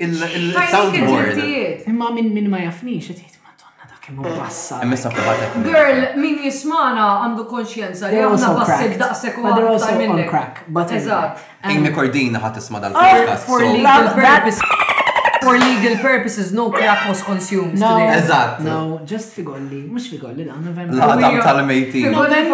il-soundboard. 0.00 1.82
Imma 1.88 2.10
minn 2.14 2.32
minn 2.32 2.48
ma 2.48 2.58
jafnix, 2.58 3.10
għet 3.10 3.20
eh, 3.20 3.28
Bassa. 4.10 4.80
Emessa 4.82 5.10
provatek. 5.12 5.52
Eh. 5.56 5.64
Girl, 5.68 6.00
min 6.18 6.38
jismana 6.46 7.04
għandu 7.24 7.44
konxienza 7.50 8.08
li 8.10 8.18
għanna 8.22 8.52
bassik 8.58 8.96
daqsek 9.02 9.38
u 9.38 9.44
għandu 9.50 10.24
crack. 10.30 10.64
But 10.70 10.90
Eżat. 10.98 11.42
Amy 11.70 11.94
Cordina 11.94 12.42
ħat 12.42 12.58
isma 12.62 12.80
dal-podcast. 12.86 13.44
Oh, 13.44 13.58
For 13.58 13.64
legal 13.66 14.10
purposes. 14.18 14.79
For 15.42 15.58
legal 15.58 15.96
purposes, 15.96 16.52
no 16.52 16.70
crap 16.70 17.08
was 17.08 17.20
consumed 17.22 17.76
no, 17.78 17.96
today. 17.98 18.18
Eżatt. 18.20 18.60
No, 18.60 19.00
just 19.06 19.32
figolli. 19.32 19.86
Mux 19.88 20.08
figolli, 20.08 20.44
da, 20.44 20.52
November. 20.54 20.94
L-Adam 21.00 21.40
tal-mejti. 21.40 21.92
Figolli 22.04 22.48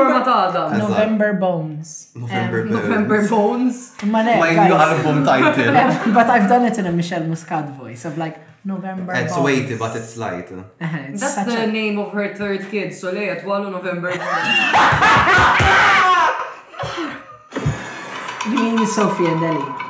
November 0.79 1.33
Bones. 1.35 2.11
November 2.15 2.61
eh, 2.61 2.67
Bones. 2.67 2.83
November 2.83 3.27
Bones. 3.29 3.91
Ma 4.05 4.23
ne. 4.23 4.37
My 4.39 4.55
new 4.69 4.75
album 4.75 5.25
title. 5.27 5.75
Eh, 5.83 6.07
but 6.15 6.27
I've 6.31 6.47
done 6.49 6.65
it 6.65 6.79
in 6.79 6.87
a 6.87 6.93
Michelle 6.93 7.25
Muscat 7.25 7.71
voice 7.75 8.05
of 8.05 8.17
like, 8.19 8.39
November. 8.65 9.13
It's 9.15 9.33
Bones. 9.35 9.45
weighty, 9.45 9.75
but 9.77 9.97
it's 9.97 10.17
light. 10.17 10.49
Uh, 10.53 10.63
it's 11.11 11.21
That's 11.21 11.43
the 11.45 11.63
a... 11.67 11.73
name 11.81 11.99
of 11.99 12.13
her 12.13 12.33
third 12.35 12.71
kid, 12.71 12.95
so 12.95 13.11
Leia 13.13 13.35
Twalo 13.43 13.69
November. 13.71 14.11
you 18.51 18.55
mean 18.59 18.87
Sophie 18.87 19.27
and 19.27 19.43
Ellie? 19.45 19.86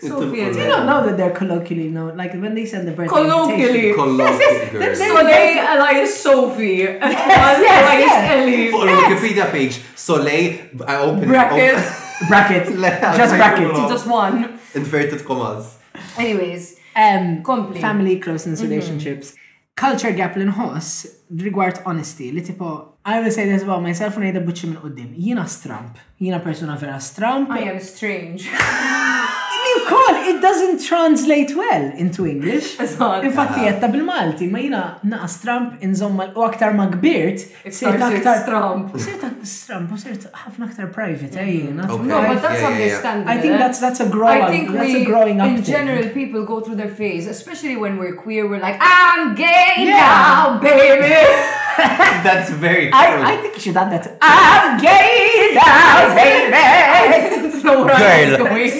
So 0.00 0.32
You 0.32 0.52
don't 0.54 0.86
know 0.86 1.04
that 1.06 1.16
they're 1.16 1.30
colloquially 1.32 1.88
known. 1.88 2.16
Like 2.16 2.32
when 2.32 2.54
they 2.54 2.64
send 2.64 2.88
the 2.88 2.92
birthday 2.92 3.08
Colloquially. 3.14 3.92
Colloquially. 3.92 4.18
Yes, 4.18 4.72
yes. 4.72 4.98
So 4.98 5.24
they 5.24 5.58
Elias 5.60 6.22
Sophie. 6.22 6.82
Elias 6.96 8.12
Ellie. 8.64 8.70
For 8.70 8.84
the 8.86 8.92
Wikipedia 8.92 9.50
page, 9.50 9.80
Soleil, 9.94 10.58
I 10.86 10.96
open 10.96 11.28
Brackets. 11.28 12.08
Bracket. 12.28 12.66
Just 12.68 13.34
bracket. 13.34 13.74
Just 13.74 14.06
one. 14.06 14.58
Inverted 14.74 15.24
commas. 15.24 15.78
Anyways. 16.18 16.76
Um, 16.96 17.42
Compli. 17.42 17.80
Family 17.80 18.18
closeness 18.18 18.60
mm-hmm. 18.60 18.70
relationships. 18.70 19.34
Culture 19.74 20.12
gap 20.12 20.36
l-inħoss 20.36 20.90
rigward 21.40 21.78
honesty 21.86 22.28
li 22.34 22.42
tipo 22.42 22.88
I 23.06 23.20
will 23.22 23.30
say 23.30 23.46
this 23.48 23.62
about 23.62 23.80
myself 23.86 24.18
when 24.18 24.26
u 24.26 24.28
nejda 24.32 24.44
buċċi 24.48 24.70
minn 24.74 24.82
qoddim. 24.82 25.10
Jina 25.16 25.48
strump. 25.48 25.96
Jina 26.18 26.40
persona 26.44 26.76
vera 26.76 27.00
strump. 27.00 27.50
I 27.54 27.64
am 27.72 27.80
strange. 27.80 28.50
wkoll 29.78 30.14
it 30.30 30.40
doesn't 30.40 30.78
translate 30.90 31.54
well 31.56 31.84
into 32.04 32.26
English. 32.26 32.66
Infatti 33.22 33.60
jetta 33.66 33.88
bil-Malti, 33.88 34.50
ma 34.50 34.58
jina 34.58 34.82
naqas 35.04 35.42
Trump 35.42 35.80
inżomma 35.82 36.24
u 36.38 36.42
aktar 36.50 36.74
ma 36.74 36.86
kbirt. 36.86 37.38
Sirt 37.70 38.02
aktar 38.08 38.44
Trump. 38.48 38.98
Sirt 38.98 39.20
Trump, 39.68 39.92
u 39.92 39.96
sirt 40.02 40.26
ħafna 40.44 40.68
aktar 40.70 40.88
private, 40.96 41.38
ejjina. 41.44 41.84
Eh, 41.84 41.96
mm. 41.96 42.10
No, 42.10 42.20
but 42.28 42.42
that's 42.42 42.62
understandable. 42.62 43.30
I 43.38 43.40
think 43.42 43.54
eh? 43.54 43.58
that's 43.64 43.78
that's 43.78 44.00
a 44.00 44.08
growing, 44.16 44.42
I 44.48 44.50
think 44.50 44.70
that's 44.72 44.94
a 45.02 45.04
growing 45.04 45.40
up. 45.40 45.48
In 45.48 45.62
general, 45.62 46.08
people 46.20 46.44
go 46.44 46.60
through 46.60 46.76
their 46.82 46.88
phase, 47.02 47.26
especially 47.26 47.76
when 47.76 47.98
we're 47.98 48.16
queer, 48.16 48.48
we're 48.48 48.60
like, 48.60 48.78
I'm 48.80 49.34
gay 49.34 49.74
now, 49.90 50.58
baby. 50.62 51.14
that's 52.24 52.50
very 52.50 52.90
true. 52.90 52.98
I, 52.98 53.32
I 53.32 53.36
think 53.38 53.54
you 53.54 53.60
should 53.60 53.76
add 53.76 53.90
that. 53.92 54.18
I'm 54.20 54.80
gay 54.80 55.29
Girl, 55.50 57.90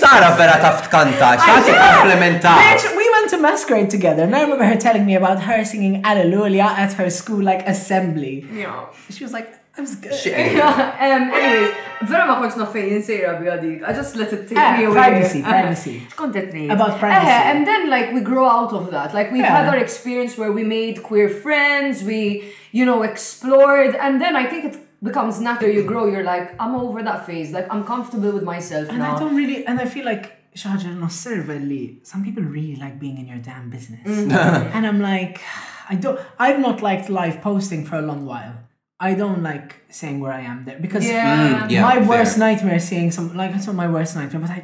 Sara 0.01 0.31
vera 0.39 0.57
taf 0.63 0.79
tkanta, 0.87 1.29
xaħti 1.43 1.75
komplementa. 1.75 2.51
Bitch, 2.63 2.83
we 2.97 3.05
went 3.15 3.29
to 3.35 3.39
masquerade 3.39 3.91
together 3.91 4.23
and 4.25 4.35
I 4.37 4.39
remember 4.43 4.65
her 4.65 4.77
telling 4.77 5.07
me 5.07 5.17
about 5.17 5.43
her 5.43 5.65
singing 5.65 6.03
Alleluia 6.05 6.67
at 6.83 6.93
her 6.95 7.11
school 7.11 7.43
like 7.43 7.63
assembly. 7.69 8.47
Yeah. 8.53 8.85
She 9.11 9.25
was 9.25 9.33
like, 9.33 9.53
I 9.77 9.81
was 9.83 9.97
good. 9.97 10.13
yeah, 10.25 10.97
um, 11.07 11.31
anyways, 11.31 11.75
vera 12.11 12.27
ma 12.27 12.35
konċ 12.43 12.57
nofej 12.61 12.93
insejra 12.99 13.33
bi 13.39 13.45
I 13.51 13.53
just 13.93 14.17
let 14.17 14.33
it 14.33 14.49
take 14.49 14.59
me 14.61 14.61
ah, 14.61 14.81
away. 14.87 15.01
Privacy, 15.01 15.41
ah, 15.45 15.49
privacy. 15.49 16.03
Kontet 16.17 16.53
About 16.71 16.91
ah, 16.91 16.99
privacy. 16.99 17.33
and 17.51 17.67
then 17.67 17.91
like 17.91 18.13
we 18.13 18.21
grow 18.21 18.47
out 18.49 18.73
of 18.73 18.91
that. 18.93 19.15
Like 19.15 19.31
we've 19.33 19.45
had 19.59 19.67
our 19.69 19.77
experience 19.79 20.37
where 20.39 20.53
we 20.53 20.63
made 20.65 21.03
queer 21.03 21.29
friends, 21.29 22.03
we, 22.05 22.53
you 22.73 22.85
know, 22.85 23.03
explored, 23.03 23.95
and 23.97 24.21
then 24.21 24.37
I 24.37 24.47
think 24.49 24.65
it 24.67 24.77
becomes 25.03 25.41
natural, 25.41 25.71
you 25.71 25.85
grow, 25.85 26.07
you're 26.07 26.23
like, 26.25 26.55
I'm 26.61 26.75
over 26.75 27.03
that 27.03 27.25
phase, 27.27 27.51
like 27.53 27.73
I'm 27.73 27.85
comfortable 27.85 28.33
with 28.33 28.43
myself. 28.43 28.89
And 28.89 28.99
now. 28.99 29.17
I 29.17 29.19
don't 29.19 29.35
really 29.35 29.67
and 29.67 29.81
I 29.81 29.87
feel 29.87 30.05
like 30.05 30.53
Shaja 30.55 30.95
Nasservelli, 30.99 32.05
some 32.07 32.25
people 32.25 32.43
really 32.43 32.77
like 32.77 32.99
being 32.99 33.19
in 33.19 33.27
your 33.27 33.39
damn 33.39 33.71
business. 33.71 34.07
mm 34.07 34.31
and 34.75 34.87
I'm 34.87 35.01
like, 35.01 35.41
I 35.89 35.95
don't 35.95 36.19
I've 36.39 36.61
not 36.61 36.83
liked 36.83 37.09
live 37.09 37.41
posting 37.41 37.85
for 37.87 37.97
a 37.97 38.03
long 38.03 38.27
while. 38.27 38.57
I 39.03 39.15
don't 39.15 39.43
like 39.43 39.77
saying 39.89 40.21
where 40.21 40.31
I 40.31 40.41
am 40.43 40.67
there 40.67 40.79
because 40.79 41.07
yeah. 41.09 41.63
Mm, 41.67 41.71
yeah, 41.71 41.81
my 41.83 42.07
worst 42.07 42.37
nightmare 42.37 42.75
is 42.75 42.87
seeing 42.87 43.11
some 43.11 43.35
like 43.35 43.51
that's 43.51 43.67
not 43.67 43.75
my 43.75 43.89
worst 43.89 44.15
nightmare, 44.15 44.43
but 44.43 44.51
I 44.51 44.63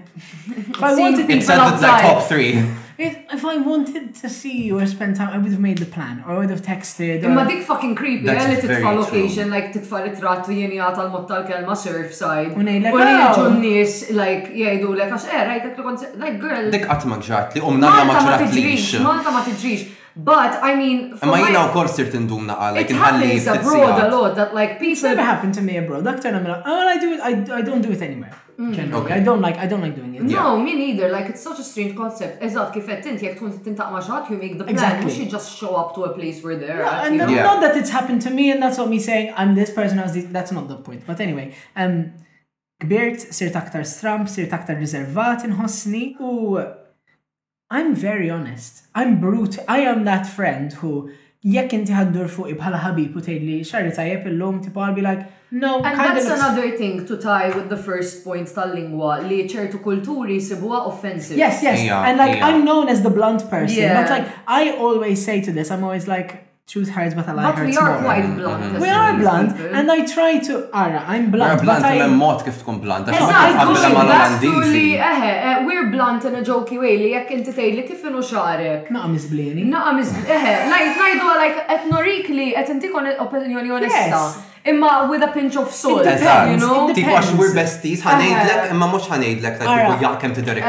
if 0.49 0.83
I 0.83 0.95
wanted 0.95 1.27
to 1.41 1.53
outside 1.55 1.81
like 1.81 2.03
top 2.03 2.25
three. 2.29 2.59
If, 2.99 3.15
if 3.33 3.45
I 3.45 3.57
wanted 3.59 4.15
to 4.17 4.29
see 4.29 4.63
you 4.65 4.79
or 4.79 4.87
spend 4.87 5.17
time, 5.17 5.29
I 5.31 5.39
would 5.39 5.53
have 5.53 5.61
made 5.61 5.79
the 5.79 5.87
plan 5.87 6.23
or 6.27 6.33
I 6.35 6.39
would 6.39 6.51
have 6.51 6.61
texted. 6.63 7.23
Or... 7.25 7.27
Imma 7.27 7.63
fucking 7.65 7.95
creepy, 7.95 8.29
oh! 8.29 8.33
yeah, 8.33 8.61
very 8.61 8.85
location, 8.85 9.49
like 9.49 9.73
titfa 9.73 9.99
li 10.05 10.13
trattu 10.21 10.53
jeni 10.61 10.77
għata 10.89 11.05
l-mot 11.09 11.27
tal-kelma 11.33 11.77
surfside. 11.85 12.53
Unej 12.57 12.89
l-nis, 12.93 13.99
like, 14.23 14.49
jajdu 14.57 14.93
l-ek, 14.97 15.13
għax, 15.13 15.29
eh, 15.29 15.45
rajtek 15.51 16.17
like, 16.25 16.39
girl. 16.45 16.71
Dik 16.73 16.87
għatma 16.97 17.21
ġat 17.31 17.57
li 17.57 17.65
umna 17.69 17.93
ma 18.13 18.17
ġrat 18.21 18.47
li. 18.57 18.67
Malta 19.05 19.33
ma 19.39 19.45
tiġrix, 19.49 19.89
But 20.19 20.59
I 20.63 20.75
mean, 20.77 21.15
for 21.15 21.27
my, 21.27 21.51
now, 21.51 21.67
of 21.69 21.73
course, 21.73 21.99
it 21.99 22.05
like, 22.15 22.89
it 22.91 22.95
happens 22.97 23.47
abroad 23.47 24.03
a 24.03 24.17
lot. 24.17 24.35
That 24.35 24.55
like 24.55 24.79
people. 24.79 24.93
It's 24.93 25.03
never 25.03 25.21
happened 25.21 25.53
to 25.55 25.61
me 25.63 25.77
abroad. 25.77 26.05
Like, 26.05 26.25
I'm 26.25 26.43
like, 26.43 26.63
oh, 26.65 26.89
I 26.89 26.97
do 26.99 27.13
it. 27.13 27.21
I, 27.21 27.57
I 27.57 27.61
don't 27.61 27.83
do 27.83 27.93
it 27.93 28.01
anywhere. 28.01 28.35
Mm. 28.59 28.75
Generally, 28.75 29.05
okay. 29.05 29.15
I 29.15 29.21
don't 29.21 29.43
like. 29.43 29.59
I 29.59 29.67
don't 29.67 29.83
like 29.83 29.95
doing 29.95 30.15
it. 30.15 30.23
No, 30.23 30.57
yeah. 30.57 30.63
me 30.65 30.75
neither. 30.75 31.11
Like, 31.11 31.27
it's 31.29 31.43
such 31.43 31.59
a 31.59 31.63
strange 31.63 31.95
concept. 31.99 32.41
that 32.41 32.51
kif 32.73 32.87
qed 32.87 33.05
inti 33.05 33.21
jekk 33.25 33.39
tkun 33.39 33.53
tintaq 33.61 33.89
ma' 33.93 34.29
you 34.31 34.39
make 34.39 34.57
the 34.57 34.65
plan. 34.65 34.75
Exactly. 34.75 35.13
You 35.25 35.31
just 35.31 35.55
show 35.55 35.75
up 35.77 35.95
to 35.97 36.05
a 36.05 36.15
place 36.15 36.43
where 36.43 36.57
they're. 36.57 36.79
Yeah, 36.79 37.07
and 37.07 37.17
yeah. 37.17 37.43
not 37.43 37.61
that 37.61 37.77
it's 37.77 37.91
happened 37.91 38.23
to 38.23 38.31
me, 38.31 38.51
and 38.51 38.63
that's 38.63 38.79
what 38.79 38.89
me 38.89 38.99
saying 38.99 39.35
I'm 39.37 39.55
this 39.55 39.71
person. 39.71 39.99
As 39.99 40.15
this, 40.15 40.25
that's 40.31 40.51
not 40.51 40.67
the 40.67 40.77
point. 40.77 41.03
But 41.07 41.21
anyway, 41.21 41.55
um, 41.77 42.15
Gbert, 42.83 43.21
sirt 43.35 43.53
aktar 43.53 43.85
stramp, 43.85 44.31
sirt 44.31 44.49
aktar 44.49 44.77
in 45.45 45.53
Hosni, 45.61 46.15
u 46.19 46.65
I'm 47.71 47.95
very 47.95 48.31
honest. 48.31 48.83
I'm 48.95 49.21
brute. 49.21 49.59
I 49.67 49.81
am 49.81 50.05
that 50.05 50.23
friend 50.27 50.73
who 50.81 51.11
jekk 51.47 51.75
inti 51.77 51.95
ħaddur 51.95 52.29
fuq 52.31 52.55
bħala 52.59 52.79
ħabib 52.83 53.15
u 53.15 53.23
tgħidli 53.23 53.57
xarri 53.67 53.93
tajjeb 53.95 54.25
illum 54.33 54.57
tipo 54.65 54.83
I'll 54.83 54.95
be 54.95 55.03
like 55.03 55.27
no. 55.51 55.77
And 55.83 55.99
that's 55.99 56.27
looks... 56.27 56.41
another 56.41 56.71
thing 56.79 57.05
to 57.07 57.17
tie 57.19 57.51
with 57.55 57.69
the 57.69 57.77
first 57.79 58.25
point 58.25 58.49
tal-lingwa 58.55 59.19
li 59.29 59.43
ċertu 59.51 59.83
kulturi 59.83 60.39
sibuha 60.43 60.85
offensive. 60.89 61.39
Yes, 61.39 61.63
yes. 61.67 61.83
Yeah, 61.85 62.03
and 62.07 62.19
like 62.23 62.37
yeah. 62.37 62.47
I'm 62.47 62.65
known 62.65 62.89
as 62.89 63.03
the 63.03 63.11
blunt 63.15 63.47
person, 63.51 63.79
yeah. 63.83 64.01
but 64.01 64.11
like 64.11 64.29
I 64.47 64.77
always 64.77 65.23
say 65.25 65.41
to 65.43 65.53
this, 65.53 65.71
I'm 65.71 65.83
always 65.83 66.07
like 66.07 66.46
Truth 66.69 66.89
hurts, 66.89 67.15
but 67.15 67.29
a 67.29 67.33
lie 67.33 67.45
but 67.45 67.55
hurts 67.59 67.77
more. 67.77 67.87
But 67.87 67.93
we 67.93 67.93
are 67.93 67.93
more. 67.93 68.13
quite 68.13 68.37
blunt. 68.39 68.63
Mm 68.65 68.71
-hmm. 68.75 68.83
We 68.85 68.91
are 69.01 69.13
blunt, 69.23 69.51
mm 69.51 69.59
-hmm. 69.59 69.77
and 69.79 69.85
I 69.97 69.99
try 70.17 70.31
to. 70.49 70.53
Ara, 70.81 71.01
I'm 71.15 71.27
blunt. 71.35 71.51
We're 71.53 71.63
blunt, 71.67 71.83
but 71.83 71.91
I... 71.93 71.97
I'm 72.07 72.17
mod 72.25 72.39
kif 72.45 72.57
tkun 72.63 72.81
blunt. 72.85 73.07
Eħe, 73.09 73.23
eh, 74.79 75.05
eh, 75.05 75.27
eh, 75.29 75.67
we're 75.67 75.89
blunt 75.95 76.23
in 76.29 76.35
a 76.41 76.43
jokey 76.49 76.77
way 76.83 76.95
li 77.03 77.11
jekk 77.17 77.29
inti 77.37 77.53
tgħidli 77.57 77.83
kif 77.91 78.03
inhu 78.09 78.23
xarek. 78.33 78.91
Naqa' 78.97 79.09
miżblieni. 79.15 79.69
Naqa' 79.75 79.93
miżblieni. 79.99 80.29
Eħe, 80.37 80.83
ngħidu 80.99 81.31
like 81.43 81.59
qed 81.69 81.85
norik 81.93 82.27
li 82.39 82.49
qed 82.57 82.69
inti 82.75 82.89
kon 82.95 83.07
opinjoni 83.27 83.71
onesta 83.77 84.27
imma 84.67 85.07
with 85.09 85.23
a 85.23 85.29
pinch 85.29 85.57
of 85.57 85.71
salt. 85.73 86.05
you 86.05 86.57
know? 86.65 86.93
Tik 86.99 87.07
wax 87.15 87.33
we're 87.41 87.55
besties, 87.57 88.03
ħanejdlek, 88.07 88.69
imma 88.75 88.89
mux 88.93 89.09
ħanejdlek 89.11 89.59
ta' 89.61 89.77
kiku 89.77 89.99
jaqkem 90.05 90.35
ti 90.37 90.45
derek 90.47 90.65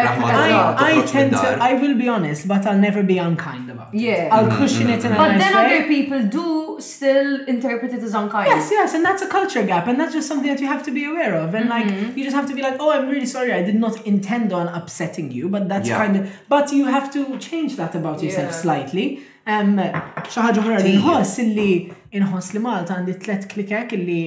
I 0.89 1.03
tend 1.13 1.33
to, 1.33 1.57
I 1.69 1.73
will 1.81 1.95
be 1.95 2.07
honest, 2.15 2.47
but 2.47 2.65
I'll 2.65 2.79
never 2.87 3.03
be 3.03 3.17
unkind 3.29 3.69
about 3.71 3.93
it. 3.93 3.99
Yeah. 4.07 4.29
I'll 4.31 4.49
cushion 4.57 4.89
it 4.89 5.03
in 5.05 5.13
a 5.13 5.17
But 5.23 5.37
then 5.43 5.53
other 5.63 5.83
people 5.87 6.23
do 6.37 6.47
still 6.79 7.43
interpret 7.47 7.93
it 7.93 8.03
as 8.03 8.13
unkind. 8.13 8.47
Yes, 8.49 8.69
yes, 8.71 8.93
and 8.93 9.03
that's 9.03 9.21
a 9.21 9.27
culture 9.27 9.63
gap, 9.63 9.87
and 9.87 9.99
that's 9.99 10.13
just 10.13 10.27
something 10.27 10.47
that 10.49 10.61
you 10.61 10.67
have 10.67 10.83
to 10.83 10.91
be 10.91 11.05
aware 11.05 11.35
of. 11.35 11.53
And 11.55 11.69
like, 11.69 11.85
mm-hmm. 11.87 12.17
you 12.17 12.23
just 12.23 12.35
have 12.35 12.47
to 12.49 12.55
be 12.55 12.61
like, 12.61 12.77
oh, 12.79 12.91
I'm 12.91 13.09
really 13.09 13.25
sorry, 13.25 13.51
I 13.53 13.63
did 13.63 13.75
not 13.75 14.05
intend 14.05 14.53
on 14.53 14.67
upsetting 14.67 15.31
you, 15.31 15.49
but 15.49 15.67
that's 15.69 15.89
kind 15.89 16.15
of, 16.17 16.29
but 16.49 16.71
you 16.71 16.85
have 16.85 17.11
to 17.13 17.37
change 17.39 17.75
that 17.77 17.95
about 17.95 18.21
yourself 18.21 18.53
slightly. 18.53 19.07
Um, 19.47 19.77
xaħġa 19.79 20.59
ħra 20.59 20.81
li 20.83 20.97
nħoss 20.99 21.37
illi 21.39 21.71
inħoss 22.15 22.55
li 22.55 22.61
Malta 22.63 22.97
għandi 22.97 23.15
tlet 23.23 23.47
klikek 23.51 23.95
illi 23.97 24.19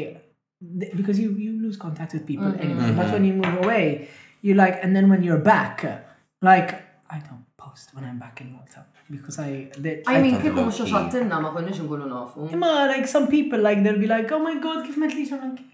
because 0.94 1.18
you, 1.20 1.32
you 1.40 1.52
lose 1.60 1.76
contact 1.76 2.12
with 2.12 2.26
people 2.26 2.54
anyway. 2.60 2.92
But 2.94 3.12
when 3.12 3.24
you 3.24 3.34
move 3.34 3.64
away, 3.64 4.08
you 4.42 4.54
like, 4.54 4.78
and 4.82 4.94
then 4.94 5.08
when 5.08 5.22
you're 5.22 5.38
back, 5.40 5.82
like, 6.42 6.74
I 7.08 7.18
don't 7.20 7.44
post 7.56 7.94
when 7.94 8.04
I'm 8.04 8.18
back 8.18 8.40
in 8.42 8.52
Malta. 8.52 8.84
Because 9.10 9.40
I, 9.40 9.70
they, 9.78 10.02
I, 10.06 10.18
I 10.18 10.22
mean, 10.22 10.36
kiku 10.40 10.62
mux 10.62 10.76
xaxattinna 10.78 11.40
ma 11.42 11.50
konniex 11.50 11.80
nkunu 11.82 12.06
nafu. 12.06 12.46
Imma, 12.54 12.86
like, 12.92 13.08
some 13.08 13.26
people, 13.26 13.58
like, 13.58 13.82
they'll 13.82 13.98
be 13.98 14.06
like, 14.06 14.30
oh 14.32 14.38
my 14.38 14.54
god, 14.66 14.84
kif 14.86 14.96
met 15.00 15.14
li 15.14 15.24
xaxattinna? 15.26 15.66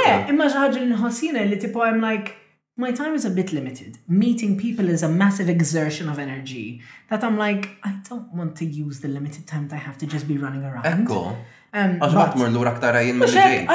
Yeah, 0.07 0.27
imma 0.31 0.47
ġaħġa 0.51 0.81
l-nħossina 0.82 1.47
li 1.47 1.59
tipo 1.62 1.82
I'm 1.85 2.01
like, 2.03 2.32
my 2.77 2.93
time 2.93 3.15
is 3.15 3.24
a 3.24 3.31
bit 3.31 3.53
limited. 3.53 3.98
Meeting 4.09 4.57
people 4.59 4.89
is 4.89 5.03
a 5.03 5.09
massive 5.09 5.48
exertion 5.48 6.09
of 6.11 6.19
energy 6.19 6.81
that 7.11 7.23
I'm 7.24 7.39
like, 7.39 7.70
I 7.85 7.94
don't 8.09 8.32
want 8.35 8.57
to 8.57 8.65
use 8.65 9.01
the 9.01 9.09
limited 9.09 9.47
time 9.47 9.69
that 9.69 9.77
I 9.77 9.78
have 9.78 9.98
to 9.98 10.07
just 10.07 10.27
be 10.28 10.39
running 10.39 10.65
around. 10.65 10.85
Ekko. 10.85 11.36
Um 11.74 11.98
but, 11.98 12.15
l 12.15 13.23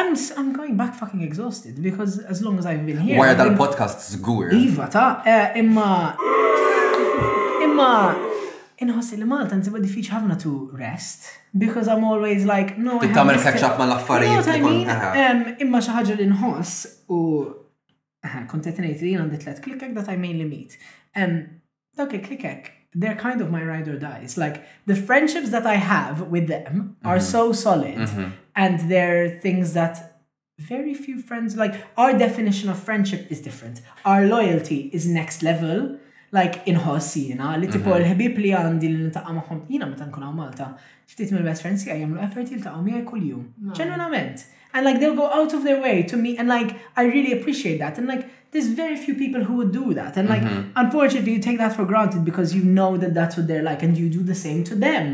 I'm, 0.01 0.15
I'm 0.37 0.53
going 0.53 0.75
back 0.75 0.95
fucking 0.95 1.21
exhausted 1.21 1.81
because 1.81 2.19
as 2.19 2.41
long 2.41 2.57
as 2.57 2.65
I've 2.65 2.85
been 2.85 2.99
here. 2.99 3.19
Where 3.19 3.35
dal-podcast 3.35 4.03
zgur. 4.15 4.51
Iva, 4.53 4.89
ta' 4.91 5.21
eh, 5.25 5.53
imma. 5.63 6.15
Imma 7.63 7.93
inħossi 8.81 9.17
li 9.19 9.27
Malta 9.29 9.57
nsiba 9.59 9.79
diffiċ 9.83 10.09
ħafna 10.15 10.37
to 10.41 10.51
rest 10.79 11.27
because 11.53 11.87
I'm 11.91 12.03
always 12.07 12.45
like 12.49 12.77
no 12.81 12.97
I 12.99 13.07
have 13.13 13.37
to 13.37 13.43
catch 13.45 13.63
up 13.67 13.77
ma 13.79 13.85
l-affarijiet 13.85 15.61
imma 15.65 15.81
xi 15.85 15.95
ħaġa 15.97 16.17
li 16.19 16.27
nħoss 16.31 16.79
u 17.13 17.21
kont 18.49 18.69
qed 18.69 18.81
ngħid 18.81 19.05
li 19.05 19.13
jien 19.13 19.23
għandi 19.23 19.41
tliet 19.45 19.95
that 19.99 20.11
I 20.13 20.17
mainly 20.23 20.47
meet. 20.49 20.77
Dawk 21.97 22.17
il-klikkek 22.17 22.69
they're 22.93 23.15
kind 23.15 23.39
of 23.39 23.49
my 23.51 23.63
ride 23.63 23.87
or 23.87 23.97
dies. 23.97 24.35
Like 24.37 24.63
the 24.85 24.95
friendships 24.97 25.49
that 25.51 25.65
I 25.65 25.75
have 25.75 26.23
with 26.33 26.47
them 26.49 26.97
are 27.05 27.17
mhm. 27.21 27.27
so 27.27 27.51
solid 27.53 27.95
mhm. 28.09 28.33
and 28.55 28.89
they're 28.89 29.29
things 29.41 29.73
that 29.73 30.09
very 30.59 30.93
few 30.93 31.19
friends 31.21 31.55
like 31.55 31.73
our 31.97 32.17
definition 32.17 32.69
of 32.69 32.77
friendship 32.79 33.31
is 33.31 33.39
different. 33.41 33.81
Our 34.03 34.25
loyalty 34.25 34.89
is 34.91 35.05
next 35.07 35.43
level. 35.43 35.99
like 36.35 36.63
inħossi 36.71 37.25
jina 37.29 37.55
li 37.59 37.67
tipo 37.71 37.91
l-ħbib 37.97 38.39
li 38.39 38.51
għandi 38.55 38.89
li 38.91 39.01
nintaqqa 39.05 39.33
maħom 39.39 39.63
jina 39.69 39.87
meta 39.89 40.05
nkun 40.07 40.23
għaw 40.27 40.35
Malta. 40.37 40.69
Ftit 41.11 41.31
mill-best 41.35 41.65
friends 41.65 41.83
tiegħi 41.85 42.05
jagħmlu 42.05 42.21
effort 42.23 42.51
jiltaqgħu 42.53 42.83
miegħi 42.85 43.07
kuljum. 43.07 43.47
Ġenwinament. 43.77 44.45
And 44.73 44.85
like 44.87 45.01
they'll 45.01 45.17
go 45.17 45.27
out 45.27 45.53
of 45.53 45.65
their 45.67 45.81
way 45.83 46.03
to 46.07 46.15
me 46.17 46.37
and 46.37 46.47
like 46.47 46.71
I 46.95 47.03
really 47.03 47.33
appreciate 47.37 47.79
that 47.79 47.97
and 47.97 48.07
like 48.07 48.23
there's 48.51 48.67
very 48.67 48.95
few 48.95 49.15
people 49.15 49.43
who 49.43 49.55
would 49.57 49.73
do 49.73 49.93
that 49.99 50.15
and 50.15 50.29
like 50.31 50.43
mm 50.45 50.47
-hmm. 50.47 50.69
unfortunately 50.83 51.33
you 51.35 51.41
take 51.43 51.57
that 51.59 51.73
for 51.75 51.83
granted 51.89 52.23
because 52.29 52.55
you 52.55 52.63
know 52.63 52.95
that 53.03 53.11
that's 53.17 53.35
what 53.39 53.47
they're 53.51 53.65
like 53.71 53.83
and 53.87 53.97
you 53.99 54.07
do 54.15 54.23
the 54.29 54.33
same 54.43 54.63
to 54.69 54.75
them 54.85 55.11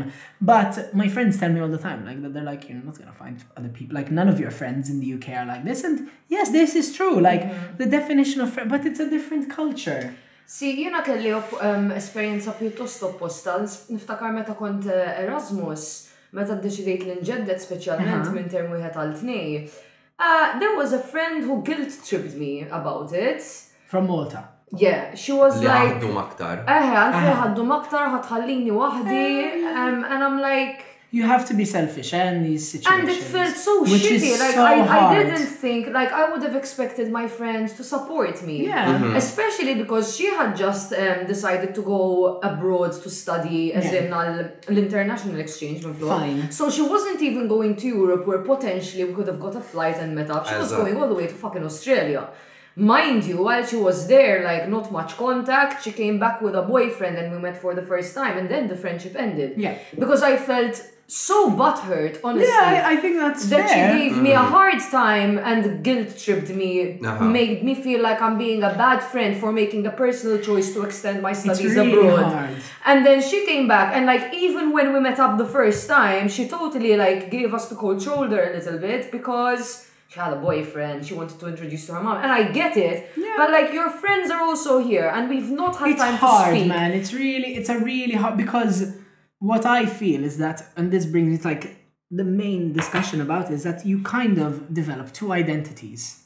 but 0.52 0.78
my 1.02 1.08
friends 1.16 1.38
tell 1.42 1.50
me 1.56 1.58
all 1.64 1.68
the 1.74 1.82
time 1.88 2.06
like 2.06 2.22
that 2.22 2.30
they're 2.36 2.46
like 2.50 2.70
you're 2.70 2.78
not 2.84 2.94
gonna 3.02 3.10
find 3.24 3.42
other 3.58 3.68
people 3.80 3.98
like 3.98 4.14
none 4.20 4.30
of 4.34 4.38
your 4.44 4.52
friends 4.60 4.88
in 4.94 5.00
the 5.02 5.10
UK 5.16 5.34
are 5.42 5.46
like 5.50 5.66
this 5.66 5.82
and 5.90 6.06
yes 6.38 6.50
this 6.60 6.76
is 6.82 6.94
true 7.00 7.18
like 7.30 7.42
mm 7.42 7.50
-hmm. 7.52 7.76
the 7.82 7.86
definition 7.98 8.38
of 8.46 8.54
friend 8.54 8.70
but 8.76 8.86
it's 8.92 9.00
a 9.06 9.10
different 9.18 9.50
culture 9.58 10.14
Si, 10.50 10.72
jena 10.80 11.02
kelli 11.04 11.32
um, 11.34 11.90
esperienza 11.92 12.54
pjuttost 12.56 13.02
opposta, 13.04 13.58
niftakar 13.92 14.32
meta 14.32 14.54
kont 14.56 14.86
eh, 14.88 15.18
Erasmus, 15.26 15.84
meta 16.32 16.54
d-deċidejt 16.56 17.04
l-inġeddet 17.04 17.60
specialment 17.60 18.30
minn 18.32 18.48
termu 18.48 18.78
jħet 18.80 18.96
għal-tnej. 18.96 19.58
Eh, 20.16 20.56
there 20.56 20.72
was 20.80 20.96
a 20.96 21.02
friend 21.10 21.44
who 21.44 21.58
guilt 21.68 22.00
tripped 22.08 22.38
me 22.40 22.62
about 22.70 23.12
it. 23.12 23.44
From 23.92 24.08
Malta. 24.08 24.46
Yeah, 24.86 25.12
she 25.14 25.36
was 25.36 25.60
like... 25.60 25.98
Għaddu 26.00 26.14
maktar. 26.16 26.64
Eh, 26.64 26.96
għalfej 26.96 27.36
ħaddu 27.44 27.68
maktar, 27.68 28.08
ħatħallini 28.16 28.72
wahdi, 28.80 29.26
eh. 29.52 29.82
and 29.84 30.10
I'm 30.24 30.40
like, 30.40 30.87
you 31.10 31.22
have 31.22 31.48
to 31.48 31.54
be 31.54 31.64
selfish 31.64 32.12
in 32.12 32.42
these 32.42 32.68
situations. 32.70 33.08
And 33.08 33.08
it 33.08 33.22
felt 33.22 33.56
so 33.56 33.82
which 33.82 33.92
shitty. 34.02 34.38
like 34.38 34.54
so 34.54 34.62
I, 34.64 35.08
I 35.12 35.22
didn't 35.22 35.46
think 35.46 35.88
like 35.88 36.12
I 36.12 36.30
would 36.30 36.42
have 36.42 36.54
expected 36.54 37.10
my 37.10 37.26
friends 37.26 37.72
to 37.74 37.84
support 37.84 38.42
me. 38.44 38.66
Yeah. 38.66 38.92
Mm-hmm. 38.98 39.16
Especially 39.16 39.74
because 39.74 40.14
she 40.16 40.26
had 40.26 40.54
just 40.54 40.92
um, 40.92 41.24
decided 41.26 41.74
to 41.76 41.82
go 41.82 42.36
abroad 42.42 42.92
to 42.92 43.08
study 43.08 43.72
as 43.72 43.84
yeah. 43.90 44.02
in 44.02 44.12
an 44.12 44.52
international 44.68 45.40
exchange 45.40 45.82
Fine. 45.82 46.52
So 46.52 46.68
she 46.70 46.82
wasn't 46.82 47.22
even 47.22 47.48
going 47.48 47.76
to 47.76 47.86
Europe 47.86 48.26
where 48.26 48.38
potentially 48.42 49.04
we 49.04 49.14
could 49.14 49.28
have 49.28 49.40
got 49.40 49.56
a 49.56 49.60
flight 49.60 49.96
and 49.96 50.14
met 50.14 50.28
up. 50.28 50.46
She 50.46 50.52
as 50.54 50.64
was 50.64 50.72
a... 50.72 50.76
going 50.76 50.96
all 51.00 51.08
the 51.08 51.14
way 51.14 51.26
to 51.26 51.34
fucking 51.34 51.64
Australia. 51.64 52.28
Mind 52.76 53.24
you, 53.24 53.38
while 53.42 53.64
she 53.64 53.74
was 53.76 54.06
there, 54.06 54.44
like 54.44 54.68
not 54.68 54.92
much 54.92 55.16
contact, 55.16 55.82
she 55.82 55.90
came 55.90 56.18
back 56.20 56.42
with 56.42 56.54
a 56.54 56.62
boyfriend 56.62 57.16
and 57.16 57.32
we 57.32 57.38
met 57.38 57.56
for 57.56 57.74
the 57.74 57.82
first 57.82 58.14
time 58.14 58.36
and 58.38 58.48
then 58.50 58.66
the 58.68 58.76
friendship 58.76 59.16
ended. 59.18 59.56
Yeah. 59.58 59.78
Because 59.98 60.22
I 60.22 60.36
felt 60.36 60.80
so 61.10 61.50
butthurt, 61.50 62.20
honestly. 62.22 62.46
Yeah, 62.48 62.82
I, 62.84 62.92
I 62.92 62.96
think 62.96 63.16
that's 63.16 63.48
that 63.48 63.70
fair. 63.70 63.96
she 63.96 63.98
gave 64.08 64.12
mm. 64.18 64.22
me 64.22 64.32
a 64.32 64.36
mm. 64.38 64.48
hard 64.50 64.78
time 64.90 65.38
and 65.38 65.82
guilt 65.82 66.18
tripped 66.18 66.50
me, 66.50 67.00
uh-huh. 67.00 67.24
made 67.24 67.64
me 67.64 67.74
feel 67.74 68.02
like 68.02 68.20
I'm 68.20 68.36
being 68.36 68.62
a 68.62 68.68
bad 68.68 69.00
friend 69.02 69.34
for 69.40 69.50
making 69.50 69.86
a 69.86 69.90
personal 69.90 70.38
choice 70.38 70.74
to 70.74 70.82
extend 70.82 71.22
my 71.22 71.32
studies 71.32 71.74
really 71.74 71.92
abroad. 71.92 72.24
Hard. 72.30 72.56
And 72.84 73.06
then 73.06 73.22
she 73.22 73.46
came 73.46 73.66
back, 73.66 73.96
and 73.96 74.04
like 74.04 74.34
even 74.34 74.70
when 74.72 74.92
we 74.92 75.00
met 75.00 75.18
up 75.18 75.38
the 75.38 75.46
first 75.46 75.88
time, 75.88 76.28
she 76.28 76.46
totally 76.46 76.94
like 76.94 77.30
gave 77.30 77.54
us 77.54 77.70
the 77.70 77.74
cold 77.76 78.02
shoulder 78.02 78.52
a 78.52 78.56
little 78.58 78.78
bit 78.78 79.10
because 79.10 79.90
she 80.10 80.18
had 80.18 80.32
a 80.32 80.36
boyfriend 80.36 81.04
she 81.06 81.12
wanted 81.14 81.38
to 81.38 81.46
introduce 81.48 81.84
to 81.84 81.92
her 81.92 82.02
mom 82.02 82.16
and 82.22 82.32
i 82.32 82.50
get 82.50 82.74
it 82.78 83.10
yeah. 83.14 83.34
but 83.36 83.50
like 83.50 83.74
your 83.74 83.90
friends 83.90 84.30
are 84.30 84.40
also 84.40 84.78
here 84.78 85.12
and 85.14 85.28
we've 85.28 85.50
not 85.50 85.76
had 85.76 85.90
it's 85.90 86.00
time 86.00 86.14
hard, 86.14 86.54
to 86.54 86.58
speak 86.60 86.66
man 86.68 86.92
it's 86.92 87.12
really 87.12 87.54
it's 87.56 87.68
a 87.68 87.78
really 87.78 88.14
hard 88.14 88.34
because 88.38 88.96
what 89.40 89.64
I 89.64 89.86
feel 89.86 90.24
is 90.24 90.38
that, 90.38 90.66
and 90.76 90.90
this 90.90 91.06
brings 91.06 91.40
it 91.40 91.44
like 91.44 91.76
the 92.10 92.24
main 92.24 92.72
discussion 92.72 93.20
about 93.20 93.50
is 93.50 93.62
that 93.64 93.84
you 93.84 94.02
kind 94.02 94.38
of 94.38 94.72
develop 94.72 95.12
two 95.12 95.32
identities. 95.32 96.24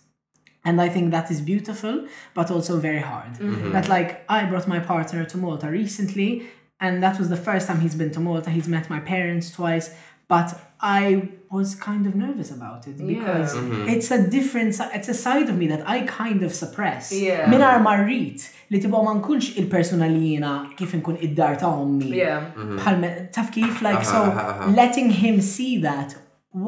And 0.65 0.81
I 0.81 0.89
think 0.89 1.11
that 1.11 1.31
is 1.31 1.41
beautiful, 1.41 2.07
but 2.35 2.51
also 2.51 2.79
very 2.79 3.01
hard. 3.01 3.33
Mm-hmm. 3.35 3.73
That, 3.73 3.89
like, 3.89 4.25
I 4.29 4.45
brought 4.45 4.69
my 4.69 4.79
partner 4.79 5.25
to 5.25 5.37
Malta 5.37 5.69
recently, 5.69 6.47
and 6.79 7.03
that 7.03 7.19
was 7.19 7.29
the 7.31 7.37
first 7.37 7.67
time 7.67 7.81
he's 7.81 7.97
been 7.97 8.13
to 8.13 8.21
Malta. 8.21 8.51
He's 8.51 8.69
met 8.69 8.89
my 8.89 9.01
parents 9.01 9.51
twice, 9.51 9.93
but 10.33 10.59
I 10.81 11.29
was 11.51 11.75
kind 11.75 12.07
of 12.07 12.15
nervous 12.15 12.51
about 12.51 12.87
it 12.89 12.97
because 12.97 13.55
yeah. 13.55 13.61
mm-hmm. 13.61 13.87
it's 13.87 14.11
a 14.11 14.21
different 14.37 14.71
it's 14.99 15.09
a 15.17 15.19
side 15.27 15.47
of 15.51 15.57
me 15.59 15.67
that 15.73 15.83
I 15.87 15.97
kind 16.21 16.41
of 16.43 16.51
suppress. 16.63 17.05
Yeah. 17.29 17.41
Minar 17.53 17.75
marrit 17.89 18.39
li 18.71 18.79
tibqa 18.83 18.99
ma 19.09 19.13
nkunx 19.19 19.43
il-persuna 19.61 20.07
li 20.15 20.23
jiena 20.31 20.55
kif 20.79 20.91
inkun 20.97 21.19
id-dar 21.27 21.55
ta' 21.63 21.73
ommi. 21.83 22.11
Yeah. 22.23 22.41
Mm-hmm. 22.57 23.29
taf 23.37 23.49
kif 23.57 23.75
like 23.89 24.01
uh-huh, 24.01 24.11
so 24.15 24.21
uh-huh, 24.31 24.47
uh-huh. 24.51 24.71
letting 24.81 25.09
him 25.25 25.37
see 25.55 25.73
that 25.89 26.09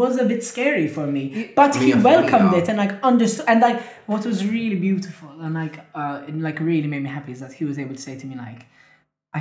was 0.00 0.14
a 0.26 0.26
bit 0.34 0.42
scary 0.52 0.88
for 0.96 1.06
me 1.16 1.22
but 1.56 1.74
he 1.86 1.90
welcomed 2.12 2.52
it 2.60 2.66
and 2.68 2.78
like 2.84 2.94
understood 3.10 3.46
and 3.50 3.58
like 3.68 3.80
what 4.12 4.22
was 4.32 4.38
really 4.58 4.78
beautiful 4.88 5.32
and 5.48 5.52
like 5.62 5.76
uh 6.02 6.28
and 6.28 6.36
like 6.50 6.58
really 6.70 6.88
made 6.94 7.02
me 7.08 7.10
happy 7.18 7.32
is 7.36 7.40
that 7.48 7.52
he 7.64 7.64
was 7.72 7.76
able 7.88 7.94
to 7.98 8.04
say 8.08 8.14
to 8.22 8.26
me 8.30 8.36
like 8.46 8.60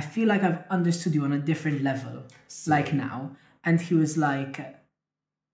feel 0.12 0.28
like 0.32 0.42
I've 0.46 0.60
understood 0.80 1.12
you 1.16 1.22
on 1.30 1.40
a 1.40 1.42
different 1.52 1.78
level 1.90 2.16
like 2.76 2.88
now 3.08 3.18
and 3.64 3.80
he 3.80 3.94
was 3.94 4.16
like 4.16 4.60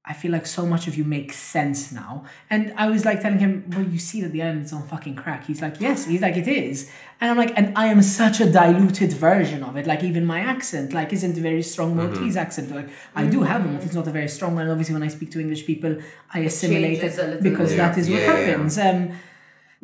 I 0.02 0.14
feel 0.14 0.32
like 0.32 0.46
so 0.46 0.64
much 0.64 0.86
of 0.88 0.96
you 0.96 1.04
makes 1.04 1.36
sense 1.36 1.92
now. 1.92 2.24
And 2.48 2.72
I 2.78 2.88
was 2.88 3.04
like 3.04 3.20
telling 3.20 3.38
him, 3.38 3.66
Well, 3.70 3.82
you 3.84 3.98
see 3.98 4.22
that 4.22 4.32
the 4.32 4.40
is 4.40 4.72
on 4.72 4.88
fucking 4.88 5.14
crack. 5.14 5.44
He's 5.44 5.60
like, 5.60 5.78
Yes, 5.78 6.06
he's 6.06 6.22
like, 6.22 6.36
It 6.36 6.48
is. 6.48 6.90
And 7.20 7.30
I'm 7.30 7.36
like, 7.36 7.52
And 7.56 7.76
I 7.76 7.86
am 7.88 8.00
such 8.00 8.40
a 8.40 8.50
diluted 8.50 9.12
version 9.12 9.62
of 9.62 9.76
it. 9.76 9.86
Like, 9.86 10.02
even 10.02 10.24
my 10.24 10.40
accent, 10.40 10.94
like, 10.94 11.12
isn't 11.12 11.36
a 11.36 11.40
very 11.42 11.62
strong 11.62 11.90
mm-hmm. 11.90 11.98
Maltese 12.14 12.30
mm-hmm. 12.30 12.38
accent. 12.38 12.74
Like, 12.74 12.88
I 13.14 13.26
do 13.26 13.40
mm-hmm. 13.40 13.46
have 13.46 13.66
one, 13.66 13.76
but 13.76 13.84
it's 13.84 13.94
not 13.94 14.06
a 14.08 14.10
very 14.10 14.26
strong 14.26 14.54
one. 14.54 14.70
Obviously, 14.70 14.94
when 14.94 15.02
I 15.02 15.08
speak 15.08 15.30
to 15.32 15.38
English 15.38 15.66
people, 15.66 15.98
I 16.32 16.40
assimilate 16.40 17.04
it, 17.04 17.18
it 17.18 17.42
because 17.42 17.76
that 17.76 17.98
is 17.98 18.10
what 18.10 18.22
happens. 18.22 18.78
Um, 18.78 19.10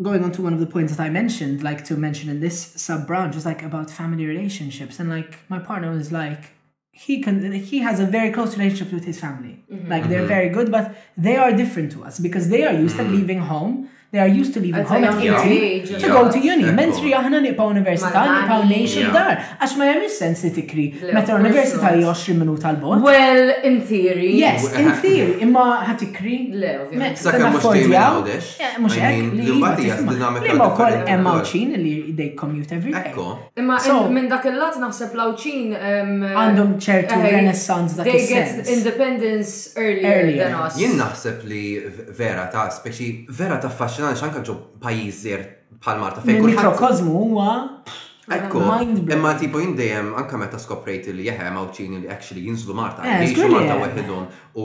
going 0.01 0.25
on 0.25 0.33
to 0.33 0.43
one 0.43 0.55
of 0.55 0.61
the 0.61 0.67
points 0.67 0.97
that 0.97 1.03
I 1.03 1.11
mentioned, 1.11 1.63
like 1.63 1.85
to 1.85 1.95
mention 1.95 2.31
in 2.31 2.41
this 2.41 2.59
sub 2.83 3.07
branch, 3.07 3.35
was 3.35 3.45
like 3.45 3.63
about 3.63 3.91
family 3.91 4.25
relationships. 4.25 4.99
And 4.99 5.11
like, 5.11 5.39
my 5.51 5.59
partner 5.59 5.91
was 5.93 6.11
like, 6.11 6.53
he 6.99 7.21
can 7.21 7.53
he 7.63 7.79
has 7.81 8.01
a 8.01 8.07
very 8.07 8.31
close 8.33 8.57
relationship 8.57 8.91
with 8.93 9.05
his 9.05 9.21
family. 9.21 9.55
Mm-hmm. 9.71 9.89
Like 9.93 10.09
they're 10.09 10.21
mm-hmm. 10.21 10.29
very 10.29 10.49
good, 10.49 10.73
but 10.73 10.97
they 11.17 11.37
are 11.37 11.53
different 11.53 11.93
to 11.93 12.05
us 12.05 12.19
because 12.19 12.49
they 12.49 12.65
are 12.65 12.73
used 12.73 12.97
to 12.97 13.03
mm-hmm. 13.03 13.17
leaving 13.19 13.39
home 13.53 13.91
They 14.13 14.21
are 14.21 14.29
used 14.29 14.55
to 14.55 14.61
leaving 14.61 14.85
home 14.85 15.03
at 15.03 15.47
18 15.47 16.01
to 16.01 16.07
go 16.15 16.31
to 16.31 16.39
uni. 16.39 16.65
Mentri 16.79 17.11
aħna 17.13 17.41
nipa 17.43 17.65
università, 17.67 18.23
nipa 18.43 18.59
nation 18.71 19.09
dar. 19.13 19.41
Għax 19.59 19.73
ma 19.81 19.89
jemmi 19.91 20.11
sens 20.15 20.45
li 20.47 20.51
tikri. 20.55 20.85
Meta 21.11 21.35
università 21.35 21.91
li 21.91 22.05
20 22.07 22.39
minuta 22.39 22.71
l-bot. 22.73 23.03
Well, 23.03 23.51
in 23.67 23.81
theory. 23.83 24.31
Yes, 24.39 24.69
in 24.79 24.93
theory. 25.03 25.41
Imma 25.43 25.65
ħat 25.89 25.99
tikri. 26.05 26.37
Le, 26.55 26.71
ovvijament. 26.85 27.19
Sakka 27.19 27.51
mux 27.51 27.67
tejmi 27.67 27.99
għawdex. 27.99 28.53
Mux 28.85 28.97
ek. 29.01 29.19
L-batija 29.57 29.99
dinamika. 30.13 31.35
uċin 31.43 31.75
li 31.83 31.97
they 32.17 32.31
commute 32.39 32.77
every 32.79 32.95
day. 32.95 33.11
Ekko. 33.11 33.27
Imma 33.59 33.81
minn 34.15 34.31
dak 34.31 34.47
il-lat 34.53 34.79
naħseb 34.85 35.19
lawċin. 35.19 35.75
Għandhom 35.77 36.77
ċertu 36.79 37.19
eh, 37.25 37.35
renaissance 37.35 37.99
dak 37.99 38.07
il-lat. 38.15 38.31
They 38.31 38.39
get 38.39 38.73
independence 38.79 39.75
earlier 39.77 40.33
than 40.45 40.55
us. 40.63 40.79
Jinn 40.79 40.95
naħseb 41.03 41.45
li 41.51 41.65
vera 42.17 42.47
ta' 42.55 42.69
speċi 42.73 43.11
vera 43.35 43.59
ta' 43.63 43.71
faċ 43.75 43.96
għaxin 43.97 44.11
għan 44.13 44.45
xanka 44.45 44.45
ġo 44.49 44.57
pajizir 44.83 45.47
pal 45.83 46.01
Marta. 46.03 46.21
Mikrokosmu 46.25 47.17
huwa 47.17 47.85
Ekku, 48.31 48.59
imma 49.13 49.35
tipo 49.35 49.61
jindejem 49.63 50.09
anka 50.19 50.37
meta 50.39 50.59
skoprejt 50.59 51.07
li 51.15 51.29
jeħe 51.29 51.47
mawċini 51.55 52.01
li 52.03 52.09
actually 52.11 52.43
jinslu 52.49 52.75
Marta, 52.75 53.05
eh, 53.07 53.21
jiexu 53.23 53.47
Marta 53.53 53.77
weħedhom 53.79 54.25
u 54.59 54.65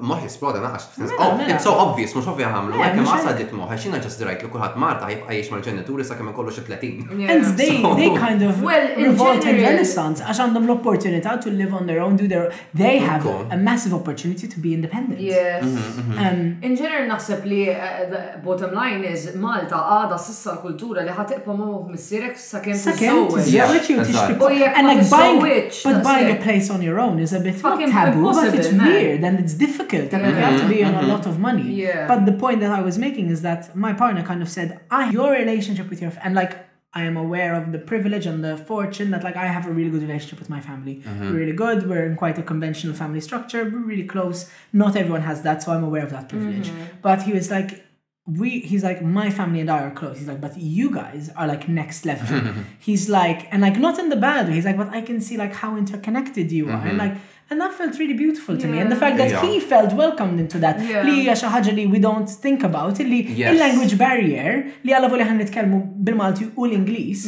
moħ 0.00 0.22
jisploda 0.24 0.62
naqas, 0.64 0.86
it's 0.96 1.12
mela, 1.12 1.36
mela. 1.36 1.58
so 1.60 1.74
obvious, 1.76 2.14
mux 2.16 2.24
ovvja 2.32 2.48
għamlu, 2.48 2.80
għek 2.80 3.04
ma 3.04 3.18
saddit 3.26 3.52
moħ, 3.52 3.74
għaxina 3.74 4.00
ġast 4.06 4.22
dirajt 4.22 4.46
li 4.46 4.50
kullħat 4.54 4.80
Marta 4.80 5.10
jibqa 5.12 5.36
jiex 5.36 5.52
mal-ġenituri 5.52 6.08
sa' 6.08 6.16
kemm 6.16 6.32
kollu 6.32 6.54
xi 6.56 6.64
30. 6.70 7.28
And 7.28 7.46
they, 7.60 7.76
they 8.00 8.10
kind 8.16 8.40
of 8.48 8.62
well, 8.64 8.88
revolt 9.04 9.44
in 9.44 9.60
renaissance, 9.60 10.24
għax 10.24 10.42
għandhom 10.46 10.64
l-opportunità 10.70 11.36
to 11.44 11.52
live 11.52 11.76
on 11.76 11.84
their 11.84 12.00
own, 12.06 12.16
do 12.16 12.24
their, 12.26 12.48
they 12.72 13.04
have 13.04 13.28
a 13.52 13.56
massive 13.60 13.92
opportunity 13.92 14.48
to 14.48 14.58
be 14.64 14.72
independent. 14.72 15.20
Yes. 15.20 15.62
Mm-hmm, 15.66 16.00
mm-hmm. 16.00 16.24
Um, 16.24 16.68
in 16.70 16.76
general, 16.80 17.04
naħseb 17.12 17.44
li 17.50 17.60
uh, 17.68 18.40
bottom 18.46 18.72
line 18.72 19.04
is 19.04 19.25
Malta 19.40 19.78
għada 19.96 20.18
sissa 20.20 20.54
l-kultura 20.56 21.02
li 21.06 21.14
ħatiqpa 21.14 21.54
mawh 21.56 21.88
missierek 21.90 22.36
sakemm 22.40 22.78
Second, 22.78 23.32
is 23.40 23.50
yeah, 23.52 23.68
what 23.68 23.88
you 23.88 23.96
Oh, 23.98 24.48
yeah, 24.48 24.76
and 24.76 24.86
like 24.86 25.08
buying, 25.08 25.40
which, 25.40 25.82
but 25.82 26.02
buying 26.04 26.36
a 26.36 26.40
place 26.40 26.68
on 26.70 26.82
your 26.82 27.00
own 27.00 27.18
is 27.18 27.32
a 27.32 27.40
bit 27.40 27.54
Fucking 27.56 27.90
not 27.90 28.12
taboo, 28.12 28.32
but 28.32 28.54
it's 28.54 28.72
weird 28.72 29.24
and 29.24 29.40
it's 29.40 29.54
difficult, 29.54 30.12
and 30.12 30.26
you 30.26 30.32
have 30.34 30.60
to 30.60 30.68
be 30.68 30.84
on 30.84 30.94
a 30.94 30.98
mm-hmm. 30.98 31.08
lot 31.10 31.26
of 31.26 31.38
money. 31.38 31.62
Yeah. 31.62 32.06
But 32.06 32.26
the 32.26 32.32
point 32.32 32.60
that 32.60 32.70
I 32.70 32.82
was 32.82 32.98
making 32.98 33.30
is 33.30 33.42
that 33.42 33.74
my 33.74 33.92
partner 33.94 34.22
kind 34.22 34.42
of 34.42 34.48
said, 34.48 34.78
"I 34.90 35.10
your 35.10 35.32
relationship 35.32 35.88
with 35.90 36.02
your 36.02 36.12
and 36.22 36.34
like." 36.34 36.62
I 36.96 37.02
am 37.04 37.18
aware 37.18 37.52
of 37.52 37.72
the 37.72 37.78
privilege 37.78 38.24
and 38.24 38.42
the 38.42 38.56
fortune 38.56 39.10
that 39.10 39.22
like 39.22 39.36
I 39.36 39.44
have 39.48 39.66
a 39.66 39.70
really 39.70 39.90
good 39.90 40.00
relationship 40.00 40.38
with 40.38 40.48
my 40.48 40.62
family. 40.62 41.02
Mm-hmm. 41.04 41.28
We're 41.28 41.36
really 41.40 41.52
good. 41.52 41.84
We're 41.86 42.06
in 42.06 42.16
quite 42.16 42.38
a 42.38 42.42
conventional 42.42 42.96
family 42.96 43.20
structure. 43.20 43.64
We're 43.64 43.84
really 43.84 44.06
close. 44.08 44.48
Not 44.72 44.96
everyone 44.96 45.20
has 45.20 45.42
that, 45.42 45.62
so 45.62 45.72
I'm 45.74 45.84
aware 45.84 46.02
of 46.02 46.08
that 46.16 46.30
privilege. 46.30 46.68
Mm-hmm. 46.70 47.02
But 47.02 47.24
he 47.28 47.34
was 47.34 47.50
like, 47.50 47.84
we 48.26 48.58
he's 48.60 48.82
like 48.82 49.02
my 49.02 49.30
family 49.30 49.60
and 49.60 49.70
i 49.70 49.80
are 49.84 49.90
close 49.92 50.18
he's 50.18 50.26
like 50.26 50.40
but 50.40 50.56
you 50.58 50.90
guys 50.90 51.30
are 51.36 51.46
like 51.46 51.68
next 51.68 52.04
level 52.04 52.40
he's 52.78 53.08
like 53.08 53.50
and 53.52 53.62
like 53.62 53.78
not 53.78 54.00
in 54.00 54.08
the 54.08 54.16
bad 54.16 54.48
way 54.48 54.54
he's 54.54 54.64
like 54.64 54.76
but 54.76 54.88
i 54.88 55.00
can 55.00 55.20
see 55.20 55.36
like 55.36 55.52
how 55.54 55.76
interconnected 55.76 56.50
you 56.50 56.68
are 56.68 56.72
mm-hmm. 56.76 56.88
and 56.88 56.98
like 56.98 57.14
and 57.48 57.60
that 57.60 57.72
felt 57.72 57.96
really 58.00 58.14
beautiful 58.14 58.56
to 58.56 58.64
yeah. 58.66 58.72
me 58.72 58.78
and 58.80 58.90
the 58.90 58.96
fact 58.96 59.16
that 59.16 59.30
yeah. 59.30 59.40
he 59.42 59.60
felt 59.60 59.92
welcomed 59.94 60.40
into 60.40 60.58
that 60.58 60.80
li 61.04 61.30
li 61.70 61.86
we 61.86 61.98
don't 62.00 62.28
think 62.28 62.64
about 62.64 62.98
li 62.98 63.22
yes. 63.22 63.54
il-language 63.54 63.96
barrier 63.96 64.72
li 64.82 64.92
alla 64.92 65.08
voli 65.08 65.22
ħan 65.22 65.38
nitkellmu 65.44 65.80
bil-Malti 66.08 66.50
u 66.56 66.66
l-Ingliż 66.66 67.26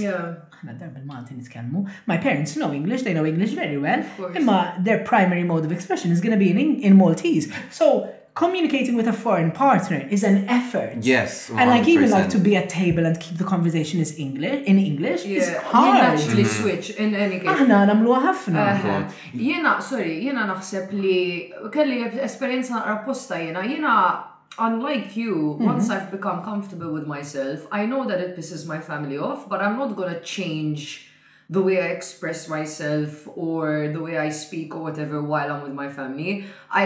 aħna 0.59 0.75
dar 0.81 1.67
my 2.11 2.19
parents 2.19 2.57
know 2.59 2.73
English 2.75 3.05
they 3.07 3.15
know 3.15 3.25
English 3.25 3.53
very 3.65 3.79
well 3.79 4.03
imma 4.35 4.75
their 4.83 4.99
primary 5.15 5.45
mode 5.55 5.65
of 5.65 5.71
expression 5.81 6.11
is 6.11 6.21
going 6.21 6.33
to 6.35 6.45
be 6.45 6.51
in, 6.51 6.81
in 6.87 6.97
Maltese 6.99 7.47
so 7.71 8.09
communicating 8.39 8.95
with 8.95 9.09
a 9.09 9.13
foreign 9.13 9.51
partner 9.51 10.07
is 10.13 10.23
an 10.23 10.49
effort. 10.49 10.99
Yes, 11.01 11.51
100%. 11.51 11.59
and 11.59 11.71
like 11.75 11.89
even 11.89 12.09
like 12.19 12.29
to 12.37 12.39
be 12.39 12.55
at 12.55 12.69
table 12.85 13.05
and 13.09 13.19
keep 13.25 13.37
the 13.43 13.49
conversation 13.55 13.99
is 14.05 14.11
English 14.27 14.59
in 14.71 14.77
English 14.91 15.21
yeah. 15.25 15.39
is 15.39 15.49
hard. 15.73 15.99
to 15.99 16.13
mm 16.13 16.23
-hmm. 16.23 16.61
switch 16.61 16.87
in 17.03 17.09
any 17.27 17.37
case. 17.41 17.51
Aħna 17.55 17.77
nagħmluha 17.91 18.21
ħafna. 18.31 18.61
Jiena, 19.47 19.73
sorry, 19.93 20.13
jiena 20.27 20.43
naħseb 20.53 20.87
li 21.05 21.21
kelli 21.75 21.99
esperjenza 22.29 22.71
naqra 22.79 22.97
posta 23.07 23.35
jiena, 23.45 23.61
jiena 23.73 23.93
unlike 24.69 25.09
you, 25.23 25.35
mm 25.37 25.51
-hmm. 25.57 25.71
once 25.73 25.87
I've 25.95 26.11
become 26.19 26.39
comfortable 26.51 26.91
with 26.97 27.07
myself, 27.17 27.59
I 27.81 27.83
know 27.91 28.03
that 28.11 28.19
it 28.25 28.31
pisses 28.37 28.63
my 28.73 28.79
family 28.91 29.19
off, 29.29 29.41
but 29.51 29.59
I'm 29.65 29.77
not 29.83 29.91
going 29.99 30.13
to 30.17 30.23
change 30.37 30.83
the 31.57 31.61
way 31.67 31.77
I 31.87 31.89
express 31.99 32.41
myself 32.57 33.11
or 33.47 33.63
the 33.97 34.03
way 34.07 34.15
I 34.27 34.29
speak 34.45 34.69
or 34.77 34.81
whatever 34.87 35.17
while 35.33 35.49
I'm 35.53 35.63
with 35.67 35.75
my 35.83 35.89
family. 35.99 36.33
I 36.83 36.85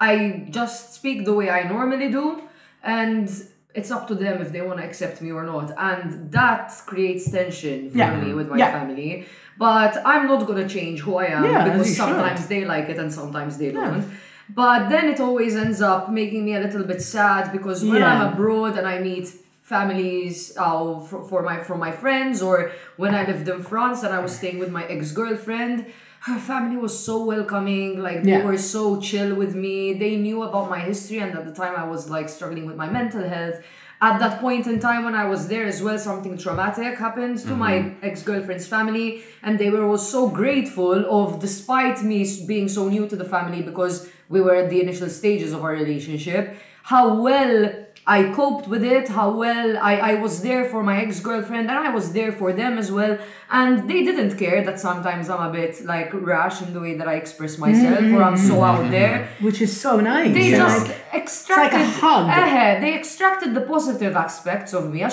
I 0.00 0.46
just 0.50 0.94
speak 0.94 1.24
the 1.26 1.34
way 1.34 1.50
I 1.50 1.68
normally 1.68 2.10
do, 2.10 2.42
and 2.82 3.28
it's 3.74 3.90
up 3.90 4.08
to 4.08 4.14
them 4.14 4.40
if 4.40 4.50
they 4.50 4.62
want 4.62 4.78
to 4.80 4.84
accept 4.84 5.20
me 5.20 5.30
or 5.30 5.44
not. 5.44 5.72
And 5.78 6.32
that 6.32 6.72
creates 6.86 7.30
tension 7.30 7.90
for 7.90 7.98
yeah. 7.98 8.18
me 8.18 8.32
with 8.32 8.48
my 8.48 8.56
yeah. 8.56 8.72
family. 8.72 9.26
But 9.58 9.98
I'm 10.06 10.26
not 10.26 10.46
going 10.46 10.66
to 10.66 10.72
change 10.74 11.00
who 11.00 11.16
I 11.16 11.26
am 11.26 11.44
yeah, 11.44 11.64
because 11.64 11.94
sometimes 11.94 12.40
should. 12.40 12.48
they 12.48 12.64
like 12.64 12.88
it 12.88 12.98
and 12.98 13.12
sometimes 13.12 13.58
they 13.58 13.70
don't. 13.72 14.10
But 14.48 14.88
then 14.88 15.08
it 15.10 15.20
always 15.20 15.54
ends 15.54 15.82
up 15.82 16.10
making 16.10 16.46
me 16.46 16.54
a 16.54 16.60
little 16.60 16.82
bit 16.82 17.02
sad 17.02 17.52
because 17.52 17.84
when 17.84 18.02
I'm 18.02 18.32
abroad 18.32 18.78
and 18.78 18.88
I 18.88 18.98
meet 19.00 19.28
families 19.62 20.56
uh, 20.56 20.98
for, 20.98 21.22
for 21.28 21.42
my 21.42 21.62
from 21.62 21.78
my 21.78 21.92
friends 21.92 22.42
or 22.42 22.72
when 22.96 23.14
I 23.14 23.24
lived 23.24 23.48
in 23.48 23.62
France 23.62 24.02
and 24.02 24.12
I 24.12 24.18
was 24.18 24.34
staying 24.36 24.58
with 24.58 24.72
my 24.72 24.84
ex-girlfriend 24.86 25.92
her 26.24 26.38
family 26.38 26.76
was 26.76 26.92
so 27.04 27.24
welcoming 27.24 27.98
like 28.02 28.22
they 28.22 28.32
yeah. 28.32 28.44
were 28.44 28.58
so 28.58 29.00
chill 29.00 29.34
with 29.34 29.54
me 29.54 29.94
they 29.94 30.16
knew 30.16 30.42
about 30.42 30.68
my 30.68 30.78
history 30.80 31.18
and 31.18 31.34
at 31.36 31.44
the 31.46 31.52
time 31.52 31.74
i 31.76 31.84
was 31.84 32.10
like 32.10 32.28
struggling 32.28 32.66
with 32.66 32.76
my 32.76 32.88
mental 32.88 33.26
health 33.26 33.56
at 34.02 34.18
that 34.18 34.38
point 34.38 34.66
in 34.66 34.78
time 34.78 35.04
when 35.04 35.14
i 35.14 35.24
was 35.24 35.48
there 35.48 35.64
as 35.64 35.82
well 35.82 35.98
something 35.98 36.36
traumatic 36.36 36.98
happened 36.98 37.38
to 37.38 37.46
mm-hmm. 37.48 37.58
my 37.58 37.94
ex-girlfriend's 38.02 38.66
family 38.66 39.22
and 39.42 39.58
they 39.58 39.70
were 39.70 39.84
all 39.86 39.96
so 39.98 40.28
grateful 40.28 40.92
of 41.22 41.40
despite 41.40 42.02
me 42.02 42.18
being 42.46 42.68
so 42.68 42.88
new 42.90 43.08
to 43.08 43.16
the 43.16 43.24
family 43.24 43.62
because 43.62 44.08
we 44.28 44.40
were 44.42 44.54
at 44.54 44.68
the 44.70 44.80
initial 44.82 45.08
stages 45.08 45.52
of 45.54 45.64
our 45.64 45.72
relationship 45.72 46.54
how 46.82 47.18
well 47.22 47.72
I 48.06 48.24
coped 48.32 48.66
with 48.66 48.82
it, 48.82 49.08
how 49.08 49.30
well 49.36 49.76
I, 49.76 49.96
I 49.96 50.14
was 50.14 50.40
there 50.42 50.64
for 50.68 50.82
my 50.82 51.02
ex 51.02 51.20
girlfriend 51.20 51.68
and 51.70 51.78
I 51.78 51.90
was 51.94 52.12
there 52.12 52.32
for 52.32 52.50
them 52.52 52.78
as 52.78 52.90
well. 52.90 53.18
And 53.52 53.90
they 53.90 54.02
didn't 54.04 54.38
care 54.38 54.64
that 54.64 54.80
sometimes 54.80 55.28
I'm 55.28 55.50
a 55.50 55.52
bit 55.52 55.84
like 55.84 56.08
rash 56.14 56.62
in 56.62 56.72
the 56.72 56.80
way 56.80 56.94
that 56.94 57.06
I 57.06 57.16
express 57.16 57.58
myself 57.58 57.98
mm-hmm. 57.98 58.14
or 58.16 58.22
I'm 58.22 58.38
so 58.38 58.62
out 58.62 58.80
mm-hmm. 58.80 58.90
there. 58.90 59.28
Which 59.40 59.60
is 59.60 59.78
so 59.78 60.00
nice. 60.00 60.32
They 60.32 60.50
yeah. 60.52 60.56
just 60.78 60.90
extracted. 61.12 61.40
It's 61.80 62.00
like 62.00 62.00
a 62.00 62.00
hug. 62.00 62.28
Uh, 62.30 62.80
they 62.80 62.94
extracted 62.96 63.52
the 63.54 63.60
positive 63.60 64.16
aspects 64.16 64.72
of 64.72 64.88
me. 64.92 65.02
And 65.02 65.12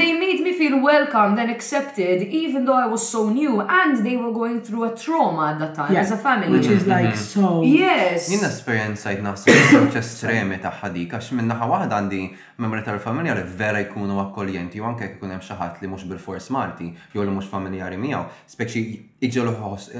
they 0.00 0.12
made 0.14 0.40
me 0.40 0.52
feel 0.54 0.80
welcomed 0.80 1.38
and 1.38 1.50
accepted, 1.50 2.22
even 2.22 2.64
though 2.64 2.72
I 2.74 2.86
was 2.86 3.06
so 3.08 3.28
new 3.28 3.60
and 3.60 4.04
they 4.04 4.16
were 4.16 4.32
going 4.32 4.62
through 4.62 4.84
a 4.92 4.96
trauma 4.96 5.50
at 5.52 5.58
that 5.60 5.74
time 5.74 5.92
yeah. 5.92 6.00
as 6.00 6.10
a 6.10 6.16
family. 6.16 6.58
Which 6.58 6.66
is 6.66 6.86
like 6.86 7.10
mm-hmm. 7.10 7.16
so. 7.42 7.62
Yes. 7.62 8.28
In 8.30 8.42
experience, 8.44 9.04
like 9.04 9.20
now, 9.22 9.34
just 9.34 9.48
extreme. 10.26 10.55
l-opinjoni 10.58 10.94
dik 10.96 11.12
għax 11.16 11.30
minna 11.36 11.54
naħa 11.54 11.68
waħda 11.70 11.96
għandi 11.96 12.20
membri 12.62 12.82
tal-familja 12.86 13.34
li 13.38 13.44
vera 13.60 13.80
jkunu 13.84 14.18
akkoljenti 14.22 14.80
u 14.80 14.86
anke 14.88 15.08
jkun 15.12 15.34
hemm 15.34 15.42
xi 15.44 15.56
ħadd 15.58 15.82
li 15.84 15.88
mhux 15.90 16.06
bil-fors 16.10 16.48
marti, 16.54 16.90
jew 17.12 17.24
li 17.24 17.32
mhux 17.34 17.48
familjari 17.50 17.96
miegħu, 17.96 18.22
speċi 18.48 18.80
iġġelu 19.20 19.52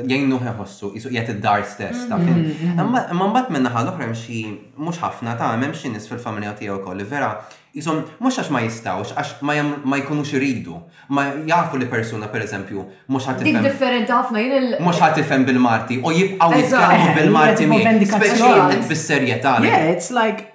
jgħinu 0.05 0.39
ħossu 0.47 0.93
jisu 0.95 1.13
jgħet 1.13 1.35
id-dar 1.37 1.65
stess 1.65 2.09
ta' 2.11 2.19
fin. 2.21 2.43
Mm-hmm. 2.43 3.13
Imma 3.17 3.31
mbagħad 3.33 3.53
minna 3.57 3.73
ħa 3.73 3.85
l-oħra 3.85 4.07
hemm 4.09 4.17
xi 4.19 4.43
mhux 4.77 5.03
ħafna 5.05 5.37
ta' 5.41 5.53
hemm 5.57 5.75
xi 5.77 5.93
nies 5.95 6.09
fil-familja 6.11 6.57
tiegħu 6.59 6.81
wkoll 6.81 7.01
li 7.01 7.09
vera 7.09 7.33
jisom, 7.79 7.99
mux 8.25 8.37
għax 8.41 8.49
ma 8.55 8.63
jistawx, 8.65 9.13
għax 9.13 9.43
ma 9.87 9.99
jkunux 10.01 10.33
iridu, 10.39 10.79
ma 11.13 11.27
jafu 11.49 11.81
li 11.83 11.89
persuna, 11.93 12.31
per 12.33 12.47
eżempju, 12.47 12.85
mux 13.13 13.29
ħat 13.29 13.45
Dik 13.45 13.61
differenti 13.69 14.15
għafna 14.17 14.43
jien 14.43 14.57
l. 14.63 14.81
Mux 14.81 15.01
għat 15.01 15.21
ħat 15.29 15.47
bil-Marti, 15.51 16.01
u 16.03 16.15
jibqaw 16.17 16.57
jitkellmu 16.57 17.15
bil-Marti 17.21 17.69
mi. 17.75 17.83
Speċi 18.07 18.53
għat 18.53 18.93
bil-serjetali. 18.93 19.73
Yeah, 19.73 19.91
it's 19.95 20.11
like. 20.15 20.53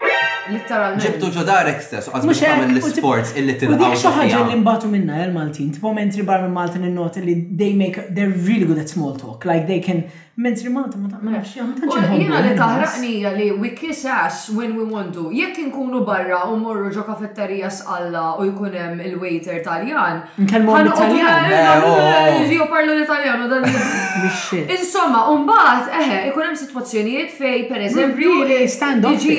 Literalment. 0.53 1.01
Ġibtu 1.05 1.29
ġo 1.35 1.43
darek 1.47 1.81
stess, 1.83 2.09
għazmu 2.11 2.35
xamil 2.35 2.73
l-sports 2.79 3.35
illi 3.39 3.55
t-tilqaw. 3.57 3.83
Dik 3.83 4.01
xaħġa 4.01 4.41
li 4.49 4.57
mbatu 4.61 4.89
minna 4.91 5.21
l-Maltin, 5.27 5.69
eh, 5.69 5.73
tipo 5.77 5.93
mentri 5.95 6.25
barra 6.27 6.49
Maltin 6.49 6.85
il-not 6.89 7.19
li 7.27 7.37
they 7.59 7.73
make, 7.77 8.07
they're 8.15 8.33
really 8.49 8.65
good 8.69 8.77
at 8.81 8.89
small 8.91 9.15
talk, 9.15 9.45
like 9.45 9.67
they 9.69 9.79
can, 9.87 10.03
mentri 10.37 10.71
Malta 10.73 10.97
ma 10.99 11.07
ta' 11.07 11.21
nafx, 11.23 11.55
jgħam 11.57 11.71
ta' 11.79 12.15
Jena 12.17 12.41
li 12.41 12.51
eh, 12.51 12.57
taħraqni 12.57 13.11
li 13.37 13.47
we 13.61 13.71
kiss 13.77 14.03
ass 14.11 14.49
when 14.51 14.75
we 14.77 14.83
want 14.83 15.13
to, 15.15 15.29
jek 15.35 15.59
nkunu 15.69 16.03
barra 16.07 16.43
u 16.51 16.57
morru 16.59 16.91
ġo 16.95 17.05
kafetterija 17.07 17.69
s'alla 17.71 18.25
u 18.39 18.47
jkunem 18.51 18.99
il-waiter 19.07 19.61
taljan. 19.65 20.23
Nkellmu 20.45 20.77
l-Italjan. 20.83 22.47
Jo 22.61 22.67
parlu 22.71 22.97
l-Italjan 22.97 23.45
u 23.47 23.51
dan. 23.51 23.69
Insomma, 24.75 25.27
un 25.31 25.45
bat, 25.47 25.87
eħe, 25.87 26.21
eh, 26.23 26.31
jkunem 26.33 26.57
situazzjonijiet 26.59 27.37
fej, 27.37 27.63
per 27.71 27.87
eżempju, 27.87 28.39
stand-up 28.79 29.29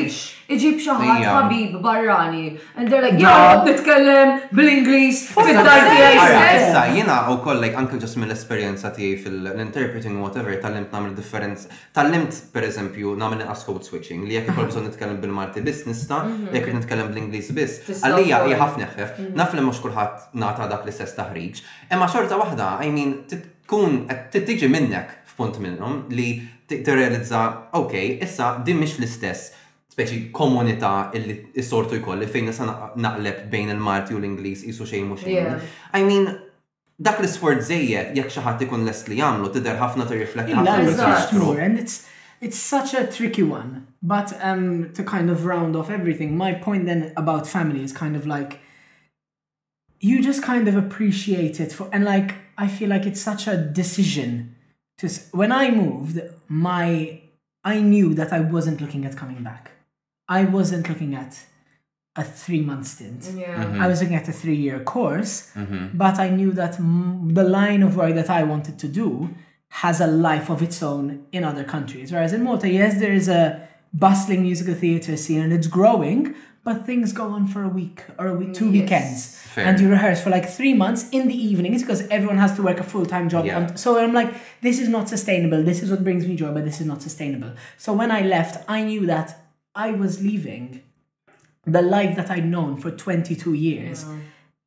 iġib 0.55 0.81
xaħat 0.85 1.27
ħabib 1.27 1.77
barrani. 1.83 2.53
And 2.77 2.91
they're 2.91 3.03
like, 3.05 3.19
yeah, 3.21 3.63
nitkellem 3.67 4.33
bil-Inglis, 4.57 5.25
fil 5.35 5.51
dar 5.59 5.91
Issa, 5.93 6.85
jena 6.97 7.19
u 7.33 7.37
like 7.61 7.77
anke 7.79 7.99
ġas 8.03 8.17
mill-esperienza 8.21 8.91
tiegħi 8.95 9.21
fil-interpreting 9.25 10.19
whatever, 10.23 10.57
tal-limt 10.65 10.93
namil 10.95 11.15
differenz. 11.19 11.67
Tal-limt, 11.97 12.41
per 12.55 12.67
eżempju, 12.69 13.15
namil 13.21 13.45
inqas 13.45 13.65
code 13.69 13.85
switching, 13.87 14.27
li 14.29 14.39
jek 14.39 14.51
ikol 14.53 14.69
bżon 14.71 14.89
nitkellem 14.91 15.21
bil-Marti 15.23 15.63
biss 15.65 15.87
nista, 15.89 16.23
jek 16.53 16.69
nitkellem 16.77 17.11
bil-Inglis 17.13 17.53
biss. 17.57 17.81
Għalija, 18.03 18.43
jħafna 18.55 18.91
ħef, 18.97 19.21
naf 19.39 19.57
mux 19.63 19.81
kulħadd 19.83 20.33
nata 20.43 20.69
dak 20.73 20.87
li 20.89 20.95
sess 20.97 21.17
taħriġ. 21.19 21.65
Imma 21.93 22.09
xorta 22.11 22.39
waħda, 22.41 22.75
I 22.85 22.91
mean, 22.95 23.17
tkun 23.31 24.05
t 24.33 24.43
tiġi 24.43 24.69
minnek 24.73 25.19
f'punt 25.33 25.57
minnhom 25.63 26.03
li 26.13 26.33
t-realizza, 26.73 27.45
ok, 27.79 27.95
issa 28.27 28.55
din 28.65 28.81
l-istess 28.83 29.51
speċi 29.93 30.21
komunità 30.33 31.11
illi 31.19 31.37
s-sortu 31.63 31.99
jkolli 32.01 32.29
fejn 32.31 32.49
nisa 32.49 32.69
naqleb 33.03 33.45
bejn 33.53 33.73
il-Malti 33.75 34.17
u 34.17 34.21
l-Inglis 34.21 34.65
jisu 34.69 34.87
xejn 34.89 35.09
mux 35.11 35.27
I 35.27 36.01
mean, 36.07 36.31
dak 36.99 37.21
l 37.21 37.27
isfort 37.29 37.63
zejjed 37.69 38.17
jekk 38.17 38.33
xi 38.33 38.45
ħadd 38.45 38.65
ikun 38.67 38.87
lest 38.89 39.11
li 39.13 39.19
jagħmlu 39.21 39.51
tidher 39.55 39.81
ħafna 39.83 40.07
tirrifletti 40.09 40.57
ħafna 40.59 42.09
It's 42.43 42.59
such 42.59 42.93
a 42.99 43.05
tricky 43.07 43.45
one, 43.45 43.87
but 44.03 44.33
um, 44.43 44.93
to 44.95 45.05
kind 45.05 45.31
of 45.31 45.45
round 45.47 45.77
off 45.77 45.89
everything, 45.89 46.37
my 46.37 46.53
point 46.55 46.87
then 46.87 47.13
about 47.17 47.47
family 47.47 47.85
is 47.85 47.93
kind 47.93 48.17
of 48.17 48.27
like 48.27 48.59
you 50.01 50.21
just 50.21 50.43
kind 50.43 50.67
of 50.67 50.75
appreciate 50.75 51.61
it 51.61 51.71
for, 51.73 51.89
and 51.93 52.03
like 52.05 52.35
I 52.59 52.67
feel 52.67 52.89
like 52.89 53.07
it's 53.07 53.21
such 53.21 53.47
a 53.47 53.57
decision. 53.57 54.57
To 54.99 55.07
when 55.31 55.53
I 55.53 55.71
moved, 55.71 56.21
my 56.49 57.21
I 57.63 57.79
knew 57.79 58.13
that 58.15 58.33
I 58.33 58.41
wasn't 58.41 58.81
looking 58.81 59.05
at 59.07 59.15
coming 59.17 59.45
back. 59.45 59.71
I 60.29 60.45
wasn't 60.45 60.89
looking 60.89 61.15
at 61.15 61.39
a 62.17 62.25
three 62.25 62.61
month 62.61 62.87
stint. 62.87 63.31
Yeah. 63.35 63.65
Mm-hmm. 63.65 63.81
I 63.81 63.87
was 63.87 64.01
looking 64.01 64.17
at 64.17 64.29
a 64.29 64.33
three 64.33 64.55
year 64.57 64.81
course, 64.81 65.51
mm-hmm. 65.55 65.97
but 65.97 66.19
I 66.19 66.29
knew 66.29 66.53
that 66.53 66.75
m- 66.77 67.31
the 67.33 67.45
line 67.45 67.83
of 67.83 67.97
work 67.97 68.15
that 68.15 68.31
I 68.31 68.43
wanted 68.43 68.79
to 68.81 68.89
do 68.89 69.31
has 69.71 70.01
a 70.01 70.07
life 70.07 70.51
of 70.51 70.63
its 70.63 70.83
own 70.83 71.25
in 71.33 71.45
other 71.45 71.65
countries. 71.65 72.13
Whereas 72.13 72.33
in 72.35 72.43
Malta, 72.43 72.69
yes, 72.69 73.01
there 73.01 73.13
is 73.13 73.29
a 73.29 73.67
bustling 73.95 74.43
musical 74.43 74.75
theatre 74.75 75.17
scene 75.17 75.41
and 75.41 75.53
it's 75.55 75.67
growing, 75.67 76.35
but 76.63 76.85
things 76.85 77.15
go 77.15 77.25
on 77.29 77.47
for 77.47 77.65
a 77.65 77.69
week 77.69 78.03
or 78.19 78.27
a 78.29 78.35
week, 78.35 78.53
two 78.53 78.71
yes. 78.71 78.83
weekends. 78.83 79.39
Fair. 79.41 79.65
And 79.67 79.81
you 79.81 79.89
rehearse 79.89 80.23
for 80.23 80.29
like 80.31 80.49
three 80.49 80.75
months 80.75 81.09
in 81.11 81.27
the 81.29 81.35
evenings 81.37 81.83
because 81.83 82.07
everyone 82.09 82.37
has 82.39 82.55
to 82.57 82.63
work 82.63 82.79
a 82.81 82.83
full 82.83 83.07
time 83.07 83.31
job. 83.31 83.47
Yeah. 83.47 83.75
so 83.75 83.99
I'm 83.99 84.13
like, 84.13 84.35
this 84.61 84.79
is 84.79 84.89
not 84.91 85.09
sustainable. 85.09 85.63
This 85.63 85.83
is 85.83 85.91
what 85.91 86.05
brings 86.05 86.27
me 86.27 86.37
joy, 86.37 86.53
but 86.53 86.67
this 86.67 86.79
is 86.79 86.87
not 86.87 87.01
sustainable. 87.01 87.53
So 87.79 87.95
when 87.95 88.11
I 88.11 88.21
left, 88.21 88.63
I 88.69 88.83
knew 88.85 89.07
that 89.07 89.39
I 89.75 89.93
was 89.93 90.23
leaving 90.23 90.83
the 91.65 91.83
life 91.83 92.17
that 92.17 92.31
I'd 92.31 92.47
known 92.47 92.77
for 92.77 92.91
22 92.91 93.53
years. 93.55 94.05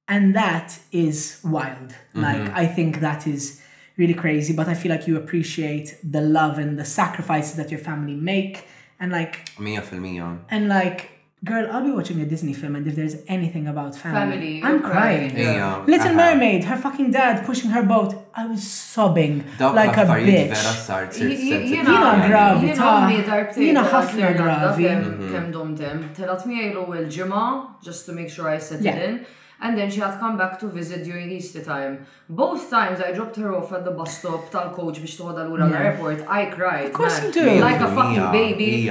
And 0.08 0.36
that 0.36 0.80
is 0.92 1.40
wild. 1.44 1.90
Mm-hmm. 1.90 2.22
Like, 2.22 2.50
I 2.52 2.66
think 2.68 3.00
that 3.00 3.28
is 3.28 3.62
really 3.98 4.14
crazy, 4.14 4.54
but 4.54 4.68
I 4.68 4.74
feel 4.74 4.92
like 4.92 5.08
you 5.08 5.18
appreciate 5.18 5.98
the 6.04 6.22
love 6.22 6.58
and 6.60 6.78
the 6.80 6.86
sacrifices 6.86 7.56
that 7.56 7.72
your 7.72 7.80
family 7.80 8.16
make. 8.16 8.68
And 9.00 9.12
like, 9.12 9.58
Mia 9.60 9.82
fil 9.82 10.04
And 10.50 10.68
like, 10.70 11.12
Girl, 11.46 11.70
I'll 11.72 11.84
be 11.84 11.92
watching 11.92 12.20
a 12.22 12.26
Disney 12.26 12.54
film, 12.54 12.76
and 12.76 12.88
if 12.88 12.96
there's 12.96 13.18
anything 13.28 13.68
about 13.68 13.96
family, 13.96 14.62
family 14.62 14.64
I'm 14.64 14.80
crying. 14.82 15.30
crying. 15.30 15.56
Yeah. 15.56 15.86
Little 15.94 16.12
uh 16.12 16.16
-huh. 16.18 16.24
Mermaid, 16.32 16.62
her 16.70 16.78
fucking 16.88 17.10
dad 17.20 17.36
pushing 17.50 17.70
her 17.78 17.84
boat. 17.94 18.12
I 18.42 18.44
was 18.52 18.64
sobbing 18.96 19.36
Dog 19.64 19.72
like 19.82 19.96
a 20.04 20.06
bitch. 20.30 20.60
Jina 21.72 21.96
gravi, 22.30 22.72
jina 23.66 23.82
ħafna 23.94 24.28
gravi. 24.42 24.84
Kem 25.32 25.48
domtem, 25.56 25.98
telat 26.18 26.46
mi 26.48 26.56
il-ġima, 26.68 27.44
just 27.88 28.02
to 28.08 28.12
make 28.20 28.30
sure 28.36 28.46
I 28.56 28.60
set 28.70 28.80
it 28.92 28.98
in 29.08 29.14
and 29.62 29.78
then 29.78 29.90
she 29.90 30.00
had 30.02 30.18
come 30.20 30.38
back 30.38 30.58
to 30.60 30.68
visit 30.68 31.04
during 31.04 31.30
Easter 31.32 31.64
time. 31.64 32.06
Both 32.28 32.70
times 32.72 33.00
I 33.00 33.12
dropped 33.14 33.36
her 33.38 33.54
off 33.56 33.72
at 33.72 33.86
the 33.86 33.92
bus 33.92 34.18
stop 34.18 34.50
tal-coach 34.52 34.98
biex 35.02 35.14
toħda 35.20 35.44
l-ura 35.46 35.68
l-airport, 35.70 36.22
I 36.28 36.48
cried. 36.52 36.88
Of 36.88 36.94
course 36.94 37.20
man. 37.22 37.32
you 37.32 37.32
do. 37.34 37.46
Like 37.62 37.80
a 37.88 37.90
fucking 37.98 38.24
baby. 38.32 38.90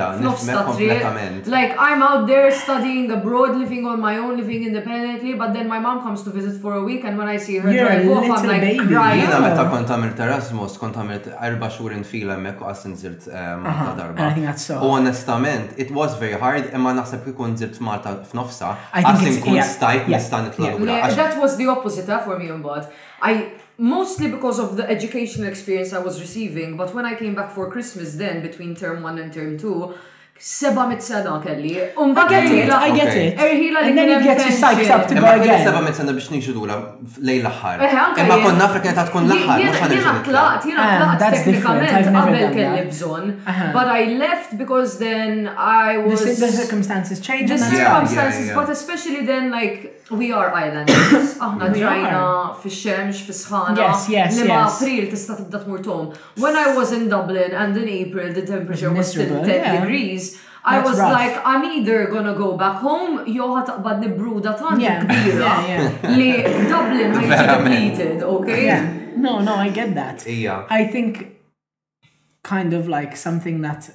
Like 1.57 1.73
I'm 1.86 2.01
out 2.09 2.24
there 2.28 2.51
studying 2.53 3.11
abroad, 3.11 3.57
living 3.57 3.85
on 3.86 4.01
my 4.01 4.16
own, 4.19 4.36
living 4.36 4.65
independently, 4.70 5.35
but 5.43 5.51
then 5.53 5.69
my 5.74 5.81
mom 5.86 5.99
comes 6.07 6.20
to 6.24 6.28
visit 6.31 6.61
for 6.62 6.73
a 6.74 6.85
week 6.85 7.03
and 7.05 7.19
when 7.19 7.27
I 7.28 7.36
see 7.36 7.57
her 7.59 7.73
You're 7.73 7.86
drive 7.89 8.09
off, 8.16 8.24
I'm 8.39 8.47
like 8.55 8.61
baby. 8.69 8.86
crying. 8.95 9.24
Jina 9.27 9.39
meta 9.49 9.65
kont 9.74 9.89
għamilt 9.97 10.19
Erasmus, 10.28 10.73
kont 10.85 10.97
għamilt 11.01 11.27
erba 11.51 11.69
xhur 11.77 11.91
infila 11.99 12.32
hemmhekk 12.39 12.65
u 12.65 12.65
għasin 12.70 12.95
zirt 13.03 13.23
Malta 13.35 13.93
darba. 13.99 14.16
I 14.20 14.23
think 14.39 14.47
that's 14.51 14.62
so. 14.70 14.74
onestament, 14.95 15.69
it 15.85 15.91
was 15.91 16.11
very 16.23 16.39
hard, 16.47 16.65
imma 16.73 16.91
naħseb 17.01 17.20
kikun 17.28 17.53
zirt 17.61 17.77
Malta 17.82 18.11
f'nofsa, 18.31 18.69
I 18.93 18.95
think 19.11 19.24
qasin 19.27 19.36
kun 19.49 19.59
stajt 19.74 20.05
nista' 20.15 20.45
Yeah, 20.59 21.14
that 21.14 21.39
was 21.40 21.56
the 21.56 21.66
opposite 21.66 22.06
huh, 22.06 22.20
for 22.20 22.39
me 22.39 22.51
on 22.51 22.62
board. 22.62 22.86
I 23.20 23.52
mostly 23.78 24.31
because 24.31 24.59
of 24.60 24.76
the 24.76 24.89
educational 24.89 25.48
experience 25.48 25.93
I 25.93 25.98
was 25.98 26.20
receiving, 26.20 26.76
but 26.76 26.94
when 26.94 27.05
I 27.06 27.14
came 27.14 27.35
back 27.35 27.51
for 27.52 27.70
Christmas 27.70 28.14
then 28.16 28.43
between 28.43 28.74
term 28.74 29.02
1 29.02 29.18
and 29.18 29.32
term 29.32 29.59
2, 29.59 29.94
700 30.46 31.00
sena 31.04 31.34
kelli. 31.40 31.70
Un 31.96 32.10
bagħet 32.12 32.50
I 32.76 32.90
get 32.92 33.14
it. 33.16 33.38
Erħila 33.40 33.80
li 33.86 33.94
then 33.96 34.10
it 34.12 34.42
you 34.44 34.50
psyched 34.52 34.90
up 34.92 35.06
to 35.08 35.14
go 35.16 35.30
again. 35.40 35.62
700 35.64 35.94
sena 35.96 36.12
biex 36.12 36.28
lej 37.24 37.40
l 37.40 37.48
eh, 37.48 37.94
konna 38.44 38.66
ta' 38.84 39.06
tkun 39.08 39.32
l 39.32 39.40
tlaqt, 39.40 40.28
tlaqt 40.28 41.24
teknikament 41.24 42.52
kelli 42.52 42.84
bżon. 42.90 43.32
Uh-huh. 43.40 43.72
But 43.72 43.88
I 43.88 44.04
left 44.20 44.58
because 44.60 44.98
then 44.98 45.48
I 45.56 45.96
was... 46.04 46.20
The 46.26 46.52
circumstances 46.52 47.20
changed. 47.24 47.54
The 47.54 47.58
circumstances, 47.64 48.52
but 48.54 48.68
especially 48.68 49.24
then 49.24 49.48
like 49.50 50.04
we 50.10 50.30
are 50.30 50.52
islanders. 50.52 51.38
Aħna 51.44 51.70
ġrajna 51.72 52.20
fi 52.60 52.68
xemx, 52.82 53.22
fi 53.30 53.38
sħana. 53.40 53.78
Yes, 53.80 54.06
yes, 54.12 54.12
yes. 54.36 54.42
Lima 54.44 54.60
april 54.68 55.08
tista 55.08 55.38
tibda 55.40 55.62
tmur 55.64 55.80
When 56.36 56.52
I 56.54 56.76
was 56.76 56.92
in 56.92 57.08
Dublin 57.08 57.54
and 57.56 57.74
in 57.80 57.88
April 57.88 58.34
the 58.34 58.42
temperature 58.44 58.92
was 58.92 59.08
still 59.12 59.40
10 59.42 59.80
degrees, 59.80 60.34
I 60.65 60.82
was 60.82 60.99
rough. 60.99 61.12
like, 61.12 61.41
I'm 61.45 61.62
either 61.65 62.07
gonna 62.07 62.35
go 62.35 62.57
back 62.57 62.78
home, 62.81 63.19
jew 63.27 63.49
ħataqbad 63.53 63.99
nibruda 64.05 64.55
tant 64.57 64.81
kbira 64.81 65.51
li 66.16 66.28
Dublin 66.70 67.12
ħajġi 67.19 67.41
depleted, 67.51 68.23
okay? 68.35 68.65
Yeah. 68.73 68.86
No, 69.20 69.41
no, 69.41 69.57
I 69.57 69.69
get 69.70 69.95
that. 69.95 70.24
Yeah. 70.27 70.65
I 70.70 70.85
think 70.86 71.36
kind 72.43 72.73
of 72.73 72.89
like 72.89 73.15
something 73.16 73.61
that 73.61 73.91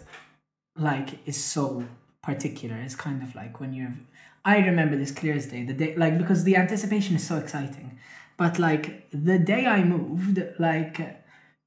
like 0.78 1.18
is 1.26 1.44
so 1.44 1.86
particular 2.22 2.78
is 2.86 2.96
kind 2.96 3.24
of 3.24 3.34
like 3.36 3.60
when 3.60 3.74
you're 3.74 3.94
I 4.46 4.60
remember 4.60 4.96
this 4.96 5.12
clear 5.12 5.34
as 5.36 5.48
day, 5.48 5.64
the 5.64 5.74
day 5.74 5.96
like 5.96 6.18
because 6.20 6.44
the 6.44 6.56
anticipation 6.56 7.16
is 7.16 7.26
so 7.26 7.38
exciting. 7.38 7.98
But 8.38 8.60
like 8.60 9.08
the 9.12 9.40
day 9.40 9.66
I 9.66 9.84
moved, 9.84 10.42
like 10.60 11.02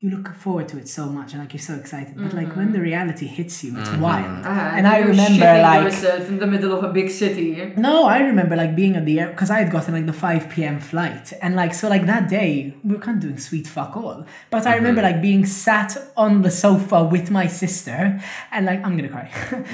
you 0.02 0.10
look 0.10 0.34
forward 0.34 0.66
to 0.66 0.76
it 0.78 0.88
so 0.88 1.06
much 1.06 1.30
and 1.32 1.40
like 1.40 1.52
you're 1.52 1.60
so 1.60 1.74
excited 1.74 2.14
but 2.16 2.32
like 2.34 2.56
when 2.56 2.66
mm-hmm. 2.66 2.72
the 2.72 2.80
reality 2.80 3.24
hits 3.26 3.62
you 3.62 3.78
it's 3.78 3.88
mm-hmm. 3.88 4.00
wild 4.00 4.42
ah, 4.44 4.72
and 4.74 4.84
i 4.84 4.98
remember 4.98 5.62
like 5.62 5.84
yourself 5.84 6.28
in 6.28 6.38
the 6.40 6.46
middle 6.46 6.76
of 6.76 6.82
a 6.82 6.92
big 6.92 7.08
city 7.08 7.72
no 7.76 8.04
i 8.06 8.18
remember 8.18 8.56
like 8.56 8.74
being 8.74 8.96
at 8.96 9.06
the 9.06 9.20
air 9.20 9.28
because 9.28 9.48
i 9.48 9.60
had 9.60 9.70
gotten 9.70 9.94
like 9.94 10.06
the 10.06 10.12
5 10.12 10.50
p.m 10.50 10.80
flight 10.80 11.32
and 11.40 11.54
like 11.54 11.72
so 11.72 11.88
like 11.88 12.06
that 12.06 12.28
day 12.28 12.74
we 12.82 12.94
were 12.96 13.00
kind 13.00 13.18
of 13.18 13.22
doing 13.22 13.38
sweet 13.38 13.64
fuck 13.68 13.96
all 13.96 14.26
but 14.50 14.66
i 14.66 14.74
remember 14.74 15.00
mm-hmm. 15.02 15.12
like 15.12 15.22
being 15.22 15.46
sat 15.46 15.96
on 16.16 16.42
the 16.42 16.50
sofa 16.50 17.04
with 17.04 17.30
my 17.30 17.46
sister 17.46 18.20
and 18.50 18.66
like 18.66 18.84
i'm 18.84 18.96
gonna 18.96 19.08
cry 19.08 19.30
yeah, 19.52 19.54
um, 19.54 19.64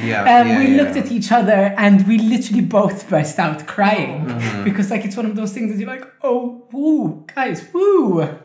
yeah 0.47 0.59
we 0.59 0.71
yeah, 0.77 0.83
looked 0.83 0.97
at 0.99 1.11
each 1.11 1.33
other 1.33 1.73
and 1.79 2.07
we 2.07 2.19
literally 2.19 2.61
both 2.63 3.09
burst 3.09 3.39
out 3.39 3.67
crying 3.67 4.27
mm-hmm. 4.27 4.65
because 4.65 4.91
like 4.91 5.07
it's 5.07 5.17
one 5.17 5.25
of 5.25 5.35
those 5.37 5.55
things 5.55 5.73
that 5.73 5.79
you're 5.81 5.89
like 5.89 6.05
oh 6.23 6.67
woo 6.71 7.25
guys 7.35 7.65
woo 7.73 8.39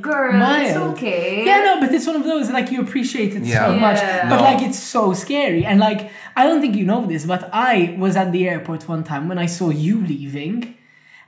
girl, 0.00 0.32
Mild. 0.32 0.66
it's 0.66 0.76
okay. 0.98 1.44
Yeah, 1.44 1.60
no, 1.60 1.80
but 1.80 1.92
it's 1.92 2.06
one 2.06 2.16
of 2.16 2.24
those 2.24 2.50
like 2.50 2.70
you 2.70 2.80
appreciate 2.80 3.34
it 3.34 3.42
yeah. 3.44 3.66
so 3.66 3.78
much, 3.78 4.00
but 4.30 4.40
like 4.40 4.62
it's 4.66 4.78
so 4.78 5.12
scary. 5.12 5.64
And 5.64 5.78
like 5.80 6.10
I 6.36 6.44
don't 6.44 6.60
think 6.60 6.76
you 6.76 6.84
know 6.86 7.04
this, 7.06 7.26
but 7.26 7.50
I 7.52 7.96
was 7.98 8.16
at 8.16 8.32
the 8.32 8.48
airport 8.48 8.88
one 8.88 9.04
time 9.04 9.28
when 9.28 9.38
I 9.38 9.46
saw 9.46 9.70
you 9.70 10.04
leaving. 10.04 10.76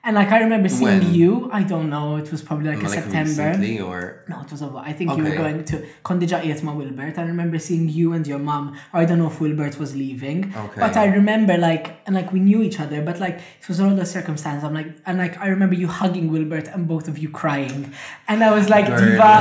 And 0.07 0.17
like 0.17 0.29
I 0.33 0.41
remember 0.41 0.69
seeing 0.69 0.83
when? 1.07 1.15
you. 1.15 1.49
I 1.51 1.63
don't 1.63 1.89
know. 1.89 2.17
It 2.17 2.31
was 2.31 2.43
probably 2.43 2.69
like, 2.73 2.83
like 2.83 2.99
a 2.99 3.01
September. 3.11 3.49
or 3.87 4.23
no, 4.29 4.43
it 4.43 4.51
was. 4.53 4.61
I 4.63 4.93
think 4.93 5.11
okay. 5.11 5.17
you 5.23 5.29
were 5.31 5.35
going 5.37 5.65
to 5.73 5.77
Kondiġa 6.05 6.43
qiegħed 6.43 6.63
my 6.63 6.75
Wilbert. 6.75 7.19
I 7.19 7.23
remember 7.29 7.59
seeing 7.59 7.89
you 7.89 8.13
and 8.13 8.27
your 8.27 8.39
mom. 8.39 8.77
I 8.93 9.07
don't 9.07 9.19
know 9.19 9.29
if 9.29 9.41
Wilbert 9.41 9.79
was 9.79 9.97
leaving. 9.97 10.53
Okay. 10.55 10.81
But 10.85 10.99
I 10.99 11.07
remember 11.07 11.57
like 11.57 11.87
and 12.07 12.15
like 12.15 12.33
we 12.35 12.41
knew 12.41 12.61
each 12.63 12.79
other. 12.81 13.01
But 13.01 13.19
like 13.19 13.37
it 13.39 13.67
was 13.67 13.81
all 13.81 13.95
the 14.03 14.05
circumstance. 14.05 14.63
I'm 14.63 14.75
like 14.75 14.91
and 15.07 15.17
like 15.17 15.39
I 15.39 15.47
remember 15.47 15.75
you 15.75 15.87
hugging 15.89 16.31
Wilbert 16.31 16.69
and 16.69 16.87
both 16.87 17.09
of 17.09 17.17
you 17.17 17.31
crying. 17.31 17.91
And 18.29 18.45
I 18.45 18.53
was 18.53 18.69
like 18.69 18.87
Girl. 18.89 19.01
diva. 19.01 19.35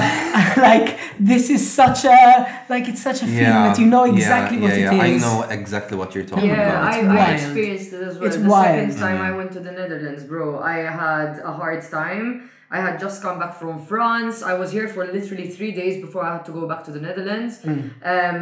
like 0.70 0.98
this 1.20 1.50
is 1.50 1.62
such 1.80 2.06
a 2.06 2.20
like 2.70 2.88
it's 2.88 3.02
such 3.02 3.22
a 3.22 3.26
yeah. 3.26 3.38
feeling 3.40 3.64
that 3.68 3.80
you 3.80 3.86
know 3.86 4.06
exactly 4.06 4.60
yeah, 4.62 4.76
yeah, 4.76 4.94
what 4.96 5.08
it 5.10 5.14
is. 5.18 5.24
I 5.26 5.28
know 5.28 5.42
exactly 5.60 5.98
what 5.98 6.16
you're 6.16 6.24
talking 6.24 6.52
about. 6.52 7.04
Yeah, 7.04 7.12
I, 7.12 7.30
I, 7.32 7.34
experienced 7.34 7.92
it 7.92 8.02
as 8.08 8.16
well. 8.18 8.28
It's 8.28 8.38
the 8.38 8.48
wild. 8.48 8.80
second 8.94 8.98
time 9.06 9.18
mm. 9.18 9.26
I 9.30 9.32
went 9.36 9.52
to 9.60 9.60
the 9.60 9.70
Netherlands, 9.74 10.24
bro. 10.24 10.53
I 10.60 10.80
had 10.92 11.40
a 11.40 11.52
hard 11.52 11.82
time 11.90 12.50
I 12.72 12.78
had 12.80 13.00
just 13.00 13.22
come 13.22 13.38
back 13.40 13.54
from 13.56 13.86
France. 13.86 14.42
I 14.42 14.54
was 14.54 14.72
here 14.72 14.88
for 14.88 15.06
literally 15.06 15.48
three 15.48 15.72
days 15.72 16.02
before 16.02 16.24
I 16.26 16.34
had 16.34 16.46
to 16.46 16.52
go 16.52 16.68
back 16.68 16.84
to 16.86 16.92
the 16.92 17.00
Netherlands. 17.00 17.60
Mm. 17.60 17.68
Um, 17.68 17.94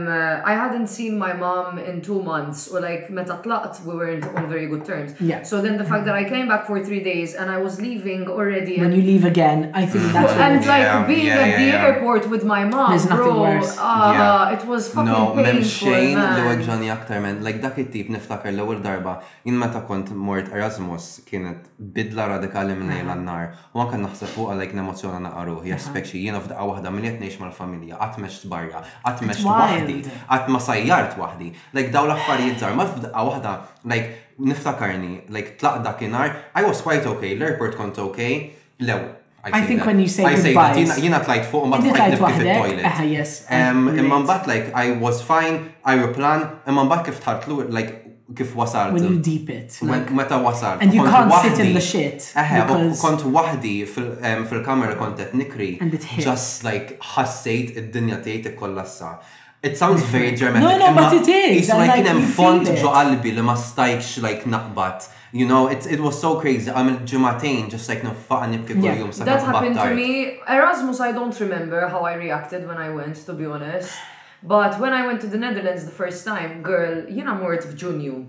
uh, 0.07 0.41
I 0.45 0.53
hadn't 0.53 0.87
seen 0.87 1.17
my 1.19 1.33
mom 1.33 1.77
in 1.77 2.01
two 2.01 2.21
months, 2.21 2.69
or 2.69 2.79
like 2.81 3.09
metatlat, 3.09 3.83
we 3.85 3.93
weren't 3.95 4.23
on 4.23 4.47
very 4.47 4.67
good 4.67 4.85
terms. 4.85 5.15
Yeah. 5.19 5.41
So 5.43 5.61
then 5.61 5.77
the 5.77 5.83
fact 5.83 6.05
that 6.05 6.15
I 6.15 6.23
came 6.23 6.47
back 6.47 6.65
for 6.65 6.81
three 6.83 7.03
days 7.03 7.33
and 7.33 7.49
I 7.51 7.57
was 7.57 7.81
leaving 7.81 8.27
already. 8.29 8.79
When 8.79 8.93
you 8.93 9.01
leave 9.01 9.25
again, 9.25 9.71
I 9.73 9.85
think 9.85 10.13
that's. 10.13 10.31
and 10.33 10.65
like 10.65 10.83
yeah, 10.83 11.05
being 11.07 11.25
yeah, 11.25 11.39
at 11.39 11.49
yeah, 11.49 11.57
the 11.71 11.77
airport 11.95 12.29
with 12.29 12.45
my 12.45 12.63
mom, 12.63 12.91
There's 12.91 13.09
nothing 13.09 13.25
bro, 13.25 13.41
worse. 13.41 13.75
Uh, 13.77 14.57
it 14.57 14.65
was 14.65 14.87
fucking 14.89 15.11
no, 15.11 15.33
painful. 15.35 15.87
No, 15.89 16.51
xejn 16.51 16.83
l 16.87 17.21
men, 17.21 17.43
like 17.43 17.59
dak 17.61 17.75
it-tip 17.79 18.07
niftakar 18.07 18.51
l-ewwel 18.53 18.79
darba 18.83 19.19
In 19.45 19.57
meta 19.59 19.81
kont 19.87 20.07
mort 20.11 20.47
Erasmus 20.53 21.21
kienet 21.27 21.63
bidla 21.81 22.27
radikali 22.31 22.73
minn 22.79 22.91
uh-huh. 22.91 23.19
nar. 23.19 23.43
U 23.75 23.79
anke 23.81 23.97
naħseb 23.97 24.20
naħseb 24.21 24.33
fuq 24.35 24.51
għalek 24.53 24.73
nemozjona 24.77 25.19
naqaru, 25.21 25.61
jaspek 25.65 26.05
xie 26.05 26.21
jena 26.27 26.39
f'daqqa 26.39 26.65
wahda 26.67 26.91
minn 26.93 27.07
qed 27.07 27.21
ngħix 27.21 27.39
mal-familja, 27.41 27.97
għatmex 27.97 28.33
meċt 28.33 28.49
barra, 28.51 28.83
qatt 29.05 29.21
meċt 29.25 29.45
waħdi, 29.45 29.95
qatt 30.27 30.61
sajjart 30.61 31.17
wahdi, 31.17 31.53
Like 31.73 31.91
daw 31.93 32.05
l-affarijiet 32.05 32.59
żgħar, 32.59 32.75
ma 32.77 32.87
f'daqqa 32.89 33.23
wahda, 33.27 33.55
like 33.85 34.21
niftakarni, 34.37 35.25
like 35.29 35.57
tlaq 35.59 35.81
dakinar, 35.85 36.35
I 36.53 36.63
was 36.65 36.81
quite 36.81 37.05
okay, 37.07 37.33
l-airport 37.35 37.77
kont 37.77 37.97
okay, 37.97 38.53
lew, 38.79 39.09
I, 39.43 39.61
I 39.61 39.61
think 39.65 39.79
that. 39.79 39.87
when 39.87 39.99
you 39.99 40.07
say 40.07 40.23
I 40.23 40.35
say 40.35 40.53
that 40.53 40.99
You're 41.01 41.09
not 41.09 41.27
like 41.27 41.41
fuq 41.49 41.65
ma 41.65 41.77
tlajt 41.81 42.13
kif 42.13 42.43
il-toilet. 42.45 42.85
Ah, 42.85 43.01
yes. 43.01 43.47
Um, 43.49 43.87
and 43.87 43.97
Imman 44.01 44.27
bat, 44.27 44.45
like, 44.47 44.71
I 44.75 44.91
was 44.91 45.19
fine, 45.23 45.73
I 45.83 45.95
were 45.95 46.13
plan, 46.13 46.45
imman 46.67 46.87
bat 46.89 47.05
kif 47.07 47.17
tħartlu, 47.25 47.71
like, 47.73 48.00
kif 48.35 48.55
wasalt. 48.55 48.93
When 48.93 49.03
you 49.03 49.19
deep 49.19 49.49
it. 49.49 49.79
Like, 49.81 50.11
meta 50.11 50.37
wasalt. 50.37 50.81
And 50.81 50.93
you 50.93 51.03
can't 51.03 51.29
wahdi, 51.31 51.49
sit 51.55 51.67
in 51.67 51.73
the 51.73 51.81
shit. 51.81 52.31
Eħe, 52.35 52.63
kont 53.03 53.25
wahdi 53.35 53.83
fil-kamera 53.87 54.95
kont 54.99 55.19
qed 55.19 55.35
nikri. 55.37 55.71
And 55.81 55.93
it 55.93 56.03
hit. 56.03 56.23
Just 56.25 56.63
like 56.67 56.97
ħassejt 57.13 57.75
id-dinja 57.81 58.21
tiegħi 58.25 58.43
tikkollassa. 58.51 59.15
It 59.63 59.77
sounds 59.77 60.01
very 60.09 60.35
German. 60.35 60.63
No, 60.63 60.75
no, 60.77 60.93
but 60.95 61.13
it 61.21 61.27
is. 61.29 61.57
It's 61.57 61.69
like 61.77 61.99
in 61.99 62.17
like, 62.19 62.29
font 62.37 62.65
ġo 62.69 62.91
qalbi 62.95 63.35
li 63.37 63.43
ma 63.45 63.53
stajkx 63.55 64.21
like 64.23 64.45
naqbat. 64.55 65.09
You 65.33 65.45
know, 65.47 65.67
it, 65.67 65.85
it 65.87 65.99
was 66.01 66.19
so 66.19 66.37
crazy. 66.41 66.69
I'm 66.69 66.89
a 66.89 66.97
Jumatain, 67.09 67.69
just 67.69 67.87
like 67.87 68.03
no 68.03 68.11
fun 68.11 68.53
if 68.53 68.65
people 68.65 68.83
yeah. 68.83 69.07
That 69.23 69.39
happened 69.41 69.75
to 69.75 69.95
me. 69.95 70.39
Erasmus, 70.45 70.99
I 70.99 71.13
don't 71.13 71.37
remember 71.39 71.87
how 71.87 72.01
I 72.01 72.15
reacted 72.15 72.67
when 72.67 72.75
I 72.77 72.89
went, 72.89 73.15
to 73.27 73.31
be 73.33 73.45
honest. 73.45 73.95
But 74.43 74.79
when 74.79 74.91
I 74.93 75.05
went 75.05 75.21
to 75.21 75.27
the 75.27 75.37
Netherlands 75.37 75.85
the 75.85 75.91
first 75.91 76.25
time, 76.25 76.61
girl, 76.63 77.07
you 77.09 77.23
know, 77.23 77.35
more 77.35 77.53
of 77.53 77.75
junior. 77.75 78.25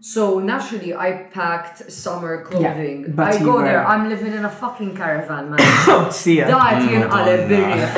So 0.00 0.40
naturally, 0.40 0.94
I 0.94 1.28
packed 1.30 1.92
summer 1.92 2.42
clothing. 2.44 3.14
Yeah, 3.16 3.24
I 3.24 3.38
go 3.38 3.56
were... 3.56 3.62
there. 3.64 3.86
I'm 3.86 4.08
living 4.08 4.32
in 4.32 4.44
a 4.44 4.50
fucking 4.50 4.96
caravan, 4.96 5.50
man. 5.50 5.58
Oh, 5.88 6.08
see 6.10 6.38
ya. 6.38 6.46
Mm, 6.46 7.90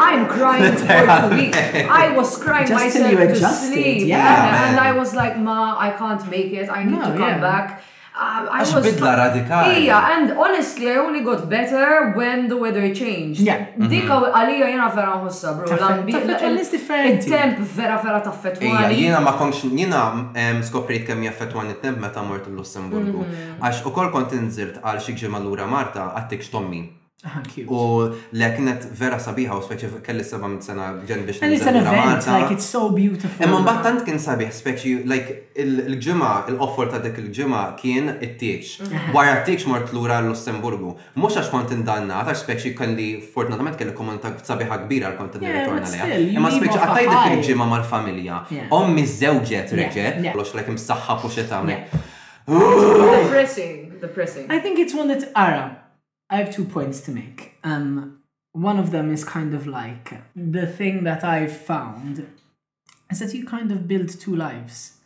I'm 0.00 0.28
crying 0.28 0.76
for 0.88 1.06
two 1.20 1.36
weeks. 1.36 1.56
I 1.56 2.12
was 2.16 2.38
crying 2.38 2.68
Just 2.68 2.84
myself 2.94 3.10
to 3.18 3.36
sleep. 3.66 4.06
Yeah, 4.06 4.68
and, 4.68 4.76
and, 4.76 4.80
I 4.88 4.92
was 4.96 5.14
like, 5.14 5.36
Ma, 5.36 5.76
I 5.78 5.90
can't 5.92 6.24
make 6.30 6.52
it. 6.52 6.68
I 6.68 6.84
need 6.84 6.92
no, 7.00 7.10
to 7.10 7.18
come 7.24 7.36
yeah. 7.36 7.40
back. 7.52 7.82
Għax 8.18 8.72
bidla 8.82 9.12
radikali. 9.14 9.84
Ija, 9.84 9.98
and 10.16 10.32
honestly, 10.32 10.88
I 10.90 10.96
only 11.00 11.20
got 11.22 11.46
better 11.50 12.10
when 12.18 12.48
the 12.48 12.56
weather 12.56 12.82
changed. 12.94 13.46
Yeah. 13.46 13.68
Mm-hmm. 13.76 13.90
Dik 13.92 14.10
għalija 14.10 14.70
jena 14.72 14.88
vera 14.96 15.14
nħossa, 15.20 15.52
bro. 15.54 16.98
Il-temp 17.14 17.62
vera 17.78 18.00
vera 18.02 18.18
taffet 18.26 18.58
Ija, 18.64 18.88
jena 18.90 19.22
ma 19.22 19.36
konx, 19.38 19.62
jena 19.70 20.02
skoprit 20.66 21.06
kem 21.06 21.22
jaffet 21.28 21.54
għan 21.54 21.74
il-temp 21.76 22.02
meta 22.02 22.26
mort 22.26 22.50
l-Lussemburgu. 22.50 23.18
Mm-hmm. 23.22 23.58
Għax 23.62 23.84
u 23.86 23.94
kol 24.00 24.10
kont 24.14 24.34
nżirt 24.34 24.82
għal 24.82 25.02
xikġi 25.08 25.30
malura 25.34 25.70
Marta 25.70 26.10
għattik 26.18 26.42
xtommi. 26.48 26.84
U 27.18 27.84
l-eknet 28.30 28.84
vera 28.94 29.16
sabiħa 29.18 29.56
u 29.58 29.62
speċi 29.66 29.88
kelli 30.06 30.22
seba 30.22 30.46
sena 30.62 30.90
ġen 31.02 31.24
biex 31.26 31.40
like 31.42 32.52
it's 32.54 32.68
so 32.70 32.90
beautiful. 32.94 33.42
Imma 33.42 33.58
mbagħad 33.64 34.04
kien 34.06 34.20
sabiħ 34.22 34.52
speċi 34.54 34.92
like 35.10 35.50
il-ġimgħa 35.58 36.28
il-offer 36.52 36.92
ta' 36.92 37.00
dik 37.02 37.18
il-ġimgħa 37.24 37.62
kien 37.80 38.12
it-tiex. 38.22 38.86
Wara 39.10 39.40
t-tiex 39.40 39.66
mort 39.66 39.90
l-ura 39.90 40.20
l-Lussemburgu. 40.22 40.92
Mux 41.18 41.40
għax 41.40 41.50
kont 41.56 41.74
indanna 41.74 42.20
għax 42.22 42.44
speċi 42.46 42.72
kelli 42.78 43.08
fortunatament 43.34 43.74
kelli 43.82 43.96
komunità 43.98 44.30
sabiħa 44.38 44.78
kbira 44.84 45.10
għal 45.10 45.18
kont 45.18 45.40
nirritorna 45.42 45.90
lejha. 45.90 46.20
Imma 46.38 46.54
speċi 46.54 46.78
għattaj 46.78 47.02
dik 47.02 47.36
il-ġimgħa 47.40 47.68
mal-familja. 47.74 48.40
Ommi 48.78 49.02
zewġet 49.10 49.74
reġet, 49.80 50.22
l-ox 50.36 50.54
l-ekim 50.54 50.78
s-saxħa 50.78 51.18
imsaħħa 51.26 51.60
u 52.46 52.72
The 52.78 53.26
pressing, 53.34 53.98
the 54.06 54.14
pressing. 54.14 54.46
I 54.48 54.60
think 54.62 54.78
it's 54.78 54.94
one 54.94 55.08
that's 55.10 55.24
Arab. 55.34 55.78
I 56.30 56.36
have 56.36 56.54
two 56.54 56.64
points 56.64 57.00
to 57.02 57.10
make. 57.10 57.54
Um, 57.64 58.20
one 58.52 58.78
of 58.78 58.90
them 58.90 59.10
is 59.10 59.24
kind 59.24 59.54
of 59.54 59.66
like 59.66 60.14
the 60.36 60.66
thing 60.66 61.04
that 61.04 61.24
I've 61.24 61.56
found 61.56 62.26
is 63.10 63.18
that 63.20 63.32
you 63.34 63.46
kind 63.46 63.72
of 63.72 63.88
build 63.88 64.08
two 64.10 64.36
lives, 64.36 64.98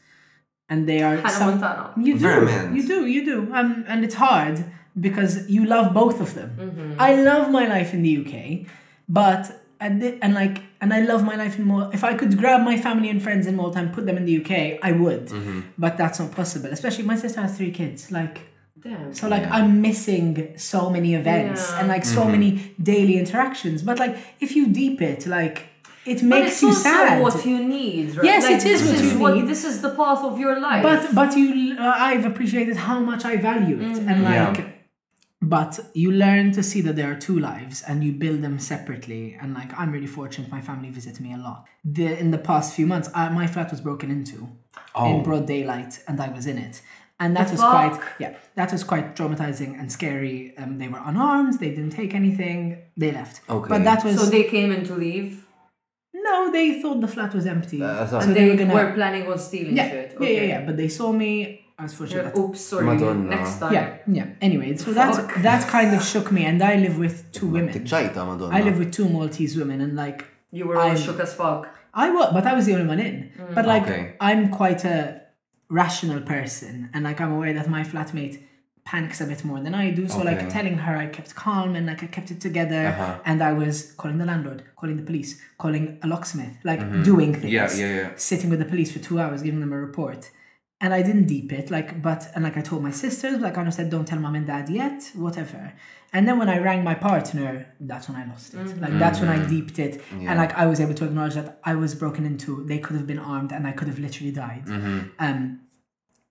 and 0.69 0.89
they 0.89 1.03
are 1.03 1.29
some, 1.29 1.61
you 1.97 2.19
do 2.19 2.49
you 2.73 2.87
do 2.87 3.07
you 3.07 3.25
do 3.25 3.53
um, 3.55 3.85
and 3.87 4.05
it's 4.05 4.15
hard 4.15 4.65
because 4.99 5.49
you 5.49 5.65
love 5.65 5.93
both 5.93 6.21
of 6.21 6.35
them. 6.35 6.57
Mm-hmm. 6.59 6.95
I 6.99 7.15
love 7.17 7.51
my 7.51 7.67
life 7.69 7.93
in 7.95 8.03
the 8.03 8.17
UK, 8.19 8.67
but 9.09 9.61
and, 9.81 10.03
and 10.03 10.35
like 10.35 10.63
and 10.81 10.93
I 10.93 11.01
love 11.01 11.23
my 11.25 11.37
life 11.37 11.59
in 11.59 11.67
Malta. 11.67 11.91
If 11.93 12.03
I 12.03 12.15
could 12.15 12.37
grab 12.39 12.63
my 12.65 12.77
family 12.77 13.11
and 13.11 13.23
friends 13.23 13.47
in 13.47 13.55
Malta 13.57 13.79
and 13.79 13.93
put 13.93 14.07
them 14.07 14.17
in 14.17 14.25
the 14.25 14.41
UK, 14.43 14.81
I 14.83 14.93
would. 14.93 15.27
Mm-hmm. 15.29 15.61
But 15.79 15.97
that's 15.99 16.19
not 16.19 16.33
possible. 16.33 16.71
Especially 16.71 17.05
my 17.05 17.17
sister 17.17 17.41
has 17.41 17.57
three 17.57 17.71
kids. 17.71 18.11
Like 18.11 18.49
Damn. 18.83 19.15
So 19.15 19.29
like 19.29 19.45
I'm 19.49 19.81
missing 19.81 20.59
so 20.59 20.91
many 20.91 21.15
events 21.15 21.71
yeah. 21.71 21.79
and 21.81 21.89
like 21.89 22.05
so 22.05 22.23
mm-hmm. 22.23 22.33
many 22.33 22.75
daily 22.83 23.17
interactions. 23.19 23.83
But 23.83 23.99
like 23.99 24.17
if 24.41 24.57
you 24.57 24.69
deep 24.69 25.01
it, 25.01 25.27
like 25.27 25.67
it 26.05 26.21
makes 26.23 26.63
you 26.63 26.73
sad. 26.73 27.23
What 27.23 27.47
you 27.47 27.63
need, 27.63 28.17
right? 28.17 28.25
Yes, 28.25 28.43
like, 28.45 28.55
it 28.57 28.65
is 28.67 28.83
what 28.85 28.95
is 28.97 29.13
you 29.13 29.19
what, 29.21 29.35
need. 29.37 29.47
This 29.47 29.65
is 29.65 29.83
the 29.83 29.91
path 29.91 30.25
of 30.25 30.39
your 30.39 30.59
life. 30.59 30.83
But 30.83 31.15
but 31.15 31.37
you, 31.37 31.77
uh, 31.79 31.95
I've 31.97 32.27
appreciated 32.27 32.77
how 32.77 32.99
much 32.99 33.25
I 33.25 33.37
value 33.37 33.77
it, 33.77 33.85
mm-hmm. 33.99 34.09
and 34.09 34.23
like, 34.25 34.57
yeah. 34.59 34.69
but 35.41 35.79
you 35.95 36.11
learn 36.11 36.51
to 36.53 36.63
see 36.65 36.81
that 36.81 36.97
there 36.97 37.09
are 37.09 37.15
two 37.15 37.39
lives, 37.39 37.83
and 37.87 38.03
you 38.03 38.11
build 38.11 38.43
them 38.43 38.59
separately. 38.59 39.39
And 39.41 39.55
like, 39.55 39.73
I'm 39.79 39.93
really 39.93 40.09
fortunate; 40.09 40.51
my 40.51 40.61
family 40.61 40.91
visits 40.91 41.21
me 41.21 41.35
a 41.35 41.39
lot. 41.39 41.69
The 41.85 42.19
in 42.19 42.33
the 42.33 42.39
past 42.39 42.75
few 42.75 42.89
months, 42.89 43.09
I, 43.15 43.27
uh, 43.27 43.31
my 43.31 43.47
flat 43.47 43.71
was 43.71 43.81
broken 43.81 44.11
into 44.11 44.49
oh. 44.97 45.07
in 45.19 45.23
broad 45.23 45.47
daylight, 45.47 46.03
and 46.09 46.21
I 46.21 46.31
was 46.31 46.49
in 46.49 46.59
it 46.59 46.83
and 47.23 47.37
that 47.37 47.47
the 47.47 47.53
was 47.53 47.61
fuck? 47.61 47.73
quite 48.01 48.11
yeah 48.19 48.35
that 48.57 48.73
was 48.73 48.85
quite 48.85 49.17
traumatizing 49.17 49.79
and 49.81 49.91
scary 49.91 50.55
um, 50.59 50.79
they 50.79 50.89
were 50.89 51.01
unarmed 51.05 51.59
they 51.61 51.71
didn't 51.71 51.91
take 51.91 52.15
anything 52.15 52.79
they 52.97 53.13
left 53.13 53.41
okay 53.49 53.69
but 53.69 53.85
that 53.85 54.05
was 54.05 54.17
so 54.17 54.27
they 54.27 54.45
came 54.45 54.73
in 54.73 54.85
to 54.85 54.95
leave 54.95 55.47
no 56.13 56.51
they 56.53 56.83
thought 56.83 57.01
the 57.01 57.09
flat 57.09 57.33
was 57.35 57.47
empty 57.47 57.83
uh, 57.83 58.07
so 58.07 58.19
and 58.19 58.35
they, 58.35 58.45
they 58.45 58.51
were, 58.51 58.57
gonna, 58.57 58.75
were, 58.75 58.93
planning 58.93 59.27
on 59.31 59.39
stealing 59.39 59.77
yeah, 59.77 59.89
shit 59.91 60.17
okay. 60.17 60.35
yeah 60.35 60.41
yeah 60.43 60.49
yeah 60.59 60.67
but 60.67 60.77
they 60.77 60.89
saw 60.89 61.13
me 61.13 61.59
was 61.81 61.95
for 61.95 62.07
sure. 62.07 62.33
Oops, 62.39 62.61
sorry. 62.61 62.85
Madonna. 62.85 63.35
Next 63.39 63.59
time. 63.59 63.73
Yeah, 63.73 63.97
yeah. 64.07 64.27
Anyway, 64.41 64.77
so 64.77 64.93
that 64.93 65.43
that 65.43 65.67
kind 65.69 65.93
of 65.97 66.05
shook 66.05 66.31
me, 66.31 66.45
and 66.45 66.63
I 66.63 66.77
live 66.77 66.97
with 66.97 67.33
two 67.33 67.49
women. 67.49 67.85
I 67.93 68.63
live 68.63 68.79
with 68.79 68.93
two 68.93 69.09
Maltese 69.09 69.57
women, 69.57 69.81
and 69.81 69.97
like 69.97 70.25
you 70.53 70.67
were 70.69 70.77
all 70.77 70.95
shook 70.95 71.19
as 71.19 71.35
fuck. 71.35 71.69
I 71.93 72.09
was, 72.11 72.33
but 72.33 72.47
I 72.47 72.55
was 72.55 72.67
the 72.67 72.75
only 72.75 72.87
one 72.87 73.01
in. 73.01 73.33
Mm. 73.37 73.55
But 73.57 73.67
like, 73.67 73.83
okay. 73.83 74.15
I'm 74.21 74.51
quite 74.53 74.85
a 74.85 75.22
rational 75.73 76.21
person 76.21 76.91
and 76.93 77.03
like 77.03 77.19
i'm 77.19 77.33
aware 77.33 77.55
that 77.55 77.67
my 77.67 77.83
flatmate 77.83 78.39
panics 78.85 79.23
a 79.23 79.27
bit 79.27 79.43
more 79.43 79.59
than 79.61 79.75
i 79.75 79.91
do 79.91 80.07
so 80.07 80.17
okay. 80.17 80.37
like 80.37 80.53
telling 80.53 80.77
her 80.77 80.95
i 80.99 81.07
kept 81.07 81.35
calm 81.35 81.75
and 81.77 81.87
like 81.87 82.03
i 82.03 82.07
kept 82.07 82.31
it 82.31 82.43
together 82.43 82.89
uh-huh. 82.89 83.19
and 83.25 83.41
i 83.43 83.51
was 83.55 83.93
calling 83.93 84.19
the 84.19 84.27
landlord 84.27 84.63
calling 84.77 84.99
the 84.99 85.03
police 85.03 85.41
calling 85.57 85.99
a 86.03 86.07
locksmith 86.07 86.53
like 86.63 86.79
mm-hmm. 86.81 87.03
doing 87.05 87.33
things 87.35 87.51
yeah, 87.53 87.75
yeah, 87.75 87.97
yeah. 87.97 88.11
sitting 88.17 88.51
with 88.51 88.59
the 88.59 88.67
police 88.67 88.93
for 88.93 88.99
two 88.99 89.19
hours 89.19 89.41
giving 89.41 89.61
them 89.61 89.73
a 89.73 89.79
report 89.81 90.31
and 90.83 90.93
i 90.93 91.01
didn't 91.01 91.25
deep 91.27 91.51
it 91.51 91.71
like 91.71 92.03
but 92.03 92.29
and 92.35 92.45
like 92.45 92.59
i 92.59 92.61
told 92.61 92.83
my 92.83 92.91
sisters 92.91 93.39
like 93.41 93.57
i 93.57 93.67
said 93.71 93.89
don't 93.89 94.07
tell 94.07 94.19
mom 94.19 94.35
and 94.35 94.47
dad 94.49 94.69
yet 94.69 95.01
whatever 95.15 95.73
and 96.15 96.29
then 96.29 96.39
when 96.39 96.51
I 96.51 96.59
rang 96.59 96.85
my 96.85 96.95
partner, 96.95 97.67
that's 97.81 98.09
when 98.09 98.17
I 98.19 98.27
lost 98.29 98.53
it. 98.53 98.59
Mm-hmm. 98.59 98.81
Like 98.83 98.99
that's 98.99 99.19
when 99.19 99.31
I 99.31 99.39
mm. 99.39 99.49
deeped 99.49 99.79
it, 99.79 100.03
yeah. 100.13 100.31
and 100.33 100.39
like 100.39 100.53
I 100.55 100.67
was 100.67 100.79
able 100.79 100.93
to 100.95 101.07
acknowledge 101.07 101.35
that 101.35 101.59
I 101.65 101.75
was 101.75 101.95
broken 101.95 102.27
into. 102.27 102.65
They 102.65 102.79
could 102.79 102.97
have 102.97 103.07
been 103.07 103.19
armed, 103.19 103.51
and 103.51 103.67
I 103.67 103.73
could 103.73 103.89
have 103.89 103.99
literally 103.99 104.31
died. 104.31 104.65
Mm-hmm. 104.67 104.99
Um, 105.19 105.61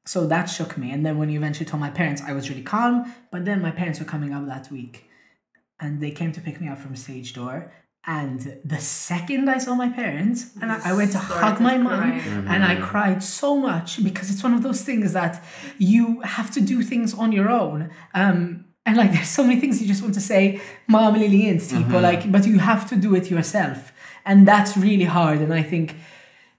so 0.05 0.27
that 0.27 0.45
shook 0.45 0.77
me. 0.77 0.91
And 0.91 1.03
then 1.05 1.17
when 1.17 1.29
you 1.29 1.39
eventually 1.39 1.65
told 1.67 1.81
my 1.81 1.89
parents, 1.89 2.21
I 2.21 2.33
was 2.33 2.47
really 2.49 2.61
calm. 2.63 3.11
But 3.31 3.45
then 3.45 3.61
my 3.61 3.71
parents 3.71 3.99
were 3.99 4.05
coming 4.05 4.33
up 4.33 4.45
that 4.47 4.71
week, 4.71 5.09
and 5.79 5.99
they 5.99 6.11
came 6.11 6.31
to 6.33 6.41
pick 6.41 6.61
me 6.61 6.67
up 6.67 6.77
from 6.77 6.95
stage 6.95 7.33
door. 7.33 7.71
And 8.05 8.59
the 8.63 8.79
second 8.79 9.49
I 9.49 9.57
saw 9.57 9.73
my 9.73 9.89
parents, 9.89 10.51
and 10.61 10.71
I, 10.71 10.89
I 10.89 10.93
went 10.93 11.11
to 11.13 11.19
hug 11.19 11.59
my 11.59 11.77
mom, 11.79 12.19
mm-hmm. 12.19 12.47
and 12.47 12.63
I 12.63 12.75
cried 12.75 13.23
so 13.23 13.57
much 13.57 14.03
because 14.03 14.29
it's 14.31 14.43
one 14.43 14.53
of 14.53 14.61
those 14.61 14.83
things 14.83 15.13
that 15.13 15.43
you 15.79 16.21
have 16.21 16.51
to 16.51 16.61
do 16.61 16.81
things 16.83 17.13
on 17.15 17.31
your 17.31 17.49
own. 17.49 17.89
Um, 18.13 18.65
and 18.85 18.97
like 18.97 19.11
there's 19.13 19.27
so 19.29 19.43
many 19.43 19.59
things 19.59 19.81
you 19.81 19.87
just 19.87 20.01
want 20.01 20.15
to 20.15 20.21
say, 20.21 20.59
Mom 20.87 21.13
Lily 21.13 21.47
and 21.49 21.59
people, 21.61 21.77
mm-hmm. 21.77 21.95
like, 22.01 22.31
but 22.31 22.47
you 22.47 22.57
have 22.59 22.89
to 22.89 22.95
do 22.95 23.13
it 23.15 23.29
yourself. 23.29 23.91
And 24.25 24.47
that's 24.47 24.75
really 24.75 25.03
hard. 25.05 25.39
And 25.39 25.53
I 25.53 25.61
think 25.61 25.95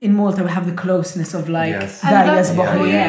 in 0.00 0.14
Malta 0.14 0.44
we 0.44 0.50
have 0.50 0.66
the 0.66 0.72
closeness 0.74 1.34
of 1.34 1.48
like 1.48 1.70
yes. 1.70 2.00
Darius 2.02 2.50
Bohemian. 2.58 3.08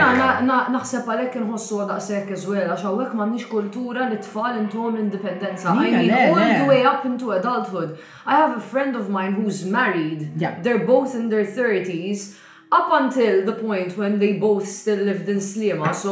naħseb 0.74 1.08
għalhekk 1.10 1.40
inħossu 1.44 1.80
daqshekk 1.90 2.34
iżwiel 2.36 2.70
għax 2.70 2.86
hawnhekk 2.86 3.16
m'għandniex 3.18 3.50
kultura 3.50 4.10
li 4.12 4.20
tfal 4.26 4.60
intuhom 4.64 5.00
indipendenza. 5.04 5.74
I 5.74 5.90
mean 5.90 6.14
all 6.14 6.54
the 6.60 6.68
way 6.70 6.82
up 6.94 7.06
into 7.10 7.32
adulthood. 7.38 7.98
I 8.26 8.38
have 8.42 8.54
a 8.58 8.62
friend 8.74 8.96
of 8.96 9.10
mine 9.10 9.34
who's 9.34 9.64
married. 9.66 10.30
Yeah. 10.38 10.60
They're 10.62 10.86
both 10.90 11.14
in 11.16 11.30
their 11.30 11.46
30s 11.46 12.40
up 12.78 12.90
until 13.02 13.34
the 13.50 13.56
point 13.68 13.90
when 14.02 14.14
they 14.24 14.34
both 14.48 14.66
still 14.82 15.02
lived 15.10 15.28
in 15.34 15.40
Slima, 15.50 15.90
so 16.06 16.12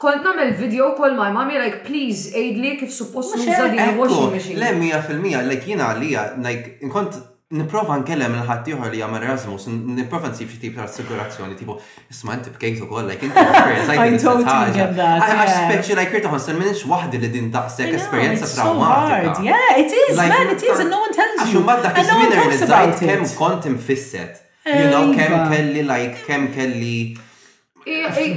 Kont 0.00 0.22
namel 0.24 0.52
video 0.56 0.92
kol 0.96 1.12
ma' 1.14 1.28
mami, 1.32 1.58
like, 1.60 1.82
please, 1.84 2.28
aid 2.42 2.56
li 2.64 2.70
kif 2.82 2.88
suppost 2.98 3.34
nuża 3.40 3.66
din 3.74 3.98
washing 3.98 4.30
machine. 4.34 4.60
Le, 4.62 4.70
mija 4.82 5.00
fil-mija, 5.08 5.42
like, 5.48 5.66
jina 5.70 5.90
għalija, 5.92 6.22
like, 6.46 6.70
inkont 6.86 7.18
niprofa 7.60 7.98
nkellem 8.00 8.38
il-ħaddieħor 8.38 8.94
li 8.94 9.02
jagħmel 9.02 9.26
Erasmus, 9.28 9.66
niprofa 9.98 10.30
nsib 10.32 10.48
xi 10.54 10.60
tip 10.64 10.78
ta' 10.80 10.86
assigurazzjoni, 10.88 11.58
tipo, 11.60 11.76
isma' 12.16 12.38
inti 12.38 12.52
bkejt 12.54 12.80
ukoll 12.86 13.10
like 13.12 13.26
inti 13.28 13.44
experience 13.44 13.92
I 13.92 14.24
totally 14.24 14.72
get 14.78 14.96
that. 15.02 15.28
Għax 15.28 15.56
speċi 15.58 15.98
like 16.00 16.16
jirta 16.16 16.32
ħonsen 16.32 16.60
minix 16.62 16.86
waħdi 16.94 17.20
li 17.26 17.32
din 17.36 17.50
daqshekk 17.58 17.98
esperjenza 18.00 18.50
traumatika. 18.56 19.40
Yeah, 19.50 19.80
it 19.84 19.92
is, 20.04 20.12
man, 20.16 20.54
it 20.54 20.62
is, 20.64 20.78
and 20.86 20.94
no 20.96 21.02
one 21.04 21.12
tells 21.12 21.42
you. 21.44 21.50
Għax 21.50 21.64
mbagħad 21.66 21.90
dak 21.90 22.06
iż-żmien 22.06 22.38
realizzajt 22.40 23.02
kemm 23.06 23.34
kont 23.42 23.74
You 24.70 24.86
know, 24.92 25.06
kemm 25.16 25.48
kelli 25.50 25.82
like 25.84 26.18
kemm 26.28 26.50
kelli 26.54 26.94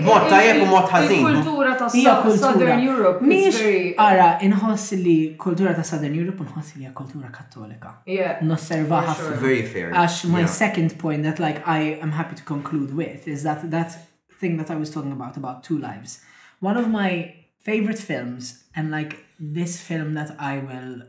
Mod 0.04 0.28
tajjeb 0.30 0.62
u 0.64 0.68
mod 0.72 0.84
ħażin. 0.88 1.24
Kultura 1.26 1.74
ta' 1.76 1.90
Southern 1.92 2.84
Europe. 2.88 3.26
Miex 3.28 3.60
ara 4.00 4.38
inħoss 4.44 4.96
li 5.02 5.18
kultura 5.40 5.74
ta' 5.76 5.84
Southern 5.84 6.16
Europe 6.16 6.44
nħoss 6.46 6.78
li 6.80 6.88
kultura 6.96 7.30
kattolika. 7.34 7.98
Nosserva 8.42 9.02
ħafna. 9.10 9.40
Very 9.42 9.62
fair. 9.68 9.92
Għax 9.92 10.30
my 10.32 10.46
second 10.48 10.96
point 11.02 11.24
that 11.28 11.40
like 11.44 11.60
I 11.66 12.00
am 12.02 12.12
happy 12.16 12.36
to 12.40 12.44
conclude 12.48 12.94
with 12.96 13.28
is 13.28 13.44
that 13.44 13.70
that 13.72 13.98
thing 14.40 14.58
that 14.58 14.72
I 14.72 14.76
was 14.78 14.90
talking 14.92 15.12
about 15.12 15.38
about 15.38 15.64
two 15.64 15.78
lives. 15.78 16.22
One 16.62 16.78
of 16.78 16.88
my 16.88 17.34
favorite 17.60 18.00
films 18.00 18.64
and 18.76 18.92
like 18.92 19.18
this 19.40 19.82
film 19.82 20.14
that 20.14 20.36
I 20.40 20.60
will 20.60 21.04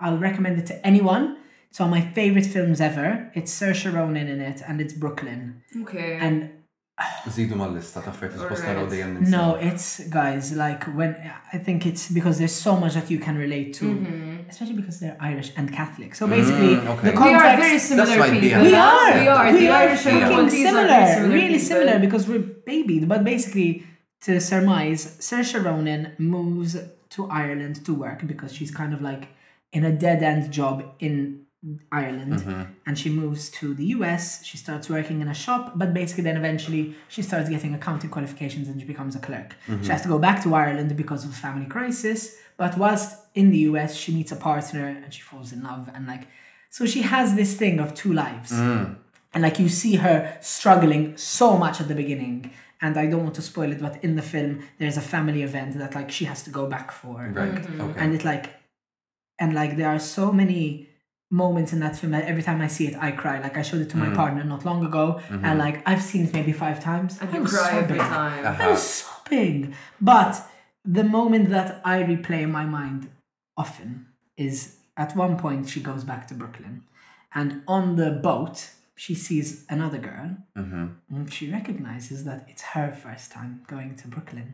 I'll 0.00 0.18
recommend 0.18 0.58
it 0.58 0.66
to 0.66 0.86
anyone. 0.86 1.38
It's 1.70 1.80
one 1.80 1.88
of 1.90 1.96
my 1.96 2.06
favorite 2.14 2.46
films 2.46 2.80
ever. 2.80 3.30
It's 3.34 3.50
Saoirse 3.52 3.92
Ronan 3.92 4.28
in 4.28 4.40
it 4.40 4.62
and 4.68 4.80
it's 4.80 4.92
Brooklyn. 4.92 5.62
Okay. 5.82 6.18
And 6.20 6.50
Zidu 7.28 7.54
lista 7.74 8.00
ta' 8.02 8.12
fejt 8.12 9.20
No, 9.28 9.54
it's 9.54 10.00
guys, 10.08 10.52
like 10.54 10.84
when 10.88 11.16
I 11.52 11.58
think 11.58 11.86
it's 11.86 12.10
because 12.10 12.38
there's 12.38 12.54
so 12.54 12.76
much 12.76 12.94
that 12.94 13.10
you 13.10 13.18
can 13.26 13.36
relate 13.44 13.70
to. 13.80 13.84
Mm 13.86 14.04
-hmm. 14.06 14.48
Especially 14.50 14.76
because 14.80 14.96
they're 15.00 15.18
Irish 15.32 15.50
and 15.58 15.66
Catholic. 15.78 16.10
So 16.20 16.24
mm, 16.24 16.30
basically, 16.36 16.74
mm, 16.76 16.90
okay. 16.92 17.06
the 17.10 17.14
context, 17.20 17.42
we 17.42 17.52
are 17.52 17.60
very 17.68 17.80
similar 17.90 18.16
people. 18.32 18.40
We 18.40 18.54
are, 18.54 19.12
we 19.20 19.28
are, 19.36 19.46
we 19.52 19.68
are, 19.70 19.84
Irish 19.84 20.02
similar, 20.06 20.50
similar 20.50 20.84
really 21.40 21.58
people. 21.58 21.58
similar 21.72 21.96
because 22.06 22.22
we're 22.30 22.46
babied. 22.72 23.04
But 23.12 23.20
basically, 23.34 23.70
to 24.26 24.32
surmise, 24.52 25.00
Saoirse 25.26 25.56
Ronan 25.66 26.02
moves 26.34 26.72
to 27.14 27.20
Ireland 27.42 27.74
to 27.86 27.90
work 28.04 28.20
because 28.32 28.50
she's 28.56 28.72
kind 28.80 28.92
of 28.96 29.00
like 29.10 29.22
in 29.76 29.82
a 29.92 29.92
dead 30.04 30.20
end 30.30 30.42
job 30.58 30.76
in 31.06 31.14
Ireland 31.92 32.32
mm-hmm. 32.40 32.72
and 32.86 32.98
she 32.98 33.08
moves 33.08 33.48
to 33.50 33.72
the 33.72 33.86
US. 33.96 34.44
She 34.44 34.56
starts 34.56 34.90
working 34.90 35.20
in 35.20 35.28
a 35.28 35.34
shop, 35.34 35.72
but 35.76 35.94
basically, 35.94 36.24
then 36.24 36.36
eventually 36.36 36.96
she 37.08 37.22
starts 37.22 37.48
getting 37.48 37.72
accounting 37.72 38.10
qualifications 38.10 38.66
and 38.68 38.80
she 38.80 38.86
becomes 38.86 39.14
a 39.14 39.20
clerk. 39.20 39.54
Mm-hmm. 39.68 39.84
She 39.84 39.90
has 39.90 40.02
to 40.02 40.08
go 40.08 40.18
back 40.18 40.42
to 40.42 40.52
Ireland 40.54 40.96
because 40.96 41.24
of 41.24 41.30
a 41.30 41.34
family 41.34 41.66
crisis. 41.66 42.36
But 42.56 42.76
whilst 42.76 43.16
in 43.36 43.50
the 43.50 43.58
US, 43.58 43.94
she 43.94 44.10
meets 44.12 44.32
a 44.32 44.36
partner 44.36 44.86
and 44.88 45.14
she 45.14 45.22
falls 45.22 45.52
in 45.52 45.62
love. 45.62 45.88
And 45.94 46.06
like, 46.06 46.24
so 46.68 46.84
she 46.84 47.02
has 47.02 47.36
this 47.36 47.54
thing 47.56 47.78
of 47.78 47.94
two 47.94 48.12
lives. 48.12 48.50
Mm. 48.52 48.96
And 49.32 49.42
like, 49.42 49.58
you 49.60 49.68
see 49.68 49.96
her 49.96 50.36
struggling 50.40 51.16
so 51.16 51.56
much 51.56 51.80
at 51.80 51.86
the 51.88 51.94
beginning. 51.94 52.50
And 52.80 52.96
I 52.98 53.06
don't 53.06 53.22
want 53.22 53.36
to 53.36 53.42
spoil 53.42 53.70
it, 53.70 53.80
but 53.80 54.02
in 54.02 54.16
the 54.16 54.22
film, 54.22 54.64
there's 54.78 54.96
a 54.96 55.00
family 55.00 55.42
event 55.44 55.78
that 55.78 55.94
like 55.94 56.10
she 56.10 56.24
has 56.24 56.42
to 56.42 56.50
go 56.50 56.66
back 56.66 56.90
for. 56.90 57.30
Right. 57.32 57.52
Mm-hmm. 57.54 57.80
Okay. 57.80 58.00
And 58.00 58.14
it 58.14 58.24
like, 58.24 58.52
and 59.38 59.54
like, 59.54 59.76
there 59.76 59.88
are 59.88 60.00
so 60.00 60.32
many 60.32 60.88
moments 61.32 61.72
in 61.72 61.80
that 61.80 61.96
film 61.96 62.12
every 62.12 62.42
time 62.42 62.60
I 62.60 62.66
see 62.66 62.86
it 62.88 62.94
I 63.00 63.10
cry 63.10 63.40
like 63.40 63.56
I 63.56 63.62
showed 63.62 63.80
it 63.80 63.88
to 63.90 63.96
my 63.96 64.08
mm. 64.08 64.14
partner 64.14 64.44
not 64.44 64.66
long 64.66 64.84
ago 64.84 65.18
mm-hmm. 65.28 65.42
and 65.46 65.58
like 65.58 65.82
I've 65.88 66.02
seen 66.02 66.26
it 66.26 66.34
maybe 66.34 66.52
five 66.52 66.78
times 66.80 67.18
and 67.22 67.30
I 67.34 67.38
you 67.38 67.44
cry 67.46 67.70
sobbing. 67.70 67.84
every 67.84 67.96
time 67.98 68.44
uh-huh. 68.46 68.62
I 68.62 68.68
am 68.70 68.76
sobbing 68.76 69.74
but 69.98 70.46
the 70.84 71.02
moment 71.04 71.48
that 71.48 71.80
I 71.86 72.02
replay 72.02 72.42
in 72.42 72.52
my 72.52 72.66
mind 72.66 73.10
often 73.56 74.08
is 74.36 74.76
at 74.98 75.16
one 75.16 75.38
point 75.38 75.70
she 75.70 75.80
goes 75.80 76.04
back 76.04 76.28
to 76.28 76.34
Brooklyn 76.34 76.84
and 77.34 77.62
on 77.66 77.96
the 77.96 78.10
boat 78.10 78.68
she 78.94 79.14
sees 79.14 79.64
another 79.70 79.96
girl 79.98 80.36
mm-hmm. 80.54 80.86
and 81.08 81.26
mm, 81.28 81.32
she 81.32 81.50
recognizes 81.50 82.24
that 82.24 82.44
it's 82.46 82.60
her 82.60 82.92
first 82.92 83.32
time 83.32 83.62
going 83.68 83.96
to 83.96 84.06
Brooklyn 84.06 84.52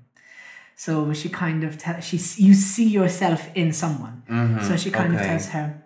so 0.76 1.12
she 1.12 1.28
kind 1.28 1.64
of 1.64 1.76
tells 1.76 2.04
she 2.04 2.18
you 2.40 2.54
see 2.54 2.86
yourself 2.88 3.48
in 3.56 3.72
someone 3.72 4.22
mm-hmm. 4.30 4.64
so 4.64 4.76
she 4.76 4.92
kind 4.92 5.12
okay. 5.16 5.24
of 5.24 5.28
tells 5.28 5.46
her 5.48 5.82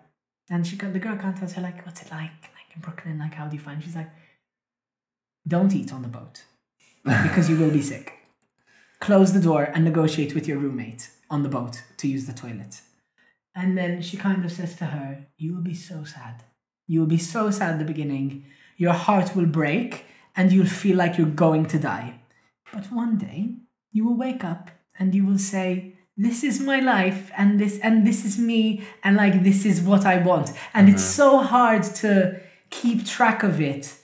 and 0.53 0.67
she 0.67 0.75
the 0.75 0.99
girl 0.99 1.17
contacts 1.17 1.53
her 1.53 1.63
like, 1.63 1.83
"What's 1.83 2.03
it 2.03 2.11
like 2.11 2.29
like 2.29 2.75
in 2.75 2.81
Brooklyn? 2.81 3.17
Like 3.17 3.33
how 3.33 3.47
do 3.47 3.55
you 3.55 3.59
find?" 3.61 3.81
She's 3.83 3.95
like, 3.95 4.11
"Don't 5.47 5.73
eat 5.73 5.91
on 5.91 6.03
the 6.03 6.07
boat 6.19 6.43
because 7.23 7.49
you 7.49 7.55
will 7.57 7.71
be 7.71 7.81
sick. 7.81 8.13
Close 8.99 9.33
the 9.33 9.41
door 9.41 9.63
and 9.73 9.83
negotiate 9.83 10.35
with 10.35 10.47
your 10.47 10.59
roommate 10.59 11.09
on 11.27 11.41
the 11.41 11.49
boat 11.57 11.81
to 11.97 12.07
use 12.07 12.27
the 12.27 12.33
toilet." 12.33 12.81
And 13.55 13.75
then 13.75 14.03
she 14.03 14.15
kind 14.15 14.45
of 14.45 14.51
says 14.51 14.75
to 14.75 14.85
her, 14.85 15.25
"You 15.39 15.55
will 15.55 15.63
be 15.63 15.73
so 15.73 16.03
sad. 16.03 16.43
You 16.87 16.99
will 16.99 17.07
be 17.17 17.23
so 17.33 17.49
sad 17.49 17.71
at 17.73 17.79
the 17.79 17.85
beginning. 17.93 18.45
Your 18.77 18.93
heart 18.93 19.35
will 19.35 19.47
break 19.47 20.05
and 20.35 20.51
you'll 20.53 20.67
feel 20.67 20.97
like 20.97 21.17
you're 21.17 21.29
going 21.47 21.65
to 21.65 21.79
die. 21.79 22.19
But 22.71 22.91
one 22.91 23.17
day 23.17 23.55
you 23.91 24.05
will 24.05 24.17
wake 24.17 24.43
up 24.43 24.69
and 24.99 25.15
you 25.15 25.25
will 25.25 25.39
say." 25.39 25.92
this 26.17 26.43
is 26.43 26.59
my 26.59 26.79
life 26.79 27.31
and 27.39 27.59
this 27.59 27.79
and 27.79 28.05
this 28.05 28.23
is 28.23 28.37
me 28.37 28.83
and 29.03 29.15
like 29.17 29.43
this 29.43 29.65
is 29.65 29.81
what 29.81 30.05
i 30.05 30.17
want 30.19 30.51
and 30.75 30.85
mm-hmm. 30.87 30.93
it's 30.95 31.03
so 31.03 31.39
hard 31.39 31.81
to 31.81 32.39
keep 32.69 33.03
track 33.03 33.41
of 33.41 33.59
it 33.59 33.95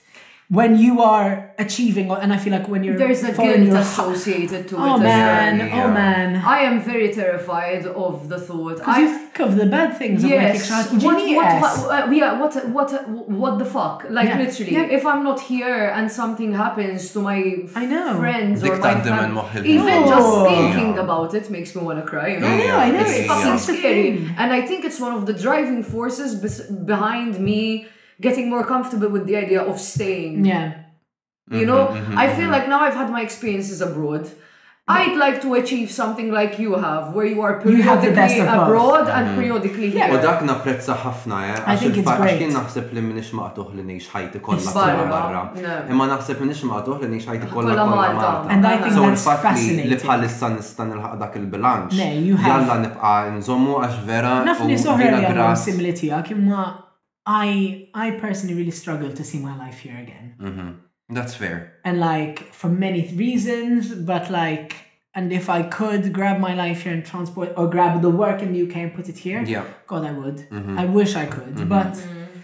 when 0.50 0.76
you 0.76 1.00
are 1.00 1.54
achieving, 1.60 2.10
and 2.10 2.32
I 2.32 2.36
feel 2.36 2.52
like 2.52 2.66
when 2.66 2.82
you're 2.82 2.96
there's 2.98 3.22
a 3.22 3.30
guilt 3.32 3.68
associated 3.68 4.66
to 4.70 4.76
oh, 4.78 4.84
it. 4.84 4.90
Oh 4.94 4.98
man, 4.98 5.60
oh, 5.60 5.64
yeah. 5.64 5.84
oh 5.84 5.92
man! 5.92 6.34
I 6.44 6.62
am 6.62 6.80
very 6.82 7.14
terrified 7.14 7.86
of 7.86 8.28
the 8.28 8.40
thought. 8.40 8.80
I 8.84 9.06
think 9.06 9.38
of 9.38 9.54
the 9.54 9.66
bad 9.66 9.96
things. 9.96 10.24
Yes. 10.24 10.64
Of 10.68 10.92
like, 10.92 11.02
what, 11.04 11.14
what, 11.36 11.86
what, 11.86 11.90
uh, 12.08 12.10
yeah. 12.10 12.40
What, 12.40 12.56
uh, 12.56 12.60
what, 12.62 12.92
uh, 12.92 12.98
what 13.42 13.60
the 13.60 13.64
fuck? 13.64 14.06
Like 14.10 14.26
yeah. 14.28 14.38
literally, 14.38 14.72
yeah. 14.72 14.86
if 14.98 15.06
I'm 15.06 15.22
not 15.22 15.40
here 15.40 15.88
and 15.96 16.10
something 16.10 16.52
happens 16.52 17.12
to 17.12 17.20
my 17.20 17.66
I 17.76 17.86
know 17.86 18.18
friends 18.18 18.64
or 18.64 18.76
my 18.78 19.00
family, 19.02 19.70
even 19.72 20.02
just 20.14 20.46
thinking 20.48 20.98
about 20.98 21.32
it 21.32 21.48
makes 21.48 21.76
me 21.76 21.82
want 21.82 22.00
to 22.00 22.04
cry. 22.10 22.30
You 22.32 22.40
know? 22.40 22.48
I 22.48 22.56
know, 22.58 22.76
I 22.86 22.90
know. 22.90 23.00
It's 23.06 23.28
fucking 23.28 23.58
scary, 23.58 24.08
and 24.36 24.52
I 24.52 24.66
think 24.66 24.84
it's 24.84 24.98
one 24.98 25.12
of 25.14 25.26
the 25.26 25.32
driving 25.32 25.84
forces 25.84 26.34
behind 26.72 27.38
me 27.38 27.86
getting 28.20 28.48
more 28.50 28.64
comfortable 28.72 29.08
with 29.08 29.24
the 29.26 29.36
idea 29.44 29.62
of 29.62 29.78
staying. 29.80 30.44
Yeah. 30.44 30.78
You 31.50 31.66
know, 31.66 31.86
mm-hmm, 31.86 31.96
mm-hmm, 32.10 32.16
I 32.18 32.28
feel 32.28 32.42
mm-hmm. 32.42 32.52
like 32.52 32.68
now 32.68 32.80
I've 32.80 32.94
had 32.94 33.10
my 33.10 33.22
experiences 33.22 33.80
abroad. 33.80 34.30
I'd 34.86 35.16
like 35.16 35.40
to 35.42 35.54
achieve 35.54 35.90
something 35.90 36.30
like 36.32 36.58
you 36.58 36.74
have, 36.76 37.12
where 37.14 37.24
you 37.26 37.40
are 37.42 37.60
periodically 37.60 38.36
you 38.38 38.42
abroad 38.46 39.08
and 39.08 39.24
mm. 39.28 39.34
periodically 39.38 39.90
here. 39.94 40.08
U 40.14 40.18
dak 40.24 40.42
napprezza 40.50 40.96
ħafna, 41.04 41.38
eh? 41.52 41.60
għax 41.74 41.84
kien 42.40 42.50
naħseb 42.56 42.90
li 42.96 43.04
minix 43.08 43.30
maqtuħ 43.38 43.68
li 43.78 43.84
nix 43.90 44.08
ħajti 44.14 44.42
kollha 44.46 44.74
kollha 44.74 45.04
barra. 45.12 45.42
Imma 45.94 46.08
naħseb 46.10 46.42
maqtuħ 46.42 47.06
li 47.06 47.12
nix 47.14 47.30
ħajti 47.30 47.52
So 47.54 47.62
l 48.50 49.62
li 49.62 49.88
li 49.94 49.94
bħalissa 50.00 50.52
nista' 50.56 50.88
nilħaq 50.90 51.16
dak 51.22 51.40
il-bilanċ. 51.44 51.98
Jalla 52.40 52.80
nibqa' 52.88 53.16
nżommu 53.38 53.78
għax 53.84 54.02
vera. 54.10 54.36
Nafni 54.52 54.78
soħra 54.88 55.18
li 55.22 56.14
għamlu 56.18 56.62
I 57.26 57.88
I 57.94 58.12
personally 58.12 58.54
really 58.54 58.70
struggle 58.70 59.12
to 59.12 59.24
see 59.24 59.38
my 59.38 59.56
life 59.56 59.80
here 59.80 59.96
again. 59.98 60.34
Mm-hmm. 60.40 61.14
That's 61.14 61.34
fair. 61.34 61.78
And 61.84 62.00
like 62.00 62.52
for 62.54 62.68
many 62.68 63.06
reasons, 63.14 63.94
but 63.94 64.30
like, 64.30 64.76
and 65.14 65.32
if 65.32 65.50
I 65.50 65.62
could 65.64 66.12
grab 66.12 66.40
my 66.40 66.54
life 66.54 66.82
here 66.82 66.92
and 66.92 67.04
transport 67.04 67.52
or 67.56 67.68
grab 67.68 68.00
the 68.00 68.10
work 68.10 68.42
in 68.42 68.52
the 68.52 68.62
UK 68.62 68.76
and 68.76 68.94
put 68.94 69.08
it 69.08 69.18
here, 69.18 69.42
yeah, 69.44 69.64
God, 69.86 70.04
I 70.04 70.12
would. 70.12 70.36
Mm-hmm. 70.50 70.78
I 70.78 70.86
wish 70.86 71.14
I 71.16 71.26
could, 71.26 71.56
mm-hmm. 71.56 71.68
but 71.68 71.92
mm-hmm. 71.92 72.40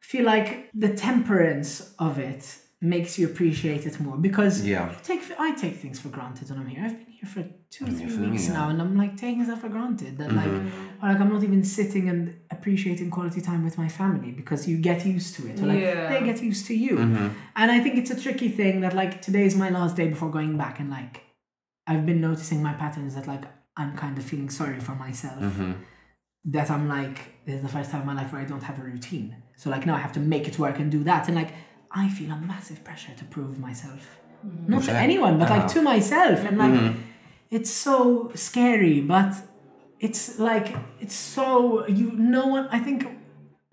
feel 0.00 0.24
like 0.24 0.70
the 0.74 0.94
temperance 0.94 1.94
of 1.98 2.18
it 2.18 2.58
makes 2.82 3.16
you 3.16 3.24
appreciate 3.26 3.86
it 3.86 3.98
more 4.00 4.16
because 4.16 4.66
yeah. 4.66 4.92
take 5.04 5.22
I 5.38 5.52
take 5.52 5.76
things 5.76 6.00
for 6.00 6.08
granted 6.08 6.50
when 6.50 6.58
I'm 6.58 6.66
here. 6.66 6.84
I've 6.84 6.98
been 6.98 7.06
here 7.14 7.28
for 7.30 7.44
2 7.70 7.84
or 7.86 8.08
three 8.16 8.26
weeks 8.28 8.48
yeah. 8.48 8.54
now, 8.54 8.68
and 8.70 8.82
I'm 8.82 8.96
like 8.96 9.16
taking 9.16 9.44
stuff 9.44 9.60
for 9.60 9.68
granted 9.68 10.18
that 10.18 10.30
mm-hmm. 10.30 10.64
like 10.64 10.72
or 11.00 11.08
like 11.12 11.20
I'm 11.20 11.32
not 11.32 11.44
even 11.44 11.62
sitting 11.62 12.08
and 12.08 12.36
appreciating 12.50 13.08
quality 13.10 13.40
time 13.40 13.62
with 13.64 13.78
my 13.78 13.88
family 13.88 14.32
because 14.32 14.66
you 14.68 14.78
get 14.78 15.06
used 15.06 15.36
to 15.36 15.48
it 15.48 15.60
or 15.60 15.66
like 15.66 15.78
yeah. 15.78 16.12
they 16.18 16.26
get 16.26 16.42
used 16.42 16.66
to 16.66 16.74
you. 16.74 16.96
Mm-hmm. 16.96 17.28
And 17.54 17.70
I 17.70 17.78
think 17.78 17.98
it's 17.98 18.10
a 18.10 18.20
tricky 18.20 18.48
thing 18.48 18.80
that 18.80 18.96
like 18.96 19.22
today 19.22 19.44
is 19.46 19.54
my 19.54 19.70
last 19.70 19.94
day 19.94 20.08
before 20.08 20.30
going 20.32 20.56
back, 20.58 20.80
and 20.80 20.90
like 20.90 21.22
I've 21.86 22.04
been 22.04 22.20
noticing 22.20 22.64
my 22.64 22.72
patterns 22.74 23.14
that 23.14 23.28
like 23.28 23.44
I'm 23.76 23.96
kind 23.96 24.18
of 24.18 24.24
feeling 24.24 24.50
sorry 24.50 24.80
for 24.80 24.96
myself. 24.96 25.40
Mm-hmm. 25.40 25.72
That 26.46 26.68
I'm 26.72 26.88
like, 26.88 27.44
this 27.46 27.54
is 27.54 27.62
the 27.62 27.68
first 27.68 27.92
time 27.92 28.00
in 28.00 28.06
my 28.08 28.14
life 28.20 28.32
where 28.32 28.42
I 28.42 28.44
don't 28.44 28.64
have 28.64 28.80
a 28.80 28.82
routine. 28.82 29.40
So 29.56 29.70
like 29.70 29.86
now 29.86 29.94
I 29.94 29.98
have 29.98 30.12
to 30.14 30.20
make 30.20 30.48
it 30.48 30.58
work 30.58 30.80
and 30.80 30.90
do 30.90 31.04
that. 31.04 31.28
And 31.28 31.36
like 31.36 31.52
I 31.94 32.08
feel 32.08 32.30
a 32.32 32.36
massive 32.36 32.82
pressure 32.84 33.12
to 33.16 33.24
prove 33.26 33.58
myself. 33.58 34.18
mm 34.46 34.68
Not 34.68 34.82
to 34.84 34.92
anyone, 34.92 35.38
but 35.38 35.48
like 35.50 35.58
uh-huh. 35.66 35.76
to 35.76 35.82
myself. 35.82 36.38
And 36.48 36.58
like, 36.58 36.72
mm 36.80 36.96
it's 37.56 37.68
so 37.88 38.32
scary, 38.34 39.02
but 39.02 39.30
it's 40.00 40.38
like, 40.38 40.68
it's 41.00 41.14
so, 41.14 41.86
you, 41.86 42.10
no 42.12 42.46
one, 42.46 42.66
I 42.72 42.78
think 42.78 43.06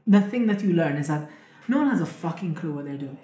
the 0.06 0.20
thing 0.20 0.48
that 0.48 0.62
you 0.62 0.74
learn 0.74 0.98
is 0.98 1.08
that 1.08 1.30
no 1.70 1.78
one 1.78 1.90
has 1.90 2.02
a 2.02 2.06
fucking 2.24 2.56
clue 2.56 2.74
what 2.74 2.84
they're 2.84 2.98
doing. 3.08 3.18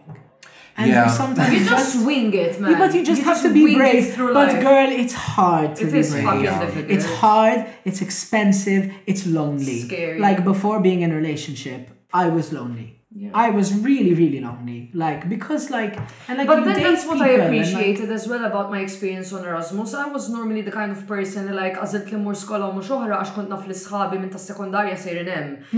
And 0.77 0.89
yeah. 0.89 0.97
you 0.97 1.09
sometimes 1.13 1.53
you 1.53 1.59
just, 1.67 1.93
just 1.95 2.05
wing 2.05 2.33
it, 2.33 2.57
man. 2.61 2.71
Yeah, 2.71 2.79
but 2.79 2.95
you 2.95 3.03
just 3.05 3.19
you 3.19 3.25
have 3.25 3.33
just 3.43 3.47
to 3.47 3.53
be 3.53 3.75
brave. 3.75 4.17
But 4.17 4.61
girl, 4.61 4.89
it's 4.89 5.13
hard 5.35 5.75
to 5.75 5.83
it 5.87 5.91
be 5.91 6.01
brave. 6.13 6.43
Yeah. 6.45 6.79
It's 6.95 7.05
hard. 7.23 7.59
It's 7.83 8.01
expensive. 8.01 8.93
It's 9.05 9.27
lonely. 9.27 9.79
It's 9.81 10.21
like 10.21 10.45
before 10.45 10.79
being 10.79 11.01
in 11.01 11.11
a 11.11 11.15
relationship, 11.17 11.81
I 12.13 12.29
was 12.29 12.53
lonely. 12.53 12.94
Yeah. 13.17 13.29
I 13.33 13.49
was 13.49 13.73
really, 13.73 14.13
really 14.13 14.41
lonely. 14.41 14.89
Like 14.93 15.29
because 15.29 15.69
like 15.69 15.97
and 16.27 16.37
like 16.37 16.47
But 16.47 16.65
then 16.65 16.83
that's 16.83 17.05
what 17.05 17.21
I 17.21 17.29
appreciated 17.41 18.09
like, 18.09 18.17
as 18.17 18.27
well 18.27 18.43
about 18.43 18.69
my 18.69 18.81
experience 18.81 19.31
on 19.31 19.45
Erasmus. 19.45 19.93
I 19.93 20.07
was 20.09 20.29
normally 20.29 20.63
the 20.63 20.71
kind 20.79 20.91
of 20.91 21.07
person 21.07 21.55
like 21.55 21.77
as 21.77 21.93
it 21.93 22.09
came 22.09 22.25
skola 22.43 22.67
u 22.67 22.75
mhux 22.75 22.91
oħra 22.95 23.15
għax 23.21 23.31
kont 23.37 23.47
naf 23.55 23.63
l-isħabi 23.69 24.19
minn 24.19 24.33
tas 24.33 24.49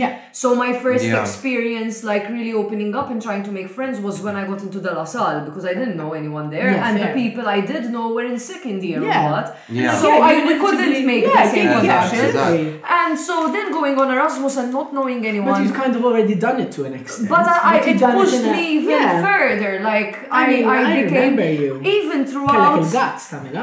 Yeah. 0.02 0.18
So 0.32 0.56
my 0.64 0.72
first 0.82 1.06
yeah. 1.06 1.22
experience 1.22 2.04
like 2.04 2.26
really 2.28 2.54
opening 2.54 2.96
up 2.96 3.12
and 3.12 3.22
trying 3.22 3.44
to 3.48 3.52
make 3.52 3.70
friends 3.78 4.00
was 4.08 4.20
when 4.26 4.36
I 4.36 4.48
got 4.48 4.64
into 4.64 4.80
the 4.80 4.92
La 4.98 5.04
Salle 5.06 5.42
because 5.46 5.64
I 5.72 5.76
didn't 5.76 5.96
know 6.02 6.14
anyone 6.22 6.50
there 6.50 6.72
yeah, 6.72 6.86
and 6.90 6.98
fair. 7.00 7.14
the 7.14 7.22
people 7.22 7.46
I 7.58 7.62
did 7.62 7.92
know 7.96 8.08
were 8.18 8.26
in 8.26 8.40
second 8.40 8.82
year 8.82 9.00
yeah. 9.04 9.14
or 9.30 9.32
what. 9.36 9.48
Yeah. 9.70 9.94
So 10.02 10.08
yeah, 10.10 10.26
I 10.32 10.34
we 10.50 10.58
couldn't 10.66 11.06
make 11.14 11.24
yeah, 11.30 11.38
the 11.44 11.50
same 11.54 11.70
connection. 11.82 12.26
Exactly. 12.34 12.66
And 13.00 13.14
so 13.28 13.52
then 13.56 13.72
going 13.80 13.96
on 14.02 14.10
Erasmus 14.18 14.58
and 14.58 14.72
not 14.80 14.92
knowing 14.92 15.24
anyone. 15.28 15.54
But 15.54 15.62
you've 15.64 15.76
kind 15.78 15.96
of 15.96 16.04
already 16.04 16.34
done 16.48 16.60
it 16.66 16.72
to 16.80 16.86
an 16.90 16.96
extent 16.96 17.27
sense. 17.28 17.46
But 17.46 17.48
I, 17.52 17.78
I 17.78 17.86
it 17.86 18.00
pushed 18.00 18.44
me 18.44 18.74
even 18.76 18.90
yeah. 18.90 19.22
further. 19.24 19.80
Like 19.82 20.30
I, 20.32 20.46
I, 20.46 20.48
mean, 20.48 20.66
I 20.66 21.04
became 21.04 21.40
you. 21.40 21.82
even 21.84 22.26
throughout 22.26 22.92
guts, 22.92 23.34
even 23.34 23.54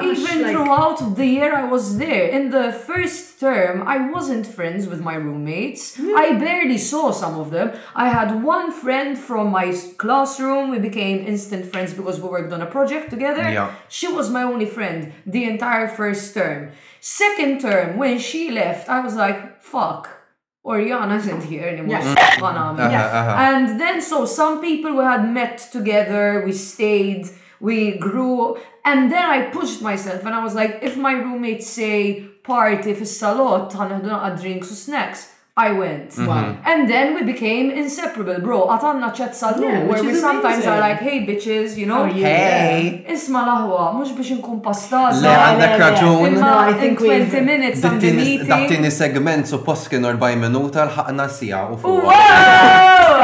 like, 0.43 0.53
throughout 0.55 1.17
the 1.17 1.27
year 1.27 1.55
I 1.57 1.65
was 1.69 1.99
there. 1.99 2.27
In 2.29 2.51
the 2.51 2.73
first 2.73 3.41
term, 3.41 3.87
I 3.87 4.11
wasn't 4.11 4.47
friends 4.47 4.87
with 4.87 5.01
my 5.01 5.15
roommates. 5.15 5.99
I 5.99 6.35
barely 6.39 6.79
saw 6.79 7.11
some 7.11 7.39
of 7.39 7.51
them. 7.51 7.77
I 7.95 8.09
had 8.09 8.43
one 8.43 8.73
friend 8.73 9.19
from 9.19 9.51
my 9.51 9.75
classroom. 9.99 10.71
We 10.71 10.79
became 10.79 11.27
instant 11.27 11.67
friends 11.67 11.95
because 11.95 12.21
we 12.21 12.29
worked 12.29 12.53
on 12.53 12.63
a 12.63 12.67
project 12.67 13.11
together. 13.11 13.43
Yeah. 13.43 13.75
She 13.89 14.09
was 14.09 14.31
my 14.31 14.43
only 14.43 14.67
friend 14.67 15.13
the 15.27 15.45
entire 15.45 15.89
first 15.89 16.35
term. 16.35 16.73
Second 17.01 17.61
term, 17.61 17.99
when 17.99 18.19
she 18.19 18.51
left, 18.51 18.89
I 18.89 19.01
was 19.01 19.15
like, 19.15 19.61
fuck. 19.63 20.14
Oriana 20.65 21.17
isn't 21.17 21.43
here 21.45 21.69
anymore. 21.69 21.89
Yes. 21.99 22.41
Uh-huh, 22.43 22.47
Uh-huh. 22.47 23.37
And 23.39 23.79
then, 23.81 24.01
so 24.01 24.25
some 24.25 24.61
people 24.63 24.97
we 24.97 25.05
had 25.05 25.31
met 25.31 25.59
together, 25.71 26.43
we 26.45 26.53
stayed, 26.53 27.29
we 27.61 27.99
grew. 27.99 28.57
And 28.85 29.13
then 29.13 29.25
I 29.25 29.51
pushed 29.51 29.83
myself 29.83 30.25
and 30.25 30.35
I 30.35 30.43
was 30.43 30.55
like, 30.55 30.79
if 30.83 30.97
my 30.97 31.13
roommates 31.13 31.67
say 31.67 32.25
party 32.43 32.95
في 32.95 33.03
الصالات 33.03 33.77
هنحضر 33.77 34.37
drinks 34.43 34.71
or 34.73 34.75
snacks 34.75 35.29
I 35.57 35.73
went. 35.73 36.09
Mm-hmm. 36.11 36.27
Wow. 36.27 36.57
And 36.67 36.91
then 36.91 37.15
we 37.15 37.23
became 37.23 37.71
inseparable, 37.71 38.41
bro. 38.41 38.67
Atanna 38.67 39.15
chat 39.15 39.31
salu, 39.41 39.63
yeah, 39.63 39.85
where 39.85 40.03
we 40.03 40.11
amazing. 40.11 40.21
sometimes 40.21 40.67
are 40.67 40.81
like, 40.81 40.97
hey 40.97 41.25
bitches, 41.25 41.77
you 41.77 41.87
know? 41.87 42.03
Oh, 42.03 42.13
Hey! 42.13 43.07
Isma 43.09 43.45
laħwa, 43.47 43.93
mux 43.95 44.11
biex 44.19 44.35
nkun 44.41 44.59
pastaz. 44.67 45.21
Le, 45.23 45.31
għandek 45.31 45.75
raġun. 45.79 46.35
No, 46.41 46.57
I 46.59 46.75
think 46.75 46.99
20 46.99 47.41
minutes 47.47 47.83
the 47.87 47.93
meeting. 47.93 48.49
Dattini 48.51 48.91
segment 48.91 49.47
su 49.47 49.61
poskin 49.63 50.03
40 50.03 50.41
minuta 50.43 50.89
l-ħakna 50.89 51.29
sija 51.31 51.63
u 51.71 51.79
fuq. 51.79 52.03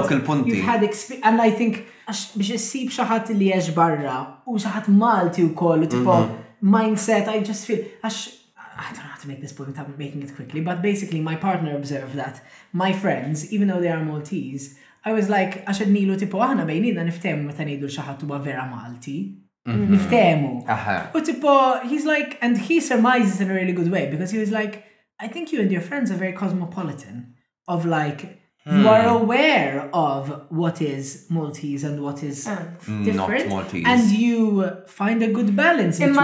you've 0.47 0.65
had 0.65 0.82
experience. 0.82 1.27
And 1.27 1.40
I 1.40 1.51
think 1.51 1.82
biex 2.05 2.36
issib 2.59 2.90
xaħat 2.93 3.31
li 3.39 3.47
jax 3.48 3.70
barra 3.73 4.19
u 4.44 4.59
xaħat 4.61 4.90
Malti 4.93 5.40
u 5.40 5.55
koll, 5.56 5.86
tipo, 5.89 6.19
mhm. 6.20 6.44
mindset. 6.65 7.28
I 7.28 7.41
just 7.43 7.66
feel, 7.66 7.85
I 8.03 8.09
don't 8.09 8.97
know 9.03 9.03
how 9.03 9.20
to 9.20 9.28
make 9.28 9.41
this 9.41 9.53
point 9.53 9.78
I'm 9.78 9.95
making 9.99 10.23
it 10.23 10.35
quickly, 10.35 10.61
but 10.61 10.81
basically, 10.81 11.20
my 11.20 11.36
partner 11.36 11.77
observed 11.77 12.15
that 12.15 12.43
my 12.73 12.93
friends, 12.93 13.53
even 13.53 13.69
though 13.69 13.81
they 13.81 13.89
are 13.89 14.03
Maltese, 14.05 14.78
I 15.05 15.12
was 15.12 15.28
like, 15.28 15.59
"I 15.69 15.73
nilu 15.85 16.16
tipo 16.16 16.39
aħna 16.41 16.62
ah, 16.62 16.66
bejnina 16.70 17.05
niftemu 17.05 17.45
meta 17.45 17.62
ngħidu 17.62 17.91
xi 17.93 18.41
vera 18.43 18.65
Malti. 18.73 19.39
Mm-hmm. 19.66 19.95
Niftemu. 19.95 21.15
U 21.15 21.20
tipo, 21.23 21.81
he's 21.86 22.05
like, 22.07 22.39
and 22.43 22.57
he 22.57 22.81
surmises 22.81 23.41
in 23.41 23.51
a 23.51 23.55
really 23.55 23.73
good 23.73 23.91
way 23.91 24.11
because 24.11 24.31
he 24.31 24.39
was 24.39 24.51
like, 24.51 24.85
I 25.19 25.27
think 25.28 25.53
you 25.53 25.61
and 25.62 25.70
your 25.73 25.81
friends 25.81 26.11
are 26.11 26.16
very 26.16 26.32
cosmopolitan 26.35 27.32
of 27.66 27.86
like 27.86 28.43
you 28.66 28.73
hmm. 28.81 28.86
are 28.86 29.09
aware 29.20 29.91
of 29.93 30.45
what 30.51 30.81
is 30.81 31.27
Maltese 31.28 31.85
and 31.85 32.03
what 32.03 32.23
is 32.23 32.49
hmm. 32.49 33.05
different. 33.05 33.49
Not 33.51 33.65
Maltese. 33.65 33.85
And 33.86 34.11
you 34.11 34.70
find 34.86 35.23
a 35.23 35.31
good 35.31 35.55
balance 35.55 35.99
between 35.99 36.16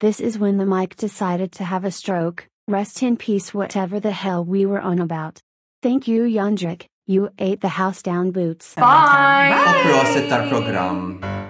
This 0.00 0.20
is 0.20 0.38
when 0.38 0.56
the 0.56 0.64
mic 0.64 0.96
decided 0.96 1.52
to 1.52 1.64
have 1.64 1.84
a 1.84 1.90
stroke. 1.90 2.48
Rest 2.66 3.02
in 3.02 3.18
peace, 3.18 3.52
whatever 3.52 4.00
the 4.00 4.12
hell 4.12 4.42
we 4.42 4.64
were 4.64 4.80
on 4.80 4.98
about. 4.98 5.40
Thank 5.82 6.08
you, 6.08 6.22
Yandrik. 6.22 6.86
You 7.06 7.28
ate 7.38 7.60
the 7.60 7.68
house 7.68 8.00
down 8.02 8.30
boots. 8.30 8.74
Bye! 8.74 9.52
Bye. 9.52 11.18
Bye. 11.20 11.45